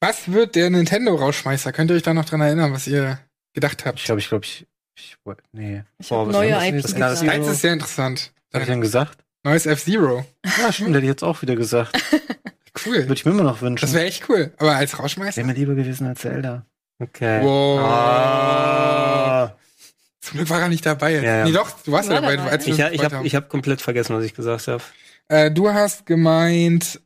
Was 0.00 0.30
wird 0.32 0.54
der 0.54 0.70
Nintendo-Rausschmeißer? 0.70 1.72
Könnt 1.72 1.90
ihr 1.90 1.96
euch 1.96 2.02
da 2.02 2.12
noch 2.14 2.24
dran 2.24 2.40
erinnern, 2.40 2.72
was 2.72 2.86
ihr 2.86 3.18
gedacht 3.54 3.84
habt? 3.86 3.98
Ich 3.98 4.04
glaube, 4.04 4.20
ich 4.20 4.28
glaube, 4.28 4.44
ich, 4.44 4.66
ich 4.96 5.16
wollte- 5.24 5.42
nee. 5.52 5.82
Ich 5.98 6.08
Boah, 6.08 6.26
neue 6.26 6.54
haben 6.54 6.62
wir 6.62 6.68
IP 6.68 6.74
jetzt? 6.76 6.98
Das 6.98 7.20
das. 7.20 7.28
Eins 7.28 7.46
ist 7.48 7.60
sehr 7.62 7.72
interessant. 7.72 8.32
Was 8.50 8.60
hab 8.60 8.62
ich 8.62 8.72
denn 8.72 8.80
gesagt? 8.80 9.18
Neues 9.44 9.66
F-Zero. 9.66 10.24
Ja, 10.62 10.72
stimmt, 10.72 10.90
hätte 10.90 11.00
ich 11.00 11.10
jetzt 11.10 11.22
auch 11.24 11.40
wieder 11.42 11.56
gesagt. 11.56 11.96
Cool. 12.84 12.96
Würde 12.96 13.14
ich 13.14 13.24
mir 13.24 13.30
immer 13.30 13.44
noch 13.44 13.62
wünschen. 13.62 13.86
Das 13.86 13.94
wäre 13.94 14.04
echt 14.04 14.28
cool. 14.28 14.52
Aber 14.58 14.74
als 14.74 14.98
Rausschmeißer? 14.98 15.36
Wäre 15.36 15.46
mir 15.46 15.52
lieber 15.54 15.76
gewesen 15.76 16.08
als 16.08 16.20
Zelda. 16.20 16.66
Okay. 16.98 17.40
Wow. 17.40 17.78
Ah. 17.80 19.56
Zum 20.20 20.38
Glück 20.38 20.50
war 20.50 20.60
er 20.60 20.68
nicht 20.68 20.84
dabei. 20.84 21.12
Ja, 21.12 21.22
ja. 21.22 21.44
Nee, 21.44 21.52
doch, 21.52 21.70
du 21.82 21.92
warst 21.92 22.10
ja 22.10 22.20
dabei. 22.20 22.36
als 22.38 22.66
Ich, 22.66 22.78
ich 22.78 23.04
habe 23.04 23.28
hab 23.28 23.48
komplett 23.48 23.80
vergessen, 23.80 24.16
was 24.16 24.24
ich 24.24 24.34
gesagt 24.34 24.66
habe. 24.66 24.82
Äh, 25.28 25.50
du 25.50 25.72
hast 25.72 26.04
gemeint 26.04 27.00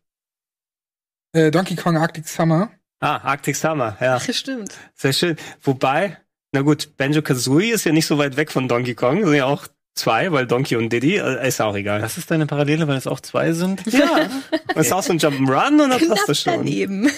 äh, 1.47 1.51
Donkey 1.51 1.76
Kong 1.76 1.97
Arctic 1.97 2.28
Summer. 2.28 2.70
Ah, 3.01 3.16
Arctic 3.18 3.55
Summer, 3.57 3.97
ja. 4.01 4.16
Ach, 4.16 4.32
stimmt. 4.32 4.72
Sehr 4.95 5.12
schön. 5.12 5.36
Wobei, 5.62 6.16
na 6.53 6.62
gut, 6.62 6.97
Banjo 6.97 7.22
Kazooie 7.22 7.72
ist 7.72 7.84
ja 7.84 7.93
nicht 7.93 8.07
so 8.07 8.18
weit 8.18 8.36
weg 8.36 8.51
von 8.51 8.66
Donkey 8.68 8.95
Kong, 8.95 9.24
sind 9.24 9.34
ja 9.34 9.45
auch 9.47 9.66
zwei, 9.95 10.32
weil 10.32 10.47
Donkey 10.47 10.76
und 10.76 10.93
Diddy, 10.93 11.16
äh, 11.16 11.47
ist 11.47 11.61
auch 11.61 11.76
egal. 11.76 12.03
Was 12.03 12.18
ist 12.18 12.30
deine 12.30 12.47
Parallele, 12.47 12.86
weil 12.89 12.97
es 12.97 13.07
auch 13.07 13.20
zwei 13.20 13.53
sind? 13.53 13.82
Ja, 13.93 14.28
das 14.74 14.86
ist 14.86 14.93
auch 14.93 15.03
so 15.03 15.12
ein 15.12 15.18
Jump'n'Run 15.18 15.82
und 15.82 15.91
dann 15.91 15.99
Knapp 15.99 16.09
passt 16.16 16.28
das 16.28 16.41
schon. 16.43 16.55
daneben. 16.55 17.11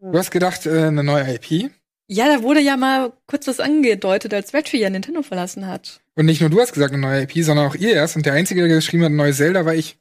Du 0.00 0.16
hast 0.18 0.30
gedacht, 0.30 0.66
äh, 0.66 0.86
eine 0.86 1.02
neue 1.04 1.34
IP. 1.34 1.70
Ja, 2.08 2.26
da 2.26 2.42
wurde 2.42 2.60
ja 2.60 2.76
mal 2.76 3.12
kurz 3.28 3.46
was 3.46 3.60
angedeutet, 3.60 4.34
als 4.34 4.52
Reggie 4.52 4.78
ja 4.80 4.90
Nintendo 4.90 5.22
verlassen 5.22 5.68
hat. 5.68 6.00
Und 6.16 6.26
nicht 6.26 6.40
nur 6.40 6.50
du 6.50 6.60
hast 6.60 6.72
gesagt, 6.72 6.92
eine 6.92 7.00
neue 7.00 7.22
IP, 7.22 7.44
sondern 7.44 7.68
auch 7.68 7.76
ihr 7.76 7.92
erst. 7.94 8.16
Und 8.16 8.26
der 8.26 8.32
Einzige, 8.32 8.60
der 8.66 8.74
geschrieben 8.74 9.04
hat, 9.04 9.10
ein 9.12 9.16
neues 9.16 9.36
Zelda, 9.36 9.64
war 9.64 9.74
ich. 9.74 9.98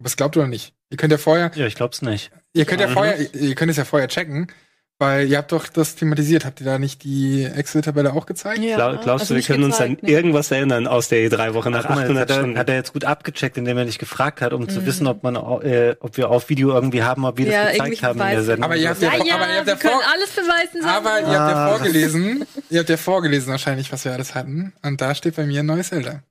Aber 0.00 0.08
es 0.08 0.16
glaubt 0.16 0.36
oder 0.36 0.48
nicht? 0.48 0.74
Ihr 0.90 0.96
könnt 0.96 1.12
ja 1.12 1.18
vorher, 1.18 1.52
Ja, 1.54 1.66
ich 1.66 1.76
glaub's 1.76 2.02
nicht. 2.02 2.32
Ihr 2.52 2.64
könnt 2.64 2.80
ja 2.80 2.88
Mhm. 2.88 2.92
vorher, 2.92 3.34
ihr- 3.34 3.54
könnt 3.54 3.70
es 3.70 3.76
ja 3.76 3.84
vorher 3.84 4.08
checken, 4.08 4.46
weil 4.98 5.26
ihr 5.28 5.38
habt 5.38 5.50
doch 5.50 5.66
das 5.66 5.96
thematisiert. 5.96 6.44
Habt 6.44 6.60
ihr 6.60 6.66
da 6.66 6.78
nicht 6.78 7.02
die 7.02 7.44
Excel-Tabelle 7.44 8.12
auch 8.12 8.24
gezeigt? 8.24 8.60
Ja, 8.60 8.76
Glaub, 8.76 9.02
glaubst 9.02 9.22
also 9.22 9.24
du, 9.24 9.30
wir 9.30 9.36
nicht 9.38 9.46
können 9.48 9.64
uns 9.64 9.74
gezeigt, 9.78 10.00
an 10.02 10.06
nee. 10.06 10.12
irgendwas 10.12 10.50
erinnern 10.52 10.86
aus 10.86 11.08
der 11.08 11.18
E3-Woche 11.28 11.70
nach 11.70 11.82
Guck 11.86 11.96
mal, 11.96 12.00
jetzt 12.02 12.10
800 12.10 12.20
hat, 12.22 12.30
er, 12.30 12.34
Stunden? 12.40 12.58
hat 12.58 12.68
er 12.68 12.74
jetzt 12.76 12.92
gut 12.92 13.04
abgecheckt, 13.04 13.56
indem 13.58 13.78
er 13.78 13.84
dich 13.86 13.98
gefragt 13.98 14.40
hat, 14.40 14.52
um 14.52 14.68
zu 14.68 14.80
Mhm. 14.80 14.86
wissen, 14.86 15.06
ob 15.08 15.22
man, 15.24 15.34
äh, 15.62 15.96
ob 15.98 16.16
wir 16.16 16.30
auf 16.30 16.48
Video 16.50 16.70
irgendwie 16.72 17.02
haben, 17.02 17.24
ob 17.24 17.36
wir 17.36 17.46
Ja, 17.46 17.64
das 17.64 17.72
gezeigt 17.72 18.02
haben 18.04 18.20
in 18.20 18.26
der. 18.28 18.42
Sendung. 18.44 18.64
Aber 18.64 18.76
ihr 18.76 18.88
habt 18.90 19.02
Ja, 19.02 19.08
ja, 19.16 19.24
ja, 19.24 19.34
aber 19.34 19.48
ihr 19.48 19.56
habt 19.56 19.66
wir 19.66 19.72
ja 19.74 19.78
vor, 19.80 19.90
können 19.90 20.02
alles 20.14 20.30
beweisen. 20.30 20.82
sagen 20.82 21.06
aber 21.06 21.20
ihr 21.20 21.26
habt 21.40 21.50
ja 21.50 21.66
Ah. 21.66 21.68
vorgelesen, 21.70 22.44
ihr 22.70 22.78
habt 22.78 22.88
ja 22.90 22.96
vorgelesen 22.96 23.50
wahrscheinlich, 23.50 23.90
was 23.92 24.04
wir 24.04 24.12
alles 24.12 24.34
hatten. 24.36 24.72
Und 24.82 25.00
da 25.00 25.14
steht 25.16 25.34
bei 25.34 25.44
mir 25.46 25.60
ein 25.60 25.66
neues 25.66 25.88
Zelda. 25.88 26.22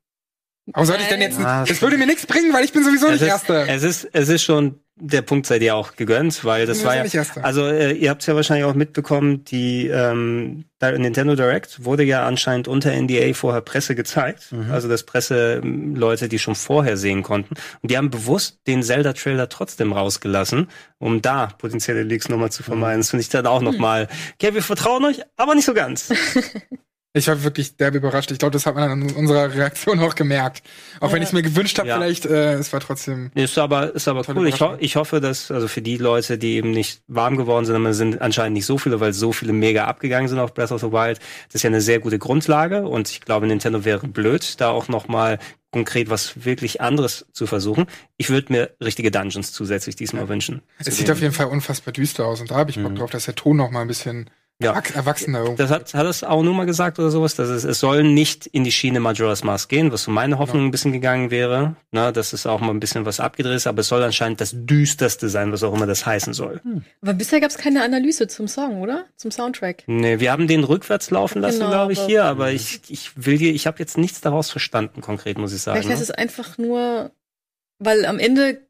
Aber 0.74 0.86
sollte 0.86 1.04
ich 1.04 1.10
denn 1.10 1.22
jetzt, 1.22 1.40
das 1.40 1.82
würde 1.82 1.98
mir 1.98 2.06
nichts 2.06 2.26
bringen, 2.26 2.54
weil 2.54 2.64
ich 2.64 2.72
bin 2.72 2.84
sowieso 2.84 3.08
es, 3.08 3.14
nicht 3.14 3.22
ist, 3.24 3.28
Erster. 3.28 3.68
es 3.68 3.84
ist, 3.84 4.08
es 4.14 4.30
ist 4.30 4.44
schon, 4.44 4.80
der 4.96 5.24
Punkt 5.24 5.48
sei 5.48 5.58
dir 5.58 5.76
auch 5.76 5.96
gegönnt, 5.96 6.46
weil 6.46 6.68
das 6.68 6.86
war 6.86 6.96
ja, 6.96 7.04
nicht 7.04 7.16
Erster. 7.16 7.44
also 7.44 7.66
äh, 7.66 7.94
ihr 7.94 8.12
habt 8.12 8.22
es 8.22 8.28
ja 8.28 8.36
wahrscheinlich 8.36 8.66
auch 8.66 8.76
mitbekommen, 8.76 9.44
die 9.44 9.88
ähm, 9.88 10.66
Nintendo 10.80 11.36
Direct 11.36 11.84
wurde 11.84 12.04
ja 12.04 12.26
anscheinend 12.28 12.68
unter 12.68 12.92
NDA 12.92 13.34
vorher 13.34 13.62
Presse 13.62 13.96
gezeigt, 13.96 14.54
also 14.70 14.88
das 14.88 15.04
Presseleute, 15.04 16.30
die 16.30 16.38
schon 16.38 16.56
vorher 16.56 16.96
sehen 16.96 17.24
konnten 17.24 17.56
und 17.82 17.90
die 17.92 17.98
haben 17.98 18.12
bewusst 18.12 18.60
den 18.68 18.84
Zelda-Trailer 18.84 19.50
trotzdem 19.50 19.94
rausgelassen, 19.94 20.68
um 21.00 21.24
da 21.24 21.48
potenzielle 21.48 22.04
Leaks 22.04 22.30
nochmal 22.30 22.52
zu 22.52 22.62
vermeiden. 22.62 23.00
Das 23.02 23.10
finde 23.10 23.22
ich 23.22 23.30
dann 23.30 23.48
auch 23.48 23.62
nochmal, 23.62 24.08
okay, 24.36 24.54
wir 24.54 24.62
vertrauen 24.62 25.04
euch, 25.06 25.22
aber 25.38 25.56
nicht 25.56 25.66
so 25.66 25.74
ganz. 25.74 26.14
Ich 27.14 27.28
war 27.28 27.44
wirklich 27.44 27.76
derbe 27.76 27.98
überrascht. 27.98 28.32
Ich 28.32 28.40
glaube, 28.40 28.54
das 28.54 28.66
hat 28.66 28.76
man 28.76 28.90
an 28.90 29.12
unserer 29.12 29.54
Reaktion 29.54 30.00
auch 30.00 30.16
gemerkt. 30.16 30.64
Auch 31.02 31.10
wenn 31.12 31.18
Ja. 31.18 31.24
ich 31.24 31.30
es 31.30 31.34
mir 31.34 31.42
gewünscht 31.42 31.78
habe, 31.78 31.90
Ja. 31.90 31.96
vielleicht, 31.98 32.26
äh, 32.26 32.54
es 32.54 32.72
war 32.72 32.80
trotzdem. 32.80 33.32
Ist 33.36 33.58
aber, 33.58 33.94
ist 33.94 34.08
aber 34.08 34.24
cool. 34.34 34.48
Ich, 34.48 34.62
ho 34.62 34.76
ich 34.80 34.96
hoffe, 34.96 35.20
dass, 35.20 35.52
also 35.52 35.68
für 35.68 35.82
die 35.82 35.98
Leute, 35.98 36.38
die 36.38 36.54
eben 36.56 36.72
nicht 36.72 37.02
warm 37.08 37.36
geworden 37.36 37.66
sind, 37.66 37.76
aber 37.76 37.90
es 37.90 37.98
sind 37.98 38.22
anscheinend 38.22 38.54
nicht 38.54 38.66
so 38.66 38.78
viele, 38.78 39.02
weil 39.02 39.12
so 39.12 39.34
viele 39.34 39.52
mega 39.52 39.86
abgegangen 39.88 40.30
sind 40.30 40.40
auf 40.40 40.54
Breath 40.54 40.72
of 40.72 40.80
the 40.80 40.92
Wild. 40.94 41.20
Das 41.50 41.56
ist 41.56 41.64
ja 41.64 41.70
eine 41.70 41.82
sehr 41.82 42.00
gute 42.00 42.18
Grundlage 42.18 42.88
und 42.88 43.10
ich 43.12 43.20
glaube, 43.20 43.46
Nintendo 43.46 43.84
wäre 43.84 44.08
blöd, 44.08 44.62
da 44.62 44.70
auch 44.70 44.88
nochmal 44.88 45.38
konkret 45.74 46.10
was 46.10 46.46
wirklich 46.46 46.80
anderes 46.80 47.26
zu 47.34 47.46
versuchen. 47.46 47.88
Ich 48.18 48.30
würde 48.30 48.52
mir 48.54 48.70
richtige 48.82 49.12
Dungeons 49.12 49.52
zusätzlich 49.52 49.98
diesmal 49.98 50.30
wünschen. 50.30 50.62
Es 50.80 50.96
sieht 50.98 51.12
auf 51.12 51.20
jeden 51.22 51.34
Fall 51.34 51.48
unfassbar 51.48 51.92
düster 51.94 52.26
aus 52.26 52.40
und 52.40 52.52
da 52.52 52.56
habe 52.56 52.70
ich 52.72 52.82
Bock 52.82 52.92
Mhm. 52.94 52.96
drauf, 52.98 53.10
dass 53.10 53.26
der 53.26 53.36
Ton 53.36 53.58
noch 53.58 53.70
mal 53.72 53.82
ein 53.82 53.88
bisschen 53.88 54.30
Ja. 54.64 54.72
erwachs- 54.74 54.92
erwachsener 54.96 55.40
irgendwie. 55.40 55.58
Das 55.64 55.72
hat, 55.72 55.94
hat 55.94 56.06
es 56.06 56.24
auch 56.24 56.44
nur 56.44 56.54
mal 56.54 56.66
gesagt 56.66 57.00
oder 57.00 57.10
sowas, 57.10 57.36
dass 57.36 57.50
es, 57.50 57.64
es 57.64 57.80
soll 57.80 58.04
nicht 58.04 58.46
in 58.48 58.64
die 58.64 58.72
Schiene 58.72 59.00
Majora's 59.00 59.44
Mask 59.44 59.70
gehen, 59.70 59.92
was 59.92 60.04
so 60.04 60.12
meine 60.12 60.38
Hoffnung 60.40 60.66
ein 60.66 60.72
bisschen 60.72 60.92
gegangen 60.92 61.32
wäre, 61.32 61.76
ne, 61.92 62.12
dass 62.14 62.34
es 62.34 62.46
auch 62.46 62.60
mal 62.62 62.70
ein 62.72 62.80
bisschen 62.80 63.06
was 63.06 63.20
abgedreht 63.20 63.56
ist, 63.56 63.68
aber 63.68 63.82
es 63.82 63.88
soll 63.88 64.04
anscheinend 64.04 64.42
das 64.42 64.52
düsterste 64.54 65.30
sein, 65.30 65.52
was 65.52 65.64
auch 65.64 65.74
immer 65.74 65.88
das 65.88 66.06
heißen 66.06 66.34
soll. 66.34 66.62
Aber 67.02 67.14
bisher 67.14 67.40
gab 67.40 67.50
es 67.52 67.58
keine 67.58 67.84
Analyse 67.84 68.28
zum 68.28 68.48
Song, 68.48 68.82
oder? 68.82 69.06
Zum 69.18 69.32
Soundtrack. 69.32 69.84
Nee, 69.88 70.20
wir 70.20 70.32
haben 70.32 70.48
den 70.48 70.64
rückwärts 70.64 71.12
laufen 71.12 71.42
lassen, 71.42 71.60
Genau, 71.60 71.72
glaube 71.72 71.94
ich, 71.94 72.00
aber- 72.00 72.08
hier, 72.08 72.24
aber 72.26 72.52
ich, 72.52 72.82
ich 72.90 73.12
will 73.16 73.38
hier, 73.38 73.54
ich 73.54 73.68
habe 73.68 73.80
jetzt 73.80 73.98
nichts 73.98 74.22
daraus 74.22 74.50
verstanden, 74.52 75.02
konkret, 75.02 75.38
muss 75.38 75.54
ich 75.54 75.62
sagen. 75.62 75.78
Vielleicht 75.82 76.00
heißt 76.00 76.10
Ne? 76.10 76.14
es 76.14 76.18
einfach 76.18 76.58
nur, 76.58 77.12
weil 77.80 78.06
am 78.06 78.20
Ende 78.20 78.62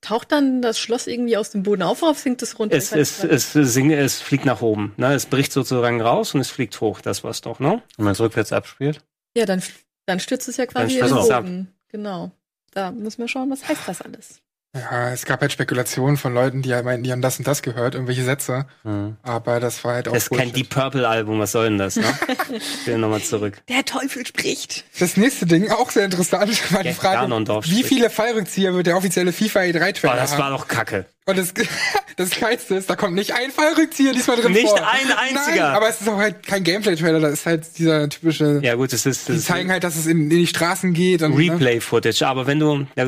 taucht 0.00 0.32
dann 0.32 0.62
das 0.62 0.78
Schloss 0.78 1.06
irgendwie 1.06 1.36
aus 1.36 1.50
dem 1.50 1.62
Boden 1.62 1.82
auf 1.82 2.02
oder 2.02 2.14
sinkt 2.14 2.42
es 2.42 2.58
runter? 2.58 2.76
Es, 2.76 2.92
es, 2.92 3.24
es, 3.24 3.52
singe, 3.52 3.96
es 3.96 4.20
fliegt 4.20 4.44
nach 4.44 4.60
oben. 4.60 4.92
Ne? 4.96 5.14
Es 5.14 5.26
bricht 5.26 5.52
sozusagen 5.52 6.00
raus 6.00 6.34
und 6.34 6.40
es 6.40 6.50
fliegt 6.50 6.80
hoch. 6.80 7.00
Das 7.00 7.24
war's 7.24 7.40
doch, 7.40 7.58
ne? 7.58 7.82
Wenn 7.96 8.04
man 8.04 8.12
es 8.12 8.20
rückwärts 8.20 8.52
abspielt. 8.52 9.02
ja, 9.36 9.46
dann, 9.46 9.62
dann 10.06 10.20
stürzt 10.20 10.48
es 10.48 10.56
ja 10.58 10.66
quasi 10.66 10.98
in 10.98 11.06
den 11.06 11.16
es 11.16 11.30
ab. 11.30 11.44
Boden. 11.44 11.72
Genau. 11.88 12.32
Da 12.72 12.90
müssen 12.90 13.18
wir 13.18 13.28
schauen, 13.28 13.50
was 13.50 13.66
heißt 13.66 13.82
das 13.86 14.02
alles. 14.02 14.41
Ja, 14.74 15.10
es 15.12 15.26
gab 15.26 15.42
halt 15.42 15.52
Spekulationen 15.52 16.16
von 16.16 16.32
Leuten, 16.32 16.62
die 16.62 16.72
halt 16.72 16.86
meinten, 16.86 17.04
die 17.04 17.12
haben 17.12 17.20
das 17.20 17.38
und 17.38 17.46
das 17.46 17.60
gehört, 17.60 17.94
irgendwelche 17.94 18.24
Sätze. 18.24 18.64
Mhm. 18.84 19.18
Aber 19.22 19.60
das 19.60 19.84
war 19.84 19.94
halt 19.94 20.08
auch 20.08 20.14
Das 20.14 20.22
ist 20.24 20.30
kein 20.30 20.38
Bullshit. 20.50 20.56
Deep 20.56 20.70
Purple 20.70 21.06
Album, 21.06 21.38
was 21.38 21.52
soll 21.52 21.64
denn 21.64 21.76
das, 21.76 21.96
ne? 21.96 22.04
ich 22.56 22.86
will 22.86 22.96
nochmal 22.96 23.20
zurück. 23.20 23.60
Der 23.68 23.84
Teufel 23.84 24.26
spricht. 24.26 24.84
Das 24.98 25.18
nächste 25.18 25.44
Ding, 25.44 25.70
auch 25.70 25.90
sehr 25.90 26.06
interessant, 26.06 26.50
war 26.72 26.82
die 26.82 26.92
Frage, 26.94 27.30
wie 27.30 27.70
spricht. 27.70 27.86
viele 27.86 28.08
Fallrückzieher 28.08 28.72
wird 28.72 28.86
der 28.86 28.96
offizielle 28.96 29.32
FIFA 29.32 29.60
Oh, 29.60 29.62
E3-Trailer 29.64 30.16
das 30.16 30.32
war 30.38 30.44
haben? 30.46 30.52
doch 30.56 30.68
Kacke. 30.68 31.04
Und 31.24 31.38
das, 31.38 31.54
das 32.16 32.30
Geilste 32.30 32.74
ist, 32.74 32.90
da 32.90 32.96
kommt 32.96 33.14
nicht 33.14 33.32
ein 33.32 33.52
Fallrückzieher 33.52 34.12
diesmal 34.12 34.36
drin 34.38 34.52
Nicht 34.52 34.66
vor. 34.68 34.78
ein 34.84 35.12
einziger. 35.16 35.66
Nein, 35.68 35.76
aber 35.76 35.88
es 35.88 36.00
ist 36.00 36.08
auch 36.08 36.16
halt 36.16 36.44
kein 36.44 36.64
Gameplay-Trailer, 36.64 37.20
das 37.20 37.32
ist 37.34 37.46
halt 37.46 37.78
dieser 37.78 38.08
typische, 38.08 38.58
Ja 38.62 38.74
gut, 38.74 38.92
es 38.92 39.06
ist, 39.06 39.28
die 39.28 39.34
das 39.34 39.44
zeigen 39.44 39.70
halt, 39.70 39.84
dass 39.84 39.94
es 39.94 40.06
in, 40.06 40.22
in 40.22 40.30
die 40.30 40.46
Straßen 40.48 40.92
geht. 40.94 41.22
Und, 41.22 41.36
ne? 41.38 41.52
Replay-Footage. 41.52 42.26
Aber 42.26 42.48
wenn 42.48 42.58
du, 42.58 42.86
ja, 42.96 43.06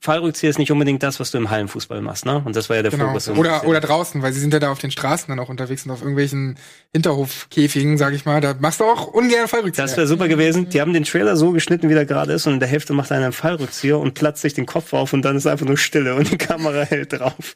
Fallrückzieher 0.00 0.50
ist 0.50 0.58
nicht 0.58 0.72
unbedingt 0.72 1.04
das, 1.04 1.20
was 1.20 1.30
du 1.30 1.38
im 1.38 1.48
Hallenfußball 1.50 2.00
machst, 2.00 2.26
ne? 2.26 2.42
Und 2.44 2.56
das 2.56 2.68
war 2.68 2.76
ja 2.76 2.82
der 2.82 2.90
Genau. 2.90 3.06
Fokus. 3.08 3.28
Oder, 3.28 3.64
oder 3.64 3.80
draußen, 3.80 4.22
weil 4.22 4.32
sie 4.32 4.40
sind 4.40 4.52
ja 4.52 4.58
da 4.58 4.72
auf 4.72 4.78
den 4.80 4.90
Straßen 4.90 5.26
dann 5.28 5.38
auch 5.38 5.48
unterwegs 5.48 5.84
und 5.84 5.92
auf 5.92 6.00
irgendwelchen 6.00 6.56
Hinterhofkäfigen, 6.96 7.98
sag 7.98 8.14
ich 8.14 8.24
mal. 8.24 8.40
Da 8.40 8.54
machst 8.58 8.80
du 8.80 8.84
auch 8.84 9.06
ungern 9.08 9.48
Fallrückzieher. 9.48 9.84
Das 9.84 9.96
wäre 9.96 10.06
super 10.06 10.28
gewesen. 10.28 10.68
Die 10.70 10.80
haben 10.80 10.92
den 10.92 11.04
Trailer 11.04 11.36
so 11.36 11.52
geschnitten, 11.52 11.88
wie 11.90 11.94
der 11.94 12.06
gerade 12.06 12.32
ist, 12.32 12.46
und 12.46 12.54
in 12.54 12.60
der 12.60 12.68
Hälfte 12.68 12.92
macht 12.94 13.12
einer 13.12 13.24
einen 13.24 13.32
Fallrückzieher 13.32 13.98
und 13.98 14.14
platzt 14.14 14.42
sich 14.42 14.54
den 14.54 14.66
Kopf 14.66 14.92
auf 14.92 15.12
und 15.12 15.22
dann 15.22 15.36
ist 15.36 15.46
einfach 15.46 15.66
nur 15.66 15.76
Stille 15.76 16.14
und 16.14 16.30
die 16.30 16.38
Kamera 16.38 16.82
hält 16.82 17.12
drauf. 17.12 17.54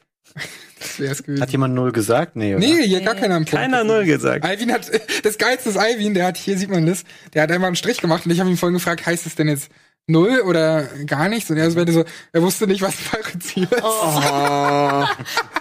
Das 0.79 0.99
wär's 0.99 1.23
gewesen. 1.23 1.43
Hat 1.43 1.51
jemand 1.51 1.75
null 1.75 1.93
gesagt? 1.93 2.37
Nee, 2.37 2.55
oder? 2.55 2.65
nee, 2.65 2.87
hier 2.87 3.01
gar 3.01 3.15
keiner 3.15 3.35
am 3.35 3.45
Punkt. 3.45 3.51
Keiner 3.51 3.85
null 3.85 4.05
gesagt. 4.05 4.45
Alvin 4.45 4.73
hat, 4.73 4.91
das 5.23 5.39
Geilste 5.39 5.71
ist 5.71 5.77
Alvin, 5.77 6.15
der 6.15 6.27
hat, 6.27 6.37
hier 6.37 6.57
sieht 6.57 6.71
man 6.71 6.87
das, 6.87 7.05
der 7.35 7.43
hat 7.43 7.51
einfach 7.51 7.67
einen 7.67 7.77
Strich 7.77 8.01
gemacht 8.01 8.25
und 8.27 8.33
ich 8.33 8.41
habe 8.41 8.49
ihn 8.49 8.57
vorhin 8.57 8.75
gefragt, 8.75 9.05
heißt 9.05 9.27
es 9.27 9.35
denn 9.35 9.49
jetzt 9.49 9.71
null 10.11 10.41
oder 10.41 10.83
gar 11.07 11.29
nichts? 11.29 11.51
Und 11.51 11.57
er 11.57 11.71
meinte 11.71 11.93
so, 11.93 12.05
er 12.33 12.43
wusste 12.43 12.67
nicht, 12.67 12.83
was 12.83 12.91
ein 12.91 13.05
Fallrückzieher 13.05 13.71
ist. 13.73 13.83
Oh. 13.83 15.05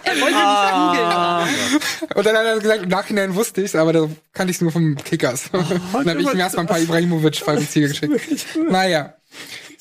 Er 0.04 0.22
wollte 0.22 0.36
Ah. 0.38 1.46
nicht 1.46 1.80
googeln. 2.00 2.16
Und 2.16 2.26
dann 2.26 2.36
hat 2.36 2.46
er 2.46 2.60
gesagt, 2.60 2.84
im 2.84 2.90
Nachhinein 2.90 3.36
wusste 3.36 3.62
ich's, 3.62 3.76
aber 3.76 3.94
da 3.94 4.10
kannte 4.34 4.50
ich's 4.52 4.60
nur 4.62 4.72
vom 4.72 4.96
Kickers. 4.96 5.50
Oh, 5.54 5.58
dann 5.94 6.10
habe 6.10 6.22
ich 6.22 6.34
ihm 6.34 6.40
erstmal 6.40 6.66
ein 6.66 6.68
paar 6.68 6.80
Ibrahimovic-Fallrückzieher 6.80 7.88
geschickt. 7.90 8.46
Naja. 8.70 9.14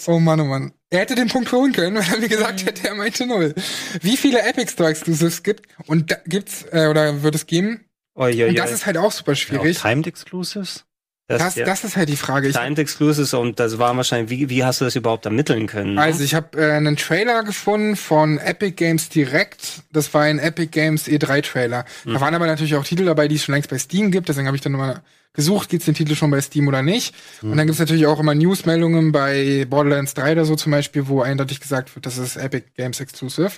Oh 0.06 0.18
Mann, 0.18 0.40
oh 0.40 0.44
Mann. 0.44 0.72
Er 0.90 1.00
hätte 1.00 1.14
den 1.14 1.28
Punkt 1.28 1.50
holen 1.52 1.72
können, 1.72 1.96
wenn 1.96 2.12
er 2.12 2.18
mir 2.18 2.28
gesagt 2.28 2.64
hätte, 2.64 2.88
er 2.88 2.94
meinte 2.94 3.26
null. 3.26 3.54
Wie 4.02 4.16
viele 4.16 4.40
Epic 4.42 4.72
Store 4.72 4.90
Exclusives 4.90 5.42
gibt 5.42 5.66
und 5.86 6.10
da 6.10 6.16
gibt's 6.26 6.64
äh, 6.72 6.86
oder 6.88 7.22
wird 7.22 7.34
es 7.34 7.46
geben? 7.46 7.84
Oi, 8.14 8.42
oi. 8.44 8.48
Und 8.50 8.58
das 8.58 8.72
ist 8.72 8.84
halt 8.86 8.96
auch 8.98 9.12
super 9.12 9.32
Ja, 9.32 9.34
auch 9.34 9.40
schwierig. 9.40 9.78
Timed 9.80 10.06
Exclusives? 10.06 10.84
Das, 11.28 11.56
ja. 11.56 11.66
das 11.66 11.84
ist 11.84 11.96
halt 11.98 12.08
die 12.08 12.16
Frage. 12.16 12.50
Timed 12.50 12.78
Exclusives 12.78 13.34
und 13.34 13.60
das 13.60 13.78
war 13.78 13.94
wahrscheinlich, 13.94 14.30
wie, 14.30 14.48
wie 14.48 14.64
hast 14.64 14.80
du 14.80 14.86
das 14.86 14.96
überhaupt 14.96 15.26
ermitteln 15.26 15.66
können? 15.66 15.94
ne? 15.94 16.00
also 16.00 16.24
ich 16.24 16.34
habe 16.34 16.58
äh, 16.58 16.72
einen 16.72 16.96
Trailer 16.96 17.44
gefunden 17.44 17.96
von 17.96 18.38
Epic 18.38 18.72
Games 18.76 19.10
Direct. 19.10 19.82
Das 19.92 20.14
war 20.14 20.22
ein 20.22 20.38
Epic 20.38 20.68
Games 20.68 21.06
E3 21.06 21.42
Trailer. 21.42 21.84
Mhm. 22.04 22.14
Da 22.14 22.20
waren 22.22 22.34
aber 22.34 22.46
natürlich 22.46 22.76
auch 22.76 22.84
Titel 22.84 23.04
dabei, 23.04 23.28
die 23.28 23.34
es 23.34 23.44
schon 23.44 23.54
längst 23.54 23.68
bei 23.68 23.78
Steam 23.78 24.10
gibt. 24.10 24.30
Deswegen 24.30 24.46
habe 24.46 24.56
ich 24.56 24.62
dann 24.62 24.72
nochmal 24.72 25.02
gesucht, 25.34 25.68
gibt's 25.68 25.84
den 25.84 25.94
Titel 25.94 26.14
schon 26.14 26.30
bei 26.30 26.40
Steam 26.40 26.66
oder 26.66 26.82
nicht. 26.82 27.14
Und 27.42 27.58
dann 27.58 27.66
gibt's 27.66 27.78
natürlich 27.78 28.06
auch 28.06 28.18
immer 28.18 28.34
Newsmeldungen 28.34 29.12
bei 29.12 29.66
Borderlands 29.68 30.14
3 30.14 30.32
oder 30.32 30.46
so 30.46 30.56
zum 30.56 30.72
Beispiel, 30.72 31.08
wo 31.08 31.20
eindeutig 31.20 31.60
gesagt 31.60 31.94
wird, 31.94 32.06
das 32.06 32.16
ist 32.16 32.36
Epic 32.36 32.68
Games 32.74 33.00
Exclusive. 33.00 33.52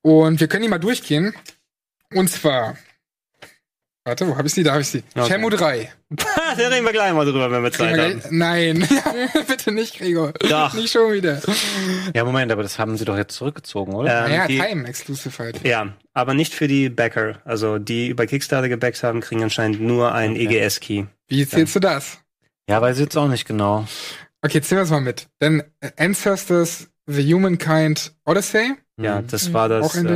Und 0.00 0.40
wir 0.40 0.48
können 0.48 0.62
die 0.62 0.68
mal 0.68 0.78
durchgehen. 0.78 1.34
Und 2.14 2.30
zwar, 2.30 2.78
warte, 4.06 4.26
wo 4.26 4.36
habe 4.36 4.48
ich 4.48 4.54
sie? 4.54 4.62
Da 4.62 4.72
habe 4.72 4.80
ich 4.82 4.88
sie. 4.88 5.02
Okay. 5.14 5.28
Shenmue 5.28 5.50
3. 5.50 5.92
da 6.10 6.24
reden 6.68 6.84
wir 6.86 6.92
gleich 6.92 7.12
mal 7.12 7.24
drüber, 7.26 7.50
wenn 7.50 7.62
wir 7.62 7.72
Zeit 7.72 7.98
haben. 7.98 8.22
Nein, 8.30 8.88
ja, 8.90 9.40
bitte 9.48 9.72
nicht, 9.72 9.98
Gregor. 9.98 10.32
Doch. 10.48 10.72
Nicht 10.74 10.92
schon 10.92 11.12
wieder. 11.12 11.40
Ja, 12.14 12.24
Moment, 12.24 12.50
aber 12.52 12.62
das 12.62 12.78
haben 12.78 12.96
sie 12.96 13.04
doch 13.04 13.16
jetzt 13.16 13.34
zurückgezogen, 13.34 13.92
oder? 13.94 14.24
Ähm, 14.24 14.30
naja, 14.30 14.46
die- 14.46 14.58
Time 14.58 14.86
Exclusive 14.88 15.36
halt. 15.42 15.60
Ja, 15.66 15.88
aber 16.14 16.32
nicht 16.34 16.54
für 16.54 16.68
die 16.68 16.88
Backer. 16.88 17.40
Also 17.44 17.78
die 17.78 18.08
über 18.08 18.26
Kickstarter 18.26 18.68
gebackt 18.68 19.02
haben, 19.02 19.20
kriegen 19.20 19.42
anscheinend 19.42 19.80
nur 19.80 20.12
einen 20.14 20.34
Okay. 20.34 20.62
EGS-Key. 20.64 21.04
Wie 21.28 21.46
zählst 21.46 21.74
du 21.74 21.80
das? 21.80 22.18
Ja, 22.68 22.80
weiß 22.80 22.96
ich 22.96 23.02
jetzt 23.04 23.16
auch 23.16 23.28
nicht 23.28 23.46
genau. 23.46 23.86
Okay, 24.42 24.60
zählen 24.60 24.78
wir 24.80 24.84
es 24.84 24.90
mal 24.90 25.00
mit. 25.00 25.26
Denn 25.40 25.62
äh, 25.80 25.90
Ancestors 25.96 26.88
The 27.06 27.34
Humankind 27.34 28.12
Odyssey, 28.24 28.74
Ja, 29.00 29.20
Mhm. 29.20 29.26
das 29.28 29.52
war 29.52 29.68
das 29.68 29.84
auch 29.84 29.94
ähm, 29.96 30.06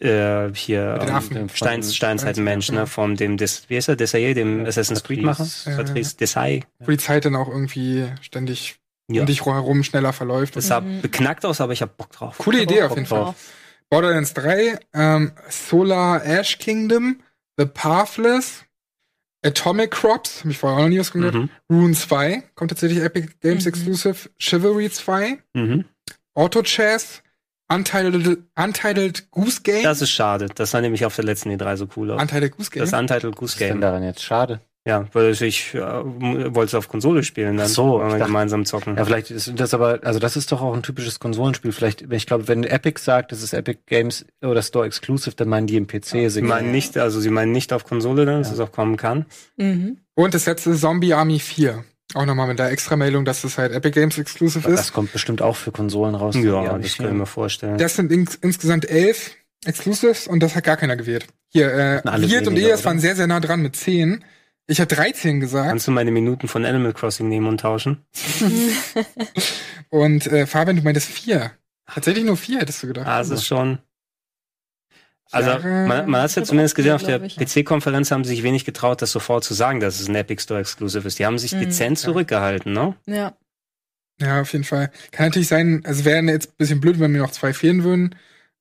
äh, 0.00 0.50
hier 0.54 0.98
ähm. 1.30 1.48
Steins, 1.48 1.86
Von- 1.86 1.94
Steinzeitmensch, 1.94 2.66
genau. 2.68 2.80
ne, 2.80 2.86
von 2.86 3.16
dem 3.16 3.36
Des, 3.36 3.68
wie 3.68 3.76
heißt 3.76 3.88
er, 3.88 3.96
Desailly, 3.96 4.34
dem 4.34 4.62
Ja, 4.62 4.68
Assassin's 4.68 5.02
Creed 5.02 5.22
Macher, 5.22 5.44
Patrice, 5.44 5.76
Patrice 5.76 6.16
Desai. 6.16 6.64
wo 6.80 6.90
die 6.90 6.98
Zeit 6.98 7.24
dann 7.24 7.34
auch 7.36 7.48
irgendwie 7.48 8.06
ständig 8.20 8.76
Ja. 9.10 9.20
um 9.22 9.26
dich 9.26 9.44
herum 9.46 9.82
schneller 9.84 10.12
verläuft. 10.12 10.56
Das 10.56 10.66
sah 10.68 10.80
Mhm. 10.80 11.00
beknackt 11.02 11.44
aus, 11.44 11.60
aber 11.60 11.72
ich 11.72 11.82
hab 11.82 11.96
Bock 11.96 12.10
drauf. 12.12 12.38
Coole 12.38 12.62
Idee 12.62 12.82
auf 12.82 12.90
jeden 12.96 13.06
drauf. 13.06 13.36
Fall. 13.36 13.52
Borderlands 13.88 14.34
3, 14.34 14.78
ähm, 14.94 15.32
Solar 15.48 16.24
Ash 16.24 16.58
Kingdom, 16.58 17.20
The 17.56 17.66
Pathless, 17.66 18.64
Atomic 19.44 19.92
Crops, 19.92 20.40
habe 20.40 20.50
ich 20.50 20.58
vorher 20.58 20.78
auch 20.78 20.82
noch 20.82 20.88
nie 20.88 20.98
was 20.98 21.12
gehört. 21.12 21.34
Mhm. 21.34 21.50
Rune 21.70 21.94
2, 21.94 22.42
kommt 22.56 22.70
tatsächlich 22.72 22.98
Epic 23.02 23.28
Games 23.40 23.64
Mhm. 23.64 23.68
Exclusive. 23.68 24.28
Chivalry 24.38 24.90
2, 24.90 25.38
Mhm. 25.54 25.84
Auto 26.34 26.62
Chess, 26.62 27.22
Untitled, 27.68 28.38
Untitled 28.56 29.30
Goose 29.30 29.60
Game. 29.62 29.82
Das 29.82 30.00
ist 30.02 30.10
schade. 30.10 30.46
Das 30.54 30.70
sah 30.70 30.80
nämlich 30.80 31.04
auf 31.04 31.16
der 31.16 31.24
letzten 31.24 31.50
E3 31.50 31.76
so 31.76 31.88
cool 31.96 32.12
aus. 32.12 32.20
Untitled 32.22 32.56
Goose 32.56 32.70
Game. 32.70 32.82
Das 32.84 32.92
Untitled 32.92 33.34
Goose 33.36 33.54
Was 33.54 33.60
ist 33.60 33.60
denn 33.60 33.68
Game. 33.68 33.80
daran 33.80 34.02
jetzt 34.04 34.22
schade? 34.22 34.60
Ja, 34.88 35.04
weil 35.14 35.32
ich 35.42 35.74
äh, 35.74 35.80
wollte 35.80 36.66
es 36.66 36.74
auf 36.76 36.88
Konsole 36.88 37.24
spielen 37.24 37.56
dann. 37.56 37.66
Ach 37.66 37.70
so, 37.70 37.98
dachte- 37.98 38.18
gemeinsam 38.24 38.64
zocken. 38.64 38.96
Ja, 38.96 39.04
vielleicht 39.04 39.32
ist 39.32 39.52
das 39.56 39.74
aber, 39.74 39.98
also 40.04 40.20
das 40.20 40.36
ist 40.36 40.52
doch 40.52 40.62
auch 40.62 40.74
ein 40.74 40.84
typisches 40.84 41.18
Konsolenspiel. 41.18 41.72
Vielleicht, 41.72 42.02
ich 42.12 42.24
glaube, 42.26 42.46
wenn 42.46 42.62
Epic 42.62 43.00
sagt, 43.02 43.32
das 43.32 43.42
ist 43.42 43.52
Epic 43.52 43.80
Games 43.86 44.24
oder 44.42 44.62
Store 44.62 44.86
Exclusive, 44.86 45.34
dann 45.34 45.48
meinen 45.48 45.66
die 45.66 45.74
im 45.76 45.88
Sie 45.90 45.98
PC-Segment. 45.98 46.48
meinen 46.48 46.70
nicht, 46.70 46.96
also 46.98 47.18
sie 47.18 47.30
meinen 47.30 47.50
nicht 47.50 47.72
auf 47.72 47.82
Konsole, 47.82 48.26
dann, 48.26 48.38
dass 48.38 48.48
Ja. 48.50 48.54
es 48.54 48.60
auch 48.60 48.70
kommen 48.70 48.96
kann. 48.96 49.26
Mhm. 49.56 49.98
Und 50.14 50.34
das 50.34 50.46
letzte 50.46 50.72
Zombie 50.76 51.14
Army 51.14 51.40
4. 51.40 51.82
Auch 52.14 52.24
nochmal 52.24 52.46
mit 52.46 52.58
der 52.58 52.70
Extra-Meldung, 52.70 53.24
dass 53.24 53.42
das 53.42 53.58
halt 53.58 53.72
Epic 53.72 53.98
Games 53.98 54.16
Exclusive 54.16 54.68
Das 54.70 54.80
ist. 54.80 54.92
kommt 54.92 55.12
bestimmt 55.12 55.42
auch 55.42 55.56
für 55.56 55.72
Konsolen 55.72 56.14
raus. 56.14 56.34
Ja, 56.36 56.62
Ja, 56.62 56.78
das 56.78 56.96
kann 56.96 57.06
ich 57.08 57.12
mir 57.12 57.26
vorstellen. 57.26 57.78
Das 57.78 57.96
sind 57.96 58.12
ins 58.12 58.36
insgesamt 58.36 58.88
elf 58.88 59.32
Exclusives 59.64 60.28
und 60.28 60.40
das 60.40 60.54
hat 60.54 60.64
gar 60.64 60.76
keiner 60.76 60.96
gewählt. 60.96 61.26
Hier, 61.48 61.72
äh, 61.72 62.02
Wirt 62.04 62.46
und 62.46 62.54
oder? 62.58 62.84
waren 62.84 63.00
sehr, 63.00 63.16
sehr 63.16 63.26
nah 63.26 63.40
dran 63.40 63.60
mit 63.60 63.74
10. 63.74 64.24
Ich 64.68 64.80
habe 64.80 64.94
13 64.94 65.40
gesagt. 65.40 65.68
Kannst 65.68 65.86
du 65.86 65.92
meine 65.92 66.10
Minuten 66.10 66.48
von 66.48 66.64
Animal 66.64 66.92
Crossing 66.92 67.28
nehmen 67.28 67.46
und 67.46 67.60
tauschen? 67.60 68.04
Und 69.90 70.26
äh, 70.26 70.46
Fabian, 70.46 70.76
du 70.76 70.82
meintest 70.82 71.08
4. 71.08 71.52
Tatsächlich 71.86 72.24
nur 72.24 72.36
4, 72.36 72.58
hättest 72.60 72.82
du 72.82 72.88
gedacht. 72.88 73.06
Ah, 73.06 73.20
es 73.20 73.30
ist 73.30 73.44
schon. 73.44 73.78
Also, 75.32 75.50
man, 75.66 76.08
man 76.08 76.20
hat 76.22 76.30
es 76.30 76.36
ja 76.36 76.44
zumindest 76.44 76.74
gesehen, 76.76 76.92
auf 76.92 77.02
der. 77.02 77.18
PC-Konferenz 77.18 78.10
haben 78.10 78.24
sie 78.24 78.30
sich 78.30 78.42
wenig 78.42 78.64
getraut, 78.64 79.02
das 79.02 79.10
sofort 79.10 79.42
zu 79.44 79.54
sagen, 79.54 79.80
dass 79.80 79.98
es 80.00 80.08
ein 80.08 80.14
Epic 80.14 80.42
Store 80.42 80.60
Exclusive 80.60 81.06
ist. 81.06 81.18
Die 81.18 81.26
haben 81.26 81.38
sich 81.38 81.52
Mhm. 81.52 81.60
dezent 81.60 81.98
zurückgehalten, 81.98 82.72
ne? 82.72 82.94
Ja. 83.06 83.34
Ja, 84.20 84.40
auf 84.40 84.52
jeden 84.52 84.64
Fall. 84.64 84.90
Kann 85.12 85.26
natürlich 85.26 85.48
sein, 85.48 85.82
also 85.84 86.04
wäre 86.04 86.22
jetzt 86.24 86.50
ein 86.50 86.54
bisschen 86.56 86.80
blöd, 86.80 86.98
wenn 87.00 87.10
mir 87.12 87.18
noch 87.18 87.32
zwei 87.32 87.52
fehlen 87.52 87.84
würden. 87.84 88.14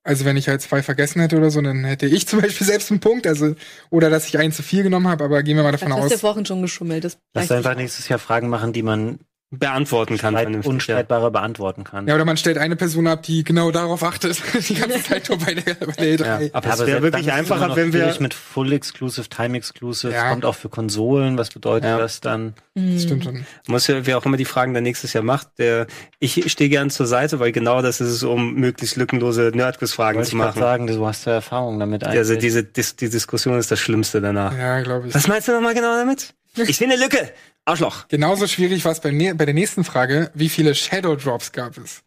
Also 0.03 0.25
wenn 0.25 0.37
ich 0.37 0.47
halt 0.49 0.61
zwei 0.61 0.83
vergessen 0.83 1.19
hätte 1.21 1.37
oder 1.37 1.49
so, 1.49 1.61
dann 1.61 1.83
hätte 1.85 2.05
ich 2.07 2.27
zum 2.27 2.41
Beispiel 2.41 2.67
selbst 2.67 2.91
einen 2.91 2.99
Punkt. 2.99 3.25
Also, 3.25 3.55
oder 3.89 4.09
dass 4.09 4.27
ich 4.27 4.37
einen 4.37 4.51
zu 4.51 4.63
viel 4.63 4.83
genommen 4.83 5.07
habe, 5.07 5.23
aber 5.23 5.43
gehen 5.43 5.55
wir 5.57 5.63
mal 5.63 5.71
davon 5.71 5.89
Du 5.89 5.95
hast 5.95 6.09
ja 6.09 6.17
aus. 6.17 6.23
Wochen 6.23 6.45
schon 6.45 6.61
geschummelt. 6.61 7.03
Das 7.05 7.17
Lass 7.33 7.51
einfach 7.51 7.75
nächstes 7.75 8.07
Jahr 8.09 8.19
Fragen 8.19 8.49
machen, 8.49 8.73
die 8.73 8.83
man 8.83 9.19
Beantworten 9.51 10.17
kann. 10.17 10.33
streit 10.33 10.43
vernünftig, 10.51 10.87
ja. 10.87 11.29
beantworten 11.29 11.83
kann. 11.83 12.07
Ja, 12.07 12.15
oder 12.15 12.25
man 12.25 12.35
stellt 12.35 12.57
eine 12.57 12.75
Person 12.75 13.07
ab, 13.07 13.23
die 13.23 13.43
genau 13.43 13.71
darauf 13.71 14.03
achtet, 14.03 14.41
die 14.69 14.73
ganze 14.73 15.01
Zeit 15.03 15.29
nur 15.29 15.37
bei 15.37 15.53
der, 15.53 15.75
bei 15.75 15.91
der 15.93 16.05
E 16.07 16.15
E3. 16.15 16.25
Ja, 16.25 16.35
aber 16.53 16.67
Ja, 16.67 16.73
es 16.73 16.79
aber 16.79 16.87
wäre 16.87 17.01
wirklich 17.03 17.25
dann 17.27 17.39
ist 17.39 17.45
es 17.45 17.51
immer 17.51 17.61
einfacher, 17.61 17.75
wenn 17.75 17.93
wir. 17.93 18.15
mit 18.19 18.33
Full 18.33 18.73
Exclusive, 18.73 19.29
Time 19.29 19.55
Exclusive, 19.57 20.11
Ja. 20.11 20.29
kommt 20.29 20.45
auch 20.45 20.55
für 20.55 20.67
Konsolen. 20.69 21.37
Was 21.37 21.51
bedeutet 21.51 21.85
Ja. 21.89 21.97
das 21.99 22.19
dann? 22.21 22.55
Das 22.73 23.03
stimmt 23.03 23.23
schon. 23.23 23.45
Muss 23.67 23.87
ja, 23.87 24.05
wer 24.05 24.17
auch 24.17 24.25
immer 24.25 24.35
die 24.37 24.45
Fragen 24.45 24.73
dann 24.73 24.83
nächstes 24.83 25.13
Jahr 25.13 25.23
macht, 25.23 25.47
der, 25.59 25.87
ich 26.19 26.51
stehe 26.51 26.69
gern 26.69 26.89
zur 26.89 27.05
Seite, 27.05 27.39
weil 27.39 27.51
genau 27.51 27.81
das 27.81 28.01
ist 28.01 28.09
es, 28.09 28.23
um 28.23 28.55
möglichst 28.55 28.97
lückenlose 28.97 29.51
Nerdquiz-Fragen 29.53 30.21
zu 30.23 30.29
ich 30.29 30.33
machen. 30.33 30.59
sagen, 30.59 30.87
du 30.87 31.05
hast 31.05 31.25
ja 31.25 31.33
Erfahrung 31.33 31.79
damit 31.79 32.03
eigentlich. 32.03 32.17
Also 32.19 32.35
diese 32.35 32.63
die 32.63 33.09
Diskussion 33.09 33.57
ist 33.57 33.71
das 33.71 33.79
Schlimmste 33.79 34.19
danach. 34.21 34.57
Ja, 34.57 34.81
glaube 34.81 35.07
ich. 35.07 35.13
Was 35.15 35.27
meinst 35.27 35.47
du 35.47 35.53
nochmal 35.53 35.73
genau 35.75 35.95
damit? 35.95 36.33
Ich 36.57 36.77
sehe 36.77 36.87
eine 36.89 36.95
Lücke. 36.95 37.31
Arschloch. 37.65 38.07
Genauso 38.07 38.47
schwierig 38.47 38.85
war 38.85 38.91
es 38.91 38.99
bei, 38.99 39.11
ne 39.11 39.33
bei 39.35 39.45
der 39.45 39.53
nächsten 39.53 39.83
Frage. 39.83 40.31
Wie 40.33 40.49
viele 40.49 40.75
Shadow 40.75 41.15
Drops 41.15 41.51
gab 41.51 41.77
es? 41.77 42.01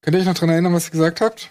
Könnt 0.00 0.16
ihr 0.16 0.20
euch 0.20 0.26
noch 0.26 0.34
dran 0.34 0.48
erinnern, 0.48 0.72
was 0.74 0.86
ihr 0.86 0.92
gesagt 0.92 1.20
habt? 1.20 1.50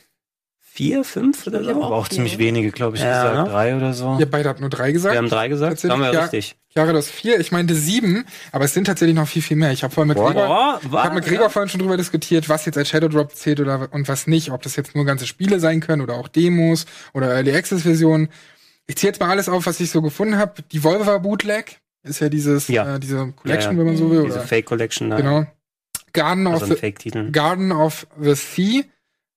Vier, 0.73 1.03
fünf 1.03 1.45
oder 1.47 1.59
Ich 1.59 1.67
hab 1.67 1.75
so? 1.75 1.83
aber 1.83 1.95
auch 1.97 2.07
viel. 2.07 2.15
ziemlich 2.15 2.37
wenige, 2.37 2.71
glaube 2.71 2.95
ich, 2.95 3.03
Ja, 3.03 3.29
gesagt. 3.29 3.51
Drei 3.51 3.75
oder 3.75 3.93
so. 3.93 4.15
Ihr 4.17 4.25
beide 4.31 4.47
habt 4.47 4.61
nur 4.61 4.69
drei 4.69 4.93
gesagt. 4.93 5.13
Wir 5.13 5.17
haben 5.17 5.29
drei 5.29 5.49
gesagt. 5.49 5.83
Haben 5.83 6.01
wir 6.01 6.13
ja. 6.13 6.21
richtig. 6.21 6.55
Chiara, 6.69 6.93
das 6.93 7.09
vier. 7.09 7.41
Ich 7.41 7.51
meinte 7.51 7.75
sieben, 7.75 8.25
aber 8.53 8.63
es 8.63 8.73
sind 8.73 8.85
tatsächlich 8.85 9.15
noch 9.17 9.27
viel, 9.27 9.41
viel 9.41 9.57
mehr. 9.57 9.73
Ich 9.73 9.83
habe 9.83 9.93
vorhin 9.93 10.07
mit 10.07 10.17
Boah. 10.17 10.31
Gregor, 10.31 10.79
ich 10.81 10.91
hab 10.93 11.13
mit 11.13 11.25
Gregor 11.25 11.49
vorhin 11.49 11.67
schon 11.67 11.81
drüber 11.81 11.97
diskutiert, 11.97 12.47
was 12.47 12.65
jetzt 12.65 12.77
als 12.77 12.87
Shadow 12.87 13.09
Drop 13.09 13.35
zählt 13.35 13.59
oder 13.59 13.89
und 13.91 14.07
was 14.07 14.27
nicht. 14.27 14.51
Ob 14.51 14.61
das 14.61 14.77
jetzt 14.77 14.95
nur 14.95 15.03
ganze 15.03 15.27
Spiele 15.27 15.59
sein 15.59 15.81
können 15.81 16.01
oder 16.01 16.13
auch 16.15 16.29
Demos 16.29 16.85
oder 17.13 17.33
Early 17.33 17.53
Access 17.53 17.81
Versionen. 17.81 18.29
Ich 18.87 18.95
zähle 18.95 19.11
jetzt 19.11 19.19
mal 19.19 19.29
alles 19.29 19.49
auf, 19.49 19.65
was 19.65 19.77
ich 19.81 19.91
so 19.91 20.01
gefunden 20.01 20.37
habe. 20.37 20.61
Die 20.71 20.83
Volver 20.83 21.19
Bootleg 21.19 21.81
ist 22.03 22.19
ja 22.19 22.29
dieses, 22.29 22.67
Ja. 22.67 22.95
Äh, 22.95 22.99
diese 22.99 23.31
Collection, 23.33 23.47
Ja, 23.47 23.71
ja. 23.71 23.77
wenn 23.77 23.85
man 23.85 23.97
so 23.97 24.09
will. 24.11 24.23
Diese 24.23 24.37
Oder, 24.39 24.47
Fake 24.47 24.65
Collection. 24.65 25.09
da. 25.09 25.17
genau. 25.17 25.45
Garden 26.13 26.47
Also 26.47 26.73
of 26.73 26.79
the. 26.81 27.31
Garden 27.31 27.71
of 27.71 28.05
the 28.19 28.35
Sea 28.35 28.83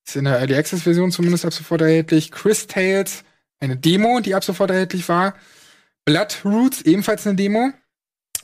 ist 0.07 0.17
in 0.17 0.25
der 0.25 0.39
Early 0.41 0.57
Access 0.57 0.83
Version 0.83 1.11
zumindest 1.13 1.45
ab 1.45 1.53
sofort 1.53 1.81
erhältlich. 1.83 2.31
Chris 2.33 2.67
Tales, 2.67 3.23
eine 3.61 3.77
Demo, 3.77 4.21
die 4.21 4.35
ab 4.35 4.43
sofort 4.45 4.71
erhältlich 4.71 5.09
war. 5.09 5.35
Blood 6.05 6.39
Roots, 6.45 6.83
ebenfalls 6.83 7.27
eine 7.27 7.37
Demo. 7.37 7.73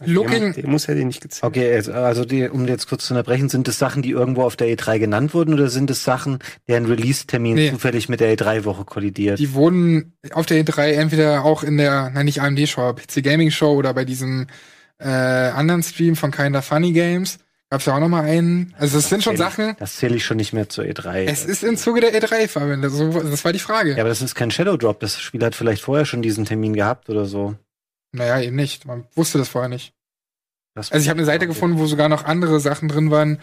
Looking, 0.05 0.53
Der 0.55 0.67
muss 0.69 0.87
ja 0.87 0.95
den 0.95 1.09
nicht 1.09 1.21
gezählt. 1.21 1.45
Okay, 1.45 1.75
also 1.93 2.25
die, 2.25 2.49
um 2.49 2.67
jetzt 2.67 2.89
kurz 2.89 3.07
zu 3.07 3.15
unterbrechen, 3.15 3.49
sind 3.49 3.69
es 3.69 3.79
Sachen, 3.79 4.03
die 4.03 4.11
irgendwo 4.11 4.43
auf 4.43 4.57
der 4.57 4.69
E3 4.69 4.99
genannt 4.99 5.35
wurden 5.35 5.55
oder 5.55 5.69
sind 5.69 5.91
es 5.91 6.05
Sachen, 6.05 6.39
deren 6.69 6.87
Release-Termin 6.87 7.55
Nee. 7.55 7.71
zufällig 7.71 8.09
mit 8.09 8.21
der 8.21 8.35
E3-Woche 8.37 8.85
kollidiert? 8.85 9.39
die 9.39 9.53
wurden 9.55 10.15
auf 10.33 10.47
der 10.47 10.65
E3 10.65 10.93
entweder 10.93 11.45
auch 11.45 11.63
in 11.63 11.77
der, 11.77 12.11
nein, 12.11 12.25
nicht 12.25 12.41
AMD-Show, 12.41 12.81
aber 12.81 12.95
PC 13.03 13.23
Gaming 13.23 13.51
Show 13.51 13.73
oder 13.75 13.93
bei 13.95 14.05
diesem 14.05 14.47
äh, 14.99 15.07
anderen 15.09 15.83
Stream 15.83 16.17
von 16.17 16.31
Kinda 16.31 16.63
Funny 16.63 16.93
Games. 16.93 17.39
Gab's 17.73 17.87
ja 17.87 17.95
auch 17.95 18.01
noch 18.01 18.09
mal 18.09 18.25
einen. 18.25 18.75
Also 18.79 18.99
es 18.99 19.09
sind 19.09 19.23
schon 19.23 19.35
ich- 19.35 19.39
Sachen. 19.39 19.77
Das 19.79 19.95
zähle 19.97 20.17
ich 20.17 20.25
schon 20.25 20.39
nicht 20.39 20.53
mehr 20.53 20.69
zur 20.69 20.85
E3. 20.85 21.25
Es 21.27 21.45
ist 21.45 21.63
im 21.63 21.77
Zuge 21.77 22.01
der 22.01 22.13
E3, 22.13 22.49
Fabian. 22.49 22.83
Das, 22.83 22.95
das 22.99 23.45
war 23.45 23.53
die 23.53 23.61
Frage. 23.61 23.91
ja, 23.93 23.99
aber 24.01 24.09
das 24.09 24.23
ist 24.23 24.35
kein 24.35 24.51
Shadow 24.51 24.77
Drop. 24.77 24.99
Das 24.99 25.21
Spiel 25.21 25.45
hat 25.45 25.55
vielleicht 25.55 25.83
vorher 25.83 26.05
schon 26.05 26.21
diesen 26.21 26.45
Termin 26.47 26.75
gehabt 26.75 27.09
oder 27.09 27.27
so. 27.27 27.55
Naja, 28.13 28.41
eben 28.41 28.57
nicht. 28.57 28.87
Man 28.87 29.05
wusste 29.15 29.39
das 29.39 29.49
vorher 29.49 29.69
nicht. 29.69 29.93
Das 30.75 30.91
Also 30.93 31.03
ich 31.03 31.09
habe 31.09 31.19
eine 31.19 31.27
Seite 31.27 31.45
Okay. 31.47 31.55
gefunden, 31.55 31.79
wo 31.79 31.87
sogar 31.87 32.09
noch 32.09 32.25
andere 32.25 32.61
Sachen 32.61 32.89
drin 32.89 33.11
waren 33.11 33.39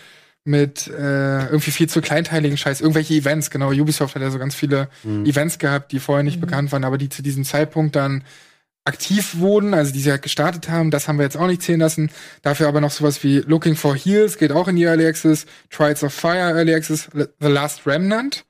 mit 0.46 0.88
äh, 0.88 1.46
irgendwie 1.48 1.72
viel 1.72 1.90
zu 1.90 2.00
kleinteiligen 2.02 2.58
Scheiß, 2.58 2.80
irgendwelche 2.80 3.14
Events. 3.14 3.50
Genau, 3.50 3.72
Ubisoft 3.72 4.16
hat 4.16 4.22
ja 4.22 4.32
so 4.32 4.40
ganz 4.40 4.56
viele 4.56 4.88
Hm. 5.04 5.26
Events 5.26 5.60
gehabt, 5.60 5.92
die 5.92 6.00
vorher 6.00 6.24
nicht 6.24 6.38
Mhm. 6.38 6.42
bekannt 6.42 6.72
waren, 6.72 6.86
aber 6.86 6.98
die 6.98 7.10
zu 7.10 7.22
diesem 7.22 7.44
Zeitpunkt 7.44 7.96
dann 7.98 8.24
aktiv 8.86 9.40
wurden, 9.40 9.74
also 9.74 9.92
die 9.92 10.00
sie 10.00 10.10
halt 10.12 10.22
gestartet 10.22 10.70
haben. 10.70 10.90
Das 10.92 11.10
haben 11.10 11.18
wir 11.20 11.24
jetzt 11.26 11.36
auch 11.36 11.48
nicht 11.48 11.62
zählen 11.62 11.82
lassen. 11.82 12.10
Dafür 12.42 12.70
aber 12.70 12.80
noch 12.80 12.92
sowas 12.92 13.22
wie 13.24 13.40
Looking 13.40 13.76
for 13.76 13.94
Heals 13.98 14.38
geht 14.38 14.54
auch 14.54 14.70
in 14.70 14.78
die 14.78 14.84
Early 14.86 15.06
Access, 15.06 15.46
Trials 15.70 16.04
of 16.06 16.14
Fire 16.14 16.54
Early 16.56 16.74
Access, 16.74 17.10
The 17.14 17.48
Last 17.48 17.86
Remnant 17.86 18.46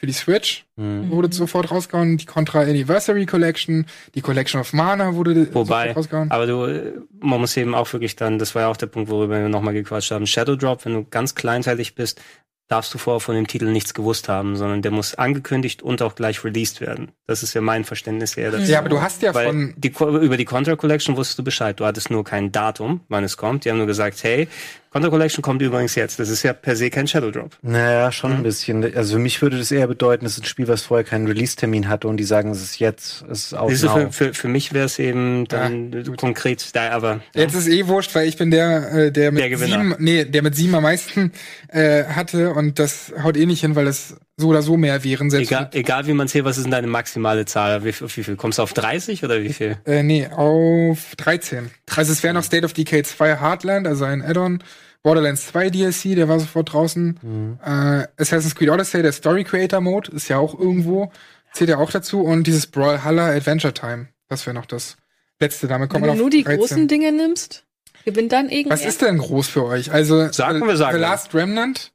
für 0.00 0.06
die 0.06 0.12
Switch 0.12 0.64
Hm. 0.76 1.10
wurde 1.10 1.34
sofort 1.34 1.72
rausgehauen, 1.72 2.18
die 2.18 2.24
Contra 2.24 2.60
Anniversary 2.60 3.26
Collection, 3.26 3.84
die 4.14 4.20
Collection 4.20 4.60
of 4.60 4.72
Mana 4.72 5.14
wurde 5.14 5.52
Wobei, 5.52 5.88
sofort 5.88 5.96
rausgehauen. 5.96 6.30
aber 6.30 6.46
du, 6.46 7.06
man 7.20 7.40
muss 7.40 7.56
eben 7.56 7.74
auch 7.74 7.92
wirklich 7.92 8.14
dann, 8.14 8.38
das 8.38 8.54
war 8.54 8.62
ja 8.62 8.68
auch 8.68 8.76
der 8.76 8.86
Punkt, 8.86 9.10
worüber 9.10 9.40
wir 9.40 9.48
nochmal 9.48 9.74
gequatscht 9.74 10.12
haben, 10.12 10.26
Shadow 10.26 10.54
Drop, 10.54 10.84
wenn 10.84 10.94
du 10.94 11.04
ganz 11.10 11.34
kleinteilig 11.34 11.96
bist, 11.96 12.20
darfst 12.68 12.92
du 12.92 12.98
vorher 12.98 13.20
von 13.20 13.34
dem 13.34 13.46
Titel 13.46 13.64
nichts 13.72 13.92
gewusst 13.94 14.28
haben, 14.28 14.54
sondern 14.54 14.82
der 14.82 14.90
muss 14.92 15.14
angekündigt 15.14 15.82
und 15.82 16.02
auch 16.02 16.14
gleich 16.14 16.44
released 16.44 16.82
werden. 16.82 17.10
Das 17.26 17.42
ist 17.42 17.54
ja 17.54 17.62
mein 17.62 17.82
Verständnis 17.84 18.36
eher 18.36 18.50
dazu. 18.50 18.70
Ja, 18.70 18.78
aber 18.80 18.90
du 18.90 19.00
hast 19.00 19.22
ja 19.22 19.34
Weil 19.34 19.46
von 19.46 19.74
die, 19.78 19.88
über 19.88 20.36
die 20.36 20.44
Contra 20.44 20.76
Collection 20.76 21.16
wusstest 21.16 21.38
du 21.38 21.44
Bescheid. 21.44 21.80
Du 21.80 21.86
hattest 21.86 22.10
nur 22.10 22.24
kein 22.24 22.52
Datum, 22.52 23.00
wann 23.08 23.24
es 23.24 23.38
kommt. 23.38 23.64
Die 23.64 23.70
haben 23.70 23.78
nur 23.78 23.86
gesagt, 23.86 24.22
hey, 24.22 24.48
Contra 24.90 25.10
Collection 25.10 25.42
kommt 25.42 25.60
übrigens 25.62 25.94
jetzt. 25.94 26.18
Das 26.18 26.28
ist 26.30 26.42
ja 26.42 26.52
per 26.52 26.74
se 26.76 26.88
kein 26.90 27.06
Shadow 27.06 27.30
Drop. 27.30 27.56
Naja, 27.62 28.10
schon 28.10 28.30
Mhm. 28.30 28.36
ein 28.38 28.42
bisschen. 28.42 28.96
Also 28.96 29.14
für 29.14 29.18
mich 29.20 29.40
würde 29.42 29.58
das 29.58 29.70
eher 29.70 29.86
bedeuten, 29.86 30.24
es 30.24 30.32
ist 30.38 30.44
ein 30.44 30.46
Spiel, 30.46 30.66
was 30.68 30.82
vorher 30.82 31.04
keinen 31.04 31.26
Release-Termin 31.26 31.88
hatte 31.88 32.08
und 32.08 32.16
die 32.16 32.24
sagen, 32.24 32.50
es 32.50 32.62
ist 32.62 32.78
jetzt, 32.78 33.24
es 33.30 33.46
ist 33.46 33.54
out 33.54 33.70
Siehst 33.70 33.84
für, 33.84 34.10
für, 34.12 34.34
für 34.34 34.48
mich 34.48 34.72
wäre 34.72 34.86
es 34.86 34.98
eben 34.98 35.46
dann 35.48 35.92
Ja, 35.92 36.14
konkret 36.16 36.74
da, 36.74 36.90
aber 36.90 37.20
Jetzt 37.34 37.54
ist 37.54 37.68
eh 37.68 37.86
wurscht, 37.86 38.14
weil 38.14 38.26
ich 38.28 38.36
bin 38.36 38.50
der, 38.50 38.92
äh, 38.92 39.12
der 39.12 39.30
mit 39.32 39.42
Der 39.42 39.58
sieben, 39.58 39.94
nee, 39.98 40.24
der 40.24 40.42
mit 40.42 40.54
sieben 40.56 40.74
am 40.74 40.82
meisten 40.82 41.32
äh, 41.68 42.04
hatte 42.04 42.50
und 42.54 42.78
das 42.78 43.12
haut 43.22 43.36
eh 43.36 43.46
nicht 43.46 43.60
hin, 43.60 43.76
weil 43.76 43.84
das 43.84 44.16
so 44.38 44.48
oder 44.48 44.62
so 44.62 44.76
mehr 44.78 45.04
wären. 45.04 45.28
Selbst 45.30 45.48
egal, 45.50 45.68
egal 45.72 46.06
wie 46.06 46.12
man 46.14 46.28
zählt, 46.28 46.44
was 46.46 46.56
ist 46.56 46.62
denn 46.64 46.70
deine 46.70 46.86
maximale 46.86 47.44
Zahl? 47.44 47.84
Wie, 47.84 47.88
auf 47.90 48.16
wie 48.16 48.22
viel? 48.24 48.36
Kommst 48.36 48.58
du 48.58 48.62
auf 48.62 48.72
30 48.72 49.24
oder 49.24 49.42
wie 49.42 49.52
viel? 49.52 49.76
Äh, 49.84 50.02
nee, 50.02 50.26
auf 50.28 51.14
13. 51.16 51.70
Also 51.96 52.12
es 52.12 52.22
wäre 52.22 52.32
noch 52.34 52.44
State 52.44 52.64
of 52.64 52.72
Decay 52.72 53.02
2 53.02 53.36
Heartland, 53.40 53.86
also 53.86 54.04
ein 54.06 54.22
Add-on. 54.22 54.62
Borderlands 55.02 55.46
2 55.48 55.70
DLC, 55.70 56.14
der 56.16 56.28
war 56.28 56.40
sofort 56.40 56.72
draußen. 56.72 57.18
Mhm. 57.22 57.58
Äh, 57.64 58.06
Assassin's 58.16 58.54
Creed 58.54 58.70
Odyssey, 58.70 59.02
der 59.02 59.12
Story 59.12 59.44
Creator 59.44 59.80
Mode, 59.80 60.10
ist 60.12 60.28
ja 60.28 60.38
auch 60.38 60.58
irgendwo. 60.58 61.10
Zählt 61.52 61.70
ja 61.70 61.78
auch 61.78 61.90
dazu. 61.90 62.22
Und 62.22 62.46
dieses 62.46 62.66
Brawlhalla 62.66 63.28
Adventure 63.28 63.72
Time. 63.74 64.08
Das 64.28 64.46
wäre 64.46 64.54
noch 64.54 64.66
das 64.66 64.96
letzte. 65.40 65.66
Damit 65.68 65.90
kommt 65.90 66.02
Wenn 66.02 66.08
man 66.10 66.18
du 66.18 66.24
auf 66.24 66.24
nur 66.24 66.30
die 66.30 66.42
13. 66.44 66.58
großen 66.60 66.88
Dinge 66.88 67.12
nimmst, 67.12 67.64
gewinnt 68.04 68.32
dann 68.32 68.48
irgendwer. 68.50 68.76
Was 68.76 68.84
ist 68.84 69.00
denn 69.02 69.18
groß 69.18 69.48
für 69.48 69.64
euch? 69.64 69.90
Also 69.92 70.30
Sagen 70.32 70.60
The- 70.60 70.66
wir, 70.66 70.76
sagen 70.76 70.96
The 70.96 71.00
wir. 71.00 71.08
Last 71.08 71.34
Remnant? 71.34 71.92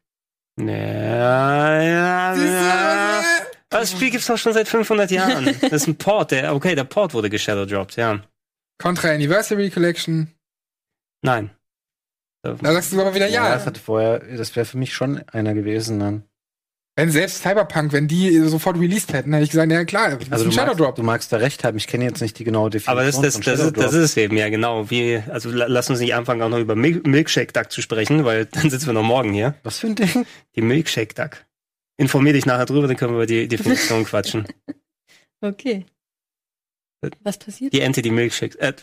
Ja, 0.60 1.82
ja, 1.82 2.36
ja. 2.36 3.24
Das 3.70 3.92
Spiel 3.92 4.12
gibt's 4.12 4.28
doch 4.28 4.38
schon 4.38 4.54
seit 4.54 4.68
500 4.68 5.10
Jahren. 5.10 5.46
Das 5.62 5.82
ist 5.82 5.88
ein 5.88 5.98
Port, 5.98 6.32
der, 6.32 6.54
okay, 6.54 6.76
der 6.76 6.84
Port 6.84 7.14
wurde 7.14 7.30
geshadowdropped, 7.30 7.96
ja. 7.96 8.22
Contra 8.78 9.10
Anniversary 9.10 9.70
Collection. 9.70 10.32
Nein. 11.24 11.50
Da 12.44 12.58
sagst 12.74 12.92
du 12.92 13.00
aber 13.00 13.16
wieder 13.16 13.28
ja, 13.28 13.46
ja. 13.46 13.56
das 13.56 13.66
hatte 13.66 13.80
vorher, 13.80 14.20
das 14.20 14.56
wäre 14.56 14.66
für 14.66 14.78
mich 14.78 14.94
schon 14.94 15.24
einer 15.30 15.54
gewesen 15.54 16.00
dann. 16.00 16.24
Wenn 16.96 17.10
selbst 17.10 17.42
Cyberpunk, 17.42 17.92
wenn 17.92 18.08
die 18.08 18.38
sofort 18.42 18.78
released 18.78 19.14
hätten, 19.14 19.34
hätte 19.34 19.46
ich 19.46 19.50
gesagt, 19.50 19.72
ja 19.72 19.84
klar, 19.84 20.12
das 20.12 20.24
ist 20.28 20.32
Also 20.32 20.46
ein 20.46 20.50
du 20.52 20.56
Shadow 20.56 20.68
magst, 20.68 20.80
Drop. 20.80 20.96
du 20.96 21.02
magst 21.04 21.34
da 21.34 21.38
recht 21.38 21.64
haben, 21.64 21.76
ich 21.78 21.88
kenne 21.88 22.04
jetzt 22.06 22.22
nicht 22.22 22.38
die 22.38 22.44
genaue 22.44 22.70
Definition 22.70 22.92
Aber 22.98 23.04
das, 23.06 23.20
das, 23.20 23.34
von 23.34 23.42
das, 23.44 23.60
ist, 23.62 23.78
das 23.78 23.94
ist 23.94 24.00
es 24.12 24.18
eben, 24.18 24.38
ja, 24.38 24.50
genau. 24.50 24.92
Wie, 24.92 25.18
also 25.28 25.50
la- 25.50 25.66
lass 25.68 25.90
uns 25.90 26.00
nicht 26.00 26.14
anfangen, 26.14 26.44
auch 26.44 26.50
noch 26.50 26.60
über 26.60 26.76
Mil 26.76 27.02
Milkshake 27.04 27.52
Duck 27.52 27.72
zu 27.72 27.82
sprechen, 27.82 28.26
weil 28.26 28.46
dann 28.52 28.70
sitzen 28.70 28.86
wir 28.86 28.94
noch 28.94 29.02
morgen 29.04 29.34
hier. 29.34 29.56
Was 29.64 29.80
für 29.80 29.88
ein 29.88 29.96
Ding? 29.96 30.26
Die 30.56 30.62
Milkshake 30.62 31.16
Duck. 31.16 31.44
Informier 31.98 32.34
dich 32.34 32.46
nachher 32.46 32.66
drüber, 32.66 32.88
dann 32.88 32.96
können 32.96 33.14
wir 33.14 33.18
über 33.18 33.26
die 33.26 33.48
Definition 33.48 34.06
quatschen. 34.06 34.46
Okay. 35.42 35.86
Was 37.24 37.38
passiert? 37.40 37.74
Die 37.74 37.82
Ente, 37.82 38.02
die 38.04 38.12
Milkshakes. 38.12 38.56
Äh, 38.58 38.74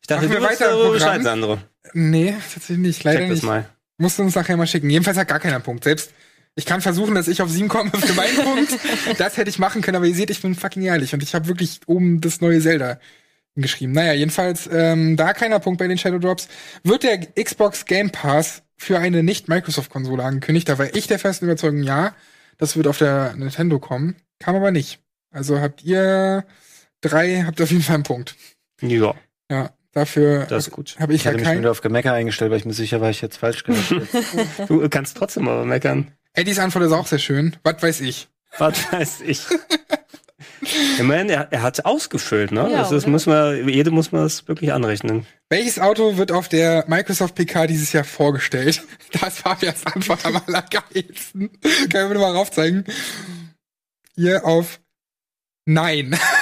ich 0.00 0.06
dachte, 0.06 0.26
Machen 0.26 0.30
wir 0.32 0.40
du 0.40 0.46
weißt 0.46 0.60
weiter 0.62 0.70
darüber 0.70 0.90
Programm? 0.92 1.12
Bescheid, 1.18 1.22
Sandro. 1.22 1.58
Nee, 1.92 2.34
tatsächlich 2.52 2.78
nicht, 2.78 3.04
leider 3.04 3.18
Check 3.20 3.28
das 3.28 3.36
nicht. 3.36 3.44
mal. 3.44 3.68
Musst 3.98 4.18
du 4.18 4.22
uns 4.22 4.34
nachher 4.34 4.56
mal 4.56 4.66
schicken. 4.66 4.88
Jedenfalls 4.88 5.18
hat 5.18 5.28
gar 5.28 5.38
keiner 5.38 5.56
einen 5.56 5.64
Punkt. 5.64 5.84
Selbst 5.84 6.12
ich 6.56 6.66
kann 6.66 6.80
versuchen, 6.80 7.14
dass 7.14 7.28
ich 7.28 7.42
auf 7.42 7.50
sieben 7.50 7.68
komme 7.68 7.90
für 7.90 8.12
meinen 8.14 8.36
Punkt. 8.44 8.72
Das 9.18 9.36
hätte 9.36 9.50
ich 9.50 9.58
machen 9.58 9.82
können, 9.82 9.96
aber 9.96 10.06
ihr 10.06 10.14
seht, 10.14 10.30
ich 10.30 10.42
bin 10.42 10.54
fucking 10.54 10.82
ehrlich 10.82 11.14
und 11.14 11.22
ich 11.22 11.34
habe 11.34 11.46
wirklich 11.48 11.80
oben 11.86 12.20
das 12.20 12.40
neue 12.40 12.60
Zelda 12.60 12.98
geschrieben. 13.56 13.92
Naja, 13.92 14.12
jedenfalls, 14.12 14.68
ähm, 14.72 15.16
da 15.16 15.32
keiner 15.32 15.58
Punkt 15.60 15.78
bei 15.78 15.88
den 15.88 15.98
Shadow 15.98 16.18
Drops, 16.18 16.48
wird 16.82 17.02
der 17.02 17.18
Xbox 17.18 17.84
Game 17.84 18.10
Pass 18.10 18.62
für 18.76 18.98
eine 18.98 19.22
Nicht-Microsoft-Konsole 19.22 20.22
angekündigt. 20.22 20.68
Da 20.68 20.78
war 20.78 20.94
ich 20.94 21.06
der 21.06 21.18
festen 21.18 21.44
Überzeugung, 21.46 21.82
ja, 21.82 22.14
das 22.58 22.76
wird 22.76 22.86
auf 22.86 22.98
der 22.98 23.34
Nintendo 23.36 23.78
kommen. 23.78 24.16
Kam 24.38 24.54
aber 24.56 24.70
nicht. 24.70 25.00
Also 25.30 25.60
habt 25.60 25.82
ihr 25.84 26.44
drei, 27.00 27.42
habt 27.46 27.60
auf 27.60 27.70
jeden 27.70 27.82
Fall 27.82 27.94
einen 27.96 28.04
Punkt. 28.04 28.36
Ja, 28.82 29.14
Ja, 29.50 29.70
dafür 29.92 30.46
das 30.46 30.68
ist 30.68 30.72
gut. 30.72 30.96
habe 30.98 31.12
ich 31.12 31.20
Ich 31.20 31.24
ja 31.24 31.28
hatte 31.30 31.38
mich 31.38 31.44
schon 31.44 31.52
keinen. 31.52 31.60
wieder 31.62 31.70
auf 31.70 31.80
Gemecker 31.82 32.12
eingestellt, 32.12 32.50
weil 32.50 32.58
ich 32.58 32.64
mir 32.64 32.72
sicher 32.72 33.00
war, 33.00 33.10
ich 33.10 33.20
jetzt 33.20 33.36
falsch 33.36 33.64
gedacht. 33.64 33.94
Du 34.68 34.88
kannst 34.88 35.16
trotzdem 35.16 35.48
aber 35.48 35.64
meckern. 35.64 36.12
Eddies 36.34 36.58
Antwort 36.58 36.84
ist 36.84 36.92
auch 36.92 37.06
sehr 37.06 37.18
schön. 37.18 37.56
Was 37.62 37.82
weiß 37.82 38.00
ich. 38.02 38.28
Was 38.58 38.92
weiß 38.92 39.20
ich. 39.22 39.42
Immerhin, 40.98 41.30
er, 41.30 41.48
er 41.50 41.62
hat 41.62 41.84
ausgefüllt, 41.84 42.52
ne? 42.52 42.70
Ja, 42.70 42.78
das 42.78 42.92
ist, 42.92 43.06
muss 43.06 43.26
man, 43.26 43.68
jede 43.68 43.90
muss 43.90 44.12
man 44.12 44.22
das 44.22 44.46
wirklich 44.46 44.72
anrechnen. 44.72 45.26
Welches 45.48 45.78
Auto 45.78 46.16
wird 46.16 46.32
auf 46.32 46.48
der 46.48 46.84
Microsoft 46.86 47.34
PK 47.34 47.66
dieses 47.66 47.92
Jahr 47.92 48.04
vorgestellt? 48.04 48.82
Das 49.12 49.22
war 49.22 49.30
Fabians 49.56 49.84
Antwort 49.86 50.24
am 50.24 50.36
allergeilsten. 50.36 51.50
Kann 51.90 52.04
ich 52.04 52.12
mir 52.12 52.18
mal 52.20 52.32
raufzeigen? 52.32 52.84
Hier 54.14 54.44
auf 54.44 54.80
Nein. 55.66 56.16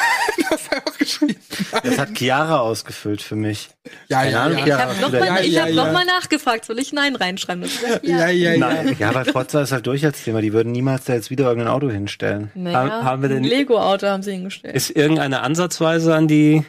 das 0.51 0.71
hat 0.71 0.73
er 0.87 0.93
auch 0.93 0.99
geschrieben. 0.99 1.37
Das 1.83 1.99
hat 1.99 2.15
Chiara 2.17 2.61
ausgefüllt 2.61 3.23
für 3.23 3.37
mich. 3.37 3.69
Ja, 4.09 4.21
Keine 4.21 4.33
ja, 4.33 4.43
Ahnung, 4.45 4.59
ja. 4.59 4.67
Ich 4.67 4.73
habe 4.83 5.01
nochmal 5.01 5.25
Ja, 5.47 5.63
hab 5.63 5.69
ja, 5.69 5.75
noch 5.75 5.87
ja. 5.87 5.93
mal 5.93 6.05
nachgefragt, 6.05 6.65
soll 6.65 6.79
ich 6.79 6.93
Nein 6.93 7.17
reinschreiben? 7.17 7.63
Das 7.63 7.73
ist 7.73 7.83
Ja, 8.05 8.29
ja, 8.29 8.53
ja. 8.53 8.57
Nein. 8.59 8.97
Ja, 8.99 9.09
aber 9.11 9.25
Forza 9.25 9.63
ist 9.63 9.73
halt 9.73 9.87
durch 9.87 10.05
als 10.05 10.23
Thema. 10.25 10.41
Die 10.43 10.53
würden 10.53 10.73
niemals 10.73 11.05
da 11.05 11.15
jetzt 11.15 11.31
wieder 11.31 11.47
irgendein 11.47 11.73
Auto 11.73 11.91
hinstellen. 11.91 12.51
Naja, 12.55 12.79
Haben- 12.79 13.05
haben 13.05 13.23
wir 13.23 13.29
denn- 13.31 13.39
ein 13.39 13.45
Lego-Auto 13.45 14.07
haben 14.07 14.23
sie 14.23 14.33
hingestellt. 14.33 14.75
Ist 14.75 14.91
irgendeine 14.91 15.41
Ansatzweise 15.43 16.15
an 16.15 16.29
die. 16.29 16.65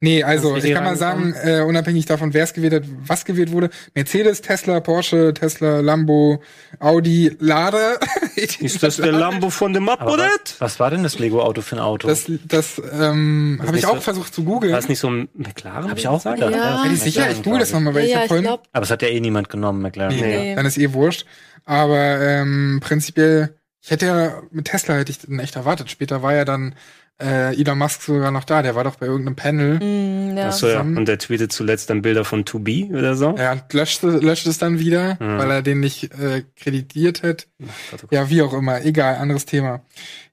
Nee, 0.00 0.22
also 0.22 0.56
ich 0.56 0.72
kann 0.74 0.84
mal 0.84 0.96
sagen, 0.96 1.34
äh, 1.42 1.60
unabhängig 1.62 2.04
davon, 2.04 2.34
wer 2.34 2.44
es 2.44 2.52
gewählt 2.52 2.74
hat, 2.74 2.82
was 3.06 3.24
gewählt 3.24 3.50
wurde, 3.50 3.70
Mercedes, 3.94 4.42
Tesla, 4.42 4.80
Porsche, 4.80 5.32
Tesla, 5.32 5.80
Lambo, 5.80 6.42
Audi, 6.80 7.34
Lada. 7.40 7.94
Ist 8.36 8.82
das 8.82 8.96
der 8.96 9.12
Lambo 9.12 9.48
von 9.48 9.72
dem 9.72 9.88
Aber 9.88 10.02
Upload? 10.02 10.22
was, 10.44 10.60
was 10.60 10.80
war 10.80 10.90
denn 10.90 11.02
das 11.02 11.18
Lego-Auto 11.18 11.62
für 11.62 11.76
ein 11.76 11.80
Auto? 11.80 12.08
Das, 12.08 12.24
das 12.46 12.80
ähm, 12.92 13.60
habe 13.66 13.78
ich 13.78 13.86
auch 13.86 13.94
so- 13.94 14.00
versucht 14.02 14.34
zu 14.34 14.44
googeln. 14.44 14.72
War 14.72 14.78
es 14.80 14.88
nicht 14.88 14.98
so 15.00 15.08
ein 15.08 15.28
McLaren? 15.34 15.88
Habe 15.88 15.98
ich 15.98 16.08
auch 16.08 16.20
sagen? 16.20 16.40
gedacht. 16.40 16.54
Ja. 16.54 16.82
Bin 16.82 16.92
ich 16.92 17.00
sicher? 17.00 17.30
Ich 17.30 17.42
google 17.42 17.60
das 17.60 17.72
nochmal, 17.72 17.94
weil 17.94 18.02
ja, 18.06 18.24
ich 18.24 18.30
ja, 18.30 18.36
ich 18.36 18.42
glaube, 18.42 18.62
aber 18.72 18.82
es 18.84 18.90
hat 18.90 19.00
ja 19.00 19.08
eh 19.08 19.20
niemand 19.20 19.48
genommen, 19.48 19.80
McLaren. 19.80 20.14
Nee, 20.14 20.20
Nee. 20.50 20.54
dann 20.54 20.66
ist 20.66 20.76
eh 20.76 20.92
wurscht. 20.92 21.24
Aber 21.64 21.96
ähm, 22.20 22.80
prinzipiell, 22.82 23.56
ich 23.80 23.90
hätte 23.90 24.06
ja 24.06 24.42
mit 24.50 24.66
Tesla 24.66 24.96
hätte 24.96 25.12
ich 25.12 25.40
echt 25.40 25.56
erwartet. 25.56 25.90
Später 25.90 26.22
war 26.22 26.34
ja 26.34 26.44
dann 26.44 26.74
äh, 27.22 27.54
Elon 27.60 27.78
Musk 27.78 28.02
sogar 28.02 28.30
noch 28.30 28.44
da. 28.44 28.62
Der 28.62 28.74
war 28.74 28.84
doch 28.84 28.96
bei 28.96 29.06
irgendeinem 29.06 29.36
Panel. 29.36 29.78
mm, 29.78 30.36
ja. 30.36 30.48
Achso, 30.48 30.68
ja. 30.68 30.80
Und 30.80 31.06
der 31.06 31.18
tweetet 31.18 31.52
zuletzt 31.52 31.90
dann 31.90 32.02
Bilder 32.02 32.24
von 32.24 32.44
2B 32.44 32.96
oder 32.96 33.14
so. 33.14 33.36
Ja, 33.36 33.52
und 33.52 33.72
löschte, 33.72 34.08
löschte 34.08 34.50
es 34.50 34.58
dann 34.58 34.78
wieder, 34.78 35.14
Mhm. 35.20 35.38
weil 35.38 35.50
er 35.50 35.62
den 35.62 35.80
nicht 35.80 36.12
äh, 36.14 36.44
kreditiert 36.56 37.22
hat. 37.22 37.46
Gott, 37.58 37.68
oh 37.92 37.96
Gott. 38.02 38.12
Ja, 38.12 38.30
wie 38.30 38.42
auch 38.42 38.52
immer. 38.52 38.84
Egal, 38.84 39.16
anderes 39.16 39.46
Thema. 39.46 39.82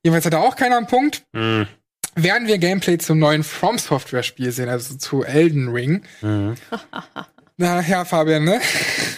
Jedenfalls 0.03 0.25
hat 0.25 0.33
er 0.33 0.41
auch 0.41 0.55
keiner 0.55 0.77
einen 0.77 0.87
Punkt. 0.87 1.23
Hm. 1.33 1.67
Werden 2.15 2.47
wir 2.47 2.57
Gameplay 2.57 2.97
zum 2.97 3.19
neuen 3.19 3.43
From 3.43 3.77
Software 3.77 4.23
Spiel 4.23 4.51
sehen, 4.51 4.67
also 4.67 4.95
zu 4.97 5.23
Elden 5.23 5.69
Ring? 5.69 6.03
Mhm. 6.21 6.55
Na 7.57 7.81
ja, 7.81 8.03
Fabian, 8.03 8.43
ne? 8.43 8.59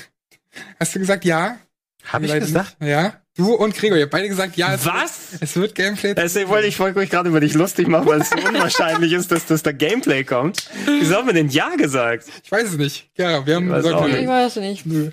Hast 0.79 0.93
du 0.95 0.99
gesagt 0.99 1.25
ja? 1.25 1.57
Habe 2.05 2.25
ich 2.25 2.33
gesagt? 2.33 2.79
nicht. 2.81 2.89
Ja. 2.91 3.13
Du 3.35 3.53
und 3.55 3.73
Gregor, 3.75 3.97
ihr 3.97 4.03
habt 4.03 4.11
beide 4.11 4.27
gesagt 4.29 4.57
ja. 4.57 4.75
Es 4.75 4.85
Was? 4.85 5.31
Wird, 5.31 5.41
es 5.41 5.55
wird 5.55 5.75
Gameplay. 5.75 6.13
Deswegen 6.13 6.49
wollte 6.49 6.67
ich 6.67 6.79
wollte 6.79 6.99
mich 6.99 7.09
gerade 7.09 7.29
über 7.29 7.39
dich 7.39 7.55
lustig 7.55 7.87
machen, 7.87 8.05
weil 8.05 8.21
es 8.21 8.29
so 8.29 8.35
unwahrscheinlich 8.37 9.11
ist, 9.11 9.31
dass 9.31 9.45
das 9.47 9.63
da 9.63 9.71
Gameplay 9.71 10.23
kommt. 10.23 10.69
Wieso 10.85 11.15
haben 11.15 11.25
wir 11.27 11.33
denn 11.33 11.49
Ja 11.49 11.75
gesagt? 11.75 12.27
Ich 12.43 12.51
weiß 12.51 12.69
es 12.69 12.77
nicht. 12.77 13.09
Ja, 13.17 13.43
wir 13.45 13.55
haben 13.55 13.65
Ich 13.67 13.71
weiß 13.73 13.83
gesagt, 13.85 14.07
ja. 14.09 14.17
ich 14.19 14.27
weiß 14.27 14.55
nicht. 14.57 14.85
Nö. 14.85 15.09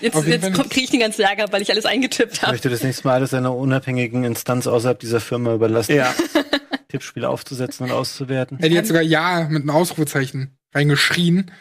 Jetzt, 0.00 0.26
jetzt 0.26 0.52
kriege 0.70 0.84
ich 0.84 0.90
den 0.90 1.00
ganzen 1.00 1.22
Ärger, 1.22 1.46
weil 1.52 1.62
ich 1.62 1.70
alles 1.70 1.84
eingetippt 1.86 2.32
Ich 2.34 2.42
habe. 2.42 2.52
möchte 2.52 2.68
das 2.70 2.82
nächste 2.82 3.06
Mal 3.06 3.14
alles 3.14 3.32
einer 3.34 3.54
unabhängigen 3.54 4.24
Instanz 4.24 4.66
außerhalb 4.66 4.98
dieser 4.98 5.20
Firma 5.20 5.54
überlassen, 5.54 5.94
Ja. 5.96 6.12
Tippspiele 6.88 7.28
aufzusetzen 7.28 7.84
und 7.86 7.92
auszuwerten. 7.92 8.58
Eddie 8.60 8.78
hat 8.78 8.86
sogar 8.86 9.02
Ja 9.02 9.46
mit 9.48 9.62
einem 9.62 9.70
Ausrufezeichen 9.70 10.56
reingeschrien. 10.74 11.52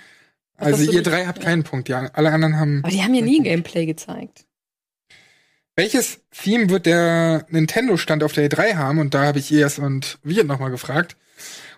Also 0.57 0.83
ihr 0.83 0.91
nicht- 0.93 1.05
drei 1.07 1.25
habt 1.27 1.41
keinen 1.41 1.63
Punkt, 1.63 1.89
ja. 1.89 2.09
Alle 2.13 2.31
anderen 2.31 2.57
haben. 2.57 2.79
Aber 2.83 2.91
die 2.91 3.03
haben 3.03 3.13
ja 3.13 3.21
nie 3.21 3.43
Gameplay 3.43 3.85
gezeigt. 3.85 4.45
Welches 5.79 6.19
Theme 6.31 6.69
wird 6.69 6.85
der 6.85 7.45
Nintendo-Stand 7.47 8.21
auf 8.25 8.33
der 8.33 8.49
E3 8.51 8.75
haben? 8.75 8.99
Und 8.99 9.13
da 9.13 9.23
habe 9.23 9.39
ich 9.39 9.49
ES 9.49 9.79
und 9.79 10.19
Wirt 10.23 10.45
nochmal 10.45 10.71
gefragt. 10.71 11.15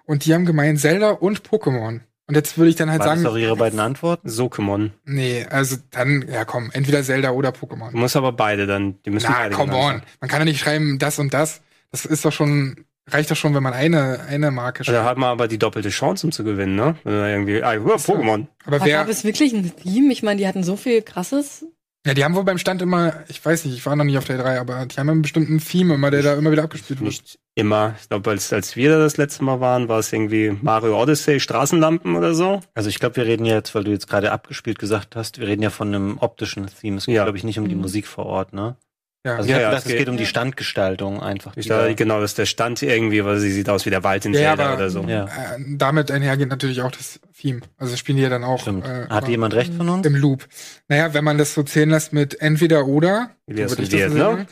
Und 0.05 0.25
die 0.25 0.33
haben 0.33 0.47
gemeint 0.47 0.79
Zelda 0.79 1.11
und 1.11 1.43
Pokémon. 1.43 1.99
Und 2.25 2.35
jetzt 2.35 2.57
würde 2.57 2.71
ich 2.71 2.75
dann 2.75 2.89
halt 2.89 3.01
War 3.01 3.09
das 3.09 3.21
sagen, 3.21 3.31
auch 3.35 3.37
ihre 3.37 3.55
beiden 3.55 3.79
Antworten? 3.79 4.27
Sokemon. 4.27 4.91
nee, 5.05 5.45
also 5.47 5.75
dann, 5.91 6.25
ja 6.27 6.45
komm, 6.45 6.71
entweder 6.73 7.03
Zelda 7.03 7.29
oder 7.29 7.49
Pokémon. 7.49 7.91
Du 7.91 7.97
musst 7.97 8.15
aber 8.15 8.31
beide 8.31 8.65
dann. 8.65 8.99
Die 9.05 9.11
müssen 9.11 9.27
Na, 9.29 9.37
beide 9.37 9.53
come 9.55 9.75
on. 9.75 10.01
Man 10.19 10.29
kann 10.31 10.39
ja 10.41 10.45
nicht 10.45 10.61
schreiben, 10.61 10.97
das 10.97 11.19
und 11.19 11.31
das. 11.35 11.61
Das 11.91 12.05
ist 12.05 12.25
doch 12.25 12.31
schon, 12.33 12.85
reicht 13.07 13.29
doch 13.29 13.35
schon, 13.35 13.53
wenn 13.53 13.61
man 13.61 13.73
eine, 13.73 14.21
eine 14.27 14.49
Marke 14.49 14.79
Also 14.79 14.93
schreibt. 14.93 15.05
hat 15.05 15.17
man 15.19 15.29
aber 15.29 15.47
die 15.47 15.59
doppelte 15.59 15.89
Chance, 15.89 16.25
um 16.25 16.31
zu 16.31 16.43
gewinnen, 16.43 16.75
ne? 16.75 16.95
Irgendwie, 17.05 17.61
ah, 17.61 17.73
Pokémon. 17.73 18.47
Aber 18.65 18.77
Aber 18.77 18.85
wer, 18.85 18.97
gab 18.97 19.09
es 19.09 19.23
wirklich 19.23 19.53
ein 19.53 19.71
Theme? 19.75 20.11
Ich 20.11 20.23
meine, 20.23 20.39
die 20.39 20.47
hatten 20.47 20.63
so 20.63 20.75
viel 20.75 21.03
krasses. 21.03 21.65
Ja, 22.05 22.13
die 22.15 22.23
haben 22.23 22.33
wohl 22.35 22.43
beim 22.43 22.57
Stand 22.57 22.81
immer, 22.81 23.13
ich 23.27 23.43
weiß 23.45 23.65
nicht, 23.65 23.75
ich 23.77 23.85
war 23.85 23.95
noch 23.95 24.03
nie 24.03 24.17
auf 24.17 24.25
der 24.25 24.39
E3, 24.43 24.59
aber 24.59 24.85
die 24.87 24.95
haben 24.97 25.09
einen 25.09 25.21
bestimmten 25.21 25.59
Theme 25.59 25.93
immer, 25.93 26.09
der 26.11 26.23
da 26.23 26.33
immer 26.33 26.51
wieder 26.51 26.63
abgespielt 26.63 26.99
wird. 26.99 27.07
Nicht 27.09 27.37
immer. 27.53 27.95
Ich 28.01 28.09
glaube, 28.09 28.29
als, 28.31 28.51
als 28.53 28.75
wir 28.75 28.89
da 28.91 28.97
das 28.99 29.17
letzte 29.17 29.43
Mal 29.43 29.59
waren, 29.59 29.87
war 29.87 29.99
es 29.99 30.11
irgendwie 30.11 30.57
Mario 30.61 30.99
Odyssey, 30.99 31.39
Straßenlampen 31.39 32.15
oder 32.15 32.33
so. 32.33 32.61
Also 32.73 32.89
ich 32.89 32.99
glaube, 32.99 33.17
wir 33.17 33.25
reden 33.25 33.45
ja 33.45 33.55
jetzt, 33.55 33.75
weil 33.75 33.83
du 33.83 33.91
jetzt 33.91 34.07
gerade 34.07 34.31
abgespielt 34.31 34.79
gesagt 34.79 35.15
hast, 35.15 35.39
wir 35.39 35.47
reden 35.47 35.61
ja 35.61 35.69
von 35.69 35.89
einem 35.89 36.17
optischen 36.19 36.65
Theme. 36.67 36.97
Es 36.97 37.05
geht, 37.05 37.15
Ja. 37.15 37.23
glaube 37.23 37.37
ich, 37.37 37.43
nicht 37.43 37.59
um 37.59 37.67
die 37.67 37.75
Mhm. 37.75 37.81
Musik 37.81 38.07
vor 38.07 38.25
Ort, 38.25 38.53
ne? 38.53 38.77
Ja. 39.23 39.35
Also 39.35 39.45
ich 39.45 39.51
Ja, 39.51 39.59
ja, 39.61 39.69
gedacht, 39.69 39.85
es 39.85 39.91
es 39.91 39.97
geht 39.97 40.09
um 40.09 40.17
die 40.17 40.23
geht- 40.23 40.29
Standgestaltung 40.29 41.21
einfach. 41.21 41.55
Ich 41.55 41.63
die 41.63 41.69
da, 41.69 41.85
da- 41.87 41.93
genau, 41.93 42.19
dass 42.21 42.33
der 42.33 42.47
Stand 42.47 42.81
irgendwie, 42.81 43.23
weil 43.23 43.37
sie 43.39 43.51
sieht 43.51 43.69
aus 43.69 43.85
wie 43.85 43.91
der 43.91 44.03
Wald 44.03 44.25
in 44.25 44.33
Ja, 44.33 44.39
Zelda 44.39 44.65
aber- 44.65 44.75
oder 44.77 44.89
so. 44.89 45.03
Ja. 45.03 45.25
Äh, 45.25 45.59
damit 45.77 46.09
einhergeht 46.09 46.49
natürlich 46.49 46.81
auch 46.81 46.89
das 46.91 47.19
Theme. 47.37 47.61
Also 47.77 47.95
spielen 47.97 48.17
die 48.17 48.23
ja 48.23 48.29
dann 48.29 48.43
auch 48.43 48.61
Stimmt. 48.61 48.83
äh, 48.85 49.07
Hat 49.09 49.27
jemand 49.27 49.53
recht 49.53 49.73
von 49.75 49.87
uns? 49.89 50.07
im 50.07 50.15
Loop. 50.15 50.47
Naja, 50.87 51.13
wenn 51.13 51.23
man 51.23 51.37
das 51.37 51.53
so 51.53 51.61
zählen 51.63 51.89
lässt 51.91 52.13
mit 52.13 52.41
entweder 52.41 52.87
oder, 52.87 53.29
Wie 53.45 53.57
wär's 53.57 53.71
würde 53.71 53.83
ich 53.83 53.89
das 53.89 54.11
so 54.11 54.17
ne? 54.17 54.37
sehen. 54.37 54.47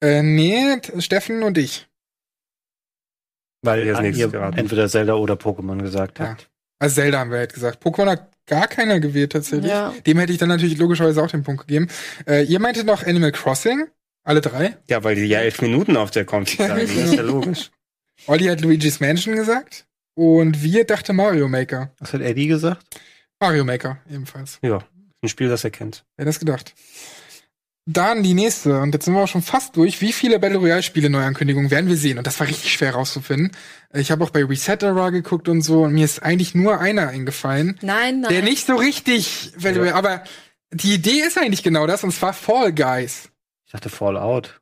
Äh, 0.00 0.22
nee, 0.22 0.80
Steffen 0.98 1.42
und 1.42 1.58
ich. 1.58 1.86
Weil 3.62 3.84
jetzt 3.84 3.98
Ah, 3.98 4.02
nichts 4.02 4.18
ihr 4.18 4.28
geraten. 4.28 4.58
entweder 4.58 4.88
Zelda 4.88 5.14
oder 5.14 5.34
Pokémon 5.34 5.80
gesagt 5.82 6.18
Ja. 6.20 6.30
habt. 6.30 6.48
Also 6.78 6.96
Zelda 6.96 7.18
haben 7.18 7.30
wir 7.30 7.38
halt 7.38 7.52
gesagt. 7.54 7.82
Pokémon 7.82 8.06
hat 8.10 8.28
gar 8.46 8.68
keiner 8.68 9.00
gewählt 9.00 9.32
tatsächlich. 9.32 9.70
Ja. 9.70 9.92
Dem 10.06 10.18
hätte 10.18 10.32
ich 10.32 10.38
dann 10.38 10.48
natürlich 10.50 10.78
logischerweise 10.78 11.22
auch 11.22 11.30
den 11.30 11.42
Punkt 11.42 11.66
gegeben. 11.66 11.88
Äh, 12.26 12.44
ihr 12.44 12.60
meintet 12.60 12.86
noch 12.86 13.04
Animal 13.06 13.32
Crossing? 13.32 13.86
Alle 14.26 14.40
drei? 14.40 14.76
Ja, 14.88 15.04
weil 15.04 15.14
die 15.14 15.24
ja 15.26 15.38
elf 15.38 15.62
Minuten 15.62 15.96
auf 15.96 16.10
der 16.10 16.24
Konfi 16.24 16.56
zeigen. 16.56 16.80
Das 16.80 16.90
ist 17.06 17.14
ja 17.14 17.22
logisch. 17.22 17.70
Olli 18.26 18.46
hat 18.46 18.60
Luigi's 18.60 18.98
Mansion 18.98 19.36
gesagt. 19.36 19.86
Und 20.14 20.62
wir 20.64 20.84
dachte 20.84 21.12
Mario 21.12 21.46
Maker. 21.48 21.92
Was 22.00 22.12
hat 22.12 22.22
Eddie 22.22 22.48
gesagt? 22.48 22.84
Mario 23.38 23.64
Maker 23.64 23.98
ebenfalls. 24.10 24.58
Ja, 24.62 24.80
ein 25.22 25.28
Spiel, 25.28 25.48
das 25.48 25.62
er 25.62 25.70
kennt. 25.70 26.04
Wer 26.16 26.24
hätte 26.24 26.30
das 26.30 26.40
gedacht? 26.40 26.74
Dann 27.88 28.24
die 28.24 28.34
nächste, 28.34 28.80
und 28.80 28.92
jetzt 28.94 29.04
sind 29.04 29.14
wir 29.14 29.22
auch 29.22 29.28
schon 29.28 29.42
fast 29.42 29.76
durch. 29.76 30.00
Wie 30.00 30.12
viele 30.12 30.40
Battle 30.40 30.58
Royale 30.58 30.82
Spiele 30.82 31.08
Neuankündigungen 31.08 31.70
werden 31.70 31.88
wir 31.88 31.96
sehen? 31.96 32.18
Und 32.18 32.26
das 32.26 32.40
war 32.40 32.48
richtig 32.48 32.72
schwer 32.72 32.94
rauszufinden. 32.94 33.52
Ich 33.94 34.10
habe 34.10 34.24
auch 34.24 34.30
bei 34.30 34.42
Reset 34.44 34.78
Era 34.82 35.10
geguckt 35.10 35.48
und 35.48 35.62
so, 35.62 35.82
und 35.84 35.92
mir 35.92 36.04
ist 36.04 36.20
eigentlich 36.20 36.52
nur 36.56 36.80
einer 36.80 37.06
eingefallen, 37.08 37.78
Nein, 37.82 38.22
nein. 38.22 38.32
der 38.32 38.42
nicht 38.42 38.66
so 38.66 38.74
richtig 38.74 39.52
Battle 39.54 39.82
Royale, 39.82 39.94
aber 39.94 40.24
die 40.72 40.94
Idee 40.94 41.20
ist 41.20 41.38
eigentlich 41.38 41.62
genau 41.62 41.86
das, 41.86 42.02
und 42.02 42.10
zwar 42.10 42.32
Fall 42.32 42.72
Guys. 42.72 43.28
Ich 43.66 43.72
dachte 43.72 43.88
Fallout. 43.88 44.60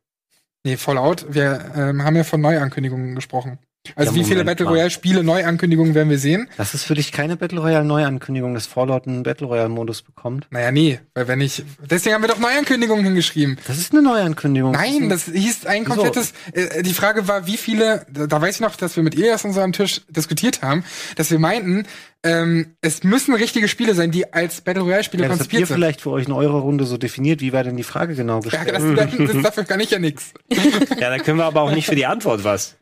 Nee, 0.65 0.79
Fallout, 0.79 1.27
wir 1.29 1.73
ähm, 1.77 2.03
haben 2.03 2.17
ja 2.17 2.25
von 2.25 2.41
Neuankündigungen 2.41 3.15
gesprochen. 3.15 3.59
Also 3.97 4.13
Ja, 4.13 4.17
wie 4.21 4.25
viele 4.25 4.45
Battle. 4.45 4.67
Royale 4.67 4.91
Spiele 4.91 5.23
Neuankündigungen 5.23 5.95
werden 5.95 6.09
wir 6.09 6.19
sehen? 6.19 6.49
Das 6.57 6.75
ist 6.75 6.85
für 6.85 6.95
dich 6.95 7.13
keine 7.13 7.37
Battle 7.37 7.61
Royale 7.61 7.85
Neuankündigung, 7.85 8.55
dass 8.55 8.67
Fallout 8.67 9.07
einen 9.07 9.23
Battle 9.23 9.47
Royale 9.47 9.69
Modus 9.69 10.03
bekommt? 10.03 10.47
Naja, 10.51 10.73
nee, 10.73 11.01
weil 11.15 11.29
wenn 11.29 11.41
ich, 11.41 11.63
deswegen 11.91 12.15
haben 12.15 12.23
wir 12.23 12.29
doch 12.29 12.39
Neuankündigungen 12.39 13.05
hingeschrieben. 13.05 13.59
Das 13.67 13.79
ist 13.79 13.93
eine 13.93 14.03
Neuankündigung. 14.03 14.73
Nein, 14.73 15.09
das 15.09 15.27
das 15.27 15.35
hieß 15.35 15.67
ein 15.67 15.85
komplettes. 15.85 16.33
Äh, 16.53 16.83
die 16.83 16.95
Frage 16.95 17.29
war, 17.29 17.47
wie 17.47 17.57
viele. 17.57 18.07
Da, 18.11 18.27
da 18.27 18.41
weiß 18.41 18.57
ich 18.57 18.61
noch, 18.61 18.77
dass 18.77 18.97
wir 18.97 19.03
mit 19.03 19.15
Elias 19.15 19.45
an 19.45 19.53
so 19.53 19.61
einem 19.61 19.73
Tisch 19.73 20.01
diskutiert 20.09 20.63
haben, 20.63 20.85
dass 21.17 21.31
wir 21.31 21.39
meinten, 21.39 21.85
ähm, 22.23 22.75
es 22.81 23.05
müssen 23.05 23.35
richtige 23.35 23.69
Spiele 23.69 23.95
sein, 23.95 24.11
die 24.11 24.33
als 24.33 24.63
Battle 24.63 24.83
Royale 24.83 25.05
Spiele 25.05 25.25
ja, 25.25 25.29
das 25.29 25.41
habt 25.41 25.47
ihr 25.47 25.59
konzipiert 25.59 25.69
sind. 25.69 25.77
vielleicht 25.77 26.01
für 26.01 26.11
euch 26.11 26.27
in 26.27 26.33
eurer 26.33 26.61
Runde 26.61 26.85
so 26.87 26.97
definiert. 26.97 27.41
Wie 27.43 27.53
war 27.53 27.65
denn 27.65 27.77
die 27.77 27.83
Frage 27.83 28.15
genau 28.15 28.41
Ja, 28.41 28.65
gestellt? 28.65 28.75
das, 28.99 29.11
das, 29.19 29.33
das, 29.33 29.43
dafür 29.43 29.65
kann 29.65 29.81
ich 29.81 29.91
ja 29.91 29.99
nichts. 29.99 30.33
Ja, 31.01 31.11
da 31.11 31.19
können 31.19 31.39
wir 31.39 31.45
aber 31.45 31.61
auch 31.63 31.71
nicht 31.73 31.87
für 31.87 31.95
die 31.97 32.07
Antwort 32.07 32.45
was. 32.45 32.77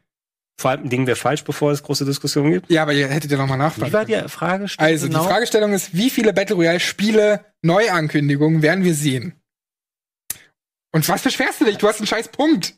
Vor 0.58 0.70
allem 0.70 0.88
dingen 0.88 1.06
wir 1.06 1.16
falsch, 1.16 1.44
bevor 1.44 1.72
es 1.72 1.82
große 1.82 2.04
Diskussionen 2.04 2.52
gibt. 2.52 2.70
Ja, 2.70 2.82
aber 2.82 2.92
ihr 2.92 3.08
hättet 3.08 3.30
ja 3.30 3.38
noch 3.38 3.48
mal 3.48 3.56
nachfragen. 3.56 3.90
Wie 3.90 3.92
war 3.92 4.04
die 4.04 4.28
Frage? 4.28 4.66
Also 4.76 5.06
genau? 5.06 5.22
die 5.22 5.28
Fragestellung 5.28 5.72
ist, 5.72 5.94
wie 5.94 6.10
viele 6.10 6.32
Battle 6.32 6.56
Royale 6.56 6.80
Spiele 6.80 7.44
Neuankündigungen 7.62 8.62
werden 8.62 8.84
wir 8.84 8.94
sehen? 8.94 9.40
Und 10.92 11.08
was 11.08 11.22
beschwerst 11.22 11.60
du 11.60 11.64
dich? 11.64 11.78
Du 11.78 11.88
hast 11.88 11.98
einen 11.98 12.06
scheiß 12.06 12.28
Punkt. 12.28 12.74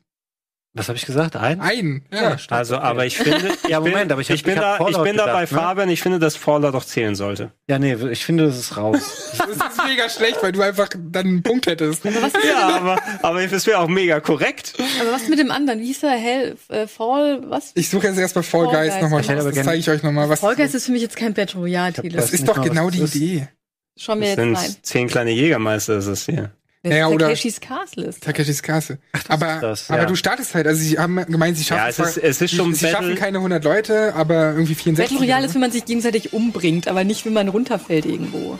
Was 0.76 0.88
habe 0.88 0.98
ich 0.98 1.06
gesagt? 1.06 1.36
Ein? 1.36 1.60
Einen. 1.60 2.04
Ja. 2.12 2.36
Also, 2.50 2.76
aber 2.78 3.06
ich 3.06 3.16
finde, 3.16 3.52
ich 3.64 3.70
Ja, 3.70 3.78
Moment, 3.78 3.96
bin, 4.08 4.12
aber 4.12 4.20
ich 4.22 4.28
hab- 4.28 4.34
ich 4.34 4.42
bin 4.42 4.54
ich 4.54 4.60
da, 4.60 4.76
ich 4.88 4.98
bin 4.98 5.16
da 5.16 5.26
bei 5.26 5.42
ne? 5.42 5.46
Fabian. 5.46 5.88
Ich 5.88 6.02
finde, 6.02 6.18
dass 6.18 6.34
Fallout 6.34 6.74
doch 6.74 6.84
zählen 6.84 7.14
sollte. 7.14 7.52
Ja, 7.68 7.78
nee, 7.78 7.94
ich 8.10 8.24
finde, 8.24 8.46
das 8.46 8.58
ist 8.58 8.76
raus. 8.76 9.32
Das 9.38 9.48
ist 9.50 9.84
mega 9.86 10.08
schlecht, 10.08 10.42
weil 10.42 10.50
du 10.52 10.62
einfach 10.62 10.88
dann 10.98 11.26
einen 11.26 11.42
Punkt 11.44 11.66
hättest. 11.68 12.04
Ja, 12.04 12.68
aber, 12.76 12.98
aber 13.22 13.40
es 13.42 13.66
wäre 13.66 13.78
auch 13.78 13.86
mega 13.88 14.18
korrekt. 14.20 14.74
Aber 15.00 15.12
was 15.12 15.28
mit 15.28 15.38
dem 15.38 15.50
anderen? 15.52 15.80
Wie 15.80 15.86
hieß 15.86 16.00
der? 16.00 16.10
Hell, 16.10 16.56
äh, 16.68 16.86
Fall, 16.88 17.42
was? 17.48 17.70
Ich 17.74 17.88
suche 17.88 18.08
jetzt 18.08 18.18
erst 18.18 18.34
mal 18.34 18.42
Fall 18.42 18.64
Fall 18.64 18.72
Guys 18.74 18.92
Guys, 18.94 19.02
nochmal 19.02 19.24
aber 19.38 19.52
Das 19.52 19.64
zeige 19.64 19.78
ich 19.78 19.88
euch 19.90 20.02
nochmal. 20.02 20.28
Was 20.28 20.40
Fall 20.40 20.56
Guys 20.56 20.74
ist 20.74 20.86
für 20.86 20.92
mich 20.92 21.02
jetzt 21.02 21.16
kein 21.16 21.34
Battle 21.34 21.60
Royale-Titel. 21.60 22.16
das 22.16 22.30
ist 22.32 22.48
doch 22.48 22.60
genau 22.62 22.86
was 22.86 23.10
die. 23.12 23.24
Idee. 23.36 23.48
Schauen 23.96 24.20
wir 24.20 24.34
Das 24.34 24.44
jetzt 24.44 24.56
rein. 24.64 24.76
zehn 24.82 25.08
kleine 25.08 25.30
Jägermeister, 25.30 25.98
ist 25.98 26.08
das 26.08 26.26
hier. 26.26 26.50
Ja, 26.84 27.08
oder- 27.08 27.26
Takeshis 27.28 27.60
Castle 27.60 28.04
ist. 28.04 28.22
Takeshis 28.22 28.62
Castle. 28.62 28.98
aber 29.28 29.58
das, 29.60 29.90
aber 29.90 30.00
ja. 30.02 30.06
du 30.06 30.14
startest 30.16 30.54
halt, 30.54 30.66
also 30.66 30.80
sie 30.82 30.98
haben 30.98 31.16
gemeint, 31.26 31.56
sie 31.56 31.64
schaffen, 31.64 31.80
Ja, 31.82 31.88
es 31.88 31.98
ist, 31.98 32.18
es 32.18 32.40
ist 32.42 32.54
schon 32.54 32.74
sie, 32.74 32.84
sie 32.86 32.92
schaffen 32.92 33.14
keine 33.14 33.38
100 33.38 33.64
Leute, 33.64 34.14
aber 34.14 34.52
irgendwie 34.52 34.74
64. 34.74 34.96
Battle 35.16 35.18
Royale 35.26 35.40
oder 35.40 35.48
ist, 35.48 35.54
wenn 35.54 35.60
man 35.62 35.70
sich 35.72 35.84
gegenseitig 35.86 36.32
umbringt, 36.34 36.86
aber 36.88 37.04
nicht, 37.04 37.24
wenn 37.24 37.32
man 37.32 37.48
runterfällt 37.48 38.04
irgendwo. 38.04 38.58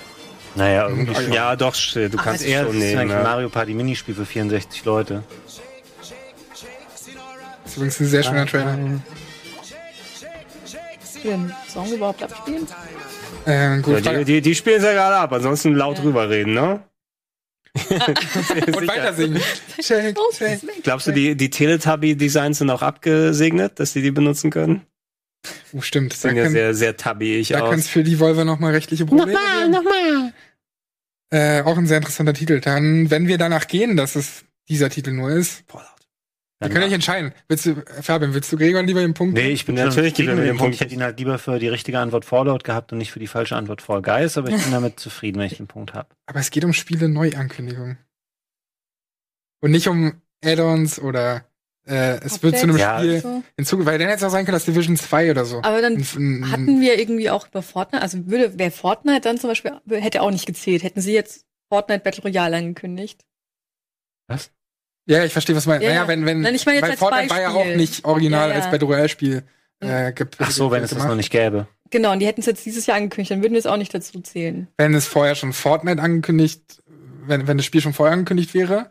Naja, 0.55 0.89
irgendwie 0.89 1.15
schon. 1.15 1.33
Ja, 1.33 1.55
doch, 1.57 1.75
du 1.75 2.09
Ach, 2.17 2.25
kannst 2.25 2.43
es 2.43 2.49
Eher 2.49 2.65
schon 2.65 2.79
nehmen. 2.79 3.11
Ja. 3.11 3.23
Mario 3.23 3.49
Party 3.51 3.75
Minispiel 3.75 4.15
für 4.15 4.25
64 4.25 4.85
Leute. 4.85 5.23
Das 7.63 7.73
ist 7.73 7.77
übrigens 7.77 8.01
ein 8.01 8.07
sehr 8.07 8.23
schöner 8.23 8.47
Trailer. 8.47 8.79
Du 11.23 11.29
den 11.29 11.53
Song 11.69 11.91
überhaupt 11.93 12.23
abspielen? 12.23 12.67
Äh, 13.47 13.81
gut, 13.81 14.05
Ja, 14.05 14.13
die, 14.19 14.25
die, 14.25 14.41
die 14.43 14.55
spielen 14.55 14.77
es 14.79 14.85
ja 14.85 14.93
gerade 14.93 15.17
ab, 15.17 15.33
ansonsten 15.33 15.75
laut 15.75 15.97
Ja. 15.99 16.03
drüber 16.05 16.29
reden, 16.31 16.55
ne? 16.55 16.81
Und 17.75 18.89
weiter 18.89 19.13
singen. 19.15 19.41
Shake, 19.81 20.17
Oh, 20.19 20.33
shake. 20.33 20.61
Glaubst 20.83 21.07
du, 21.07 21.13
die, 21.13 21.37
die 21.37 21.51
Teletubby-Designs 21.51 22.59
sind 22.59 22.71
auch 22.71 22.83
abgesegnet, 22.83 23.81
dass 23.81 23.93
sie 23.93 24.03
die 24.03 24.11
benutzen 24.13 24.51
können? 24.51 24.83
Oh, 25.73 25.81
stimmt. 25.81 26.13
Da 26.13 26.29
Sehen 26.29 26.37
ja 26.37 26.49
sehr, 26.49 26.75
sehr 26.75 26.97
tabbyig 26.97 27.49
da 27.49 27.61
kann 27.61 27.79
es 27.79 27.89
für 27.89 28.03
die 28.03 28.17
Volver 28.17 28.45
nochmal 28.45 28.73
rechtliche 28.73 29.05
Probleme 29.05 29.33
geben. 29.33 29.71
nochmal. 29.71 30.33
Äh, 31.31 31.63
auch 31.63 31.77
ein 31.77 31.87
sehr 31.87 31.99
interessanter 31.99 32.33
Titel. 32.33 32.61
Dann, 32.61 33.11
wenn 33.11 33.27
wir 33.27 33.39
danach 33.39 33.67
gehen, 33.67 33.97
dass 33.97 34.15
es 34.15 34.45
dieser 34.69 34.89
Titel 34.89 35.11
nur 35.11 35.31
ist, 35.31 35.65
wir 36.65 36.71
können 36.71 36.85
euch 36.87 36.93
entscheiden. 36.93 37.33
Willst 37.49 37.67
du, 37.67 37.77
Fabian, 38.03 38.35
willst 38.35 38.53
du 38.53 38.57
Gregor 38.57 38.83
lieber 38.83 39.01
den 39.01 39.15
Punkt? 39.15 39.35
Nee, 39.35 39.51
ich 39.51 39.65
bin 39.67 39.75
Natürlich 39.77 40.17
mit 40.19 40.29
den 40.29 40.37
dem 40.45 40.57
Punkt. 40.57 40.75
Ich 40.75 40.81
hätte 40.81 40.95
ihn 40.95 41.03
halt 41.03 41.19
lieber 41.19 41.39
für 41.39 41.59
die 41.59 41.69
richtige 41.69 41.99
Antwort 41.99 42.25
Fallout 42.25 42.65
gehabt 42.65 42.93
und 42.93 42.99
nicht 42.99 43.13
für 43.13 43.19
die 43.21 43.27
falsche 43.27 43.57
Antwort 43.57 43.83
Fall 43.83 44.03
Guys, 44.03 44.37
aber 44.37 44.49
ich 44.51 44.63
bin 44.63 44.73
damit 44.73 44.99
zufrieden, 45.01 45.39
wenn 45.39 45.47
ich 45.47 45.57
den 45.57 45.67
Punkt 45.67 45.95
habe. 45.95 46.09
Aber 46.27 46.41
es 46.41 46.51
geht 46.51 46.65
um 46.65 46.73
Spiele 46.73 47.09
Neuankündigung. 47.09 47.97
Und 49.61 49.71
nicht 49.71 49.89
um 49.89 50.21
Add-ons 50.45 50.99
oder 50.99 51.45
äh, 51.87 52.19
es 52.23 52.43
wird 52.43 52.57
zu 52.59 52.65
einem 52.65 52.77
Ja, 52.77 52.99
Spiel 52.99 53.21
So. 53.21 53.43
hinzugefügt. 53.57 53.91
Weil 53.91 53.99
dann 53.99 54.09
hätte 54.09 54.19
es 54.19 54.25
auch 54.25 54.31
sein 54.31 54.45
können, 54.45 54.57
dass 54.57 54.65
Division 54.65 54.97
2 54.97 55.31
oder 55.31 55.45
so. 55.45 55.59
Aber 55.63 55.81
dann 55.83 55.95
Ein- 55.97 56.05
ein- 56.45 56.51
hatten 56.51 56.81
wir 56.81 56.99
irgendwie 56.99 57.31
auch 57.31 57.47
über 57.49 57.63
Fortnite, 57.63 58.03
also 58.03 58.27
würde, 58.27 58.59
wäre 58.59 58.71
Fortnite 58.71 59.21
dann 59.23 59.39
zum 59.39 59.51
Beispiel, 59.51 59.73
hätte 59.89 60.23
auch 60.23 60.31
nicht 60.31 60.47
gezählt. 60.47 60.83
Hätten 60.83 61.01
sie 61.01 61.13
jetzt 61.15 61.47
Fortnite 61.71 62.01
Battle 62.01 62.23
Royale 62.23 62.57
angekündigt. 62.57 63.25
Was? 64.29 64.51
Ja, 65.07 65.25
ich 65.25 65.33
verstehe, 65.33 65.55
was 65.55 65.65
du 65.65 65.71
meinst. 65.71 65.83
Ja, 65.83 65.91
naja, 65.91 66.03
ja. 66.03 66.09
wenn, 66.09 66.25
wenn, 66.27 66.41
Nein, 66.41 66.55
ich 66.55 66.65
meine 66.65 66.77
jetzt 66.79 66.83
weil 66.85 66.91
als 66.93 66.99
Fortnite 67.01 67.31
war 67.31 67.41
ja 67.41 67.51
auch 67.51 67.55
Beispiel. 67.57 67.77
nicht 67.77 68.05
original 68.05 68.49
Ja, 68.49 68.55
ja. 68.57 68.63
als 68.63 68.71
Battle 68.71 68.89
Royale 68.89 69.09
Spiel 69.09 69.43
Ja. 69.83 70.09
äh, 70.09 70.13
ge- 70.13 70.27
Ach 70.39 70.51
so, 70.51 70.71
wenn 70.71 70.83
es 70.83 70.91
das 70.91 71.05
noch 71.05 71.15
nicht 71.17 71.31
gäbe. 71.31 71.67
Genau, 71.91 72.13
und 72.13 72.21
die 72.21 72.27
hätten 72.27 72.41
es 72.41 72.47
jetzt 72.47 72.65
dieses 72.65 72.87
Jahr 72.87 72.97
angekündigt, 72.97 73.31
dann 73.31 73.43
würden 73.43 73.53
wir 73.53 73.59
es 73.59 73.67
auch 73.67 73.77
nicht 73.77 73.93
dazu 73.95 74.21
zählen. 74.21 74.67
Wenn 74.79 74.95
es 74.95 75.07
vorher 75.07 75.35
schon 75.35 75.53
Fortnite 75.53 76.01
angekündigt, 76.03 76.83
wenn, 77.27 77.47
wenn 77.47 77.57
das 77.59 77.67
Spiel 77.67 77.81
schon 77.83 77.93
vorher 77.93 78.15
angekündigt 78.15 78.55
wäre, 78.55 78.89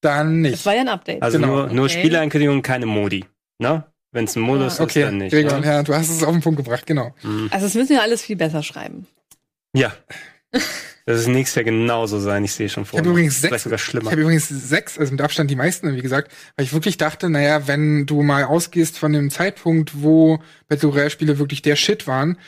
dann 0.00 0.42
Das 0.42 0.52
nicht. 0.52 0.66
war 0.66 0.74
ja 0.74 0.82
ein 0.82 0.88
Update. 0.88 1.22
Also 1.22 1.38
Genau. 1.38 1.52
nur, 1.54 1.66
nur 1.68 1.84
Okay. 1.86 1.98
Spieleankündigungen, 1.98 2.62
keine 2.62 2.86
Modi. 2.86 3.24
Ne? 3.58 3.84
Wenn 4.12 4.26
es 4.26 4.36
ein 4.36 4.42
Modus 4.42 4.78
Ah. 4.78 4.84
ist, 4.84 4.96
dann 4.96 5.04
Okay, 5.06 5.10
nicht. 5.12 5.32
Gregor, 5.32 5.58
ne? 5.60 5.66
ja, 5.66 5.82
du 5.82 5.94
hast 5.94 6.10
es 6.10 6.22
auf 6.22 6.32
den 6.32 6.42
Punkt 6.42 6.58
gebracht, 6.58 6.86
genau. 6.86 7.14
Mhm. 7.22 7.48
Also 7.50 7.66
das 7.66 7.74
müssen 7.74 7.90
wir 7.90 8.02
alles 8.02 8.22
viel 8.22 8.36
besser 8.36 8.62
schreiben. 8.62 9.06
Ja. 9.74 9.92
Das 11.06 11.20
ist 11.20 11.26
nächstes 11.26 11.56
Jahr 11.56 11.64
genauso 11.64 12.18
sein, 12.18 12.44
ich 12.44 12.54
sehe 12.54 12.68
schon 12.70 12.86
vor. 12.86 12.98
Ich 12.98 13.00
habe 13.00 13.10
übrigens 13.10 13.38
sechs, 13.38 13.64
sogar 13.64 13.76
ich 13.76 13.84
schlimmer. 13.84 14.10
habe 14.10 14.22
übrigens 14.22 14.48
sechs, 14.48 14.98
also 14.98 15.12
mit 15.12 15.20
Abstand 15.20 15.50
die 15.50 15.56
meisten, 15.56 15.94
wie 15.94 16.00
gesagt, 16.00 16.32
weil 16.56 16.64
ich 16.64 16.72
wirklich 16.72 16.96
dachte, 16.96 17.28
naja, 17.28 17.68
wenn 17.68 18.06
du 18.06 18.22
mal 18.22 18.44
ausgehst 18.44 18.98
von 18.98 19.12
dem 19.12 19.30
Zeitpunkt, 19.30 20.02
wo 20.02 20.38
Battle 20.68 20.88
Royale 20.88 21.10
Spiele 21.10 21.38
wirklich 21.38 21.60
der 21.60 21.76
Shit 21.76 22.06
waren, 22.06 22.38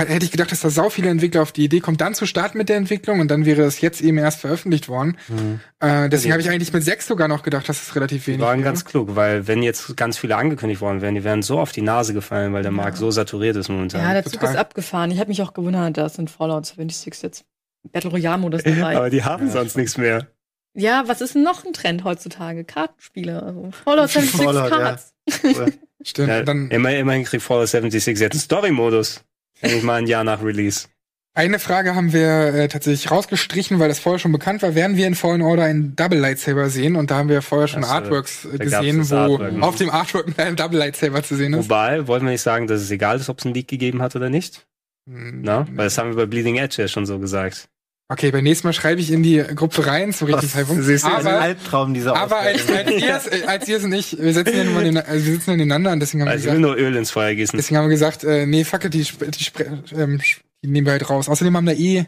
hätte 0.00 0.24
ich 0.24 0.30
gedacht, 0.30 0.52
dass 0.52 0.60
da 0.60 0.70
sau 0.70 0.90
viele 0.90 1.08
Entwickler 1.10 1.42
auf 1.42 1.52
die 1.52 1.64
Idee 1.64 1.80
kommen, 1.80 1.96
dann 1.96 2.14
zu 2.14 2.26
starten 2.26 2.58
mit 2.58 2.68
der 2.68 2.76
Entwicklung 2.76 3.20
und 3.20 3.28
dann 3.30 3.44
wäre 3.44 3.62
es 3.62 3.80
jetzt 3.80 4.00
eben 4.00 4.18
erst 4.18 4.40
veröffentlicht 4.40 4.88
worden. 4.88 5.16
Mhm. 5.28 5.60
Äh, 5.80 6.08
deswegen 6.08 6.28
Ja. 6.30 6.32
habe 6.34 6.42
ich 6.42 6.50
eigentlich 6.50 6.72
mit 6.72 6.82
sechs 6.84 7.06
sogar 7.06 7.28
noch 7.28 7.42
gedacht, 7.42 7.68
dass 7.68 7.82
es 7.82 7.94
relativ 7.96 8.26
wenig 8.26 8.40
waren 8.40 8.58
wäre. 8.58 8.64
ganz 8.64 8.84
klug, 8.84 9.16
weil 9.16 9.46
wenn 9.46 9.62
jetzt 9.62 9.96
ganz 9.96 10.18
viele 10.18 10.36
angekündigt 10.36 10.80
worden 10.80 11.00
wären, 11.00 11.14
die 11.14 11.24
wären 11.24 11.42
so 11.42 11.58
auf 11.58 11.72
die 11.72 11.82
Nase 11.82 12.14
gefallen, 12.14 12.52
weil 12.52 12.62
der 12.62 12.72
Markt 12.72 12.98
so 12.98 13.10
saturiert 13.10 13.56
ist 13.56 13.68
momentan. 13.68 14.00
Ja, 14.02 14.12
der 14.12 14.24
Zug 14.24 14.34
total. 14.34 14.50
ist 14.54 14.56
abgefahren. 14.60 15.10
Ich 15.10 15.18
habe 15.18 15.28
mich 15.28 15.40
auch 15.42 15.54
gewundert, 15.54 15.96
dass 15.96 16.18
in 16.18 16.28
Fallout 16.28 16.66
76 16.66 17.22
jetzt 17.22 17.44
Battle 17.92 18.10
Royale-Modus 18.10 18.62
dabei. 18.64 18.96
Aber 18.96 19.10
die 19.10 19.24
haben 19.24 19.46
Ja. 19.46 19.52
sonst 19.52 19.76
nichts 19.76 19.96
mehr. 19.96 20.26
ja, 20.74 21.04
was 21.06 21.20
ist 21.22 21.34
denn 21.34 21.42
noch 21.42 21.64
ein 21.64 21.72
Trend 21.72 22.04
heutzutage? 22.04 22.64
Kartenspiele. 22.64 23.42
Also 23.42 23.70
Fallout 23.84 24.10
76 24.10 24.40
Fallout, 24.44 24.70
ja. 24.70 24.76
Cards. 24.76 25.14
Stimmt. 26.02 26.28
Ja, 26.28 26.42
dann 26.42 26.70
immer, 26.70 26.94
immerhin 26.94 27.24
kriegt 27.24 27.42
Fallout 27.42 27.68
76 27.68 28.18
jetzt 28.18 28.32
einen 28.34 28.40
Story-Modus. 28.40 29.22
Endlich 29.60 29.82
mal 29.82 29.94
ein 29.96 30.06
Jahr 30.06 30.24
nach 30.24 30.42
Release. 30.42 30.86
eine 31.34 31.58
Frage 31.58 31.94
haben 31.94 32.12
wir 32.12 32.54
äh, 32.54 32.68
tatsächlich 32.68 33.10
rausgestrichen, 33.10 33.78
weil 33.78 33.88
das 33.88 33.98
vorher 33.98 34.18
schon 34.18 34.32
bekannt 34.32 34.62
war. 34.62 34.74
Werden 34.74 34.96
wir 34.96 35.06
in 35.06 35.14
Fallen 35.14 35.42
Order 35.42 35.64
einen 35.64 35.94
Double 35.96 36.18
Lightsaber 36.18 36.70
sehen? 36.70 36.96
Und 36.96 37.10
da 37.10 37.16
haben 37.16 37.28
wir 37.28 37.42
vorher 37.42 37.68
schon 37.68 37.82
äh, 37.82 37.86
Artworks 37.86 38.44
äh, 38.46 38.58
gesehen, 38.58 39.08
wo 39.10 39.14
Artwork. 39.16 39.62
auf 39.62 39.76
dem 39.76 39.90
Artwork 39.90 40.28
ein 40.38 40.56
Double 40.56 40.78
Lightsaber 40.78 41.22
zu 41.22 41.36
sehen 41.36 41.52
ist. 41.54 41.64
Wobei, 41.68 42.06
wollen 42.06 42.24
wir 42.24 42.32
nicht 42.32 42.42
sagen, 42.42 42.66
dass 42.66 42.80
es 42.80 42.90
egal 42.90 43.16
ist, 43.18 43.28
ob 43.28 43.38
es 43.38 43.44
einen 43.44 43.54
Leak 43.54 43.68
gegeben 43.68 44.02
hat 44.02 44.16
oder 44.16 44.30
nicht? 44.30 44.66
Hm, 45.08 45.42
Na? 45.42 45.66
Weil 45.72 45.86
das 45.86 45.98
haben 45.98 46.10
wir 46.10 46.16
bei 46.16 46.26
Bleeding 46.26 46.56
Edge 46.56 46.82
ja 46.82 46.88
schon 46.88 47.06
so 47.06 47.18
gesagt. 47.18 47.68
Okay, 48.08 48.30
beim 48.30 48.44
nächsten 48.44 48.68
Mal 48.68 48.72
schreibe 48.72 49.00
ich 49.00 49.10
in 49.10 49.24
die 49.24 49.38
Gruppe 49.38 49.84
rein 49.84 50.12
zum 50.12 50.28
richtigen 50.28 50.52
Zeitpunkt. 50.52 50.84
siehst 50.84 51.04
du, 51.04 51.08
ein 51.08 51.26
Aber, 51.26 51.40
Albtraum 51.40 51.92
dieser 51.92 52.14
aber 52.16 52.36
als, 52.38 52.68
als, 52.70 52.90
ihr, 52.92 53.48
als 53.48 53.68
ihr 53.68 53.82
und 53.82 53.92
ich, 53.92 54.16
wir 54.20 54.32
sitzen 54.32 54.56
ja 54.56 54.62
nur 54.64 54.80
neben- 54.82 54.96
also 54.98 55.26
wir 55.26 55.32
sitzen 55.34 55.50
nebeneinander 55.50 55.90
und 55.90 55.98
deswegen 55.98 56.20
haben 56.22 56.28
wir 56.28 56.32
Also 56.32 56.44
ich 56.48 56.54
gesagt, 56.54 56.60
nur 56.60 56.76
Öl 56.76 56.94
ins 56.94 57.10
Feuer 57.10 57.34
gießen. 57.34 57.56
deswegen 57.56 57.78
haben 57.78 57.86
wir 57.86 57.90
gesagt, 57.90 58.22
äh, 58.22 58.46
nee, 58.46 58.62
fuck 58.62 58.84
it, 58.84 58.94
die, 58.94 59.02
die, 59.02 59.94
ähm, 59.96 60.20
die 60.62 60.68
nehmen 60.68 60.86
wir 60.86 60.92
halt 60.92 61.10
raus. 61.10 61.28
Außerdem 61.28 61.56
haben 61.56 61.66
da 61.66 61.72
eh, 61.72 62.06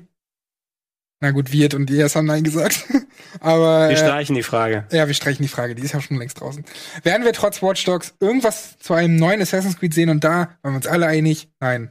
na 1.20 1.32
gut, 1.32 1.50
Wirt 1.52 1.74
und 1.74 1.86
die 1.90 1.96
erst 1.96 2.14
haben 2.14 2.26
Nein 2.26 2.44
gesagt. 2.44 2.84
aber, 3.40 3.88
Wir 3.88 3.96
äh, 3.96 3.96
streichen 3.96 4.36
die 4.36 4.44
Frage. 4.44 4.86
ja, 4.92 5.08
wir 5.08 5.14
streichen 5.14 5.42
die 5.42 5.48
Frage, 5.48 5.74
die 5.74 5.82
ist 5.82 5.94
ja 5.94 6.00
schon 6.00 6.16
längst 6.18 6.40
draußen. 6.40 6.64
Werden 7.02 7.24
wir 7.24 7.32
trotz 7.32 7.60
Watch 7.60 7.84
Dogs 7.84 8.14
irgendwas 8.20 8.78
zu 8.78 8.94
einem 8.94 9.16
neuen 9.16 9.42
Assassin's 9.42 9.76
Creed 9.80 9.94
sehen 9.94 10.10
und 10.10 10.22
da 10.22 10.50
waren 10.62 10.74
wir 10.74 10.76
uns 10.76 10.86
alle 10.86 11.06
einig? 11.08 11.48
Nein. 11.58 11.90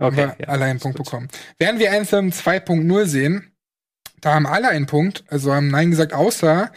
Haben 0.00 0.18
Okay. 0.18 0.32
wir 0.38 0.48
alle 0.48 0.64
einen 0.64 0.80
Punkt 0.80 0.98
bekommen. 0.98 1.28
Werden 1.58 1.78
wir 1.78 1.92
Anthem 1.92 2.30
2.0 2.30 3.06
sehen? 3.06 3.52
Da 4.20 4.34
haben 4.34 4.46
alle 4.46 4.68
einen 4.68 4.86
Punkt, 4.86 5.24
also 5.28 5.54
haben 5.54 5.68
Nein 5.68 5.90
gesagt, 5.90 6.12
außer 6.12 6.70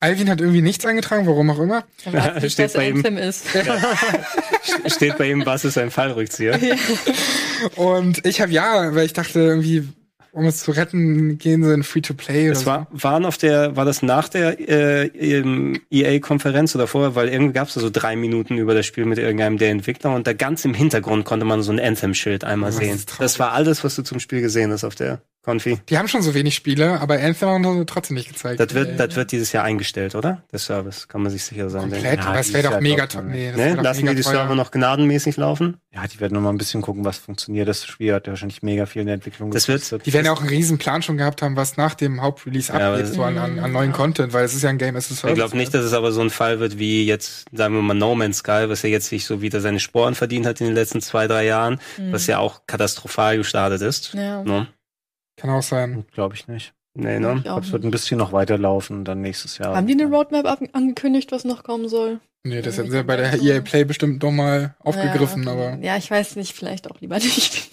Alvin 0.00 0.30
hat 0.30 0.40
irgendwie 0.40 0.62
nichts 0.62 0.86
eingetragen, 0.86 1.26
warum 1.26 1.50
auch 1.50 1.58
immer. 1.58 1.84
Er 2.10 2.40
nicht, 2.40 2.52
Steht 2.54 2.66
was 2.66 2.72
bei 2.72 2.88
ihm. 2.88 2.96
Anthem 2.96 3.18
ist. 3.18 3.44
Steht 4.86 5.18
bei 5.18 5.30
ihm, 5.30 5.44
was 5.44 5.64
ist 5.66 5.76
ein 5.76 5.90
Fallrückzieher? 5.90 6.58
Und 7.76 8.24
ich 8.26 8.40
habe 8.40 8.50
ja, 8.50 8.94
weil 8.94 9.04
ich 9.04 9.12
dachte 9.12 9.40
irgendwie, 9.40 9.86
um 10.32 10.46
es 10.46 10.58
zu 10.58 10.70
retten, 10.70 11.38
gehen 11.38 11.64
sie 11.64 11.72
in 11.72 11.82
Free-to-Play 11.82 12.48
Es 12.48 12.66
war, 12.66 12.86
waren 12.90 13.24
auf 13.24 13.36
der, 13.36 13.76
war 13.76 13.84
das 13.84 14.02
nach 14.02 14.28
der 14.28 14.58
äh, 14.60 15.10
EA-Konferenz 15.90 16.74
oder 16.74 16.86
vorher, 16.86 17.14
weil 17.14 17.28
irgendwie 17.28 17.52
gab 17.52 17.68
es 17.68 17.74
so 17.74 17.90
drei 17.90 18.16
Minuten 18.16 18.56
über 18.56 18.74
das 18.74 18.86
Spiel 18.86 19.04
mit 19.06 19.18
irgendeinem 19.18 19.58
der 19.58 19.70
Entwickler 19.70 20.14
und 20.14 20.26
da 20.26 20.32
ganz 20.32 20.64
im 20.64 20.74
Hintergrund 20.74 21.24
konnte 21.24 21.44
man 21.46 21.62
so 21.62 21.72
ein 21.72 21.80
Anthem-Schild 21.80 22.44
einmal 22.44 22.70
Das 22.70 22.78
sehen. 22.78 23.00
Das 23.18 23.38
war 23.38 23.52
alles, 23.52 23.82
was 23.82 23.96
du 23.96 24.02
zum 24.02 24.20
Spiel 24.20 24.40
gesehen 24.40 24.70
hast 24.70 24.84
auf 24.84 24.94
der 24.94 25.20
Konfi. 25.42 25.78
Die 25.88 25.96
haben 25.96 26.06
schon 26.06 26.20
so 26.20 26.34
wenig 26.34 26.54
Spiele, 26.54 27.00
aber 27.00 27.14
Anthem 27.18 27.48
haben 27.48 27.78
sie 27.78 27.86
trotzdem 27.86 28.16
nicht 28.16 28.28
gezeigt. 28.28 28.60
Das 28.60 28.74
wird, 28.74 29.00
das 29.00 29.16
wird 29.16 29.32
dieses 29.32 29.52
Jahr 29.52 29.64
eingestellt, 29.64 30.14
oder? 30.14 30.42
Der 30.52 30.58
Service, 30.58 31.08
kann 31.08 31.22
man 31.22 31.32
sich 31.32 31.44
sicher 31.44 31.70
sein. 31.70 31.90
Komplett, 31.90 32.20
Ja, 32.20 32.38
es 32.38 32.48
die 32.48 32.54
wäre 32.54 32.70
doch 32.70 32.80
mega 32.80 33.06
toll. 33.06 33.24
Nee, 33.24 33.48
das 33.52 33.56
Ne? 33.56 33.74
Lassen 33.74 34.00
mega 34.02 34.10
wir 34.10 34.16
die 34.16 34.22
teuer. 34.22 34.32
Server 34.34 34.54
noch 34.54 34.70
gnadenmäßig 34.70 35.38
laufen? 35.38 35.78
Ja, 35.92 36.06
die 36.06 36.20
werden 36.20 36.34
noch 36.34 36.42
mal 36.42 36.50
ein 36.50 36.58
bisschen 36.58 36.82
gucken, 36.82 37.04
was 37.04 37.16
funktioniert. 37.18 37.66
Das 37.68 37.86
Spiel 37.86 38.12
hat 38.14 38.26
ja 38.26 38.32
wahrscheinlich 38.34 38.62
mega 38.62 38.84
viel 38.86 39.00
in 39.00 39.06
der 39.06 39.14
Entwicklung 39.14 39.50
Das 39.50 39.66
wird-. 39.66 40.04
Die 40.04 40.12
werden 40.12 40.26
ja 40.26 40.32
auch 40.32 40.40
einen 40.40 40.50
riesen 40.50 40.76
Plan 40.78 41.00
schon 41.02 41.16
gehabt 41.16 41.40
haben, 41.42 41.56
was 41.56 41.76
nach 41.78 41.94
dem 41.94 42.20
Hauptrelease 42.20 42.72
Ja, 42.72 42.92
abgeht, 42.92 43.06
so 43.06 43.22
an, 43.22 43.38
an, 43.38 43.58
an 43.58 43.72
neuen 43.72 43.92
Content, 43.92 44.32
weil 44.34 44.44
es 44.44 44.54
ist 44.54 44.62
ja 44.62 44.68
ein 44.68 44.78
Game 44.78 44.94
as 44.96 45.10
a 45.10 45.14
Service. 45.14 45.30
Ich 45.32 45.34
glaube 45.36 45.56
nicht, 45.56 45.72
dass 45.72 45.84
es 45.84 45.94
aber 45.94 46.12
so 46.12 46.20
ein 46.20 46.30
Fall 46.30 46.60
wird 46.60 46.78
wie 46.78 47.06
jetzt, 47.06 47.46
sagen 47.52 47.74
wir 47.74 47.82
mal, 47.82 47.94
No 47.94 48.14
Man's 48.14 48.38
Sky, 48.38 48.64
was 48.68 48.82
ja 48.82 48.90
jetzt 48.90 49.08
sich 49.08 49.24
so 49.24 49.40
wieder 49.40 49.60
seine 49.62 49.80
Sporen 49.80 50.14
verdient 50.14 50.44
hat 50.46 50.60
in 50.60 50.66
den 50.66 50.74
letzten 50.74 51.00
zwei, 51.00 51.26
drei 51.26 51.46
Jahren, 51.46 51.80
was 52.10 52.26
ja 52.26 52.38
auch 52.38 52.60
katastrophal 52.66 53.38
gestartet 53.38 53.80
ist. 53.80 54.12
Ja. 54.14 54.42
Ne? 54.44 54.66
Kann 55.40 55.50
auch 55.50 55.62
sein. 55.62 56.04
Glaube 56.12 56.34
ich 56.34 56.48
nicht. 56.48 56.74
Nee, 56.94 57.18
ne? 57.18 57.34
ich 57.38 57.44
glaube, 57.44 57.64
es 57.64 57.72
wird 57.72 57.84
ein 57.84 57.90
bisschen 57.90 58.18
noch 58.18 58.32
weiterlaufen 58.32 59.04
dann 59.04 59.20
nächstes 59.20 59.58
Jahr. 59.58 59.74
Haben 59.76 59.86
die 59.86 59.94
eine 59.94 60.06
Roadmap 60.06 60.44
angekündigt, 60.72 61.32
was 61.32 61.44
noch 61.44 61.62
kommen 61.62 61.88
soll? 61.88 62.20
Nee, 62.42 62.62
das 62.62 62.76
Ja, 62.76 62.82
hätten 62.82 62.92
sie 62.92 63.04
bei 63.04 63.16
der. 63.16 63.40
EA 63.40 63.60
Play 63.60 63.84
bestimmt 63.84 64.22
noch 64.22 64.32
mal 64.32 64.74
aufgegriffen, 64.80 65.44
ja, 65.44 65.52
aber 65.52 65.78
Ja, 65.80 65.96
ich 65.96 66.10
weiß 66.10 66.36
nicht, 66.36 66.52
vielleicht 66.54 66.90
auch 66.90 67.00
lieber 67.00 67.16
nicht. 67.16 67.69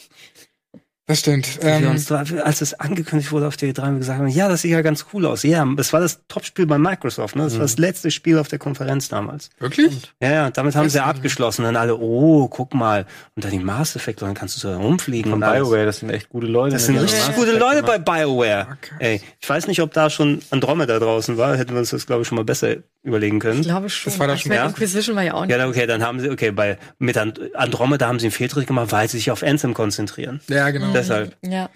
Das 1.07 1.19
stimmt. 1.19 1.59
Ähm, 1.61 1.87
uns, 1.87 2.11
als 2.11 2.59
es 2.59 2.73
angekündigt 2.73 3.31
wurde 3.31 3.47
auf 3.47 3.55
der 3.55 3.69
E3, 3.69 3.81
haben 3.81 3.93
wir 3.93 3.99
gesagt, 3.99 4.19
haben, 4.19 4.27
ja, 4.27 4.49
das 4.49 4.63
sieht 4.63 4.71
ja 4.71 4.81
ganz 4.81 5.05
cool 5.13 5.25
aus. 5.25 5.43
Ja, 5.43 5.65
das 5.77 5.93
war 5.93 6.01
das 6.01 6.19
Topspiel 6.27 6.65
bei 6.65 6.77
Microsoft, 6.77 7.37
ne? 7.37 7.43
Das 7.43 7.53
war 7.53 7.61
das 7.61 7.77
letzte 7.77 8.11
Spiel 8.11 8.37
auf 8.37 8.49
der 8.49 8.59
Konferenz 8.59 9.07
damals. 9.07 9.49
wirklich? 9.57 10.13
Ja, 10.21 10.31
ja, 10.31 10.51
damit 10.51 10.75
haben 10.75 10.89
sie 10.89 11.01
abgeschlossen. 11.01 11.63
Dann 11.63 11.77
alle, 11.77 11.97
oh, 11.97 12.49
guck 12.49 12.73
mal. 12.73 13.05
Und 13.37 13.45
dann 13.45 13.51
die 13.51 13.59
Mass 13.59 13.95
Effect, 13.95 14.21
und 14.21 14.27
dann 14.27 14.35
kannst 14.35 14.57
du 14.57 14.59
so 14.59 14.69
herumfliegen. 14.69 15.31
Von 15.31 15.41
und. 15.41 15.49
BioWare, 15.49 15.85
das 15.85 15.99
sind 15.99 16.09
echt 16.09 16.27
gute 16.27 16.47
Leute. 16.47 16.73
Das 16.73 16.89
ne? 16.89 16.95
sind 16.95 17.03
richtig 17.03 17.25
Mass 17.25 17.35
gute 17.37 17.57
Leute 17.57 17.83
bei 17.83 17.99
BioWare. 17.99 18.67
Okay. 18.77 18.95
Ey, 18.99 19.21
ich 19.39 19.49
weiß 19.49 19.67
nicht, 19.67 19.81
ob 19.81 19.93
da 19.93 20.09
schon 20.09 20.41
Andromeda 20.49 20.99
draußen 20.99 21.37
war. 21.37 21.55
Hätten 21.55 21.71
wir 21.71 21.79
uns 21.79 21.91
das, 21.91 22.05
glaube 22.05 22.23
ich, 22.23 22.27
schon 22.27 22.35
mal 22.35 22.43
besser 22.43 22.75
überlegen 23.07 23.39
können. 23.39 23.61
Ich 23.61 23.67
glaube 23.67 23.89
schon. 23.89 24.11
Das 24.11 24.19
war 24.19 24.27
das 24.27 24.41
schon, 24.41 24.51
ja? 24.51 24.65
Inquisition 24.67 25.15
war 25.15 25.23
ja 25.23 25.33
auch 25.33 25.45
nicht. 25.45 25.55
Ja, 25.55 25.67
okay, 25.67 25.87
dann 25.87 26.03
haben 26.03 26.19
sie, 26.19 26.29
okay, 26.29 26.51
bei, 26.51 26.77
mit 26.99 27.17
And- 27.17 27.55
Andromeda 27.55 28.07
haben 28.07 28.19
sie 28.19 28.27
einen 28.27 28.31
Fehltritt 28.31 28.67
gemacht, 28.67 28.91
weil 28.91 29.07
sie 29.07 29.17
sich 29.17 29.31
auf 29.31 29.43
Anthem 29.43 29.73
konzentrieren. 29.73 30.41
Ja, 30.47 30.69
genau. 30.69 30.91
Deshalb. 30.93 31.35
Ja. 31.41 31.69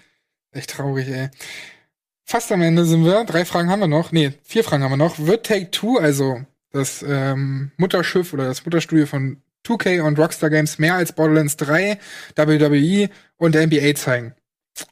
Echt 0.52 0.70
traurig, 0.70 1.08
ey. 1.08 1.30
Fast 2.24 2.52
am 2.52 2.62
Ende 2.62 2.84
sind 2.84 3.04
wir. 3.04 3.24
Drei 3.24 3.44
Fragen 3.44 3.70
haben 3.70 3.80
wir 3.80 3.88
noch. 3.88 4.12
Nee, 4.12 4.32
vier 4.44 4.62
Fragen 4.64 4.82
haben 4.84 4.92
wir 4.92 4.96
noch. 4.96 5.18
Wird 5.18 5.46
Take 5.46 5.70
Two, 5.70 5.98
also 5.98 6.40
das 6.70 7.04
ähm, 7.06 7.72
Mutterschiff 7.76 8.32
oder 8.32 8.44
das 8.46 8.64
Mutterstudio 8.64 9.06
von 9.06 9.42
2K 9.66 10.02
und 10.02 10.18
Rockstar 10.18 10.50
Games 10.50 10.78
mehr 10.78 10.94
als 10.94 11.12
Borderlands 11.12 11.56
3, 11.56 11.98
WWE 12.36 13.10
und 13.36 13.54
der 13.54 13.66
NBA 13.66 13.94
zeigen? 13.94 14.34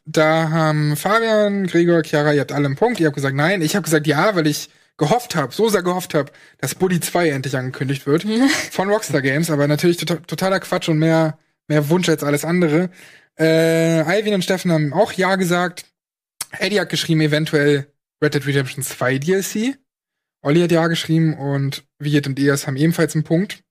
Da 0.05 0.51
haben 0.51 0.97
Fabian, 0.97 1.67
Gregor, 1.67 2.03
Chiara, 2.03 2.33
ihr 2.35 2.41
habt 2.41 2.53
alle 2.53 2.67
einen 2.67 2.77
Punkt. 2.77 3.01
Ihr 3.01 3.07
habt 3.07 3.17
gesagt 3.17 3.35
nein. 3.35 3.63
Ich 3.63 3.75
habe 3.77 3.85
gesagt 3.85 4.07
ja, 4.07 4.35
weil 4.35 4.47
ich 4.47 4.69
gehofft 5.01 5.35
habe, 5.35 5.53
so 5.53 5.69
sehr 5.69 5.83
gehofft 5.83 6.15
habe, 6.15 6.31
dass 6.59 6.77
Bully 6.77 7.01
2 7.01 7.31
endlich 7.31 7.57
angekündigt 7.57 8.07
wird 8.07 8.23
von 8.71 8.89
Rockstar 8.89 9.23
Games, 9.23 9.51
aber 9.51 9.67
natürlich 9.67 9.97
tota- 9.99 10.25
totaler 10.27 10.61
Quatsch 10.61 10.89
und 10.89 10.99
mehr, 10.99 11.39
mehr 11.67 11.89
Wunsch 11.89 12.09
als 12.09 12.23
alles 12.23 12.45
andere. 12.45 12.91
Äh, 13.37 14.03
Alvin 14.03 14.35
und 14.35 14.45
Steffen 14.45 14.71
haben 14.71 14.93
auch 14.93 15.13
Ja 15.15 15.35
gesagt. 15.37 15.87
Eddie 16.59 16.79
hat 16.81 16.91
geschrieben, 16.91 17.21
eventuell 17.23 17.87
Red 18.23 18.35
Dead 18.35 18.47
Redemption 18.47 18.85
2 18.85 19.19
DLC. 19.19 19.79
Olli 20.43 20.61
hat 20.61 20.71
Ja 20.73 20.87
geschrieben 20.89 21.35
und 21.37 21.85
Viet 21.99 22.27
und 22.27 22.39
Eas 22.39 22.67
haben 22.67 22.77
ebenfalls 22.77 23.15
einen 23.15 23.25
Punkt. 23.25 23.63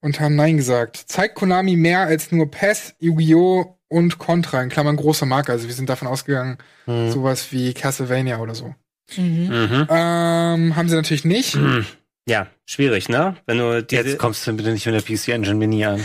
Und 0.00 0.20
haben 0.20 0.36
Nein 0.36 0.56
gesagt. 0.56 0.96
Zeigt 1.06 1.34
Konami 1.36 1.74
mehr 1.76 2.00
als 2.00 2.30
nur 2.30 2.50
PES, 2.50 2.94
Yu-Gi-Oh! 2.98 3.72
und 3.88 4.18
Contra, 4.18 4.62
in 4.62 4.68
Klammern 4.68 4.96
große 4.96 5.26
Marke. 5.26 5.52
Also 5.52 5.68
wir 5.68 5.74
sind 5.74 5.88
davon 5.88 6.08
ausgegangen, 6.08 6.58
Hm. 6.86 7.10
sowas 7.12 7.52
wie 7.52 7.72
Castlevania 7.72 8.38
oder 8.38 8.54
so. 8.54 8.74
Mhm. 9.16 9.46
Mhm. 9.48 9.86
Ähm, 9.90 10.76
haben 10.76 10.88
sie 10.88 10.96
natürlich 10.96 11.24
nicht. 11.24 11.56
Ja, 12.28 12.48
schwierig, 12.64 13.08
ne? 13.08 13.36
Wenn 13.46 13.58
du 13.58 13.82
die, 13.82 13.94
Jetzt 13.94 14.18
kommst 14.18 14.46
du 14.46 14.52
bitte 14.54 14.72
nicht 14.72 14.84
mit 14.86 14.94
der 14.94 15.02
PC 15.02 15.28
Engine 15.28 15.54
Mini 15.54 15.84
an. 15.84 16.04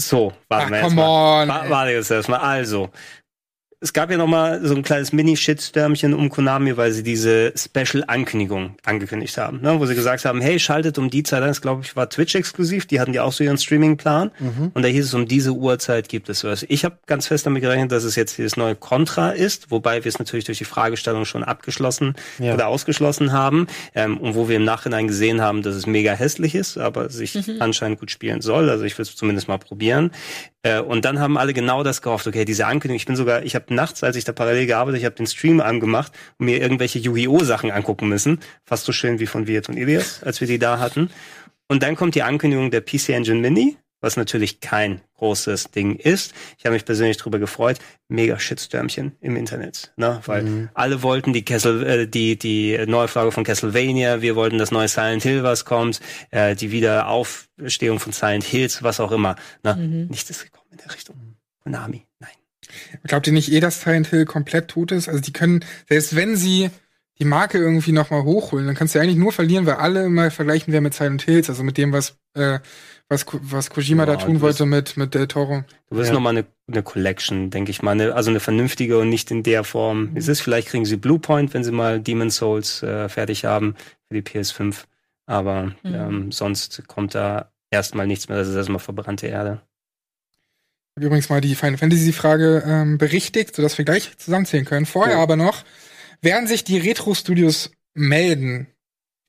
so, 0.00 0.32
Ach, 0.48 0.50
warten 0.50 0.70
wir 0.72 0.78
jetzt 0.78 0.88
come 0.88 0.96
mal. 0.96 1.42
on. 1.64 1.70
Warte 1.70 1.92
jetzt 1.92 2.10
erstmal. 2.10 2.40
Also, 2.40 2.90
es 3.82 3.92
gab 3.92 4.10
ja 4.10 4.16
noch 4.16 4.28
mal 4.28 4.64
so 4.64 4.74
ein 4.74 4.82
kleines 4.82 5.12
Mini-Shitstürmchen 5.12 6.14
um 6.14 6.30
Konami, 6.30 6.76
weil 6.76 6.92
sie 6.92 7.02
diese 7.02 7.52
Special-Ankündigung 7.56 8.76
angekündigt 8.84 9.36
haben, 9.38 9.60
ne? 9.60 9.78
wo 9.78 9.86
sie 9.86 9.94
gesagt 9.94 10.24
haben, 10.24 10.40
hey, 10.40 10.58
schaltet 10.58 10.98
um 10.98 11.10
die 11.10 11.22
Zeit 11.24 11.42
ein, 11.42 11.48
das 11.48 11.60
glaube 11.60 11.82
ich 11.84 11.96
war 11.96 12.08
Twitch-exklusiv, 12.08 12.86
die 12.86 13.00
hatten 13.00 13.12
ja 13.12 13.22
auch 13.24 13.32
so 13.32 13.42
ihren 13.44 13.58
Streaming-Plan 13.58 14.30
und 14.74 14.82
da 14.82 14.88
hieß 14.88 15.06
es, 15.06 15.14
um 15.14 15.26
diese 15.26 15.52
Uhrzeit 15.52 16.08
gibt 16.08 16.28
es 16.28 16.44
was. 16.44 16.64
Ich 16.68 16.84
habe 16.84 16.96
ganz 17.06 17.26
fest 17.26 17.44
damit 17.46 17.62
gerechnet, 17.62 17.92
dass 17.92 18.04
es 18.04 18.16
jetzt 18.16 18.38
dieses 18.38 18.56
neue 18.56 18.76
Contra 18.76 19.30
ist, 19.30 19.70
wobei 19.70 20.04
wir 20.04 20.08
es 20.08 20.18
natürlich 20.18 20.44
durch 20.44 20.58
die 20.58 20.64
Fragestellung 20.64 21.24
schon 21.24 21.42
abgeschlossen 21.44 22.14
Ja. 22.38 22.54
oder 22.54 22.68
ausgeschlossen 22.68 23.32
haben 23.32 23.66
ähm, 23.94 24.16
und 24.18 24.34
wo 24.34 24.48
wir 24.48 24.56
im 24.56 24.64
Nachhinein 24.64 25.08
gesehen 25.08 25.40
haben, 25.40 25.62
dass 25.62 25.74
es 25.74 25.86
mega 25.86 26.12
hässlich 26.12 26.54
ist, 26.54 26.78
aber 26.78 27.10
sich 27.10 27.36
anscheinend 27.60 27.98
gut 28.00 28.10
spielen 28.10 28.40
soll. 28.40 28.70
Also 28.70 28.84
ich 28.84 28.96
will 28.96 29.02
es 29.02 29.16
zumindest 29.16 29.48
mal 29.48 29.58
probieren. 29.58 30.12
Äh, 30.62 30.80
und 30.80 31.04
dann 31.04 31.18
haben 31.18 31.36
alle 31.36 31.52
genau 31.52 31.82
das 31.82 32.02
gehofft. 32.02 32.26
Okay, 32.26 32.44
diese 32.44 32.66
Ankündigung. 32.66 32.96
Ich 32.96 33.06
bin 33.06 33.16
sogar, 33.16 33.42
ich 33.42 33.54
habe 33.54 33.74
nachts, 33.74 34.02
als 34.02 34.16
ich 34.16 34.24
da 34.24 34.32
parallel 34.32 34.66
gearbeitet, 34.66 35.00
ich 35.00 35.04
habe 35.04 35.16
den 35.16 35.26
Stream 35.26 35.60
angemacht 35.60 36.12
und 36.38 36.46
mir 36.46 36.60
irgendwelche 36.60 36.98
Yu-Gi-Oh 36.98 37.40
Sachen 37.44 37.70
angucken 37.70 38.08
müssen. 38.08 38.40
Fast 38.64 38.84
so 38.84 38.92
schön 38.92 39.18
wie 39.18 39.26
von 39.26 39.46
Viet 39.46 39.68
und 39.68 39.76
Ilias, 39.76 40.22
als 40.22 40.40
wir 40.40 40.48
die 40.48 40.58
da 40.58 40.78
hatten. 40.78 41.10
Und 41.68 41.82
dann 41.82 41.96
kommt 41.96 42.14
die 42.14 42.22
Ankündigung 42.22 42.70
der 42.70 42.82
PC 42.82 43.10
Engine 43.10 43.40
Mini, 43.40 43.76
was 44.02 44.18
natürlich 44.18 44.60
kein 44.60 45.00
großes 45.16 45.70
Ding 45.70 45.96
ist. 45.96 46.34
Ich 46.58 46.66
habe 46.66 46.74
mich 46.74 46.84
persönlich 46.84 47.16
darüber 47.16 47.38
gefreut. 47.38 47.78
Mega 48.08 48.38
Shitstürmchen 48.38 49.12
im 49.20 49.36
Internet, 49.36 49.92
ne? 49.96 50.20
Weil 50.26 50.68
alle 50.74 51.02
wollten 51.02 51.32
die 51.32 51.44
Kessel, 51.44 51.86
äh, 51.86 52.06
die 52.06 52.38
die 52.38 52.78
Neuauflage 52.86 53.32
von 53.32 53.44
Castlevania, 53.44 54.20
wir 54.20 54.36
wollten 54.36 54.58
das 54.58 54.70
neue 54.70 54.88
Silent 54.88 55.22
Hill, 55.22 55.42
was 55.44 55.64
kommt, 55.64 56.00
äh, 56.30 56.54
die 56.54 56.70
Wiederaufstehung 56.72 58.00
von 58.00 58.12
Silent 58.12 58.44
Hills, 58.44 58.82
was 58.82 59.00
auch 59.00 59.12
immer. 59.12 59.36
Ne? 59.64 59.76
Nichts 60.10 60.28
ist 60.28 60.44
gekommen 60.44 60.68
in 60.72 60.78
der 60.78 60.92
Richtung. 60.92 61.16
Konami, 61.62 62.06
nein. 62.18 62.30
Glaubt 63.04 63.26
ihr 63.26 63.32
nicht 63.32 63.52
eh, 63.52 63.60
dass 63.60 63.82
Silent 63.82 64.08
Hill 64.08 64.24
komplett 64.24 64.68
tot 64.68 64.92
ist? 64.92 65.08
Also 65.08 65.20
die 65.20 65.32
können, 65.32 65.64
selbst 65.88 66.16
wenn 66.16 66.36
sie 66.36 66.70
die 67.18 67.24
Marke 67.24 67.58
irgendwie 67.58 67.92
noch 67.92 68.10
mal 68.10 68.24
hochholen, 68.24 68.66
dann 68.66 68.74
kannst 68.74 68.94
du 68.94 68.98
eigentlich 68.98 69.16
nur 69.16 69.32
verlieren, 69.32 69.66
weil 69.66 69.74
alle 69.74 70.04
immer 70.04 70.30
vergleichen 70.30 70.72
wir 70.72 70.80
mit 70.80 70.94
Silent 70.94 71.22
Hills, 71.22 71.48
also 71.48 71.62
mit 71.62 71.78
dem, 71.78 71.92
was 71.92 72.16
äh, 72.34 72.58
was, 73.12 73.24
was 73.42 73.70
Kojima 73.70 74.02
Ja, 74.02 74.06
da 74.06 74.16
tun 74.16 74.40
wollte 74.40 74.66
mit 74.66 74.96
mit 74.96 75.14
Del 75.14 75.28
Toro. 75.28 75.64
Du 75.90 75.96
wirst 75.96 76.08
Ja. 76.08 76.14
noch 76.14 76.20
mal 76.20 76.30
eine, 76.30 76.44
eine 76.68 76.82
Collection, 76.82 77.50
denke 77.50 77.70
ich 77.70 77.82
mal, 77.82 77.92
eine, 77.92 78.14
also 78.14 78.30
eine 78.30 78.40
vernünftige 78.40 78.98
und 78.98 79.08
nicht 79.08 79.30
in 79.30 79.42
der 79.42 79.62
Form. 79.64 80.10
Es 80.14 80.26
ist 80.28 80.40
vielleicht 80.40 80.68
kriegen 80.68 80.84
sie 80.84 80.96
Bluepoint, 80.96 81.54
wenn 81.54 81.62
sie 81.64 81.72
mal 81.72 82.00
Demon's 82.00 82.36
Souls 82.36 82.82
äh, 82.82 83.08
fertig 83.08 83.44
haben 83.44 83.76
für 84.08 84.14
die 84.14 84.22
PS5, 84.22 84.84
aber 85.26 85.74
Mhm. 85.82 85.94
ähm, 85.94 86.32
sonst 86.32 86.82
kommt 86.88 87.14
da 87.14 87.52
erstmal 87.70 88.06
nichts 88.06 88.28
mehr. 88.28 88.38
Das 88.38 88.48
ist 88.48 88.56
erstmal 88.56 88.80
verbrannte 88.80 89.26
Erde. 89.28 89.60
Ich 90.94 90.96
habe 91.00 91.06
übrigens 91.06 91.30
mal 91.30 91.40
die 91.40 91.54
Final 91.54 91.78
Fantasy 91.78 92.12
Frage 92.12 92.62
ähm, 92.66 92.98
berichtigt, 92.98 93.56
sodass 93.56 93.78
wir 93.78 93.84
gleich 93.84 94.16
zusammenzählen 94.18 94.66
können. 94.66 94.84
Vorher 94.86 95.16
Cool. 95.16 95.22
aber 95.22 95.36
noch, 95.36 95.64
werden 96.20 96.46
sich 96.46 96.64
die 96.64 96.78
Retro 96.78 97.14
Studios 97.14 97.70
melden? 97.94 98.66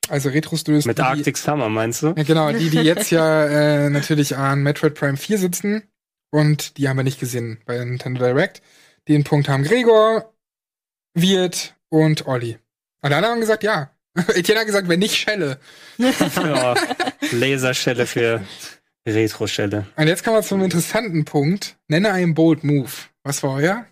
Also 0.09 0.29
Retro 0.29 0.57
Studios 0.57 0.85
Mit 0.85 0.97
die, 0.97 1.01
Arctic 1.01 1.37
Summer 1.37 1.69
meinst 1.69 2.03
du? 2.03 2.13
Ja, 2.15 2.23
genau, 2.23 2.51
die, 2.51 2.69
die 2.69 2.81
jetzt 2.81 3.09
ja 3.09 3.45
äh, 3.45 3.89
natürlich 3.89 4.35
an 4.35 4.61
Metroid 4.61 4.95
Prime 4.95 5.17
4 5.17 5.37
sitzen 5.37 5.83
und 6.31 6.77
die 6.77 6.89
haben 6.89 6.97
wir 6.97 7.03
nicht 7.03 7.19
gesehen 7.19 7.59
bei 7.65 7.77
Nintendo 7.77 8.25
Direct. 8.25 8.61
Den 9.07 9.23
Punkt 9.23 9.47
haben 9.49 9.63
Gregor, 9.63 10.33
Wirt 11.13 11.75
und 11.89 12.27
Olli. 12.27 12.57
Alle 13.01 13.17
anderen 13.17 13.35
haben 13.35 13.41
gesagt, 13.41 13.63
ja. 13.63 13.91
Etienne 14.35 14.61
hat 14.61 14.67
gesagt, 14.67 14.87
wenn 14.87 14.99
nicht, 14.99 15.15
Schelle. 15.15 15.59
Ja, 15.97 16.75
Laserschelle 17.31 18.05
für 18.05 18.43
Retro-Schelle. 19.07 19.85
Und 19.95 20.07
jetzt 20.07 20.23
kommen 20.23 20.37
wir 20.37 20.43
zum 20.43 20.63
interessanten 20.63 21.25
Punkt. 21.25 21.77
Nenne 21.87 22.11
einen 22.11 22.33
Bold 22.33 22.63
Move. 22.63 22.89
Was 23.23 23.43
war 23.43 23.55
euer? 23.55 23.85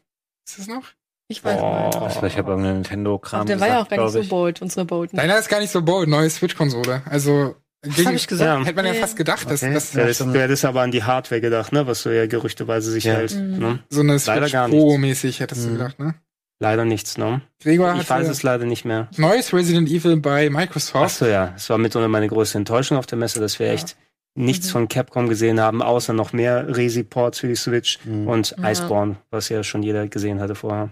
Ist 0.48 0.60
das 0.60 0.68
noch? 0.68 0.90
Ich 1.32 1.44
weiß 1.44 1.60
Oh. 1.62 1.86
nicht. 1.86 1.98
Vielleicht 2.18 2.22
habe 2.22 2.30
ich 2.30 2.38
irgendeinen 2.38 2.74
Nintendo-Kram 2.82 3.42
Ach, 3.42 3.46
der 3.46 3.60
war 3.60 3.68
ja 3.68 3.74
auch 3.82 3.88
gesagt, 3.88 3.98
gar 3.98 4.04
nicht 4.06 4.30
so 4.30 4.36
bold, 4.36 4.62
unsere 4.62 4.86
Bold. 4.86 5.18
Deiner 5.18 5.38
ist 5.40 5.50
gar 5.50 5.60
nicht 5.60 5.72
so 5.72 5.82
bold. 5.82 6.10
Neue 6.10 6.30
Switch-Konsole. 6.30 7.02
Also, 7.10 7.56
gegen, 7.84 8.08
hab 8.10 8.14
ich 8.16 8.28
gesagt? 8.28 8.60
Ja. 8.60 8.66
hätte 8.66 8.76
man 8.76 8.86
ja 8.86 8.92
Nee. 8.92 9.00
fast 9.00 9.16
gedacht, 9.16 9.50
dass, 9.50 9.64
Okay. 9.64 9.74
dass 9.74 9.92
Du 9.92 10.00
hättest, 10.02 10.22
du 10.22 10.34
hättest 10.40 10.66
aber 10.66 10.82
an 10.82 10.92
die 10.92 11.04
Hardware 11.04 11.42
gedacht, 11.42 11.72
ne? 11.72 11.88
Was 11.88 12.02
so 12.04 12.10
ja 12.12 12.28
gerüchteweise 12.28 12.92
sich 12.92 13.06
Ja. 13.06 13.14
hält. 13.14 13.34
Mhm. 13.36 13.58
Ne? 13.60 13.80
so 13.90 14.02
eine 14.02 14.14
Leider 14.14 14.20
Switch 14.42 14.52
gar 14.52 14.68
Pro-mäßig 14.70 15.40
hättest 15.40 15.64
du 15.66 15.70
Mhm. 15.70 15.74
gedacht, 15.78 16.00
ne? 16.00 16.16
Leider 16.60 16.86
nichts, 16.86 17.18
ne? 17.18 17.42
Gregor 17.64 17.96
Ich 18.00 18.08
weiß 18.10 18.28
es 18.28 18.44
leider 18.44 18.66
nicht 18.66 18.86
mehr. 18.86 19.08
neues 19.18 19.52
Resident 19.52 19.90
Evil 19.90 20.18
bei 20.18 20.48
Ach 20.52 20.56
Microsoft. 20.58 21.16
so, 21.18 21.26
ja. 21.26 21.54
Es 21.56 21.70
war 21.72 21.78
mitunter 21.80 22.08
meine 22.08 22.28
größte 22.28 22.58
Enttäuschung 22.60 22.98
auf 23.00 23.08
der 23.08 23.18
Messe, 23.18 23.40
dass 23.40 23.58
wir 23.58 23.66
Ja. 23.68 23.74
echt 23.74 23.96
nichts 24.36 24.68
Mhm. 24.68 24.72
von 24.72 24.88
Capcom 24.88 25.28
gesehen 25.28 25.60
haben, 25.60 25.82
außer 25.82 26.14
noch 26.14 26.34
mehr 26.34 26.68
Resi-Ports 26.78 27.40
für 27.40 27.48
die 27.48 27.56
Switch 27.56 27.98
Mhm. 28.06 28.28
und 28.28 28.56
Ja. 28.62 28.70
Iceborne, 28.70 29.16
was 29.32 29.50
ja 29.50 29.64
schon 29.64 29.82
jeder 29.82 30.08
gesehen 30.08 30.40
hatte 30.40 30.54
vorher. 30.54 30.90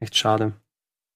Echt 0.00 0.16
schade. 0.16 0.52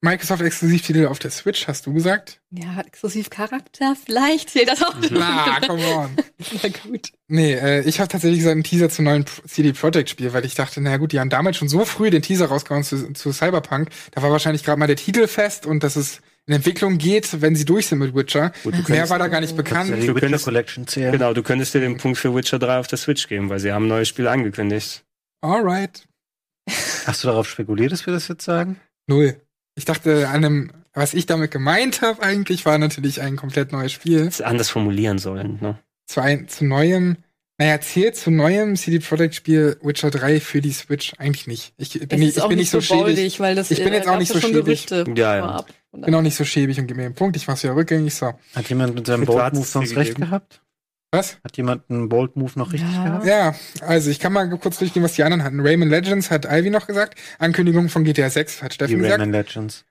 Microsoft-Exklusivtitel 0.05 1.07
auf 1.07 1.21
der 1.21 1.31
Switch, 1.31 1.69
hast 1.69 1.87
du 1.87 1.93
gesagt? 1.93 2.41
Ja, 2.51 2.81
exklusiv 2.81 3.31
Charakter, 3.31 3.95
vielleicht 4.05 4.51
zählt 4.51 4.69
das 4.69 4.83
auch. 4.83 4.97
Na, 5.13 5.61
come 5.65 5.87
on. 5.95 6.17
Na 6.63 6.69
gut. 6.83 7.13
Nee, 7.29 7.53
äh, 7.55 7.83
ich 7.89 8.01
habe 8.01 8.09
tatsächlich 8.09 8.41
gesagt 8.41 8.55
einen 8.55 8.65
Teaser 8.65 8.91
zum 8.91 9.05
neuen 9.05 9.25
CD 9.47 9.73
Projekt 9.73 10.11
Spiel, 10.11 10.33
weil 10.33 10.45
ich 10.45 10.57
dachte, 10.57 10.81
naja 10.81 10.97
gut, 10.97 11.13
die 11.13 11.21
haben 11.21 11.31
damals 11.31 11.57
schon 11.57 11.69
so 11.69 11.85
früh 11.85 12.11
den 12.11 12.21
Teaser 12.23 12.47
rausgehauen 12.47 12.83
zu, 12.83 13.13
zu 13.13 13.33
Cyberpunk. 13.33 13.91
Da 14.11 14.23
war 14.23 14.33
wahrscheinlich 14.33 14.65
gerade 14.65 14.81
mal 14.81 14.89
der 14.89 14.97
Titel 14.97 15.29
fest 15.29 15.67
und 15.67 15.85
dass 15.85 15.95
es 15.95 16.21
in 16.47 16.55
Entwicklung 16.55 16.99
geht, 16.99 17.41
wenn 17.41 17.55
sie 17.55 17.65
durch 17.65 17.87
sind 17.87 18.01
mit 18.01 18.13
Witcher. 18.17 18.51
Gut, 18.65 18.73
du 18.75 18.79
Mehr 18.79 18.85
könntest, 18.85 19.11
war 19.11 19.21
da 19.21 19.29
gar 19.29 19.41
nicht 19.41 19.57
bekannt. 19.57 19.91
Du 20.05 20.15
könntest- 20.15 20.45
Collection 20.45 20.89
zählen? 20.89 21.13
genau, 21.13 21.33
du 21.33 21.45
könntest 21.45 21.75
dir 21.75 21.81
den 21.81 21.99
Punkt 21.99 22.19
für 22.19 22.35
Witcher 22.35 22.59
3 22.59 22.79
auf 22.81 22.89
der 22.89 22.99
Switch 22.99 23.29
geben, 23.29 23.49
weil 23.51 23.61
sie 23.61 23.73
haben 23.73 23.85
ein 23.85 23.89
neues 23.89 24.09
Spiel 24.09 24.27
angekündigt. 24.27 25.05
Alright. 25.43 26.09
Hast 27.07 27.25
du 27.25 27.29
darauf 27.29 27.49
spekuliert, 27.49 27.93
dass 27.93 28.07
wir 28.07 28.13
das 28.13 28.29
jetzt 28.29 28.45
sagen? 28.45 28.81
Null. 29.07 29.37
Ich 29.75 29.85
dachte 29.85 30.29
an 30.29 30.45
einem, 30.45 30.73
was 30.93 31.15
ich 31.15 31.27
damit 31.27 31.51
gemeint 31.51 32.03
habe 32.03 32.23
eigentlich, 32.23 32.67
war 32.67 32.79
natürlich 32.79 33.21
ein 33.21 33.37
komplett 33.37 33.73
neues 33.73 33.93
Spiel. 33.93 34.27
Das 34.27 34.41
anders 34.41 34.71
formulieren 34.71 35.19
sollen, 35.19 35.59
ne? 35.61 35.79
Zu, 36.07 36.21
ein, 36.21 36.49
zu 36.49 36.65
neuem, 36.65 37.17
naja, 37.59 37.81
zählt 37.81 38.17
zu 38.17 38.31
neuem 38.31 38.77
CD 38.77 38.99
Projekt 38.99 39.35
Spiel 39.35 39.79
Witcher 39.83 40.11
3 40.11 40.41
für 40.41 40.61
die 40.61 40.73
Switch 40.73 41.15
eigentlich 41.19 41.47
nicht. 41.47 41.73
Ich 41.79 41.93
bin, 41.99 42.09
Es 42.11 42.19
nicht, 42.19 42.37
ich 42.37 42.43
auch 42.43 42.49
bin 42.49 42.59
nicht 42.59 42.71
so 42.71 42.81
schäbig. 42.81 43.03
boldig, 43.03 43.41
weil 43.41 43.55
das 43.55 43.71
Ich 43.71 43.83
bin 43.83 43.93
äh, 43.93 43.97
jetzt 43.97 44.09
auch 44.09 44.19
nicht 44.19 44.33
so 44.33 44.41
schon 44.41 44.53
schäbig. 44.53 44.91
Ja, 44.91 45.37
ja. 45.37 45.65
bin 45.93 46.15
auch 46.15 46.23
nicht 46.23 46.37
so 46.37 46.45
schäbig 46.45 46.79
und 46.79 46.87
gebe 46.87 47.01
mir 47.01 47.09
den 47.09 47.15
Punkt. 47.15 47.37
Ich 47.37 47.47
mach's 47.47 47.63
ja 47.63 47.73
rückgängig, 47.73 48.15
so. 48.15 48.35
Hat 48.55 48.69
jemand 48.69 48.95
mit 48.95 49.07
seinem 49.07 49.25
Bold 49.25 49.55
Move 49.55 49.65
sonst 49.65 49.97
recht 49.97 50.11
gegeben? 50.11 50.31
gehabt? 50.31 50.61
Was? 51.15 51.39
Hat 51.45 51.57
jemand 51.59 51.89
einen 51.91 52.09
Bold 52.09 52.37
Move 52.37 52.53
noch 52.59 52.73
richtig 52.73 52.91
Ja. 52.93 53.05
gehabt? 53.05 53.27
Ja, 53.27 53.55
also 53.87 54.11
ich 54.11 54.19
kann 54.19 54.33
mal 54.33 54.49
kurz 54.59 54.79
durchgehen, 54.79 55.03
was 55.03 55.13
die 55.13 55.23
anderen 55.23 55.45
hatten. 55.45 55.61
Rayman 55.61 55.91
Legends 55.91 56.31
hat 56.31 56.47
Ivy 56.47 56.71
noch 56.71 56.87
gesagt. 56.87 57.19
Ankündigung 57.39 57.91
von 57.91 58.03
GTA 58.05 58.31
6 58.31 58.63
hat 58.63 58.73
Die 58.73 58.75
Steffen 58.77 58.99
gesagt. 58.99 59.21
Rayman 59.21 59.33
Legends. 59.33 59.85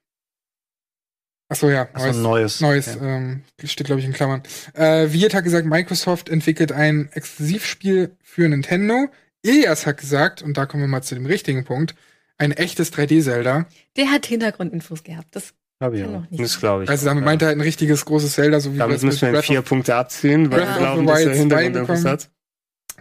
Achso, 1.48 1.70
ja. 1.70 1.88
Achso, 1.94 2.08
ein 2.10 2.22
neues. 2.22 2.60
Neues, 2.62 2.96
Okay. 2.96 3.06
ähm, 3.06 3.44
steht 3.64 3.86
glaube 3.86 4.00
ich 4.00 4.06
in 4.08 4.14
Klammern. 4.14 4.42
Äh, 4.74 5.12
Wirt 5.14 5.34
hat 5.36 5.44
gesagt, 5.44 5.68
Microsoft 5.68 6.28
entwickelt 6.30 6.72
ein 6.72 7.10
Exklusivspiel 7.12 8.16
für 8.24 8.48
Nintendo. 8.50 9.10
Ilias 9.44 9.86
hat 9.86 9.98
gesagt, 9.98 10.42
und 10.42 10.58
da 10.58 10.66
kommen 10.66 10.82
wir 10.84 10.88
mal 10.88 11.02
zu 11.04 11.14
dem 11.14 11.26
richtigen 11.28 11.66
Punkt, 11.66 11.94
ein 12.38 12.52
echtes 12.52 12.92
3D-Zelda. 12.94 13.66
Der 13.98 14.12
hat 14.12 14.26
Hintergrundinfos 14.26 15.04
gehabt. 15.04 15.36
Das 15.36 15.54
Hab 15.82 15.94
ich 15.94 16.02
noch 16.06 16.30
nicht. 16.30 16.42
Das 16.42 16.60
glaube 16.60 16.84
ich. 16.86 16.90
Also 16.90 17.06
damit 17.08 17.26
meint 17.26 17.42
er 17.42 17.50
halt 17.50 17.58
ein 17.58 17.62
richtiges 17.62 18.06
großes 18.06 18.34
Zelda, 18.34 18.60
so 18.62 18.74
wie 18.74 18.78
Damit 18.78 18.96
das 18.96 19.04
müssen 19.04 19.22
wir 19.24 19.32
Breath 19.34 19.46
vier 19.46 19.62
Punkte 19.64 19.96
abziehen, 19.96 20.50
weil 20.52 20.60
wir 20.60 20.78
glauben, 20.78 21.08
dass 21.08 21.20
er 21.22 21.34
2 21.34 21.38
Hintergrundinfos 21.38 21.88
bekommen. 21.98 22.08
hat. 22.14 22.30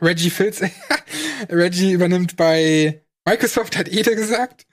Reggie 0.02 0.30
Fils, 0.30 0.62
Reggie 1.50 1.92
übernimmt 1.92 2.36
bei 2.36 3.02
Microsoft, 3.26 3.76
hat 3.76 3.88
Ede 3.88 4.16
gesagt. 4.16 4.66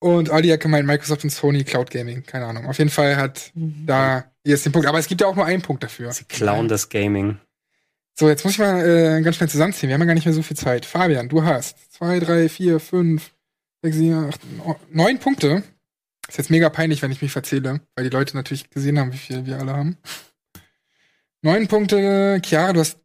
Und 0.00 0.30
Olli 0.30 0.48
hat 0.48 0.58
gemeint, 0.58 0.86
Microsoft 0.86 1.22
und 1.22 1.30
Sony 1.30 1.62
Cloud 1.62 1.90
Gaming. 1.92 2.24
Keine 2.24 2.46
Ahnung. 2.46 2.66
Auf 2.66 2.78
jeden 2.78 2.90
Fall 2.90 3.16
hat 3.16 3.52
Mhm. 3.54 3.86
da 3.86 4.24
jetzt 4.44 4.64
den 4.66 4.72
Punkt. 4.72 4.88
Aber 4.88 4.98
es 4.98 5.06
gibt 5.06 5.20
ja 5.20 5.28
auch 5.28 5.36
nur 5.36 5.44
einen 5.46 5.62
Punkt 5.62 5.84
dafür. 5.84 6.10
Sie 6.10 6.24
klauen 6.24 6.66
das 6.66 6.88
Gaming. 6.88 7.38
So, 8.18 8.28
jetzt 8.28 8.44
muss 8.44 8.54
ich 8.54 8.58
mal 8.58 8.84
äh, 8.84 9.22
ganz 9.22 9.36
schnell 9.36 9.48
zusammenziehen. 9.48 9.88
Wir 9.88 9.94
haben 9.94 10.00
ja 10.02 10.06
gar 10.06 10.14
nicht 10.14 10.24
mehr 10.26 10.34
so 10.34 10.42
viel 10.42 10.56
Zeit. 10.56 10.84
Fabian, 10.84 11.28
du 11.28 11.44
hast 11.44 11.92
zwei, 11.92 12.18
drei, 12.18 12.48
vier, 12.48 12.80
fünf, 12.80 13.30
sechs, 13.82 13.96
sieben, 13.96 14.28
acht, 14.28 14.40
neun 14.90 15.18
Punkte. 15.20 15.62
Ist 16.28 16.38
jetzt 16.38 16.50
mega 16.50 16.68
peinlich, 16.70 17.02
wenn 17.02 17.12
ich 17.12 17.20
mich 17.22 17.32
verzähle, 17.32 17.80
weil 17.94 18.04
die 18.04 18.10
Leute 18.16 18.36
natürlich 18.36 18.70
gesehen 18.70 18.98
haben, 18.98 19.12
wie 19.12 19.18
viel 19.18 19.44
wir 19.46 19.58
alle 19.58 19.72
haben. 19.74 19.98
Neun 21.42 21.66
Punkte. 21.68 22.40
Chiara, 22.44 22.72
du 22.72 22.80
hast. 22.80 22.98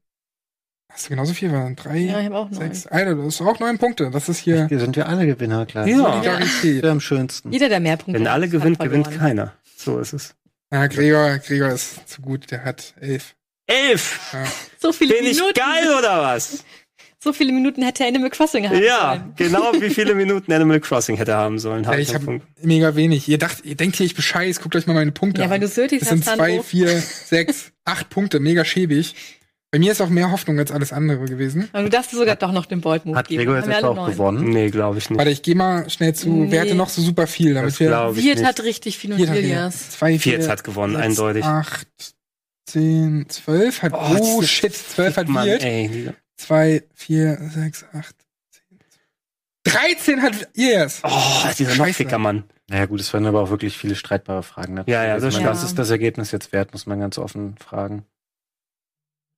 Hast 0.92 1.06
du 1.06 1.10
genauso 1.10 1.34
viel? 1.34 1.52
Waren 1.52 1.76
drei, 1.76 1.98
Ja, 1.98 2.20
ich 2.20 2.26
habe 2.26 2.36
auch 2.38 2.50
neun. 2.50 2.60
sechs. 2.74 2.88
Alter, 2.88 3.16
du 3.16 3.26
hast 3.26 3.42
auch 3.42 3.60
neun 3.60 3.78
Punkte. 3.78 4.10
Das 4.12 4.30
ist 4.30 4.40
hier 4.40 4.68
Hier 4.68 4.80
sind 4.80 4.96
wir 4.96 5.08
alle 5.08 5.26
Gewinner, 5.26 5.66
klar. 5.66 5.88
Ja. 5.88 5.98
Solidarität. 5.98 6.84
Wir 6.84 6.92
am 6.92 7.00
schönsten. 7.02 7.52
Jeder, 7.52 7.70
der 7.70 7.80
mehr 7.80 7.98
Punkte 7.98 8.14
Wenn 8.20 8.28
hat, 8.28 8.34
alle 8.34 8.46
hat 8.46 8.52
gewinnt, 8.52 8.80
gewinnt 8.80 9.12
keiner. 9.12 9.54
So 9.76 10.00
ist 10.00 10.14
es. 10.14 10.36
Ja, 10.72 10.88
Gregor, 10.88 11.38
Gregor 11.40 11.70
ist 11.70 12.08
zu 12.08 12.22
gut. 12.22 12.50
Der 12.52 12.64
hat 12.64 12.94
elf. 13.00 13.36
Elf! 13.68 14.34
Ja. 14.34 14.46
So 14.80 14.94
viele 14.94 15.16
Bin 15.16 15.26
ich 15.26 15.38
Minuten. 15.38 15.54
geil 15.56 15.94
oder 16.00 16.22
was? 16.22 16.64
So 17.28 17.34
viele 17.34 17.52
Minuten 17.52 17.82
hätte 17.84 18.04
er 18.04 18.10
Animal 18.10 18.30
Crossing 18.30 18.68
haben 18.70 18.82
Ja, 18.82 19.18
sollen. 19.18 19.34
genau 19.36 19.72
wie 19.82 19.90
viele 19.90 20.16
Minuten 20.24 20.52
Animal 20.52 20.80
Crossing 20.80 21.18
hätte 21.18 21.36
haben 21.36 21.60
sollen. 21.60 21.86
Hab 21.86 21.94
Ja, 21.96 22.00
ich 22.00 22.14
habe 22.16 22.42
mega 22.62 22.96
wenig. 22.96 23.28
Ihr 23.28 23.38
dacht, 23.38 23.66
ihr 23.66 23.76
denkt 23.76 23.98
hier, 23.98 24.06
ich 24.06 24.16
bescheiß. 24.16 24.62
Guckt 24.62 24.76
euch 24.76 24.88
mal 24.88 24.94
meine 24.94 25.12
Punkte 25.12 25.42
Ja, 25.42 25.46
an. 25.46 25.52
weil 25.52 25.60
du 25.60 25.68
Sötis 25.68 26.00
Das 26.00 26.10
sind 26.10 26.24
zwei, 26.24 26.62
vier, 26.62 26.88
sechs, 27.26 27.72
acht 27.86 28.10
Punkte, 28.10 28.40
mega 28.40 28.64
schäbig. 28.66 29.14
Bei 29.70 29.80
mir 29.80 29.92
ist 29.92 30.00
auch 30.02 30.08
mehr 30.08 30.32
Hoffnung 30.32 30.58
als 30.60 30.72
alles 30.72 30.94
andere 30.94 31.26
gewesen. 31.26 31.68
Aber 31.74 31.84
du 31.84 31.90
darfst 31.90 32.14
dir 32.14 32.16
sogar 32.16 32.38
doch 32.38 32.54
noch 32.54 32.66
den 32.66 32.80
Bold 32.80 33.06
Move 33.06 33.18
Hat 33.18 33.28
geben. 33.28 33.40
Gregor 33.44 33.58
jetzt 33.58 33.84
auch 33.84 33.96
neun. 33.98 34.12
gewonnen? 34.12 34.50
Nee, 34.50 34.70
glaube 34.70 34.98
ich 35.00 35.10
nicht. 35.10 35.18
Warte, 35.20 35.30
ich 35.32 35.42
gehe 35.42 35.56
mal 35.56 35.90
schnell 35.90 36.16
zu. 36.16 36.30
Nee. 36.30 36.48
Wer 36.52 36.62
hatte 36.62 36.76
noch 36.76 36.88
so 36.88 37.02
super 37.02 37.28
viel, 37.28 37.54
damit 37.54 37.72
Das 37.72 37.80
wir 37.82 38.16
nicht. 38.16 38.46
hat 38.46 38.64
richtig 38.64 38.98
viel 38.98 39.12
und 39.12 39.18
Viert 39.18 39.30
hat 39.32 39.38
Ilias. 39.38 39.90
zwei, 39.90 40.18
vier, 40.18 40.38
Viert 40.38 40.48
hat 40.50 40.64
gewonnen, 40.64 40.94
sechs, 40.96 41.06
eindeutig. 41.06 41.44
Acht, 41.44 41.88
zehn, 42.66 43.26
zwölf 43.28 43.82
hat. 43.84 43.92
Oh, 43.94 44.16
Oh, 44.38 44.42
shit, 44.42 44.74
zwölf 44.74 45.18
hat 45.18 45.28
Mann, 45.28 45.46
Wirt. 45.46 45.64
ey. 45.64 46.10
Die- 46.40 46.44
Zwei, 46.44 46.84
vier, 46.94 47.38
sechs, 47.54 47.86
acht, 47.94 48.16
zehn. 48.52 48.80
Dreizehn 49.64 50.22
hat 50.22 50.50
Yes. 50.56 51.02
Oh, 51.04 51.10
dieser 51.58 51.72
Scheiße. 51.72 51.76
Knockficker, 51.76 52.18
Mann. 52.18 52.44
Naja, 52.70 52.86
gut, 52.86 53.00
es 53.00 53.14
waren 53.14 53.26
aber 53.26 53.42
auch 53.42 53.50
wirklich 53.50 53.78
viele 53.78 53.96
streitbare 53.96 54.44
Fragen. 54.44 54.74
Ne? 54.76 54.84
Ja, 54.88 55.04
ja, 55.06 55.16
das 55.20 55.36
Also. 55.36 55.44
Was 55.46 55.64
ist 55.64 55.80
das 55.80 55.90
Ergebnis 55.90 56.32
jetzt 56.32 56.52
wert, 56.52 56.74
muss 56.74 56.86
man 56.86 57.00
ganz 57.00 57.18
offen 57.18 57.58
fragen. 57.58 58.06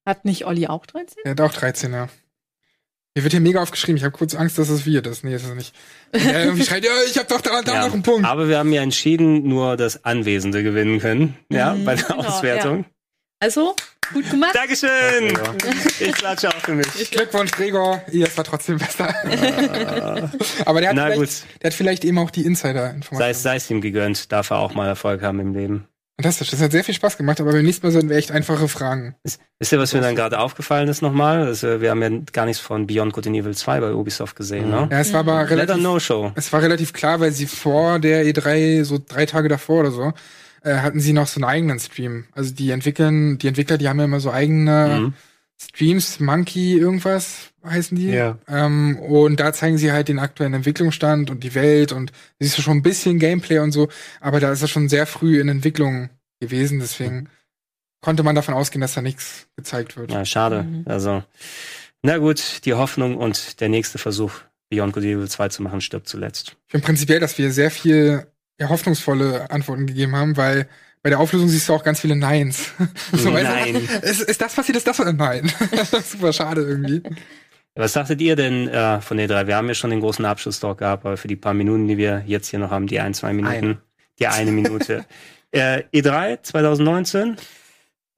Hat 0.05 0.25
nicht 0.25 0.45
Olli 0.45 0.67
auch 0.67 0.85
13? 0.85 1.17
Er 1.23 1.31
hat 1.31 1.41
auch 1.41 1.53
13, 1.53 1.93
ja. 1.93 2.09
Mir 3.15 3.23
wird 3.23 3.33
hier 3.33 3.41
mega 3.41 3.61
aufgeschrieben. 3.61 3.97
Ich 3.97 4.03
habe 4.03 4.15
kurz 4.17 4.33
Angst, 4.35 4.57
dass 4.57 4.69
es 4.69 4.85
Wirt 4.85 5.05
ist. 5.07 5.23
Nee, 5.23 5.35
ist 5.35 5.43
es 5.45 5.53
nicht. 5.53 5.75
Er 6.11 6.43
irgendwie 6.45 6.63
schreit, 6.63 6.83
ja, 6.85 6.91
ich 7.07 7.17
habe 7.17 7.27
doch 7.27 7.41
da, 7.41 7.61
da 7.61 7.73
Ja. 7.73 7.85
noch 7.87 7.93
einen 7.93 8.03
Punkt. 8.03 8.25
Aber 8.27 8.47
wir 8.47 8.57
haben 8.57 8.71
ja 8.71 8.81
entschieden, 8.81 9.47
nur 9.47 9.77
das 9.77 10.05
Anwesende 10.05 10.63
gewinnen 10.63 10.99
können. 10.99 11.37
Ja, 11.51 11.73
Mhm, 11.73 11.85
bei 11.85 11.95
der 11.95 12.05
genau, 12.05 12.19
Auswertung. 12.23 12.85
Also, 13.41 13.73
gut 14.13 14.29
gemacht. 14.29 14.53
Dankeschön! 14.53 14.89
Ja. 15.33 15.53
Ich 15.99 16.11
klatsche 16.11 16.49
auch 16.49 16.53
für 16.59 16.73
mich. 16.73 17.09
Glückwunsch, 17.11 17.51
Gregor. 17.51 18.01
Yes 18.11 18.35
war 18.37 18.43
trotzdem 18.43 18.77
besser. 18.77 19.07
Aber 20.65 20.81
der 20.81 20.89
hat, 20.89 20.95
Na 20.95 21.05
vielleicht, 21.05 21.19
gut, 21.19 21.29
der 21.61 21.69
hat 21.69 21.73
vielleicht 21.73 22.03
eben 22.03 22.17
auch 22.19 22.31
die 22.31 22.45
Insider-Informationen. 22.45 23.33
sei 23.33 23.55
es 23.55 23.69
ihm 23.69 23.79
gegönnt, 23.81 24.31
darf 24.31 24.49
er 24.49 24.57
auch 24.57 24.73
mal 24.73 24.87
Erfolg 24.87 25.21
haben 25.21 25.39
im 25.39 25.53
Leben. 25.53 25.87
Fantastisch. 26.17 26.49
Das 26.51 26.59
hat 26.61 26.73
sehr 26.73 26.83
viel 26.83 26.93
Spaß 26.95 27.15
gemacht, 27.15 27.39
aber 27.39 27.53
beim 27.53 27.63
nächsten 27.63 27.85
Mal 27.87 27.93
sollten 27.93 28.09
wir 28.09 28.17
echt 28.17 28.31
einfache 28.33 28.67
Fragen. 28.67 29.15
Wisst 29.23 29.71
ihr, 29.71 29.79
was 29.79 29.93
mir 29.93 30.01
dann 30.01 30.17
gerade 30.17 30.37
aufgefallen 30.37 30.89
ist 30.89 31.01
nochmal? 31.01 31.43
Also, 31.45 31.79
wir 31.79 31.91
haben 31.91 32.01
ja 32.01 32.09
gar 32.33 32.45
nichts 32.45 32.61
von 32.61 32.87
Beyond 32.87 33.13
Good 33.13 33.27
and 33.27 33.37
Evil 33.37 33.55
2 33.55 33.79
bei 33.79 33.93
Ubisoft 33.93 34.35
gesehen, 34.35 34.65
Mhm. 34.65 34.71
ne? 34.71 34.87
Ja, 34.91 34.99
es 34.99 35.13
war 35.13 35.21
aber 35.21 35.49
relativ, 35.49 35.77
No-Show. 35.81 36.33
es 36.35 36.51
war 36.51 36.61
relativ 36.61 36.91
klar, 36.91 37.21
weil 37.21 37.31
sie 37.31 37.45
vor 37.45 37.99
der 37.99 38.25
E3, 38.25 38.83
so 38.83 38.99
drei 39.07 39.25
Tage 39.25 39.47
davor 39.47 39.79
oder 39.79 39.91
so, 39.91 40.11
äh, 40.63 40.75
hatten 40.77 40.99
sie 40.99 41.13
noch 41.13 41.27
so 41.27 41.37
einen 41.37 41.49
eigenen 41.49 41.79
Stream. 41.79 42.25
Also 42.33 42.53
die 42.53 42.71
entwickeln, 42.71 43.37
die 43.37 43.47
Entwickler, 43.47 43.77
die 43.77 43.87
haben 43.87 43.99
ja 43.99 44.05
immer 44.05 44.19
so 44.19 44.31
eigene 44.31 44.99
Mhm. 44.99 45.13
Streams, 45.61 46.19
Monkey 46.21 46.77
irgendwas 46.77 47.49
heißen 47.65 47.97
die. 47.97 48.11
Ja. 48.11 48.37
Ähm, 48.47 48.97
und 48.97 49.41
da 49.41 49.51
zeigen 49.51 49.77
sie 49.77 49.91
halt 49.91 50.07
den 50.07 50.17
aktuellen 50.19 50.53
Entwicklungsstand 50.53 51.29
und 51.29 51.43
die 51.43 51.53
Welt 51.53 51.91
und 51.91 52.13
siehst 52.39 52.57
du 52.57 52.61
schon 52.61 52.77
ein 52.77 52.81
bisschen 52.81 53.19
Gameplay 53.19 53.59
und 53.59 53.73
so, 53.73 53.89
aber 54.21 54.39
da 54.39 54.51
ist 54.53 54.61
es 54.61 54.69
schon 54.69 54.87
sehr 54.87 55.05
früh 55.05 55.41
in 55.41 55.49
Entwicklung 55.49 56.09
gewesen, 56.39 56.79
deswegen 56.79 57.27
konnte 58.01 58.23
man 58.23 58.35
davon 58.35 58.53
ausgehen, 58.53 58.79
dass 58.79 58.93
da 58.93 59.01
nichts 59.01 59.47
gezeigt 59.57 59.97
wird. 59.97 60.11
Ja, 60.13 60.23
schade. 60.23 60.63
Mhm. 60.63 60.83
Also, 60.85 61.23
na 62.01 62.17
gut, 62.17 62.61
die 62.63 62.73
Hoffnung 62.75 63.17
und 63.17 63.59
der 63.59 63.67
nächste 63.67 63.97
Versuch, 63.97 64.31
Beyond 64.69 64.93
Good 64.93 65.03
and 65.03 65.11
Evil 65.13 65.27
2 65.27 65.49
zu 65.49 65.61
machen, 65.61 65.81
stirbt 65.81 66.07
zuletzt. 66.07 66.55
Ich 66.67 66.71
finde 66.71 66.85
prinzipiell, 66.85 67.19
dass 67.19 67.37
wir 67.37 67.51
sehr 67.51 67.71
viel 67.71 68.25
ja, 68.59 68.69
hoffnungsvolle 68.69 69.49
Antworten 69.49 69.87
gegeben 69.87 70.15
haben, 70.15 70.37
weil 70.37 70.67
bei 71.01 71.09
der 71.09 71.19
Auflösung 71.19 71.47
siehst 71.47 71.69
du 71.69 71.73
auch 71.73 71.83
ganz 71.83 72.01
viele 72.01 72.15
Neins. 72.15 72.71
so, 73.13 73.33
weißt 73.33 73.47
du, 73.47 73.73
Nein. 73.73 73.89
Ist, 74.01 74.21
ist 74.21 74.41
das 74.41 74.53
passiert, 74.53 74.77
ist 74.77 74.87
das 74.87 74.99
nein? 74.99 75.51
das 75.71 75.93
ist 75.93 76.11
super 76.11 76.33
schade 76.33 76.61
irgendwie. 76.61 77.01
Was 77.75 77.93
dachtet 77.93 78.19
ihr 78.19 78.35
denn 78.35 78.67
äh, 78.67 78.99
von 78.99 79.15
der 79.15 79.27
3? 79.27 79.47
Wir 79.47 79.55
haben 79.55 79.67
ja 79.69 79.73
schon 79.73 79.91
den 79.91 80.01
großen 80.01 80.25
Abschlusstalk 80.25 80.79
gehabt, 80.79 81.05
aber 81.05 81.15
für 81.15 81.29
die 81.29 81.37
paar 81.37 81.53
Minuten, 81.53 81.87
die 81.87 81.97
wir 81.97 82.23
jetzt 82.25 82.49
hier 82.49 82.59
noch 82.59 82.71
haben, 82.71 82.87
die 82.87 82.99
ein, 82.99 83.13
zwei 83.13 83.31
Minuten, 83.31 83.55
Eine. 83.55 83.77
die 84.19 84.27
eine 84.27 84.51
Minute. 84.51 85.05
äh, 85.51 85.83
E3 85.93 86.43
2019, 86.43 87.37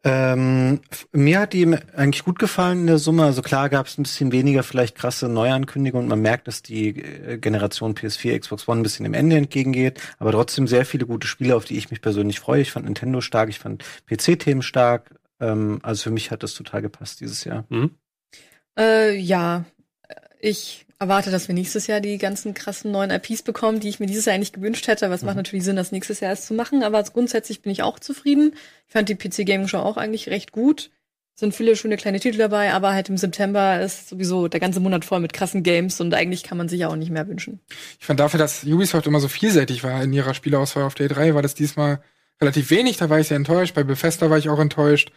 Ähm, 0.03 0.80
mir 1.11 1.40
hat 1.41 1.53
die 1.53 1.68
eigentlich 1.95 2.23
gut 2.23 2.40
gefallen 2.40 2.82
in 2.82 2.88
der 2.88 2.98
Summe. 2.98 3.23
Also 3.23 3.44
klar 3.44 3.69
gab 3.69 3.86
es 3.86 3.98
ein 3.98 4.03
bisschen 4.03 4.32
weniger 4.32 4.64
vielleicht 4.64 4.95
krasse 4.95 5.30
Neuankündigungen. 5.30 6.07
Man 6.07 6.22
merkt, 6.22 6.48
dass 6.48 6.64
die 6.64 6.90
äh, 6.99 7.38
Generation 7.38 7.94
PS4, 7.94 8.40
Xbox 8.40 8.68
One 8.68 8.82
ein 8.82 8.84
bisschen 8.84 9.03
dem 9.03 9.14
Ende 9.14 9.38
entgegengeht. 9.38 10.02
Aber 10.18 10.32
trotzdem 10.32 10.68
sehr 10.68 10.86
viele 10.86 11.06
gute 11.06 11.28
Spiele, 11.28 11.56
auf 11.56 11.65
die 11.65 11.78
ich 11.78 11.91
mich 11.91 12.02
persönlich 12.02 12.40
freue. 12.40 12.61
Ich 12.61 12.72
fand 12.72 12.86
Nintendo 12.86 13.22
stark, 13.22 13.49
ich 13.49 13.60
fand 13.60 13.84
PC-Themen 14.07 14.64
stark. 14.64 15.19
Ähm, 15.40 15.80
also 15.84 16.03
für 16.03 16.11
mich 16.11 16.32
hat 16.32 16.41
das 16.41 16.56
total 16.56 16.82
gepasst 16.82 17.19
dieses 17.22 17.44
Jahr. 17.44 17.65
Äh, 18.80 19.15
ja, 19.18 19.65
ich 20.40 20.88
erwarte, 21.02 21.32
dass 21.32 21.48
wir 21.48 21.56
nächstes 21.56 21.88
Jahr 21.88 21.99
die 21.99 22.19
ganzen 22.19 22.53
krassen 22.53 22.91
neuen 22.91 23.10
IPs 23.10 23.41
bekommen, 23.41 23.80
die 23.80 23.90
ich 23.90 23.99
mir 23.99 24.06
dieses 24.06 24.26
Jahr 24.26 24.36
eigentlich 24.36 24.53
gewünscht 24.53 24.88
hätte. 24.88 25.06
Aber 25.06 25.15
es 25.15 25.23
macht 25.23 25.36
natürlich 25.36 25.65
Sinn, 25.65 25.76
das 25.76 25.91
nächstes 25.91 26.19
Jahr 26.19 26.30
erst 26.30 26.45
zu 26.45 26.53
machen. 26.53 26.84
Aber 26.84 27.02
grundsätzlich 27.03 27.64
bin 27.64 27.72
ich 27.72 27.82
auch 27.82 27.99
zufrieden. 27.99 28.53
Ich 28.88 28.94
fand 28.94 29.10
die 29.10 29.15
PC 29.15 29.45
Gaming 29.48 29.68
Show 29.68 29.80
auch 29.80 29.98
eigentlich 29.98 30.30
recht 30.30 30.52
gut. 30.52 30.91
Sind 31.34 31.56
viele 31.56 31.76
schöne 31.76 31.98
kleine 31.98 32.19
Titel 32.19 32.38
dabei, 32.38 32.72
aber 32.72 32.94
halt 32.94 33.10
im 33.10 33.18
September 33.18 33.82
ist 33.82 34.10
sowieso 34.10 34.48
der 34.48 34.60
ganze 34.60 34.80
Monat 34.80 35.03
voll 35.03 35.22
mit 35.22 35.34
krassen 35.34 35.64
Games 35.64 35.99
und 35.99 36.14
eigentlich 36.14 36.44
kann 36.44 36.57
man 36.57 36.69
sich 36.69 36.82
ja 36.82 36.90
auch 36.90 36.95
nicht 36.95 37.10
mehr 37.10 37.28
wünschen. 37.28 37.60
Ich 37.99 38.06
fand 38.06 38.19
dafür, 38.19 38.38
dass 38.38 38.64
Ubisoft 38.64 39.07
immer 39.07 39.19
so 39.19 39.28
vielseitig 39.28 39.84
war 39.84 40.03
in 40.03 40.14
ihrer 40.14 40.36
Spieleauswahl 40.36 40.84
auf 40.84 40.94
der 40.94 41.10
E3, 41.10 41.34
war 41.34 41.41
das 41.41 41.56
diesmal 41.56 42.03
relativ 42.40 42.69
wenig. 42.69 42.98
Da 42.98 43.10
war 43.10 43.19
ich 43.19 43.28
sehr 43.28 43.38
enttäuscht. 43.38 43.73
Bei 43.73 43.84
Bethesda 43.84 44.30
war 44.30 44.38
ich 44.38 44.49
auch 44.49 44.60
enttäuscht. 44.60 45.11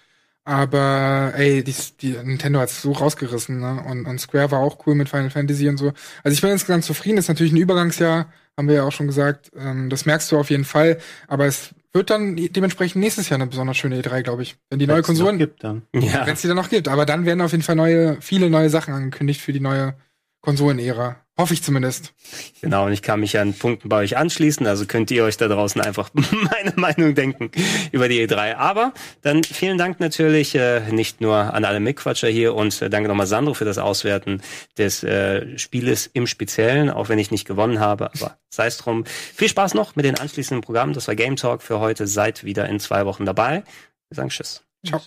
Aber 0.44 1.32
ey, 1.36 1.64
die, 1.64 1.74
die 2.00 2.12
Nintendo 2.12 2.60
hat's 2.60 2.82
so 2.82 2.92
rausgerissen, 2.92 3.60
ne? 3.60 3.82
Und, 3.88 4.04
und 4.06 4.20
Square 4.20 4.50
war 4.50 4.60
auch 4.60 4.86
cool 4.86 4.94
mit 4.94 5.08
Final 5.08 5.30
Fantasy 5.30 5.68
und 5.68 5.78
so. 5.78 5.92
Also 6.22 6.34
ich 6.34 6.42
bin 6.42 6.50
insgesamt 6.50 6.84
zufrieden. 6.84 7.16
ist 7.16 7.28
natürlich 7.28 7.52
ein 7.52 7.58
Übergangsjahr, 7.58 8.30
haben 8.56 8.68
wir 8.68 8.74
ja 8.74 8.82
auch 8.84 8.92
schon 8.92 9.06
gesagt. 9.06 9.50
Ähm, 9.56 9.88
das 9.88 10.04
merkst 10.04 10.30
du 10.30 10.38
auf 10.38 10.50
jeden 10.50 10.66
Fall. 10.66 10.98
Aber 11.28 11.46
es 11.46 11.74
wird 11.94 12.10
dann 12.10 12.36
dementsprechend 12.36 13.00
nächstes 13.00 13.30
Jahr 13.30 13.40
eine 13.40 13.48
besonders 13.48 13.78
schöne 13.78 14.00
E3, 14.00 14.22
glaube 14.22 14.42
ich. 14.42 14.56
Wenn 14.68 14.78
die 14.78 14.86
neue 14.86 14.98
Wenn's 14.98 15.08
noch 15.08 15.14
Konsolen, 15.14 15.38
gibt 15.38 15.64
dann. 15.64 15.82
ja. 15.94 16.26
wenn 16.26 16.34
es 16.34 16.42
die 16.42 16.48
dann 16.48 16.56
noch 16.56 16.68
gibt. 16.68 16.88
Aber 16.88 17.06
dann 17.06 17.24
werden 17.24 17.40
auf 17.40 17.52
jeden 17.52 17.64
Fall 17.64 17.76
neue, 17.76 18.20
viele 18.20 18.50
neue 18.50 18.68
Sachen 18.68 18.92
angekündigt 18.92 19.40
für 19.40 19.54
die 19.54 19.60
neue 19.60 19.94
Konsolenära. 20.42 21.23
Hoffe 21.36 21.52
ich 21.52 21.64
zumindest. 21.64 22.14
Genau, 22.60 22.86
und 22.86 22.92
ich 22.92 23.02
kann 23.02 23.18
mich 23.18 23.36
an 23.38 23.54
Punkten 23.54 23.88
bei 23.88 23.96
euch 23.96 24.16
anschließen, 24.16 24.68
also 24.68 24.86
könnt 24.86 25.10
ihr 25.10 25.24
euch 25.24 25.36
da 25.36 25.48
draußen 25.48 25.80
einfach 25.80 26.10
meine 26.14 26.72
Meinung 26.76 27.16
denken 27.16 27.50
über 27.90 28.08
die 28.08 28.24
E3. 28.24 28.54
Aber 28.54 28.94
dann 29.22 29.42
vielen 29.42 29.76
Dank 29.76 29.98
natürlich 29.98 30.54
äh, 30.54 30.92
nicht 30.92 31.20
nur 31.20 31.34
an 31.34 31.64
alle 31.64 31.80
Mitquatscher 31.80 32.28
hier 32.28 32.54
und 32.54 32.80
äh, 32.80 32.88
danke 32.88 33.08
nochmal 33.08 33.26
Sandro 33.26 33.54
für 33.54 33.64
das 33.64 33.78
Auswerten 33.78 34.42
des 34.78 35.02
äh, 35.02 35.58
Spieles 35.58 36.06
im 36.06 36.28
Speziellen, 36.28 36.88
auch 36.88 37.08
wenn 37.08 37.18
ich 37.18 37.32
nicht 37.32 37.46
gewonnen 37.46 37.80
habe, 37.80 38.12
aber 38.14 38.38
sei 38.48 38.66
es 38.66 38.78
drum. 38.78 39.04
Viel 39.04 39.48
Spaß 39.48 39.74
noch 39.74 39.96
mit 39.96 40.04
den 40.04 40.16
anschließenden 40.16 40.62
Programmen. 40.62 40.92
Das 40.92 41.08
war 41.08 41.16
Game 41.16 41.34
Talk 41.34 41.62
für 41.62 41.80
heute. 41.80 42.06
Seid 42.06 42.44
wieder 42.44 42.68
in 42.68 42.78
zwei 42.78 43.06
Wochen 43.06 43.24
dabei. 43.24 43.64
Wir 44.08 44.14
sagen 44.14 44.28
Tschüss. 44.28 44.62
Ciao. 44.86 45.02